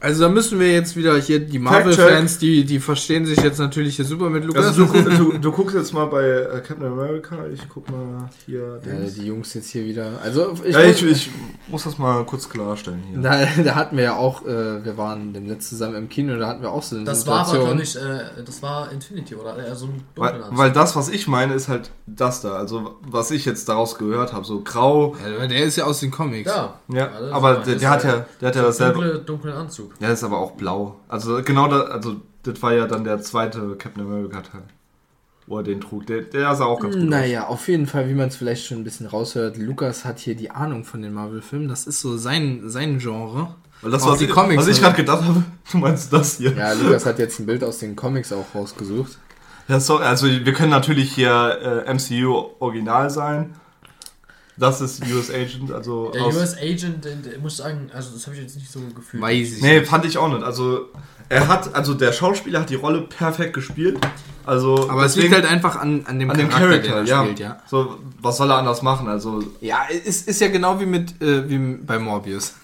Also 0.03 0.23
da 0.23 0.31
müssen 0.31 0.59
wir 0.59 0.73
jetzt 0.73 0.97
wieder 0.97 1.15
hier, 1.19 1.41
die 1.41 1.59
Marvel-Fans, 1.59 2.39
die, 2.39 2.65
die 2.65 2.81
verstehen 2.81 3.27
sich 3.27 3.39
jetzt 3.43 3.59
natürlich 3.59 3.97
hier 3.97 4.07
super 4.07 4.31
mit 4.31 4.47
Lukas. 4.47 4.69
Also 4.69 4.87
du, 4.87 5.03
du, 5.03 5.39
du 5.43 5.53
guckst 5.53 5.77
jetzt 5.77 5.93
mal 5.93 6.07
bei 6.07 6.23
äh, 6.27 6.63
Captain 6.67 6.87
America, 6.87 7.37
ich 7.53 7.61
guck 7.69 7.91
mal 7.91 8.31
hier. 8.47 8.81
ja, 8.83 9.11
die 9.15 9.27
Jungs 9.27 9.53
jetzt 9.53 9.69
hier 9.69 9.85
wieder. 9.85 10.13
Also 10.25 10.55
ich, 10.65 10.73
ja, 10.73 10.81
ich, 10.85 11.03
muss- 11.03 11.11
ich 11.13 11.31
muss 11.69 11.85
das 11.85 11.99
mal 11.99 12.25
kurz 12.25 12.49
klarstellen 12.49 13.03
hier. 13.11 13.19
da, 13.21 13.45
da 13.63 13.75
hatten 13.75 13.99
wir 13.99 14.05
ja 14.05 14.17
auch, 14.17 14.47
äh, 14.47 14.83
wir 14.83 14.97
waren 14.97 15.35
demnächst 15.35 15.69
zusammen 15.69 15.97
im 15.97 16.09
Kino, 16.09 16.35
da 16.39 16.49
hatten 16.49 16.63
wir 16.63 16.71
auch 16.73 16.83
so 16.83 16.97
eine 16.97 17.05
Das 17.05 17.27
war 17.27 17.41
aber, 17.41 17.51
Situation. 17.51 17.81
ich, 17.83 17.97
äh, 17.97 18.43
das 18.43 18.63
war 18.63 18.91
Infinity, 18.93 19.35
oder? 19.35 19.59
Äh, 19.59 19.75
so 19.77 19.85
ein 19.85 20.03
Weil, 20.17 20.29
dunklen 20.31 20.45
Anzug. 20.45 20.59
weil 20.59 20.73
das, 20.73 20.97
was 20.97 21.11
ich 21.11 21.29
meine, 21.29 21.53
ist 21.53 21.69
halt 21.69 21.91
das 22.07 22.41
da. 22.41 22.53
Also 22.55 22.95
was 23.03 23.31
ich 23.33 23.45
jetzt 23.45 23.69
daraus 23.69 23.99
gehört 23.99 24.33
habe, 24.33 24.47
so 24.47 24.63
grau. 24.63 25.15
ja, 25.39 25.47
der 25.47 25.63
ist 25.65 25.77
ja 25.77 25.85
aus 25.85 26.01
den 26.01 26.11
Comics. 26.11 26.51
ja. 26.51 26.81
Ja, 26.89 27.11
aber 27.33 27.57
der, 27.57 27.77
der 27.77 27.91
hat 27.91 28.03
ja, 28.05 28.25
der 28.41 28.49
hat 28.49 28.57
ja 28.57 28.63
so 28.63 28.67
dasselbe. 28.69 28.95
dunkle, 29.01 29.19
dunklen 29.21 29.55
Anzug. 29.55 29.80
Der 30.01 30.13
ist 30.13 30.25
aber 30.25 30.39
auch 30.39 30.53
blau. 30.53 30.97
Also 31.09 31.43
genau 31.43 31.69
da, 31.69 31.83
also 31.83 32.17
das 32.43 32.63
war 32.63 32.73
ja 32.73 32.87
dann 32.87 33.05
der 33.05 33.21
zweite 33.23 33.77
Captain 33.77 34.05
America 34.05 34.41
Teil, 34.41 34.63
wo 35.47 35.59
er 35.59 35.63
den 35.63 35.81
trug. 35.81 36.07
Der, 36.07 36.23
der 36.23 36.55
sah 36.55 36.65
auch 36.65 36.81
ganz 36.81 36.95
gut 36.95 37.05
aus. 37.05 37.11
Naja, 37.11 37.47
auf 37.47 37.69
jeden 37.69 37.87
Fall, 37.87 38.09
wie 38.09 38.15
man 38.15 38.29
es 38.29 38.37
vielleicht 38.37 38.67
schon 38.67 38.79
ein 38.79 38.85
bisschen 38.85 39.07
raushört, 39.07 39.57
Lukas 39.57 40.05
hat 40.05 40.19
hier 40.19 40.35
die 40.35 40.51
Ahnung 40.51 40.85
von 40.85 41.03
den 41.03 41.13
Marvel-Filmen. 41.13 41.69
Das 41.69 41.87
ist 41.87 42.01
so 42.01 42.17
sein, 42.17 42.63
sein 42.65 42.99
Genre. 42.99 43.55
Weil 43.83 43.91
das, 43.91 44.03
Auch 44.03 44.13
was, 44.13 44.19
die 44.19 44.27
ich, 44.27 44.31
Comics, 44.31 44.63
was 44.63 44.69
ich 44.69 44.77
ne? 44.77 44.83
gerade 44.83 44.97
gedacht 44.97 45.25
habe, 45.25 45.43
du 45.73 45.79
meinst 45.79 46.13
das 46.13 46.37
hier. 46.37 46.53
Ja, 46.55 46.73
Lukas 46.73 47.07
hat 47.07 47.19
jetzt 47.19 47.39
ein 47.41 47.47
Bild 47.47 47.65
aus 47.65 47.79
den 47.79 47.97
Comics 47.97 48.33
auch 48.33 48.45
rausgesucht. 48.55 49.19
Ja, 49.69 49.79
sorry, 49.79 50.05
also 50.05 50.27
wir 50.27 50.53
können 50.53 50.71
natürlich 50.71 51.13
hier 51.13 51.85
äh, 51.87 51.95
MCU 51.95 52.51
Original 52.59 53.09
sein. 53.09 53.55
Das 54.61 54.81
ist 54.83 55.03
US 55.11 55.31
Agent, 55.31 55.73
also 55.73 56.11
Der 56.11 56.23
aus, 56.23 56.37
US 56.37 56.57
Agent, 56.59 57.05
der, 57.05 57.17
muss 57.41 57.53
ich 57.53 57.59
sagen, 57.59 57.91
also 57.95 58.11
das 58.13 58.27
habe 58.27 58.37
ich 58.37 58.43
jetzt 58.43 58.57
nicht 58.57 58.71
so 58.71 58.81
gefühlt. 58.95 59.23
Weiß 59.23 59.53
ich 59.57 59.63
Nee, 59.63 59.81
nicht. 59.81 59.89
fand 59.89 60.05
ich 60.05 60.19
auch 60.19 60.29
nicht. 60.29 60.43
Also 60.45 60.91
er 61.31 61.49
hat, 61.49 61.75
also 61.75 61.95
der 61.95 62.13
Schauspieler 62.13 62.61
hat 62.61 62.71
die 62.71 62.75
Rolle 62.75 63.03
perfekt 63.03 63.55
gespielt. 63.55 63.99
Also 64.45 64.89
Aber 64.91 65.05
es 65.05 65.17
liegt 65.17 65.33
halt 65.33 65.45
einfach 65.47 65.77
an, 65.77 66.05
an 66.07 66.19
dem 66.19 66.31
an 66.31 66.37
dem 66.37 66.49
Charakter, 66.51 66.69
Charakter, 66.89 66.89
den 66.89 67.07
er 67.07 67.09
ja. 67.09 67.23
spielt, 67.23 67.39
ja. 67.39 67.59
So, 67.71 67.99
was 68.21 68.37
soll 68.37 68.51
er 68.51 68.59
anders 68.59 68.83
machen? 68.83 69.09
Also 69.09 69.43
Ja, 69.61 69.81
es 70.05 70.23
ist 70.23 70.41
ja 70.41 70.49
genau 70.49 70.79
wie 70.81 70.87
mit 70.87 71.21
äh, 71.23 71.49
wie 71.49 71.59
bei 71.77 71.99
Morbius. 71.99 72.55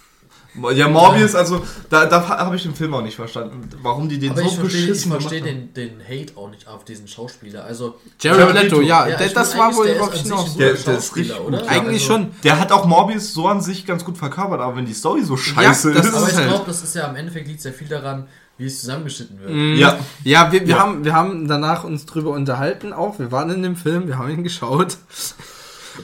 Ja, 0.75 0.89
Morbius, 0.89 1.35
also 1.35 1.63
da, 1.91 2.07
da 2.07 2.29
habe 2.29 2.57
ich 2.57 2.63
den 2.63 2.75
Film 2.75 2.95
auch 2.95 3.03
nicht 3.03 3.17
verstanden, 3.17 3.69
warum 3.83 4.09
die 4.09 4.19
den 4.19 4.31
aber 4.33 4.43
so 4.43 4.47
ich 4.49 4.55
verstehe 4.55 4.81
ich 4.83 4.89
beschissen 4.89 5.11
versteh 5.13 5.41
gemacht 5.41 5.55
haben. 5.55 5.75
den, 5.75 6.01
den 6.01 6.23
Hate 6.25 6.37
auch 6.37 6.51
nicht 6.51 6.67
auf 6.69 6.85
diesen 6.85 7.09
Schauspieler. 7.09 7.65
Also, 7.65 7.97
Jared, 8.21 8.41
Jared 8.41 8.63
Leto, 8.63 8.81
ja, 8.81 9.07
Ja, 9.09 9.17
der, 9.17 9.29
das 9.29 9.57
war 9.57 9.75
wohl 9.75 9.87
überhaupt 9.87 10.15
ist 10.15 10.25
ein 10.25 10.29
Der- 10.31 10.37
guter 10.37 10.55
der 10.59 10.73
ist 10.75 10.85
Schauspieler, 10.85 11.35
richtig 11.35 11.47
oder? 11.47 11.69
Eigentlich 11.69 12.03
also, 12.03 12.13
schon. 12.15 12.31
Der 12.45 12.59
hat 12.61 12.73
auch 12.73 12.87
Morbius 12.87 13.33
so 13.33 13.47
an 13.49 13.61
sich 13.61 13.87
ganz 13.87 14.05
gut 14.05 14.19
verkörpert, 14.19 14.61
aber 14.61 14.77
wenn 14.77 14.87
die 14.87 14.95
Story 14.95 15.23
so 15.23 15.37
scheiße 15.37 15.93
das 15.93 16.07
ist, 16.07 16.15
Aber 16.15 16.29
ich 16.29 16.37
halt- 16.37 16.49
glaube, 16.49 16.65
das 16.67 16.83
ist 16.83 16.95
ja 16.95 17.09
am 17.09 17.17
Endeffekt 17.17 17.49
liegt 17.49 17.61
sehr 17.61 17.73
viel 17.73 17.89
daran, 17.89 18.27
wie 18.59 18.65
es 18.67 18.81
zusammengeschnitten 18.81 19.39
wird. 19.41 19.51
Mhm. 19.51 19.77
Ja. 19.77 19.99
Ja, 20.25 20.51
wir, 20.51 20.63
wir, 20.63 20.69
Ja. 20.69 20.79
Haben, 20.79 21.05
wir 21.05 21.13
haben 21.15 21.47
danach 21.47 21.85
uns 21.85 22.07
drüber 22.07 22.31
unterhalten 22.31 22.93
auch. 22.95 23.19
Wir 23.19 23.31
waren 23.31 23.51
in 23.51 23.63
dem 23.63 23.77
Film, 23.77 24.07
wir 24.09 24.19
haben 24.19 24.31
ihn 24.31 24.45
geschaut. 24.45 24.97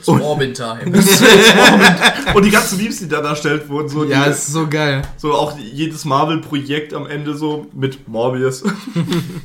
Zum 0.00 0.18
Morbin 0.18 0.54
Time. 0.54 0.80
und 2.34 2.44
die 2.44 2.50
ganzen 2.50 2.78
Memes, 2.78 2.98
die 2.98 3.08
da 3.08 3.20
dargestellt 3.20 3.68
wurden, 3.68 3.88
so, 3.88 4.04
Ja, 4.04 4.24
die, 4.24 4.30
ist 4.30 4.46
so 4.48 4.66
geil. 4.68 5.02
so 5.16 5.34
auch 5.34 5.56
jedes 5.58 6.04
Marvel-Projekt 6.04 6.94
am 6.94 7.06
Ende 7.06 7.36
so 7.36 7.66
mit 7.72 8.08
Morbius. 8.08 8.64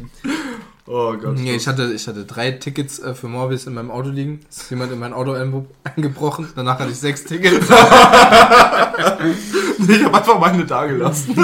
oh 0.87 1.13
Gott. 1.13 1.37
Nee, 1.37 1.55
ich 1.55 1.67
hatte, 1.67 1.91
ich 1.93 2.07
hatte 2.07 2.25
drei 2.25 2.51
Tickets 2.51 2.99
äh, 2.99 3.13
für 3.13 3.27
Morbius 3.27 3.67
in 3.67 3.73
meinem 3.73 3.91
Auto 3.91 4.09
liegen. 4.09 4.39
Es 4.49 4.63
ist 4.63 4.69
jemand 4.69 4.91
in 4.91 4.99
mein 4.99 5.13
Auto 5.13 5.35
eingebrochen. 5.83 6.49
Danach 6.55 6.79
hatte 6.79 6.91
ich 6.91 6.97
sechs 6.97 7.23
Tickets. 7.23 7.67
ich 7.69 7.73
habe 10.03 10.17
einfach 10.17 10.39
meine 10.39 10.65
da 10.65 10.85
gelassen. 10.85 11.35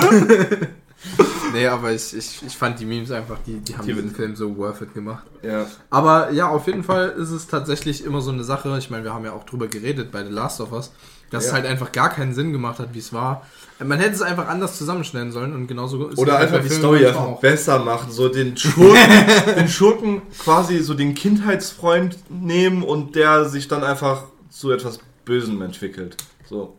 Nee, 1.54 1.68
aber 1.68 1.92
ich, 1.94 2.14
ich, 2.16 2.42
ich 2.46 2.58
fand 2.58 2.80
die 2.80 2.86
Memes 2.86 3.12
einfach, 3.12 3.38
die, 3.46 3.60
die 3.60 3.78
haben 3.78 3.86
Die- 3.86 3.94
diesen 3.94 4.12
Film 4.14 4.36
so 4.36 4.58
worth 4.58 4.82
it 4.82 4.94
gemacht. 4.94 5.24
ja. 5.42 5.66
Aber 5.90 6.32
ja, 6.32 6.50
auf 6.50 6.68
jeden 6.68 6.84
Fall 6.84 7.10
ist 7.18 7.30
es 7.32 7.48
tatsächlich 7.48 8.04
immer 8.04 8.22
so 8.22 8.32
eine 8.32 8.44
Sache. 8.44 8.76
Ich 8.80 8.90
meine, 8.90 9.04
wir 9.04 9.14
haben 9.14 9.24
ja 9.26 9.32
auch 9.34 9.46
drüber 9.46 9.68
geredet 9.68 10.12
bei 10.12 10.24
The 10.26 10.32
Last 10.32 10.60
of 10.62 10.72
Us, 10.72 10.92
dass 11.32 11.44
Ja. 11.46 11.50
es 11.50 11.54
halt 11.54 11.66
einfach 11.66 11.92
gar 11.92 12.10
keinen 12.10 12.34
Sinn 12.34 12.52
gemacht 12.52 12.80
hat, 12.80 12.94
wie 12.94 13.00
es 13.00 13.14
war. 13.14 13.46
Man 13.84 14.00
hätte 14.00 14.14
es 14.16 14.22
einfach 14.22 14.48
anders 14.48 14.78
zusammenschneiden 14.78 15.32
sollen 15.32 15.54
und 15.54 15.68
genauso 15.68 16.08
ist 16.08 16.18
Oder 16.20 16.36
es 16.38 16.42
einfach 16.44 16.62
die 16.62 16.68
Filmen 16.70 16.80
Story 16.82 17.06
einfach 17.08 17.40
besser 17.40 17.80
machen. 17.80 18.12
So 18.12 18.30
den 18.30 18.56
Schurken, 18.56 18.96
den 19.58 19.68
Schurken 19.68 20.22
quasi 20.40 20.80
so 20.80 20.94
den 20.94 21.14
Kindheitsfreund 21.16 22.18
nehmen 22.30 22.84
und 22.84 23.16
der 23.16 23.46
sich 23.46 23.68
dann 23.68 23.84
einfach 23.84 24.26
zu 24.50 24.72
etwas 24.72 25.00
Bösem 25.26 25.62
entwickelt. 25.62 26.18
So. 26.48 26.76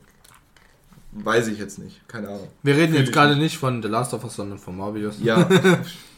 Weiß 1.14 1.46
ich 1.48 1.58
jetzt 1.58 1.78
nicht. 1.78 2.06
Keine 2.08 2.28
Ahnung. 2.28 2.48
Wir 2.62 2.74
reden 2.74 2.92
Fühl 2.92 3.02
jetzt 3.02 3.12
gerade 3.12 3.34
nicht. 3.34 3.42
nicht 3.42 3.58
von 3.58 3.82
The 3.82 3.88
Last 3.88 4.14
of 4.14 4.24
Us, 4.24 4.34
sondern 4.34 4.58
von 4.58 4.76
Morbius. 4.76 5.16
Ja. 5.22 5.48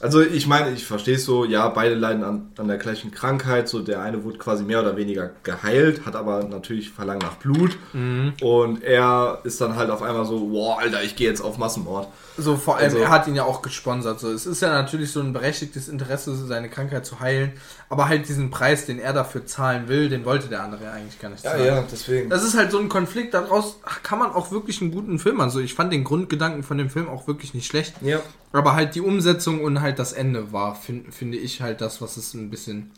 Also 0.00 0.20
ich 0.20 0.46
meine, 0.46 0.70
ich 0.72 0.84
verstehe 0.84 1.16
es 1.16 1.24
so, 1.24 1.44
ja, 1.44 1.68
beide 1.68 1.94
leiden 1.94 2.24
an, 2.24 2.50
an 2.58 2.68
der 2.68 2.76
gleichen 2.78 3.10
Krankheit. 3.10 3.68
So 3.68 3.80
der 3.80 4.02
eine 4.02 4.24
wurde 4.24 4.38
quasi 4.38 4.64
mehr 4.64 4.80
oder 4.80 4.96
weniger 4.96 5.30
geheilt, 5.42 6.04
hat 6.04 6.16
aber 6.16 6.44
natürlich 6.44 6.90
Verlangen 6.90 7.20
nach 7.20 7.36
Blut. 7.36 7.76
Mhm. 7.92 8.34
Und 8.42 8.82
er 8.82 9.38
ist 9.44 9.60
dann 9.60 9.76
halt 9.76 9.90
auf 9.90 10.02
einmal 10.02 10.24
so, 10.26 10.48
boah, 10.48 10.78
Alter, 10.80 11.02
ich 11.02 11.16
gehe 11.16 11.28
jetzt 11.28 11.40
auf 11.40 11.58
Massenmord. 11.58 12.08
So, 12.36 12.56
vor 12.56 12.76
allem, 12.76 12.86
Also- 12.86 12.98
er 12.98 13.10
hat 13.10 13.26
ihn 13.28 13.34
ja 13.36 13.44
auch 13.44 13.62
gesponsert. 13.62 14.20
So, 14.20 14.30
es 14.30 14.46
ist 14.46 14.60
ja 14.60 14.70
natürlich 14.70 15.12
so 15.12 15.20
ein 15.20 15.32
berechtigtes 15.32 15.88
Interesse, 15.88 16.34
seine 16.46 16.68
Krankheit 16.68 17.06
zu 17.06 17.20
heilen. 17.20 17.52
Aber 17.88 18.08
halt 18.08 18.28
diesen 18.28 18.50
Preis, 18.50 18.86
den 18.86 18.98
er 18.98 19.12
dafür 19.12 19.46
zahlen 19.46 19.88
will, 19.88 20.08
den 20.08 20.24
wollte 20.24 20.48
der 20.48 20.62
andere 20.64 20.84
ja 20.84 20.92
eigentlich 20.92 21.20
gar 21.20 21.28
nicht 21.30 21.42
zahlen. 21.42 21.84
deswegen. 21.90 22.28
Das 22.30 22.42
ist 22.42 22.56
halt 22.56 22.70
so 22.72 22.78
ein 22.78 22.88
Konflikt, 22.88 23.34
daraus 23.34 23.78
kann 24.02 24.18
man 24.18 24.32
auch 24.32 24.50
wirklich 24.50 24.80
einen 24.82 24.90
guten 24.90 25.18
Film 25.18 25.36
machen. 25.36 25.50
So, 25.50 25.60
ich 25.60 25.74
fand 25.74 25.92
den 25.92 26.02
Grundgedanken 26.04 26.62
von 26.62 26.76
dem 26.78 26.90
Film 26.90 27.08
auch 27.08 27.26
wirklich 27.28 27.54
nicht 27.54 27.66
schlecht. 27.66 27.94
Ja. 28.00 28.20
Aber 28.54 28.74
halt 28.74 28.94
die 28.94 29.00
Umsetzung 29.00 29.62
und 29.62 29.80
halt 29.80 29.98
das 29.98 30.12
Ende 30.12 30.52
war, 30.52 30.74
fin 30.76 31.10
finde 31.10 31.36
ich 31.38 31.60
halt 31.60 31.80
das, 31.80 32.00
was 32.00 32.16
es 32.16 32.34
ein 32.34 32.50
bisschen, 32.50 32.90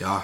ja, 0.00 0.22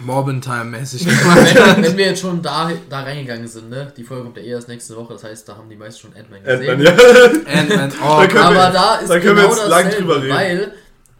Morbin-Time-mäßig 0.00 1.04
gemacht 1.06 1.54
hat. 1.54 1.76
Wenn, 1.76 1.84
wenn 1.84 1.96
wir 1.96 2.06
jetzt 2.06 2.20
schon 2.20 2.40
da, 2.42 2.70
da 2.88 3.00
reingegangen 3.02 3.46
sind, 3.46 3.68
ne? 3.70 3.92
Die 3.96 4.04
Folge 4.04 4.24
kommt 4.24 4.36
ja 4.38 4.42
eh 4.42 4.48
erst 4.50 4.68
nächste 4.68 4.96
Woche, 4.96 5.12
das 5.14 5.24
heißt, 5.24 5.48
da 5.48 5.56
haben 5.56 5.68
die 5.68 5.76
meisten 5.76 6.00
schon 6.02 6.14
Ant-Man 6.16 6.42
gesehen. 6.42 6.70
Ant-Man, 6.86 7.44
ja. 7.46 7.60
Ant-Man, 7.60 7.92
oh, 8.02 8.20
Da 8.20 8.26
können 8.26 8.44
Aber 8.44 8.54
wir- 8.54 8.70
da 8.70 8.94
ist 8.96 9.10
da 9.10 9.20
können 9.20 9.36
wir 9.36 9.42
genau 9.44 9.54
jetzt 9.56 9.68
lang 9.68 9.90
drüber 9.90 10.22
reden. 10.22 10.34
weil 10.34 10.72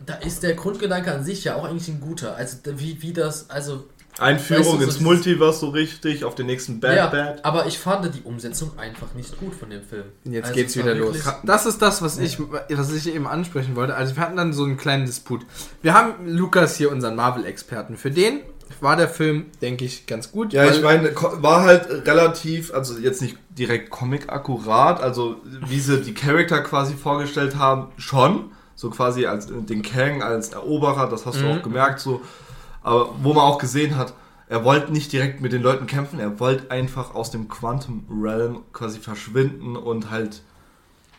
da 0.07 0.15
ist 0.15 0.43
der 0.43 0.55
Grundgedanke 0.55 1.13
an 1.13 1.23
sich 1.23 1.45
ja 1.45 1.55
auch 1.57 1.65
eigentlich 1.65 1.89
ein 1.89 2.01
guter. 2.01 2.35
Also 2.37 2.57
wie, 2.77 3.01
wie 3.03 3.13
das, 3.13 3.49
also 3.51 3.85
Einführung 4.19 4.75
Weißt 4.75 4.83
du, 4.83 4.85
ins 4.85 5.01
Multiverse 5.01 5.61
so 5.61 5.69
richtig, 5.71 6.25
auf 6.25 6.35
den 6.35 6.47
nächsten 6.47 6.81
Bad 6.81 6.97
ja, 6.97 7.07
Bad. 7.07 7.45
aber 7.45 7.67
ich 7.67 7.79
fand 7.79 8.15
die 8.15 8.21
Umsetzung 8.23 8.73
einfach 8.79 9.15
nicht 9.15 9.39
gut 9.41 9.55
von 9.55 9.71
dem 9.71 9.83
Film. 9.83 10.05
Jetzt 10.25 10.45
Also 10.45 10.55
geht's 10.55 10.77
wieder 10.77 10.95
los. 10.95 11.17
Das 11.45 11.65
ist 11.67 11.81
das, 11.81 12.03
was 12.03 12.19
ich, 12.19 12.39
was 12.69 12.93
ich 12.93 13.15
eben 13.15 13.27
ansprechen 13.27 13.75
wollte. 13.75 13.95
Also 13.95 14.15
wir 14.17 14.23
hatten 14.23 14.37
dann 14.37 14.53
so 14.53 14.65
einen 14.65 14.77
kleinen 14.77 15.07
Disput. 15.07 15.47
Wir 15.81 15.95
haben 15.95 16.27
Lukas 16.27 16.77
hier, 16.77 16.91
unseren 16.93 17.17
Marvel-Experten. 17.17 17.97
Für 17.97 18.11
den 18.11 18.41
war 18.81 18.97
der 18.97 19.09
Film, 19.09 19.47
denke 19.61 19.85
ich, 19.85 20.07
ganz 20.07 20.31
gut. 20.31 20.53
Ja, 20.53 20.65
ich 20.71 20.83
meine, 20.83 21.15
war 21.15 21.63
halt 21.63 21.89
relativ, 22.07 22.73
also 22.75 22.99
jetzt 22.99 23.23
nicht 23.23 23.37
direkt 23.51 23.91
Comic-akkurat, 23.91 25.01
also 25.03 25.37
wie 25.67 25.81
sie 25.81 26.01
die 26.03 26.15
Charakter 26.15 26.61
quasi 26.61 26.95
vorgestellt 26.95 27.57
haben, 27.57 27.89
schon. 27.97 28.51
So 28.75 28.91
quasi 28.91 29.27
als 29.27 29.47
den 29.49 29.83
Kang 29.83 30.23
als 30.23 30.49
Eroberer, 30.53 31.09
das 31.09 31.27
hast 31.27 31.41
du 31.41 31.45
Mhm. 31.45 31.51
auch 31.59 31.63
gemerkt, 31.63 32.01
so. 32.01 32.21
Aber 32.83 33.15
wo 33.23 33.33
man 33.35 33.45
auch 33.45 33.59
gesehen 33.59 33.97
hat, 33.97 34.13
er 34.49 34.65
wollte 34.65 34.93
nicht 34.93 35.13
direkt 35.13 35.41
mit 35.41 35.53
den 35.53 35.63
Leuten 35.63 35.87
kämpfen, 35.87 36.19
er 36.21 36.39
wollte 36.41 36.71
einfach 36.71 37.15
aus 37.15 37.31
dem 37.31 37.49
Quantum 37.49 38.05
Realm 38.23 38.63
quasi 38.73 38.99
verschwinden 39.01 39.77
und 39.77 40.11
halt. 40.11 40.43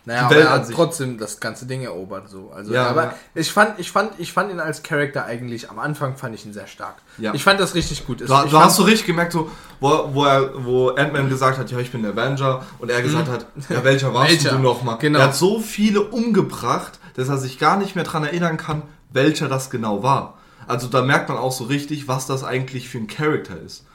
Naja, 0.05 0.26
aber 0.26 0.36
er 0.36 0.49
hat 0.49 0.70
trotzdem 0.70 1.18
das 1.18 1.39
ganze 1.39 1.66
Ding 1.66 1.82
erobert, 1.82 2.30
so. 2.30 2.51
Also, 2.53 2.74
Ja, 2.74 2.88
aber 2.89 3.03
ja. 3.05 3.14
ich 3.36 3.49
fand, 3.53 3.80
ich 3.80 3.89
fand, 3.89 4.11
ich 4.20 4.34
fand 4.34 4.51
ihn 4.51 4.59
als 4.59 4.84
Charakter 4.84 5.24
eigentlich, 5.24 5.70
am 5.72 5.80
Anfang 5.80 6.18
fand 6.18 6.36
ich 6.36 6.45
ihn 6.45 6.51
sehr 6.51 6.68
stark. 6.68 6.95
Ja. 7.18 7.34
Ich 7.34 7.41
fand 7.41 7.57
das 7.61 7.74
richtig 7.74 8.05
gut. 8.05 8.20
Du, 8.20 8.26
du 8.26 8.34
fand- 8.34 8.51
hast 8.53 8.76
so 8.76 8.84
richtig 8.84 9.07
gemerkt, 9.07 9.32
so, 9.32 9.49
wo, 9.80 10.09
wo, 10.14 10.26
er, 10.26 10.66
wo 10.66 10.89
Ant-Man 10.89 11.30
gesagt 11.30 11.57
hat, 11.57 11.72
ja, 11.72 11.80
ich 11.80 11.89
bin 11.89 12.01
der 12.03 12.11
Avenger, 12.11 12.64
und 12.80 12.91
er 12.91 13.01
gesagt 13.01 13.30
hat, 13.30 13.45
ja, 13.70 13.82
welcher 13.86 14.14
warst 14.14 14.32
Welcher? 14.32 14.57
du 14.57 14.59
nochmal? 14.59 14.97
Genau. 14.99 15.20
Er 15.20 15.26
hat 15.28 15.36
so 15.36 15.61
viele 15.61 16.01
umgebracht, 16.01 16.99
dass 17.16 17.30
er 17.30 17.38
sich 17.38 17.57
gar 17.57 17.78
nicht 17.78 17.95
mehr 17.95 18.03
dran 18.03 18.26
erinnern 18.26 18.57
kann, 18.57 18.82
welcher 19.09 19.47
das 19.47 19.70
genau 19.70 20.03
war. 20.03 20.38
Also 20.68 20.88
da 20.88 21.01
merkt 21.01 21.30
man 21.30 21.38
auch 21.38 21.51
so 21.51 21.66
richtig, 21.66 22.07
was 22.07 22.28
das 22.28 22.43
eigentlich 22.43 22.89
für 22.89 22.97
ein 22.97 23.07
Charakter 23.07 23.59
ist. 23.59 23.86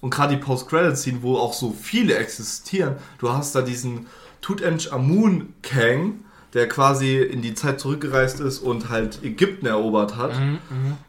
Und 0.00 0.10
gerade 0.10 0.36
die 0.36 0.42
Post-Credit-Scene, 0.42 1.22
wo 1.22 1.38
auch 1.38 1.54
so 1.54 1.74
viele 1.80 2.16
existieren, 2.16 2.96
du 3.18 3.32
hast 3.32 3.54
da 3.54 3.62
diesen 3.62 4.06
Tutanchamun 4.42 5.54
Kang, 5.62 6.24
der 6.52 6.68
quasi 6.68 7.16
in 7.16 7.42
die 7.42 7.54
Zeit 7.54 7.80
zurückgereist 7.80 8.38
ist 8.40 8.58
und 8.58 8.90
halt 8.90 9.24
Ägypten 9.24 9.66
erobert 9.66 10.16
hat. 10.16 10.38
Mhm, 10.38 10.58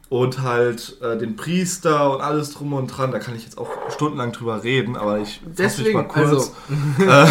Und 0.09 0.41
halt 0.41 0.99
äh, 1.01 1.17
den 1.17 1.35
Priester 1.35 2.13
und 2.15 2.21
alles 2.21 2.53
drum 2.53 2.73
und 2.73 2.87
dran. 2.87 3.11
Da 3.11 3.19
kann 3.19 3.35
ich 3.35 3.43
jetzt 3.43 3.57
auch 3.57 3.69
stundenlang 3.89 4.31
drüber 4.31 4.63
reden, 4.63 4.95
aber 4.95 5.19
ich 5.19 5.41
fass 5.41 5.77
mich 5.77 5.87
Deswegen, 5.87 6.11
also, 6.11 6.55
äh, 6.99 7.27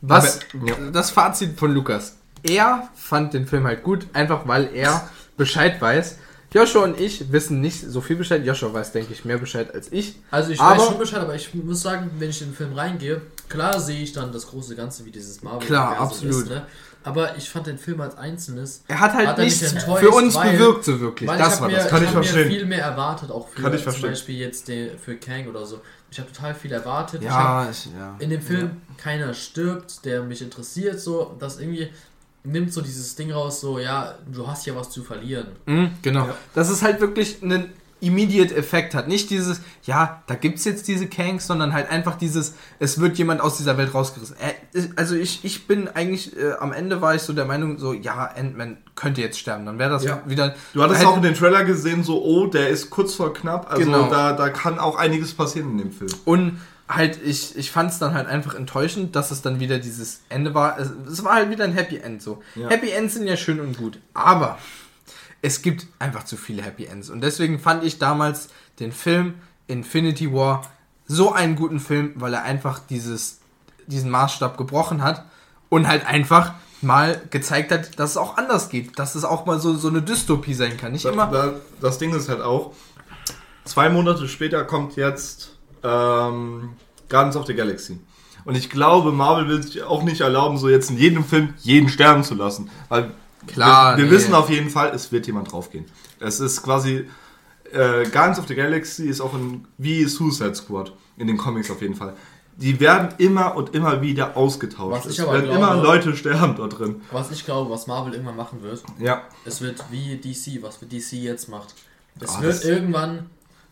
was, 0.00 0.40
ja. 0.64 0.74
das 0.90 1.10
Fazit 1.10 1.58
von 1.58 1.72
Lukas. 1.72 2.16
Er 2.42 2.88
fand 2.94 3.34
den 3.34 3.46
Film 3.46 3.66
halt 3.66 3.82
gut, 3.82 4.06
einfach 4.12 4.48
weil 4.48 4.70
er 4.74 5.08
Bescheid 5.36 5.80
weiß. 5.80 6.18
Joshua 6.52 6.84
und 6.84 6.98
ich 6.98 7.30
wissen 7.30 7.60
nicht 7.60 7.80
so 7.80 8.00
viel 8.00 8.16
Bescheid. 8.16 8.44
Joshua 8.44 8.72
weiß, 8.72 8.92
denke 8.92 9.12
ich, 9.12 9.24
mehr 9.24 9.36
Bescheid 9.38 9.74
als 9.74 9.92
ich. 9.92 10.16
Also 10.30 10.50
ich 10.52 10.60
Aber- 10.60 10.78
weiß 10.80 10.86
schon 10.88 10.98
Bescheid, 10.98 11.20
aber 11.20 11.34
ich 11.34 11.52
muss 11.54 11.82
sagen, 11.82 12.10
wenn 12.18 12.30
ich 12.30 12.40
in 12.40 12.48
den 12.48 12.54
Film 12.54 12.72
reingehe, 12.72 13.20
klar 13.48 13.78
sehe 13.80 14.02
ich 14.02 14.12
dann 14.12 14.32
das 14.32 14.46
große 14.46 14.74
Ganze, 14.74 15.04
wie 15.04 15.10
dieses 15.10 15.42
Marvel 15.42 15.66
Klar, 15.66 15.98
absolut. 15.98 16.44
ist. 16.44 16.48
Ne? 16.48 16.66
Aber 17.04 17.36
ich 17.36 17.48
fand 17.48 17.66
den 17.66 17.78
Film 17.78 18.00
als 18.00 18.16
Einzelnes 18.18 18.82
Er 18.88 18.98
hat 19.00 19.14
halt 19.14 19.28
Hat 19.28 19.38
er 19.38 19.44
nichts 19.44 19.60
für 19.72 20.10
uns 20.10 20.34
weil- 20.34 20.52
bewirkt, 20.52 20.84
so 20.84 20.98
wirklich. 21.00 21.30
Ich 21.30 21.36
Das 21.36 21.60
war 21.60 21.68
mir, 21.68 21.76
das. 21.76 21.88
Kann 21.88 22.02
ich 22.02 22.08
ich 22.08 22.12
verstehen. 22.12 22.48
viel 22.48 22.66
mehr 22.66 22.82
erwartet, 22.82 23.30
auch 23.30 23.48
für 23.48 23.62
Kann 23.62 23.72
ich 23.74 23.82
zum 23.82 23.92
verstehen. 23.92 24.10
Beispiel 24.10 24.36
jetzt 24.38 24.68
den, 24.68 24.98
für 24.98 25.16
Kang 25.16 25.46
oder 25.48 25.64
so. 25.64 25.80
Ich 26.10 26.18
habe 26.18 26.32
total 26.32 26.54
viel 26.54 26.72
erwartet. 26.72 27.22
Ich 27.22 27.28
hab, 27.30 27.66
Ja, 27.66 27.70
ich, 27.70 27.86
ja. 27.86 28.16
in 28.18 28.30
dem 28.30 28.40
Film 28.42 28.70
keiner 28.96 29.32
stirbt, 29.34 30.04
der 30.06 30.22
mich 30.22 30.40
interessiert, 30.42 30.98
so 31.00 31.36
das 31.38 31.60
irgendwie 31.60 31.88
nimmt 32.44 32.72
so 32.72 32.80
dieses 32.80 33.14
Ding 33.16 33.30
raus, 33.32 33.60
so 33.60 33.78
ja, 33.78 34.14
du 34.32 34.46
hast 34.46 34.66
ja 34.66 34.74
was 34.76 34.90
zu 34.90 35.02
verlieren. 35.02 35.48
Mhm, 35.66 35.90
genau. 36.02 36.26
Ja. 36.26 36.34
Dass 36.54 36.70
es 36.70 36.82
halt 36.82 37.00
wirklich 37.00 37.42
einen 37.42 37.70
immediate 38.00 38.54
Effekt 38.54 38.94
hat. 38.94 39.08
Nicht 39.08 39.28
dieses, 39.28 39.60
ja, 39.82 40.22
da 40.28 40.36
gibt's 40.36 40.64
jetzt 40.64 40.86
diese 40.86 41.08
Kanks, 41.08 41.48
sondern 41.48 41.72
halt 41.72 41.90
einfach 41.90 42.14
dieses, 42.16 42.54
es 42.78 43.00
wird 43.00 43.18
jemand 43.18 43.40
aus 43.40 43.56
dieser 43.56 43.76
Welt 43.76 43.92
rausgerissen. 43.92 44.36
Äh, 44.38 44.82
also 44.94 45.16
ich, 45.16 45.44
ich 45.44 45.66
bin 45.66 45.88
eigentlich, 45.88 46.36
äh, 46.36 46.52
am 46.60 46.72
Ende 46.72 47.00
war 47.02 47.16
ich 47.16 47.22
so 47.22 47.32
der 47.32 47.44
Meinung, 47.44 47.76
so, 47.78 47.92
ja, 47.92 48.30
Ant-Man 48.36 48.76
könnte 48.94 49.20
jetzt 49.20 49.36
sterben. 49.40 49.66
Dann 49.66 49.80
wäre 49.80 49.90
das 49.90 50.04
Ja. 50.04 50.22
wieder. 50.26 50.54
du 50.74 50.82
hattest 50.82 51.00
hätte- 51.00 51.08
auch 51.10 51.16
in 51.16 51.22
den 51.24 51.34
Trailer 51.34 51.64
gesehen, 51.64 52.04
so, 52.04 52.22
oh, 52.22 52.46
der 52.46 52.68
ist 52.68 52.88
kurz 52.88 53.14
vor 53.14 53.34
knapp. 53.34 53.68
Also 53.68 53.84
Genau. 53.84 54.08
da, 54.08 54.32
da 54.32 54.48
kann 54.50 54.78
auch 54.78 54.94
einiges 54.96 55.34
passieren 55.34 55.72
in 55.72 55.78
dem 55.78 55.90
Film. 55.92 56.10
Und 56.24 56.60
halt, 56.88 57.20
ich, 57.22 57.56
ich 57.56 57.70
fand 57.70 57.90
es 57.90 57.98
dann 57.98 58.14
halt 58.14 58.26
einfach 58.26 58.54
enttäuschend, 58.54 59.14
dass 59.14 59.30
es 59.30 59.42
dann 59.42 59.60
wieder 59.60 59.78
dieses 59.78 60.22
Ende 60.28 60.54
war. 60.54 60.78
Es, 60.78 60.90
es 61.10 61.24
war 61.24 61.34
halt 61.34 61.50
wieder 61.50 61.64
ein 61.64 61.72
Happy 61.72 61.98
End 61.98 62.22
so. 62.22 62.42
Ja. 62.54 62.68
Happy 62.68 62.90
Ends 62.90 63.14
sind 63.14 63.26
ja 63.26 63.36
schön 63.36 63.60
und 63.60 63.76
gut. 63.76 63.98
Aber 64.14 64.58
es 65.42 65.62
gibt 65.62 65.86
einfach 65.98 66.24
zu 66.24 66.36
viele 66.36 66.62
Happy 66.62 66.86
Ends. 66.86 67.10
Und 67.10 67.20
deswegen 67.20 67.58
fand 67.58 67.84
ich 67.84 67.98
damals 67.98 68.48
den 68.80 68.92
Film 68.92 69.34
Infinity 69.66 70.32
War 70.32 70.62
so 71.06 71.32
einen 71.32 71.56
guten 71.56 71.80
Film, 71.80 72.12
weil 72.16 72.34
er 72.34 72.42
einfach 72.42 72.80
dieses, 72.80 73.40
diesen 73.86 74.10
Maßstab 74.10 74.56
gebrochen 74.56 75.02
hat 75.02 75.24
und 75.68 75.88
halt 75.88 76.06
einfach 76.06 76.54
mal 76.80 77.20
gezeigt 77.30 77.72
hat, 77.72 77.98
dass 77.98 78.12
es 78.12 78.16
auch 78.16 78.36
anders 78.36 78.68
geht. 78.68 78.98
Dass 78.98 79.14
es 79.14 79.24
auch 79.24 79.46
mal 79.46 79.58
so, 79.60 79.76
so 79.76 79.88
eine 79.88 80.00
Dystopie 80.02 80.54
sein 80.54 80.76
kann. 80.76 80.92
Nicht 80.92 81.04
Da, 81.04 81.10
immer. 81.10 81.26
da, 81.26 81.54
das 81.80 81.98
Ding 81.98 82.14
ist 82.14 82.28
halt 82.28 82.40
auch, 82.40 82.72
zwei 83.64 83.88
Monate 83.90 84.28
später 84.28 84.64
kommt 84.64 84.96
jetzt 84.96 85.57
ähm, 85.88 86.70
Guardians 87.08 87.36
of 87.36 87.46
the 87.46 87.54
Galaxy. 87.54 87.98
Und 88.44 88.56
ich 88.56 88.70
glaube, 88.70 89.12
Marvel 89.12 89.48
will 89.48 89.62
sich 89.62 89.82
auch 89.82 90.02
nicht 90.02 90.20
erlauben, 90.20 90.56
so 90.58 90.68
jetzt 90.68 90.90
in 90.90 90.96
jedem 90.98 91.24
Film 91.24 91.54
jeden 91.58 91.88
sterben 91.88 92.22
zu 92.24 92.34
lassen. 92.34 92.70
Weil 92.88 93.10
Klar, 93.46 93.96
wir, 93.96 94.04
wir 94.04 94.10
nee. 94.10 94.16
wissen 94.16 94.34
auf 94.34 94.48
jeden 94.50 94.70
Fall, 94.70 94.90
es 94.94 95.12
wird 95.12 95.26
jemand 95.26 95.52
draufgehen. 95.52 95.84
Es 96.20 96.40
ist 96.40 96.62
quasi, 96.62 97.08
äh, 97.72 98.04
Guardians 98.10 98.38
of 98.38 98.48
the 98.48 98.54
Galaxy 98.54 99.06
ist 99.08 99.20
auch 99.20 99.34
ein, 99.34 99.66
wie 99.76 100.04
Suicide 100.04 100.54
Squad 100.54 100.92
in 101.16 101.26
den 101.26 101.36
Comics 101.36 101.70
auf 101.70 101.80
jeden 101.82 101.94
Fall. 101.94 102.14
Die 102.56 102.80
werden 102.80 103.10
immer 103.18 103.54
und 103.54 103.74
immer 103.74 104.02
wieder 104.02 104.36
ausgetauscht. 104.36 105.04
Was 105.04 105.12
ich 105.12 105.18
es 105.18 105.24
aber 105.24 105.34
werden 105.34 105.50
glaube- 105.50 105.58
immer 105.74 105.82
Leute 105.82 106.16
sterben 106.16 106.56
dort 106.56 106.78
drin. 106.78 107.02
Was 107.12 107.30
ich 107.30 107.44
glaube, 107.44 107.70
was 107.70 107.86
Marvel 107.86 108.12
irgendwann 108.14 108.36
machen 108.36 108.62
wird, 108.62 108.82
Ja. 108.98 109.22
es 109.44 109.60
wird 109.60 109.84
wie 109.90 110.16
DC, 110.16 110.60
was 110.62 110.80
DC 110.80 111.12
jetzt 111.22 111.48
macht. 111.48 111.74
Es 112.20 112.34
Ah, 112.36 112.42
wird 112.42 112.64
irgendwann 112.64 113.26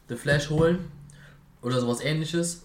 The 0.08 0.14
Flash 0.14 0.50
holen 0.50 0.78
oder 1.66 1.80
sowas 1.80 2.00
ähnliches 2.00 2.62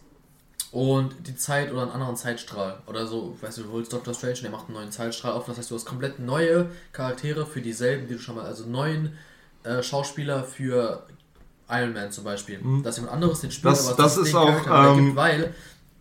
und 0.71 1.27
die 1.27 1.35
Zeit 1.35 1.71
oder 1.71 1.81
einen 1.81 1.91
anderen 1.91 2.15
Zeitstrahl 2.15 2.77
oder 2.87 3.05
so, 3.07 3.35
weißt 3.41 3.57
du, 3.57 3.63
du 3.63 3.71
holst 3.71 3.91
Doctor 3.91 4.13
Strange 4.13 4.35
und 4.35 4.43
der 4.43 4.51
macht 4.51 4.65
einen 4.67 4.75
neuen 4.75 4.91
Zeitstrahl 4.91 5.33
auf, 5.33 5.45
das 5.45 5.57
heißt, 5.57 5.71
du 5.71 5.75
hast 5.75 5.85
komplett 5.85 6.19
neue 6.19 6.69
Charaktere 6.93 7.45
für 7.45 7.61
dieselben, 7.61 8.07
die 8.07 8.13
du 8.13 8.19
schon 8.19 8.35
mal, 8.35 8.45
also 8.45 8.65
neuen 8.65 9.17
äh, 9.63 9.83
Schauspieler 9.83 10.43
für 10.43 11.05
Iron 11.69 11.93
Man 11.93 12.11
zum 12.11 12.23
Beispiel. 12.23 12.59
Dass 12.83 12.97
jemand 12.97 13.13
anderes 13.13 13.41
den 13.41 13.51
spielt, 13.51 13.73
Mhm. 13.73 13.77
Das- 13.77 13.87
aber 13.87 13.97
das 14.03 14.17
es 14.17 14.27
ist 14.27 14.33
den 14.33 14.35
auch, 14.37 14.97
ähm, 14.97 15.05
gibt, 15.05 15.15
weil 15.17 15.53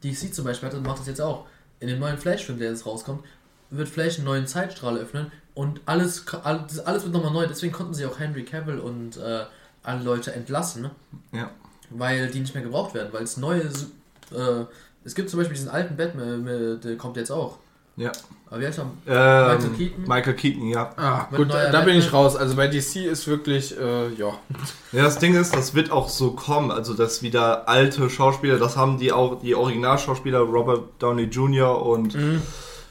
DC 0.03 0.33
zum 0.35 0.45
Beispiel 0.45 0.69
hat, 0.71 0.81
macht 0.83 0.99
das 1.01 1.07
jetzt 1.07 1.21
auch. 1.21 1.47
In 1.81 1.89
dem 1.89 1.99
neuen 1.99 2.19
Flash-Film, 2.19 2.59
der 2.59 2.71
jetzt 2.71 2.87
rauskommt, 2.87 3.25
wird 3.71 3.89
Flash 3.89 4.17
einen 4.17 4.25
neuen 4.27 4.47
Zeitstrahl 4.47 4.97
öffnen 4.99 5.31
und 5.55 5.81
alles, 5.87 6.27
alles, 6.45 6.79
alles 6.81 7.03
wird 7.05 7.13
nochmal 7.13 7.33
neu. 7.33 7.47
Deswegen 7.47 7.73
konnten 7.73 7.95
sie 7.95 8.05
auch 8.07 8.19
Henry 8.19 8.45
Cavill 8.45 8.79
und 8.79 9.17
äh, 9.17 9.45
alle 9.83 10.03
Leute 10.03 10.33
entlassen? 10.33 10.91
Ja. 11.33 11.51
Weil 11.91 12.29
die 12.31 12.41
nicht 12.41 12.55
mehr 12.55 12.63
gebraucht 12.65 12.95
werden, 12.95 13.09
weil 13.13 13.23
es 13.25 13.37
neue. 13.37 13.61
Äh, 13.63 14.65
es 15.05 15.15
gibt 15.15 15.31
zum 15.31 15.39
Beispiel 15.39 15.57
diesen 15.57 15.71
alten 15.71 15.97
Batman, 15.97 16.47
äh, 16.47 16.77
der 16.79 16.97
kommt 16.97 17.17
jetzt 17.17 17.31
auch. 17.31 17.57
Ja. 17.97 18.13
Aber 18.49 18.61
wie 18.61 18.67
heißt 18.67 18.79
er? 18.81 18.87
Ähm, 19.07 19.57
Michael 19.59 19.77
Keaton? 19.77 20.05
Michael 20.09 20.35
Keaton, 20.35 20.69
ja. 20.69 20.91
Ah, 20.97 21.27
Mit 21.31 21.39
gut, 21.39 21.51
da 21.53 21.81
bin 21.83 21.97
ich 21.97 22.05
Batman. 22.05 22.23
raus. 22.23 22.37
Also 22.37 22.57
bei 22.57 22.67
DC 22.69 22.97
ist 23.07 23.27
wirklich, 23.27 23.79
äh, 23.79 24.09
ja. 24.15 24.33
Ja, 24.93 25.05
das 25.05 25.19
Ding 25.19 25.35
ist, 25.35 25.55
das 25.55 25.75
wird 25.75 25.91
auch 25.91 26.09
so 26.09 26.33
kommen. 26.33 26.71
Also, 26.71 26.95
dass 26.95 27.23
wieder 27.23 27.69
alte 27.69 28.09
Schauspieler, 28.11 28.59
das 28.59 28.77
haben 28.77 28.99
die 28.99 29.13
auch, 29.13 29.41
die 29.41 29.55
Originalschauspieler 29.55 30.41
Robert 30.41 30.85
Downey 30.99 31.25
Jr. 31.25 31.85
und 31.85 32.15
Mhm. 32.15 32.43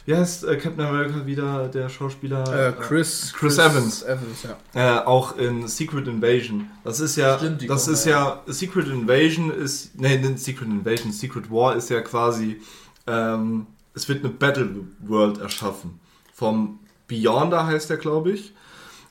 Wie 0.10 0.16
heißt 0.16 0.44
äh, 0.46 0.58
Captain 0.58 0.84
America 0.84 1.24
wieder 1.28 1.68
der 1.68 1.88
Schauspieler? 1.88 2.70
Äh, 2.70 2.72
Chris, 2.72 3.32
Chris 3.32 3.60
Evans. 3.60 4.02
Evans 4.02 4.44
ja. 4.74 4.98
Äh, 4.98 5.06
auch 5.06 5.38
in 5.38 5.68
Secret 5.68 6.08
Invasion. 6.08 6.66
Das 6.84 7.00
ist 7.00 7.16
ja, 7.16 7.38
Stimmt, 7.38 7.70
das 7.70 7.88
ist 7.88 8.06
ja, 8.06 8.42
Secret 8.48 8.88
Invasion 8.88 9.52
ist, 9.52 10.00
nee, 10.00 10.18
nicht 10.18 10.40
Secret 10.40 10.68
Invasion, 10.68 11.12
Secret 11.12 11.52
War 11.52 11.76
ist 11.76 11.92
ja 11.92 12.02
quasi, 12.02 12.60
ähm, 13.06 13.68
es 13.94 14.10
wird 14.10 14.26
eine 14.26 14.34
Battle 14.34 14.88
World 15.02 15.38
erschaffen. 15.38 16.00
Vom 16.34 16.80
Beyonder 17.08 17.68
heißt 17.68 17.92
der, 17.92 17.98
glaube 17.98 18.32
ich. 18.32 18.56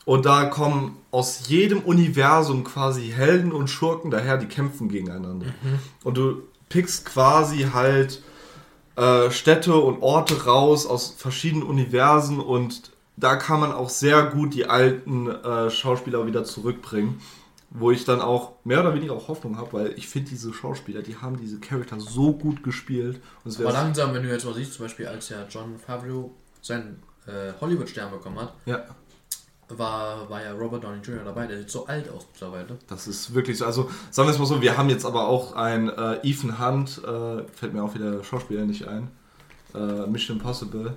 Und 0.04 0.26
da 0.26 0.46
kommen 0.46 0.96
aus 1.12 1.46
jedem 1.46 1.78
Universum 1.78 2.64
quasi 2.64 3.12
Helden 3.14 3.52
und 3.52 3.70
Schurken 3.70 4.10
daher, 4.10 4.36
die 4.36 4.46
kämpfen 4.46 4.88
gegeneinander. 4.88 5.46
Und 6.02 6.16
du 6.16 6.42
pickst 6.68 7.04
quasi 7.04 7.68
halt 7.72 8.20
äh, 8.98 9.30
Städte 9.30 9.76
und 9.76 10.02
Orte 10.02 10.44
raus 10.44 10.84
aus 10.84 11.14
verschiedenen 11.16 11.62
Universen 11.62 12.40
und 12.40 12.90
da 13.16 13.36
kann 13.36 13.60
man 13.60 13.72
auch 13.72 13.90
sehr 13.90 14.24
gut 14.24 14.54
die 14.54 14.66
alten 14.66 15.28
äh, 15.28 15.70
Schauspieler 15.70 16.26
wieder 16.26 16.44
zurückbringen. 16.44 17.20
Wo 17.70 17.90
ich 17.90 18.06
dann 18.06 18.22
auch 18.22 18.52
mehr 18.64 18.80
oder 18.80 18.94
weniger 18.94 19.12
auch 19.12 19.28
Hoffnung 19.28 19.58
habe, 19.58 19.72
weil 19.74 19.98
ich 19.98 20.08
finde, 20.08 20.30
diese 20.30 20.54
Schauspieler, 20.54 21.02
die 21.02 21.16
haben 21.16 21.36
diese 21.36 21.60
Charakter 21.60 22.00
so 22.00 22.32
gut 22.32 22.62
gespielt. 22.62 23.20
Und 23.44 23.50
es 23.50 23.60
Aber 23.60 23.72
langsam, 23.72 24.14
wenn 24.14 24.22
du 24.22 24.30
jetzt 24.30 24.46
mal 24.46 24.54
siehst, 24.54 24.72
zum 24.72 24.86
Beispiel 24.86 25.06
als 25.06 25.28
ja 25.28 25.46
John 25.50 25.78
Favreau 25.78 26.34
seinen 26.62 27.02
äh, 27.26 27.52
Hollywood-Stern 27.60 28.10
bekommen 28.10 28.40
hat, 28.40 28.54
ja, 28.64 28.86
war, 29.76 30.28
war 30.30 30.42
ja 30.42 30.52
Robert 30.52 30.84
Downey 30.84 31.00
Jr. 31.02 31.24
dabei, 31.24 31.46
der 31.46 31.58
sieht 31.58 31.70
so 31.70 31.86
alt 31.86 32.08
aus 32.10 32.26
mittlerweile. 32.32 32.78
das 32.88 33.06
ist 33.06 33.34
wirklich 33.34 33.58
so. 33.58 33.66
Also 33.66 33.90
sagen 34.10 34.28
wir 34.28 34.32
es 34.32 34.38
mal 34.38 34.46
so, 34.46 34.62
wir 34.62 34.76
haben 34.76 34.88
jetzt 34.88 35.04
aber 35.04 35.28
auch 35.28 35.54
ein 35.54 35.88
äh, 35.90 36.18
Ethan 36.22 36.58
Hunt, 36.58 37.02
äh, 37.04 37.42
fällt 37.54 37.74
mir 37.74 37.82
auch 37.82 37.94
wieder 37.94 38.10
der 38.12 38.24
Schauspieler 38.24 38.64
nicht 38.64 38.86
ein. 38.88 39.08
Äh, 39.74 40.06
Mission 40.06 40.38
Impossible. 40.38 40.94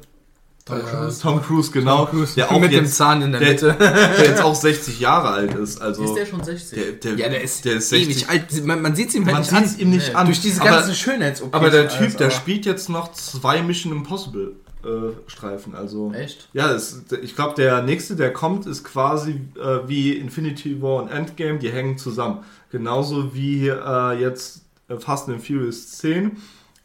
Tom 0.64 0.78
Äh, 0.78 0.82
Cruise. 0.84 1.22
Tom 1.22 1.42
Cruise, 1.42 1.72
genau. 1.72 2.08
Der 2.38 2.52
auch 2.52 2.60
mit 2.60 2.72
dem 2.72 2.86
jetzt, 2.86 2.96
Zahn 2.96 3.22
in 3.24 3.32
der, 3.32 3.42
der, 3.42 3.50
Mitte. 3.50 3.76
der 3.80 4.26
jetzt 4.26 4.42
auch 4.44 4.56
60 4.56 5.00
Jahre 5.00 5.30
alt 5.30 5.56
ist. 5.56 5.82
Also 5.82 6.04
ist 6.04 6.14
der 6.14 6.26
schon 6.28 6.44
60? 6.44 6.80
der, 6.80 6.92
der, 6.94 7.16
Ja, 7.16 7.30
der 7.30 7.42
ist, 7.42 7.66
der 7.66 7.74
ist 7.78 7.92
ewig 7.92 8.20
60. 8.26 8.30
alt. 8.30 8.66
Man, 8.66 8.82
man 8.82 8.96
sieht 8.96 9.10
es 9.10 9.16
ihm 9.16 9.26
halt 9.26 9.34
Man 9.34 9.42
nicht 9.42 9.50
sieht 9.50 9.58
an. 9.58 9.64
es 9.66 9.78
ihm 9.80 9.90
nicht 9.90 10.08
Nee. 10.10 10.14
an. 10.14 10.26
Durch 10.28 10.40
diese 10.42 10.62
aber, 10.62 10.70
ganzen 10.70 10.94
schönheits 10.96 11.44
aber 11.52 11.70
der 11.72 11.90
Typ, 11.90 12.16
der 12.18 12.30
spielt 12.30 12.66
jetzt 12.68 12.90
noch 12.90 13.12
zwei 13.14 13.62
Mission 13.64 13.92
Impossible 13.92 14.54
äh, 14.84 15.30
Streifen. 15.30 15.76
Also 15.76 16.12
Echt? 16.14 16.50
ja, 16.54 16.72
es, 16.72 17.04
ich 17.22 17.36
glaube, 17.36 17.56
der 17.56 17.82
nächste, 17.82 18.16
der 18.16 18.34
kommt, 18.34 18.66
ist 18.66 18.84
quasi 18.84 19.42
äh, 19.60 19.88
wie 19.88 20.14
Infinity 20.14 20.82
War 20.82 21.04
und 21.04 21.10
Endgame. 21.10 21.60
Die 21.60 21.72
hängen 21.72 21.98
zusammen. 21.98 22.44
Genauso 22.72 23.34
wie 23.34 23.68
äh, 23.68 24.20
jetzt 24.20 24.62
äh, 24.88 24.98
Fast 24.98 25.30
and 25.30 25.46
Furious 25.46 25.98
10 25.98 26.38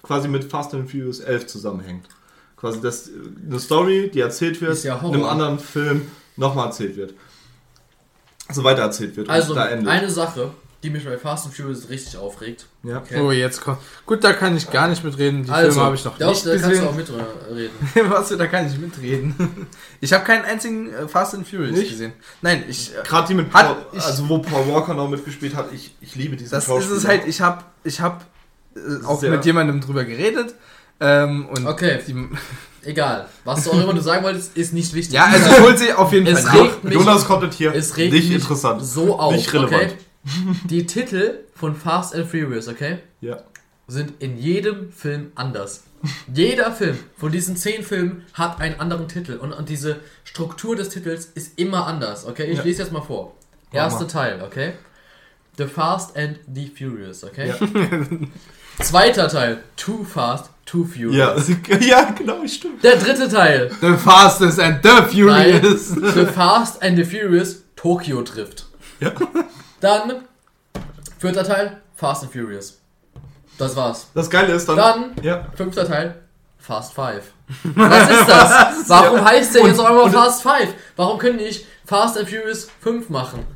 quasi 0.02 0.28
mit 0.28 0.44
Fast 0.44 0.74
and 0.74 0.90
Furious 0.90 1.20
11 1.20 1.46
zusammenhängt. 1.46 2.08
Quasi 2.56 2.80
das, 2.80 3.10
eine 3.44 3.58
Story, 3.58 4.10
die 4.12 4.20
erzählt 4.20 4.60
wird, 4.60 4.82
ja 4.84 4.98
in 4.98 5.14
einem 5.14 5.24
anderen 5.24 5.58
Film 5.58 6.02
nochmal 6.36 6.66
erzählt 6.66 6.96
wird. 6.96 7.14
So 8.52 8.62
weiter 8.62 8.82
erzählt 8.82 9.16
wird. 9.16 9.28
und 9.28 9.34
Also, 9.34 9.54
da 9.54 9.68
endet. 9.68 9.88
eine 9.88 10.08
Sache, 10.08 10.52
die 10.86 10.90
mich 10.90 11.04
bei 11.04 11.18
Fast 11.18 11.46
and 11.46 11.54
Furious 11.54 11.88
richtig 11.90 12.16
aufregt. 12.16 12.66
ja. 12.82 12.98
Okay. 12.98 13.20
Oh, 13.20 13.30
jetzt 13.32 13.60
kommt. 13.60 13.78
Gut, 14.06 14.22
da 14.24 14.32
kann 14.32 14.56
ich 14.56 14.70
gar 14.70 14.88
nicht 14.88 15.02
mitreden. 15.04 15.44
Die 15.44 15.50
also, 15.50 15.70
Filme 15.72 15.84
habe 15.86 15.96
ich 15.96 16.04
noch 16.04 16.16
da, 16.16 16.28
nicht 16.30 16.46
da 16.46 16.50
kannst 16.56 16.80
du 16.80 16.88
auch 16.88 16.96
gesehen. 16.96 17.26
mitreden. 17.54 17.70
Was, 18.10 18.28
da 18.28 18.46
kann 18.46 18.66
ich 18.66 18.78
mitreden. 18.78 19.66
Ich 20.00 20.12
habe 20.12 20.24
keinen 20.24 20.44
einzigen 20.44 20.92
äh, 20.92 21.08
Fast 21.08 21.34
and 21.34 21.46
Furious 21.48 21.76
Nicht? 21.76 21.90
gesehen. 21.90 22.12
Nein, 22.42 22.64
ich. 22.68 22.92
Äh, 22.94 23.02
Gerade 23.02 23.28
die 23.28 23.34
mit 23.34 23.52
Hat- 23.52 23.66
Paul, 23.66 23.76
ich- 23.92 24.02
also 24.04 24.28
wo 24.28 24.38
Paul 24.38 24.68
Walker 24.68 24.94
noch 24.94 25.08
mitgespielt 25.08 25.54
hat, 25.56 25.72
ich, 25.72 25.94
ich 26.00 26.14
liebe 26.14 26.36
diesen 26.36 26.52
das 26.52 26.68
ist 26.68 26.90
es 26.90 27.06
halt. 27.06 27.26
Ich 27.26 27.40
habe, 27.40 27.64
ich 27.84 28.00
habe 28.00 28.24
äh, 28.76 29.04
auch 29.04 29.20
Sehr- 29.20 29.30
mit 29.30 29.44
jemandem 29.44 29.80
drüber 29.80 30.04
geredet. 30.04 30.54
Ähm, 31.00 31.46
und 31.46 31.66
Okay. 31.66 32.00
Die, 32.06 32.28
Egal. 32.88 33.26
Was 33.44 33.66
auch 33.68 33.74
immer 33.82 33.92
du 33.92 34.00
sagen 34.00 34.22
wolltest, 34.24 34.56
ist 34.56 34.72
nicht 34.72 34.94
wichtig. 34.94 35.14
ja, 35.14 35.24
also 35.24 35.50
ich 35.50 35.60
hol 35.60 35.76
sie 35.76 35.92
auf 35.92 36.12
jeden 36.12 36.26
Es 36.28 36.42
Fall 36.44 36.54
nach. 36.56 36.62
regt 36.64 36.84
mich, 36.84 36.94
Jonas 36.94 37.24
Content 37.26 37.52
hier 37.54 37.74
es 37.74 37.96
regt 37.96 38.12
nicht 38.12 38.28
mich 38.28 38.36
interessant. 38.36 38.80
so 38.84 39.18
auf. 39.18 39.34
Nicht 39.34 39.52
relevant. 39.52 39.74
Okay? 39.82 39.94
Die 40.70 40.86
Titel 40.86 41.40
von 41.54 41.74
Fast 41.76 42.14
and 42.14 42.26
Furious, 42.26 42.68
okay, 42.68 42.98
Ja. 43.20 43.38
sind 43.86 44.14
in 44.20 44.36
jedem 44.38 44.92
Film 44.92 45.32
anders. 45.34 45.84
Jeder 46.32 46.72
Film 46.72 46.98
von 47.16 47.32
diesen 47.32 47.56
zehn 47.56 47.82
Filmen 47.82 48.24
hat 48.34 48.60
einen 48.60 48.78
anderen 48.80 49.08
Titel 49.08 49.34
und, 49.36 49.52
und 49.52 49.68
diese 49.68 49.96
Struktur 50.24 50.76
des 50.76 50.88
Titels 50.90 51.26
ist 51.34 51.58
immer 51.58 51.86
anders, 51.86 52.26
okay? 52.26 52.44
Ich 52.44 52.58
Ja. 52.58 52.64
lese 52.64 52.82
jetzt 52.82 52.92
mal 52.92 53.00
vor. 53.02 53.34
Erster. 53.72 54.06
Teil, 54.06 54.42
okay? 54.42 54.72
The 55.58 55.64
Fast 55.66 56.16
and 56.16 56.38
the 56.54 56.70
Furious, 56.76 57.24
okay? 57.24 57.48
Ja. 57.48 57.56
Zweiter 58.84 59.28
Teil, 59.28 59.62
Too 59.76 60.04
Fast, 60.04 60.50
Too 60.66 60.84
Furious. 60.84 61.48
Ja. 61.48 61.76
ja, 61.80 62.10
genau, 62.10 62.46
stimmt. 62.46 62.84
Der 62.84 62.96
dritte 62.96 63.28
Teil, 63.28 63.70
The 63.80 63.94
Fastest 63.96 64.60
and 64.60 64.80
the 64.82 65.02
Furious. 65.10 65.88
The 65.94 66.26
Fast 66.26 66.82
and 66.82 66.96
the 66.98 67.04
Furious, 67.04 67.62
Tokyo 67.74 68.22
Drift. 68.22 68.66
Ja. 69.00 69.12
Dann, 69.80 70.24
vierter 71.18 71.44
Teil, 71.44 71.80
Fast 71.94 72.22
and 72.22 72.32
Furious. 72.32 72.80
Das 73.58 73.74
war's. 73.76 74.08
Das 74.14 74.28
Geile 74.28 74.54
ist 74.54 74.68
dann. 74.68 74.76
Dann, 74.76 75.12
ja. 75.22 75.46
fünfter 75.54 75.86
Teil, 75.86 76.22
Fast 76.58 76.94
Five. 76.94 77.32
Was 77.74 78.10
ist 78.10 78.28
das? 78.28 78.50
Warum 78.88 79.24
heißt 79.24 79.54
der 79.54 79.66
jetzt 79.66 79.80
auch 79.80 79.86
einmal 79.86 80.10
Fast 80.10 80.42
Five? 80.42 80.74
Warum 80.96 81.18
können 81.18 81.36
nicht 81.36 81.66
Fast 81.84 82.18
and 82.18 82.28
Furious 82.28 82.68
5 82.80 83.08
machen? 83.08 83.46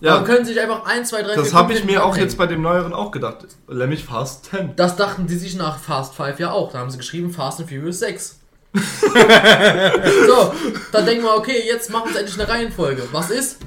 Warum 0.00 0.22
ja. 0.22 0.26
können 0.26 0.44
sie 0.44 0.52
nicht 0.52 0.60
einfach 0.60 0.84
1, 0.84 1.08
2, 1.08 1.22
3, 1.22 1.26
4, 1.28 1.36
Das 1.36 1.44
5 1.44 1.54
habe 1.54 1.72
ich 1.72 1.84
mir 1.84 2.04
auch 2.04 2.16
jetzt 2.16 2.36
bei 2.36 2.46
dem 2.46 2.62
neueren 2.62 2.92
auch 2.92 3.12
gedacht. 3.12 3.46
Nämlich 3.68 4.04
Fast 4.04 4.46
10. 4.46 4.76
Das 4.76 4.96
dachten 4.96 5.26
die 5.26 5.36
sich 5.36 5.56
nach 5.56 5.78
Fast 5.78 6.14
Five 6.14 6.40
ja 6.40 6.50
auch. 6.50 6.72
Da 6.72 6.78
haben 6.78 6.90
sie 6.90 6.98
geschrieben 6.98 7.32
Fast 7.32 7.60
and 7.60 7.68
Furious 7.70 8.00
6. 8.00 8.40
so, 8.74 10.52
dann 10.92 11.06
denken 11.06 11.24
wir, 11.24 11.34
okay, 11.34 11.62
jetzt 11.66 11.90
machen 11.90 12.10
sie 12.12 12.18
endlich 12.18 12.38
eine 12.38 12.48
Reihenfolge. 12.48 13.04
Was 13.12 13.30
ist? 13.30 13.58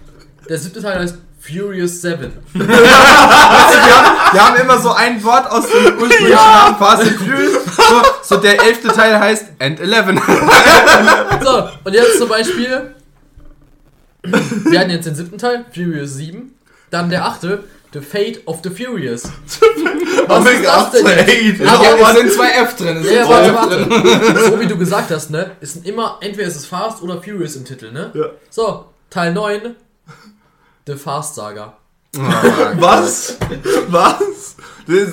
Der 0.47 0.57
siebte 0.60 0.82
Teil 0.82 0.99
heißt 0.99 1.18
Furious 1.50 2.02
7. 2.02 2.32
Wir 2.54 4.45
haben 4.45 4.56
immer 4.62 4.80
so 4.80 4.91
ein 4.91 5.24
Wort 5.24 5.50
aus 5.50 5.66
dem 5.68 5.86
ursprünglichen 6.00 6.30
Namen 6.30 6.78
Fast 6.78 7.02
and 7.04 7.12
Furious. 7.18 7.54
So, 7.76 8.02
so 8.36 8.38
der 8.41 8.62
elfte 8.64 8.89
Teil 8.89 9.20
heißt 9.20 9.45
End 9.60 9.80
11. 9.80 10.06
So, 11.43 11.70
und 11.86 11.93
jetzt 11.93 12.18
zum 12.18 12.28
Beispiel. 12.30 12.93
Wir 14.24 14.80
hatten 14.80 14.89
jetzt 14.91 15.06
den 15.08 15.16
siebten 15.16 15.38
Teil, 15.38 15.66
Furious 15.74 16.16
7. 16.16 16.54
Dann 16.91 17.10
der 17.10 17.26
achte, 17.26 17.64
The 17.93 18.02
Fate 18.02 18.45
of 18.45 18.60
the 18.64 18.70
Furious. 18.70 19.24
Was 20.28 20.45
ist 20.45 20.64
das 20.66 20.91
denn 20.91 21.08
jetzt? 21.08 21.60
Ja, 21.62 21.74
Aber- 21.74 22.12
es 22.12 22.18
sind 22.18 22.32
zwei 22.34 22.50
F 22.52 22.76
drin. 22.76 23.04
Ja, 23.04 23.12
ja, 23.12 23.30
warte, 23.30 23.56
warte. 23.56 24.52
So 24.52 24.60
wie 24.60 24.68
du 24.68 24.78
gesagt 24.78 25.10
hast, 25.12 25.32
ne? 25.32 25.52
Ist 25.62 25.86
immer, 25.86 26.18
entweder 26.22 26.47
ist 26.47 26.58
es 26.58 26.66
Fast 26.66 27.02
oder 27.02 27.22
Furious 27.22 27.56
im 27.56 27.66
Titel, 27.66 27.91
ne? 27.91 28.12
Ja. 28.14 28.26
So, 28.50 28.86
Teil 29.10 29.34
9, 29.34 29.76
The 30.90 30.96
Fast 30.96 31.36
Saga. 31.36 31.78
Was? 32.14 33.38
Was? 33.90 34.56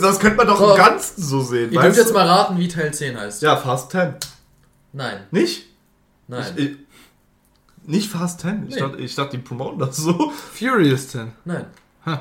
Das, 0.00 0.18
könnte 0.18 0.38
man 0.38 0.46
doch 0.46 0.58
So. 0.58 0.70
im 0.70 0.76
Ganzen 0.78 1.22
so 1.22 1.42
sehen. 1.42 1.70
Ihr 1.70 1.80
dürft 1.82 1.98
jetzt 1.98 2.14
mal 2.14 2.26
raten, 2.26 2.56
wie 2.56 2.66
Teil 2.66 2.94
10 2.94 3.18
heißt. 3.20 3.42
Ja, 3.42 3.56
Fast 3.58 3.90
10. 3.90 4.14
Nein, 4.94 5.18
Nicht? 5.30 5.66
nein, 6.28 6.54
Ich, 6.56 6.64
ich, 6.64 6.76
nicht 7.84 8.10
Fast 8.10 8.40
10. 8.40 8.68
Ich, 8.68 8.76
Nee. 8.76 8.80
dachte, 8.80 8.96
ich 8.96 9.14
dachte, 9.14 9.36
die 9.36 9.42
promoten 9.42 9.78
das 9.78 9.98
so. 9.98 10.30
Furious 10.54 11.08
10. 11.10 11.32
nein. 11.44 11.66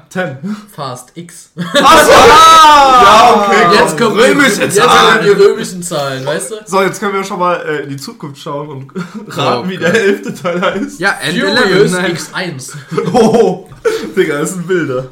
10. 0.09 0.37
Fast 0.75 1.11
X. 1.15 1.51
Achso! 1.57 1.75
ja, 2.11 3.45
okay. 3.47 3.75
Jetzt 3.79 3.97
kommen 3.99 4.19
römische 4.19 4.55
die, 4.55 4.61
jetzt 4.63 4.75
Zahlen. 4.77 5.23
die 5.25 5.29
römischen 5.29 5.83
Zahlen, 5.83 6.25
weißt 6.25 6.51
du? 6.51 6.55
So, 6.65 6.81
jetzt 6.81 6.99
können 6.99 7.13
wir 7.13 7.23
schon 7.23 7.37
mal 7.39 7.55
äh, 7.61 7.83
in 7.83 7.89
die 7.89 7.97
Zukunft 7.97 8.41
schauen 8.41 8.67
und 8.69 8.91
raten, 9.37 9.67
Oh 9.67 9.69
wie 9.69 9.77
der 9.77 9.93
elfte 9.93 10.33
Teil 10.33 10.59
heißt. 10.59 10.99
Ja, 10.99 11.15
Furious 11.21 11.93
11. 11.93 12.31
Nein, 12.33 12.57
X1. 12.57 12.73
Oh, 13.13 13.69
Digga, 14.17 14.39
das 14.39 14.53
sind 14.53 14.67
Bilder. 14.67 15.07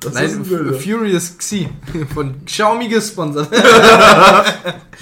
Das 0.00 0.14
Nein 0.14 0.30
sind 0.30 0.48
Bilder. 0.48 0.74
Furious 0.74 1.38
Xi. 1.38 1.68
Von 2.14 2.44
Xiaomi 2.44 2.88
gesponsert. 2.88 3.50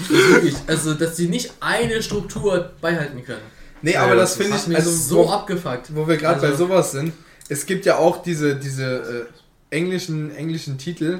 Wirklich, 0.09 0.55
also, 0.67 0.93
dass 0.93 1.17
sie 1.17 1.27
nicht 1.27 1.51
eine 1.59 2.01
Struktur 2.03 2.71
beihalten 2.81 3.23
können. 3.25 3.41
Nee, 3.81 3.93
Ja, 3.93 4.03
aber 4.03 4.15
das 4.15 4.37
das 4.37 4.47
finde 4.47 4.57
ich, 4.57 4.75
also 4.75 4.91
so 4.91 5.25
wo, 5.25 5.29
abgefuckt. 5.31 5.95
wo 5.95 6.07
wir 6.07 6.17
gerade 6.17 6.35
Also- 6.47 6.47
bei 6.47 6.53
sowas 6.55 6.91
sind, 6.91 7.13
es 7.51 7.65
gibt 7.65 7.85
ja 7.85 7.97
auch 7.97 8.23
diese, 8.23 8.55
diese 8.55 9.27
äh, 9.69 9.75
englischen, 9.75 10.33
englischen 10.33 10.77
Titel, 10.77 11.19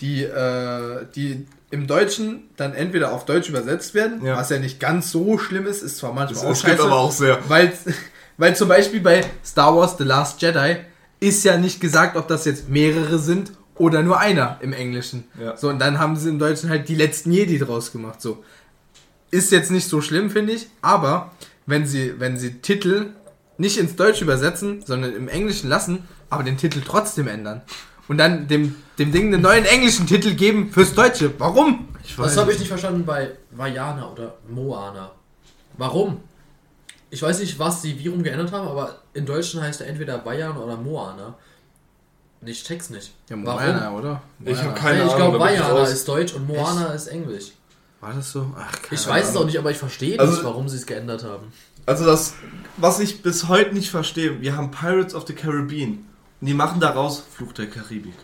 die, 0.00 0.24
äh, 0.24 1.06
die 1.14 1.46
im 1.70 1.86
Deutschen 1.86 2.48
dann 2.56 2.74
entweder 2.74 3.12
auf 3.12 3.24
Deutsch 3.24 3.48
übersetzt 3.48 3.94
werden, 3.94 4.24
Ja. 4.24 4.36
was 4.36 4.50
ja 4.50 4.58
nicht 4.58 4.80
ganz 4.80 5.12
so 5.12 5.38
schlimm 5.38 5.66
ist, 5.66 5.82
ist 5.84 5.98
zwar 5.98 6.12
manchmal 6.12 6.44
Das, 6.44 6.58
auch 6.58 6.60
scheiße, 6.60 6.82
aber 6.82 6.96
auch 6.98 7.12
sehr. 7.12 7.38
weil, 7.48 7.72
weil 8.36 8.56
zum 8.56 8.68
Beispiel 8.68 9.00
bei 9.00 9.24
Star 9.44 9.76
Wars 9.76 9.96
The 9.96 10.02
Last 10.04 10.42
Jedi 10.42 10.78
ist 11.20 11.44
ja 11.44 11.56
nicht 11.56 11.80
gesagt, 11.80 12.16
ob 12.16 12.26
das 12.26 12.44
jetzt 12.46 12.68
mehrere 12.68 13.20
sind 13.20 13.52
oder 13.76 14.02
nur 14.02 14.18
einer 14.18 14.58
im 14.62 14.72
Englischen. 14.72 15.24
Ja. 15.40 15.56
So, 15.56 15.68
und 15.68 15.78
dann 15.78 16.00
haben 16.00 16.16
sie 16.16 16.30
im 16.30 16.40
Deutschen 16.40 16.68
halt 16.68 16.88
die 16.88 16.96
letzten 16.96 17.30
Jedi 17.30 17.58
draus 17.58 17.92
gemacht. 17.92 18.20
So. 18.20 18.42
Ist 19.30 19.52
jetzt 19.52 19.70
nicht 19.70 19.88
so 19.88 20.00
schlimm, 20.00 20.30
finde 20.30 20.54
ich, 20.54 20.66
aber 20.82 21.30
wenn 21.66 21.86
sie, 21.86 22.14
wenn 22.18 22.36
sie 22.36 22.54
Titel 22.54 23.10
nicht 23.60 23.76
ins 23.78 23.94
Deutsche 23.96 24.24
übersetzen, 24.24 24.82
sondern 24.86 25.12
im 25.14 25.28
Englischen 25.28 25.68
lassen, 25.68 26.08
aber 26.30 26.42
den 26.42 26.56
Titel 26.56 26.82
trotzdem 26.84 27.28
ändern. 27.28 27.62
Und 28.08 28.18
dann 28.18 28.48
dem, 28.48 28.74
dem 28.98 29.12
Ding 29.12 29.32
einen 29.32 29.42
neuen 29.42 29.64
englischen 29.64 30.06
Titel 30.06 30.34
geben 30.34 30.70
fürs 30.72 30.94
Deutsche. 30.94 31.32
Warum? 31.38 31.88
Ich 32.02 32.16
Das 32.16 32.36
habe 32.36 32.52
ich 32.52 32.58
nicht 32.58 32.68
verstanden 32.68 33.04
bei 33.04 33.32
Vajana 33.52 34.10
oder 34.10 34.34
Moana. 34.48 35.12
Warum? 35.76 36.20
Ich 37.10 37.22
weiß 37.22 37.38
nicht, 37.40 37.58
was 37.58 37.82
die 37.82 37.98
wie 37.98 38.08
rum 38.08 38.22
geändert 38.22 38.50
haben, 38.52 38.66
aber 38.66 38.98
in 39.14 39.26
Deutschen 39.26 39.60
heißt 39.62 39.80
er 39.80 39.86
entweder 39.88 40.18
Bayern 40.18 40.56
oder 40.56 40.76
Moana. 40.76 41.34
Ich 42.44 42.64
check's 42.64 42.88
nicht. 42.90 43.12
Ja, 43.28 43.36
Warum? 43.44 43.60
Moana, 43.62 43.90
oder? 43.92 44.22
Ich 44.44 44.56
Moana. 44.56 44.72
keine 44.72 44.96
ich 44.98 45.02
Ahnung, 45.02 45.16
glaube, 45.16 45.38
da 45.38 45.44
bin 45.44 45.54
ich 45.54 45.60
Bayana 45.60 45.78
raus. 45.80 45.92
ist 45.92 46.08
Deutsch 46.08 46.32
und 46.34 46.46
Moana 46.48 46.86
ist 46.94 47.06
Englisch. 47.08 47.52
War 48.00 48.14
das 48.14 48.32
so? 48.32 48.50
Ach, 48.56 48.72
keine 48.80 48.98
Ich 49.00 49.06
weiß 49.06 49.24
es 49.24 49.30
Ahnung. 49.30 49.42
auch 49.42 49.46
nicht, 49.46 49.58
aber 49.58 49.70
ich 49.70 49.76
verstehe 49.76 50.18
Also- 50.18 50.32
nicht, 50.32 50.44
warum 50.44 50.68
sie 50.68 50.76
es 50.78 50.86
geändert 50.86 51.22
haben. 51.22 51.52
Also 51.90 52.06
das, 52.06 52.34
was 52.76 53.00
ich 53.00 53.20
bis 53.20 53.48
heute 53.48 53.74
nicht 53.74 53.90
verstehe, 53.90 54.40
wir 54.40 54.56
haben 54.56 54.70
Pirates 54.70 55.12
of 55.12 55.26
the 55.26 55.32
Caribbean 55.32 56.06
und 56.40 56.46
die 56.46 56.54
machen 56.54 56.78
daraus 56.78 57.18
Fluch 57.18 57.52
der 57.52 57.66
Karibik. 57.68 58.14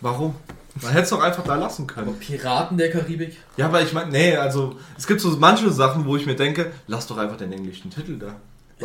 Warum? 0.00 0.34
Man 0.82 0.90
hätte 0.90 1.04
es 1.04 1.10
doch 1.10 1.22
einfach 1.22 1.44
da 1.44 1.54
lassen 1.54 1.86
Aber 1.86 1.94
können. 1.94 2.18
Piraten 2.18 2.78
der 2.78 2.90
Karibik? 2.90 3.36
Ja, 3.56 3.66
aber 3.66 3.80
ich 3.80 3.92
meine, 3.92 4.10
nee, 4.10 4.34
also 4.34 4.76
es 4.98 5.06
gibt 5.06 5.20
so 5.20 5.30
manche 5.38 5.70
Sachen, 5.70 6.04
wo 6.04 6.16
ich 6.16 6.26
mir 6.26 6.34
denke, 6.34 6.72
lass 6.88 7.06
doch 7.06 7.16
einfach 7.16 7.36
den 7.36 7.52
englischen 7.52 7.90
Titel 7.90 8.18
da. 8.18 8.34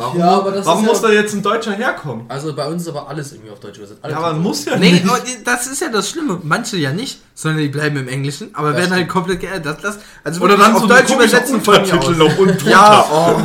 Warum, 0.00 0.18
Ja, 0.18 0.30
aber 0.30 0.50
das 0.52 0.66
warum 0.66 0.84
ist 0.84 0.88
muss 0.90 1.02
ja- 1.02 1.08
da 1.08 1.14
jetzt 1.14 1.34
ein 1.34 1.42
Deutscher 1.42 1.72
herkommen? 1.72 2.24
Also 2.28 2.54
bei 2.54 2.66
uns 2.66 2.82
ist 2.82 2.88
aber 2.88 3.08
alles 3.08 3.32
irgendwie 3.32 3.50
auf 3.50 3.60
Deutsch 3.60 3.78
übersetzt. 3.78 4.00
Alle 4.02 4.12
Ja, 4.14 4.20
man 4.20 4.30
Titel. 4.32 4.42
muss 4.42 4.64
ja 4.64 4.76
Nee, 4.76 4.92
nicht. 4.92 5.08
aber 5.08 5.20
die- 5.20 5.44
das 5.44 5.66
ist 5.66 5.80
ja 5.80 5.88
das 5.88 6.08
Schlimme. 6.10 6.40
Manche 6.42 6.76
ja 6.78 6.92
nicht, 6.92 7.20
sondern 7.34 7.60
die 7.60 7.68
bleiben 7.68 7.96
im 7.98 8.08
Englischen, 8.08 8.50
aber 8.54 8.68
Das 8.72 8.78
werden 8.80 8.90
halt 8.92 9.00
stimmt. 9.02 9.12
komplett 9.12 9.40
geändert. 9.40 9.78
Das, 9.82 9.94
das, 9.96 10.02
also 10.24 10.40
Oder 10.42 10.56
dann 10.56 10.74
auf 10.74 10.80
so 10.82 10.86
Deutsch 10.86 11.12
übersetzen 11.12 11.60
von 11.60 11.82
mir 11.82 11.98
aus. 11.98 12.08
noch 12.16 12.38
und. 12.38 12.62
Ja, 12.64 13.04
oh, 13.12 13.40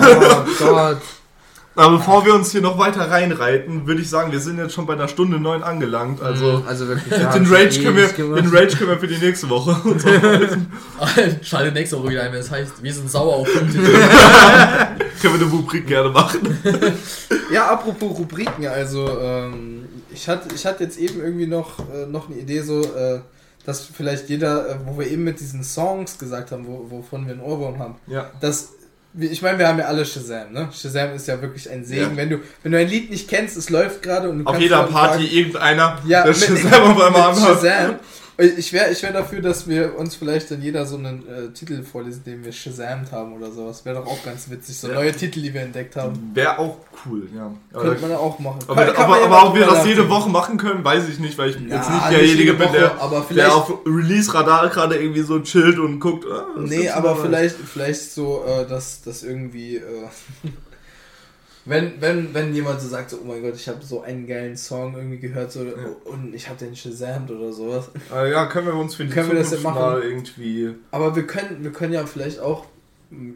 Gott. 0.59 0.97
Aber 1.75 1.97
bevor 1.97 2.25
wir 2.25 2.33
uns 2.33 2.51
hier 2.51 2.61
noch 2.61 2.77
weiter 2.77 3.11
reinreiten, 3.11 3.85
würde 3.85 4.01
ich 4.01 4.09
sagen, 4.09 4.31
wir 4.31 4.39
sind 4.39 4.57
jetzt 4.57 4.73
schon 4.73 4.85
bei 4.85 4.93
einer 4.93 5.07
Stunde 5.07 5.39
neun 5.39 5.61
angelangt. 5.61 6.21
Also 6.21 6.63
also 6.65 6.87
wirklich. 6.87 7.13
den, 7.13 7.45
Rage 7.45 7.83
können 7.83 7.97
wir, 7.97 8.07
den 8.07 8.47
Rage 8.47 8.77
können 8.77 8.91
wir 8.91 8.97
für 8.99 9.07
die 9.07 9.17
nächste 9.17 9.49
Woche 9.49 9.75
uns 9.87 10.05
aufhalten. 10.05 10.67
Schalte 11.41 11.71
nächste 11.73 11.97
Woche 11.99 12.09
wieder 12.09 12.23
ein, 12.23 12.31
wenn 12.31 12.39
es 12.39 12.49
heißt, 12.49 12.81
wir 12.81 12.93
sind 12.93 13.11
sauer 13.11 13.35
auf 13.35 13.47
Filmtitel. 13.49 13.91
können 15.21 15.39
wir 15.39 15.45
eine 15.45 15.51
Rubrik 15.51 15.87
gerne 15.87 16.09
machen. 16.09 16.57
Ja, 17.51 17.67
apropos 17.67 18.17
Rubriken, 18.17 18.65
also 18.65 19.19
ähm, 19.19 19.87
ich 20.11 20.27
hatte 20.27 20.53
ich 20.53 20.65
hatte 20.65 20.83
jetzt 20.83 20.97
eben 20.97 21.21
irgendwie 21.21 21.45
noch, 21.45 21.77
äh, 21.93 22.07
noch 22.07 22.27
eine 22.27 22.39
Idee, 22.39 22.61
so, 22.61 22.81
äh, 22.81 23.19
dass 23.65 23.85
vielleicht 23.85 24.29
jeder, 24.29 24.67
äh, 24.67 24.75
wo 24.85 24.97
wir 24.97 25.07
eben 25.07 25.23
mit 25.23 25.39
diesen 25.39 25.63
Songs 25.63 26.17
gesagt 26.17 26.51
haben, 26.51 26.65
wo, 26.65 26.87
wovon 26.89 27.27
wir 27.27 27.33
einen 27.33 27.41
Ohrwurm 27.41 27.77
haben, 27.77 27.95
Ja. 28.07 28.31
dass 28.41 28.73
ich 29.17 29.41
meine, 29.41 29.57
wir 29.59 29.67
haben 29.67 29.79
ja 29.79 29.85
alle 29.85 30.05
Shazam, 30.05 30.51
ne? 30.51 30.69
Shazam 30.73 31.13
ist 31.13 31.27
ja 31.27 31.41
wirklich 31.41 31.69
ein 31.69 31.85
Segen. 31.85 32.11
Ja. 32.11 32.17
Wenn 32.17 32.29
du 32.29 32.39
wenn 32.63 32.71
du 32.71 32.77
ein 32.77 32.87
Lied 32.87 33.09
nicht 33.09 33.27
kennst, 33.27 33.57
es 33.57 33.69
läuft 33.69 34.01
gerade 34.01 34.29
und 34.29 34.39
du 34.39 34.45
Auf 34.45 34.53
kannst 34.53 34.63
jeder 34.63 34.83
Party 34.83 35.23
sagen, 35.23 35.35
irgendeiner, 35.35 36.01
ja, 36.05 36.23
der 36.23 36.33
Shazam 36.33 36.83
auf 36.83 37.03
einmal 37.03 37.21
anhat. 37.21 37.37
Shazam. 37.37 37.95
Ich 38.37 38.73
wäre 38.73 38.91
ich 38.91 39.01
wär 39.01 39.13
dafür, 39.13 39.41
dass 39.41 39.65
wir 39.69 39.97
uns 39.97 40.15
vielleicht 40.15 40.51
dann 40.51 40.61
jeder 40.61 40.85
so 40.85 40.97
einen 40.97 41.25
äh, 41.27 41.53
Titel 41.53 41.83
vorlesen, 41.83 42.23
den 42.25 42.43
wir 42.43 42.51
Shazamt 42.51 43.11
haben 43.13 43.31
oder 43.33 43.49
sowas. 43.49 43.85
Wäre 43.85 43.95
doch 44.01 44.07
auch 44.07 44.23
ganz 44.25 44.49
witzig. 44.49 44.77
So 44.77 44.89
Ja. 44.89 44.95
neue 44.95 45.13
Titel, 45.13 45.41
die 45.41 45.53
wir 45.53 45.61
entdeckt 45.61 45.95
haben. 45.95 46.31
Wäre 46.33 46.59
auch 46.59 46.77
cool, 47.05 47.29
ja. 47.33 47.49
Aber, 47.71 47.83
Könnte 47.83 48.01
man 48.01 48.11
ja 48.11 48.17
auch 48.17 48.37
machen. 48.39 48.59
aber, 48.67 48.85
Kann- 48.87 48.93
kann 48.93 49.03
aber, 49.05 49.21
aber 49.23 49.49
ob 49.49 49.55
wir 49.55 49.65
das 49.65 49.85
jede. 49.85 50.09
Woche 50.09 50.29
machen 50.29 50.57
können, 50.57 50.83
weiß 50.83 51.07
ich 51.07 51.19
nicht, 51.19 51.37
weil 51.37 51.51
ich 51.51 51.55
Ja, 51.61 51.77
jetzt 51.77 51.89
nicht 51.89 52.09
derjenige 52.11 52.53
bin, 52.55 52.67
Woche, 52.67 52.77
der, 52.77 53.01
aber 53.01 53.25
der 53.33 53.55
auf 53.55 53.71
Release-Radar 53.85 54.69
gerade 54.69 54.97
irgendwie 54.97 55.21
so 55.21 55.39
chillt 55.39 55.79
und 55.79 55.99
guckt. 56.01 56.25
ah, 56.29 56.45
Nee, 56.59 56.89
aber 56.89 57.15
vielleicht, 57.15 57.55
vielleicht 57.55 58.11
so, 58.11 58.43
äh, 58.45 58.67
dass 58.67 59.01
das 59.01 59.23
irgendwie. 59.23 59.77
Äh, 59.77 59.81
wenn, 61.65 61.99
wenn, 61.99 62.33
wenn 62.33 62.53
jemand 62.53 62.79
so 62.79 62.87
sagt, 62.87 63.09
so, 63.09 63.17
oh 63.23 63.27
mein 63.27 63.41
Gott, 63.41 63.55
ich 63.55 63.67
habe 63.67 63.83
so 63.83 64.01
einen 64.01 64.27
geilen 64.27 64.55
Song 64.55 64.95
irgendwie 64.95 65.17
gehört 65.17 65.51
so, 65.51 65.61
und 66.05 66.33
ich 66.35 66.47
habe 66.47 66.59
den 66.59 66.75
Shazamt 66.75 67.29
oder 67.31 67.51
sowas. 67.51 67.89
Ah, 68.13 68.23
ja, 68.25 68.45
können 68.45 68.67
wir 68.67 68.75
uns 68.75 68.95
für 68.95 69.05
die 69.05 69.11
Können 69.11 69.31
wir 69.31 69.39
das 69.39 69.49
denn 69.49 69.63
machen? 69.63 69.81
mal 69.81 70.01
irgendwie. 70.01 70.75
Aber 70.91 71.15
wir 71.15 71.25
können, 71.25 71.63
wir 71.63 71.71
können 71.71 71.93
ja 71.93 72.05
vielleicht 72.05 72.39
auch. 72.39 72.65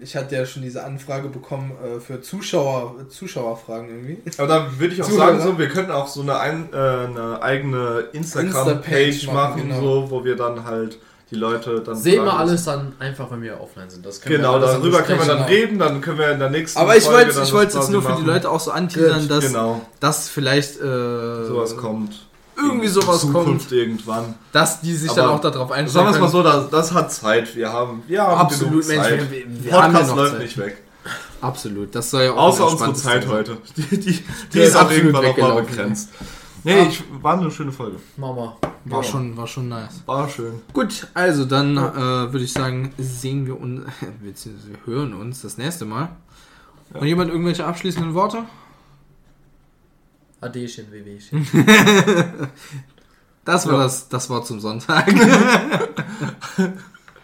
Ich 0.01 0.15
hatte 0.15 0.35
ja 0.35 0.45
schon 0.45 0.61
diese 0.61 0.83
Anfrage 0.83 1.29
bekommen 1.29 1.71
äh, 1.83 1.99
für 1.99 2.21
Zuschauer, 2.21 3.07
Zuschauerfragen 3.09 3.89
irgendwie. 3.89 4.17
Aber 4.37 4.47
da 4.47 4.79
würde 4.79 4.93
ich 4.93 5.01
auch 5.01 5.07
Zuhörer. 5.07 5.27
sagen, 5.27 5.41
so, 5.41 5.57
wir 5.57 5.69
könnten 5.69 5.91
auch 5.91 6.07
so 6.07 6.21
eine, 6.21 6.37
ein, 6.39 6.69
äh, 6.71 6.77
eine 6.77 7.41
eigene 7.41 8.05
Instagram-Page 8.13 9.27
machen, 9.27 9.35
machen, 9.35 9.61
genau. 9.69 9.81
so, 9.81 10.11
wo 10.11 10.23
wir 10.23 10.35
dann 10.35 10.65
halt 10.65 10.99
die 11.31 11.35
Leute 11.35 11.81
dann. 11.81 11.95
Sehen 11.95 12.23
wir 12.25 12.33
alles 12.33 12.65
dann 12.65 12.93
einfach, 12.99 13.29
wenn 13.31 13.41
wir 13.41 13.59
offline 13.61 13.89
sind. 13.89 14.05
Das 14.05 14.19
können 14.21 14.37
Genau, 14.37 14.59
darüber 14.59 14.97
dann 14.97 15.05
können 15.05 15.19
wir 15.19 15.25
dann 15.27 15.43
reden, 15.43 15.77
dann 15.79 16.01
können 16.01 16.17
wir 16.17 16.31
in 16.31 16.39
der 16.39 16.49
nächsten 16.49 16.79
Aber 16.79 16.97
ich 16.97 17.05
wollte 17.05 17.33
dann 17.33 17.43
ich 17.43 17.53
wollte 17.53 17.73
das 17.73 17.85
jetzt 17.85 17.91
nur 17.91 18.01
für 18.01 18.13
die. 18.15 18.23
Leute 18.25 18.49
auch 18.49 18.59
so 18.59 18.71
anteasern, 18.71 19.27
dass, 19.27 19.45
Genau, 19.45 19.81
dass 19.99 20.29
vielleicht 20.29 20.77
äh, 20.81 21.45
sowas 21.45 21.77
kommt. 21.77 22.25
irgendwie 22.57 22.87
In 22.87 22.91
sowas 22.93 23.21
Zukunft 23.21 23.69
kommt, 23.69 23.71
irgendwann. 23.71 24.33
dass 24.51 24.81
die 24.81 24.95
sich 24.95 25.11
dann 25.11 25.25
Aber 25.25 25.35
auch 25.35 25.39
darauf 25.41 25.71
einstellen 25.71 26.05
Sagen 26.05 26.19
wir 26.19 26.27
es 26.27 26.33
mal 26.33 26.39
so, 26.39 26.43
das, 26.43 26.69
das 26.71 26.93
hat 26.93 27.11
Zeit. 27.13 27.55
Wir 27.55 27.71
haben, 27.71 28.03
wir 28.07 28.21
haben 28.23 28.41
Absolut, 28.41 28.71
genug 28.73 28.87
Mensch, 28.87 29.01
Zeit. 29.07 29.19
wir- 29.19 29.31
wir- 29.31 29.63
wir 29.65 29.71
Podcast 29.71 30.15
läuft 30.15 30.31
Zeit. 30.33 30.41
nicht 30.41 30.57
weg. 30.57 30.77
Absolut, 31.41 31.95
das 31.95 32.09
soll 32.11 32.23
ja 32.23 32.31
auch 32.33 32.37
Außer 32.37 32.67
unsere 32.67 32.93
Zeit 32.93 33.27
heute. 33.27 33.57
Die, 33.77 33.81
die, 33.83 33.97
die 33.99 34.23
Der 34.53 34.63
ist 34.63 34.69
ist 34.71 34.75
auch 34.75 34.91
irgendwann 34.91 35.11
noch 35.13 35.21
mal 35.21 35.29
weggelaufen. 35.29 35.65
begrenzt. 35.67 36.09
Nee, 36.63 36.87
ich, 36.87 37.03
war 37.21 37.39
eine 37.39 37.49
schöne 37.51 37.71
Folge. 37.71 37.97
Mama. 38.17 38.57
War 38.85 39.03
Ja. 39.03 39.03
schon, 39.03 39.35
war 39.37 39.47
schon 39.47 39.69
nice. 39.69 40.03
War 40.05 40.27
schön. 40.29 40.61
Gut, 40.73 41.07
also 41.13 41.45
dann 41.45 41.77
äh, 41.77 41.83
würde 42.31 42.39
ich 42.43 42.53
sagen, 42.53 42.93
sehen 42.97 43.45
wir 43.45 43.59
uns, 43.59 43.85
beziehungsweise 44.23 44.69
wir 44.69 44.77
hören 44.85 45.13
uns 45.13 45.41
das 45.41 45.57
nächste 45.57 45.85
Mal. 45.85 46.09
Und 46.93 47.05
jemand 47.07 47.29
irgendwelche 47.31 47.65
abschließenden 47.65 48.13
Worte? 48.13 48.43
Adeschen, 50.41 50.91
Wehwehchen. 50.91 51.45
Das 53.45 53.65
war 53.65 53.73
Ja. 53.77 53.83
das, 53.83 54.09
das 54.09 54.29
Wort 54.29 54.45
zum 54.45 54.59
Sonntag. 54.59 55.07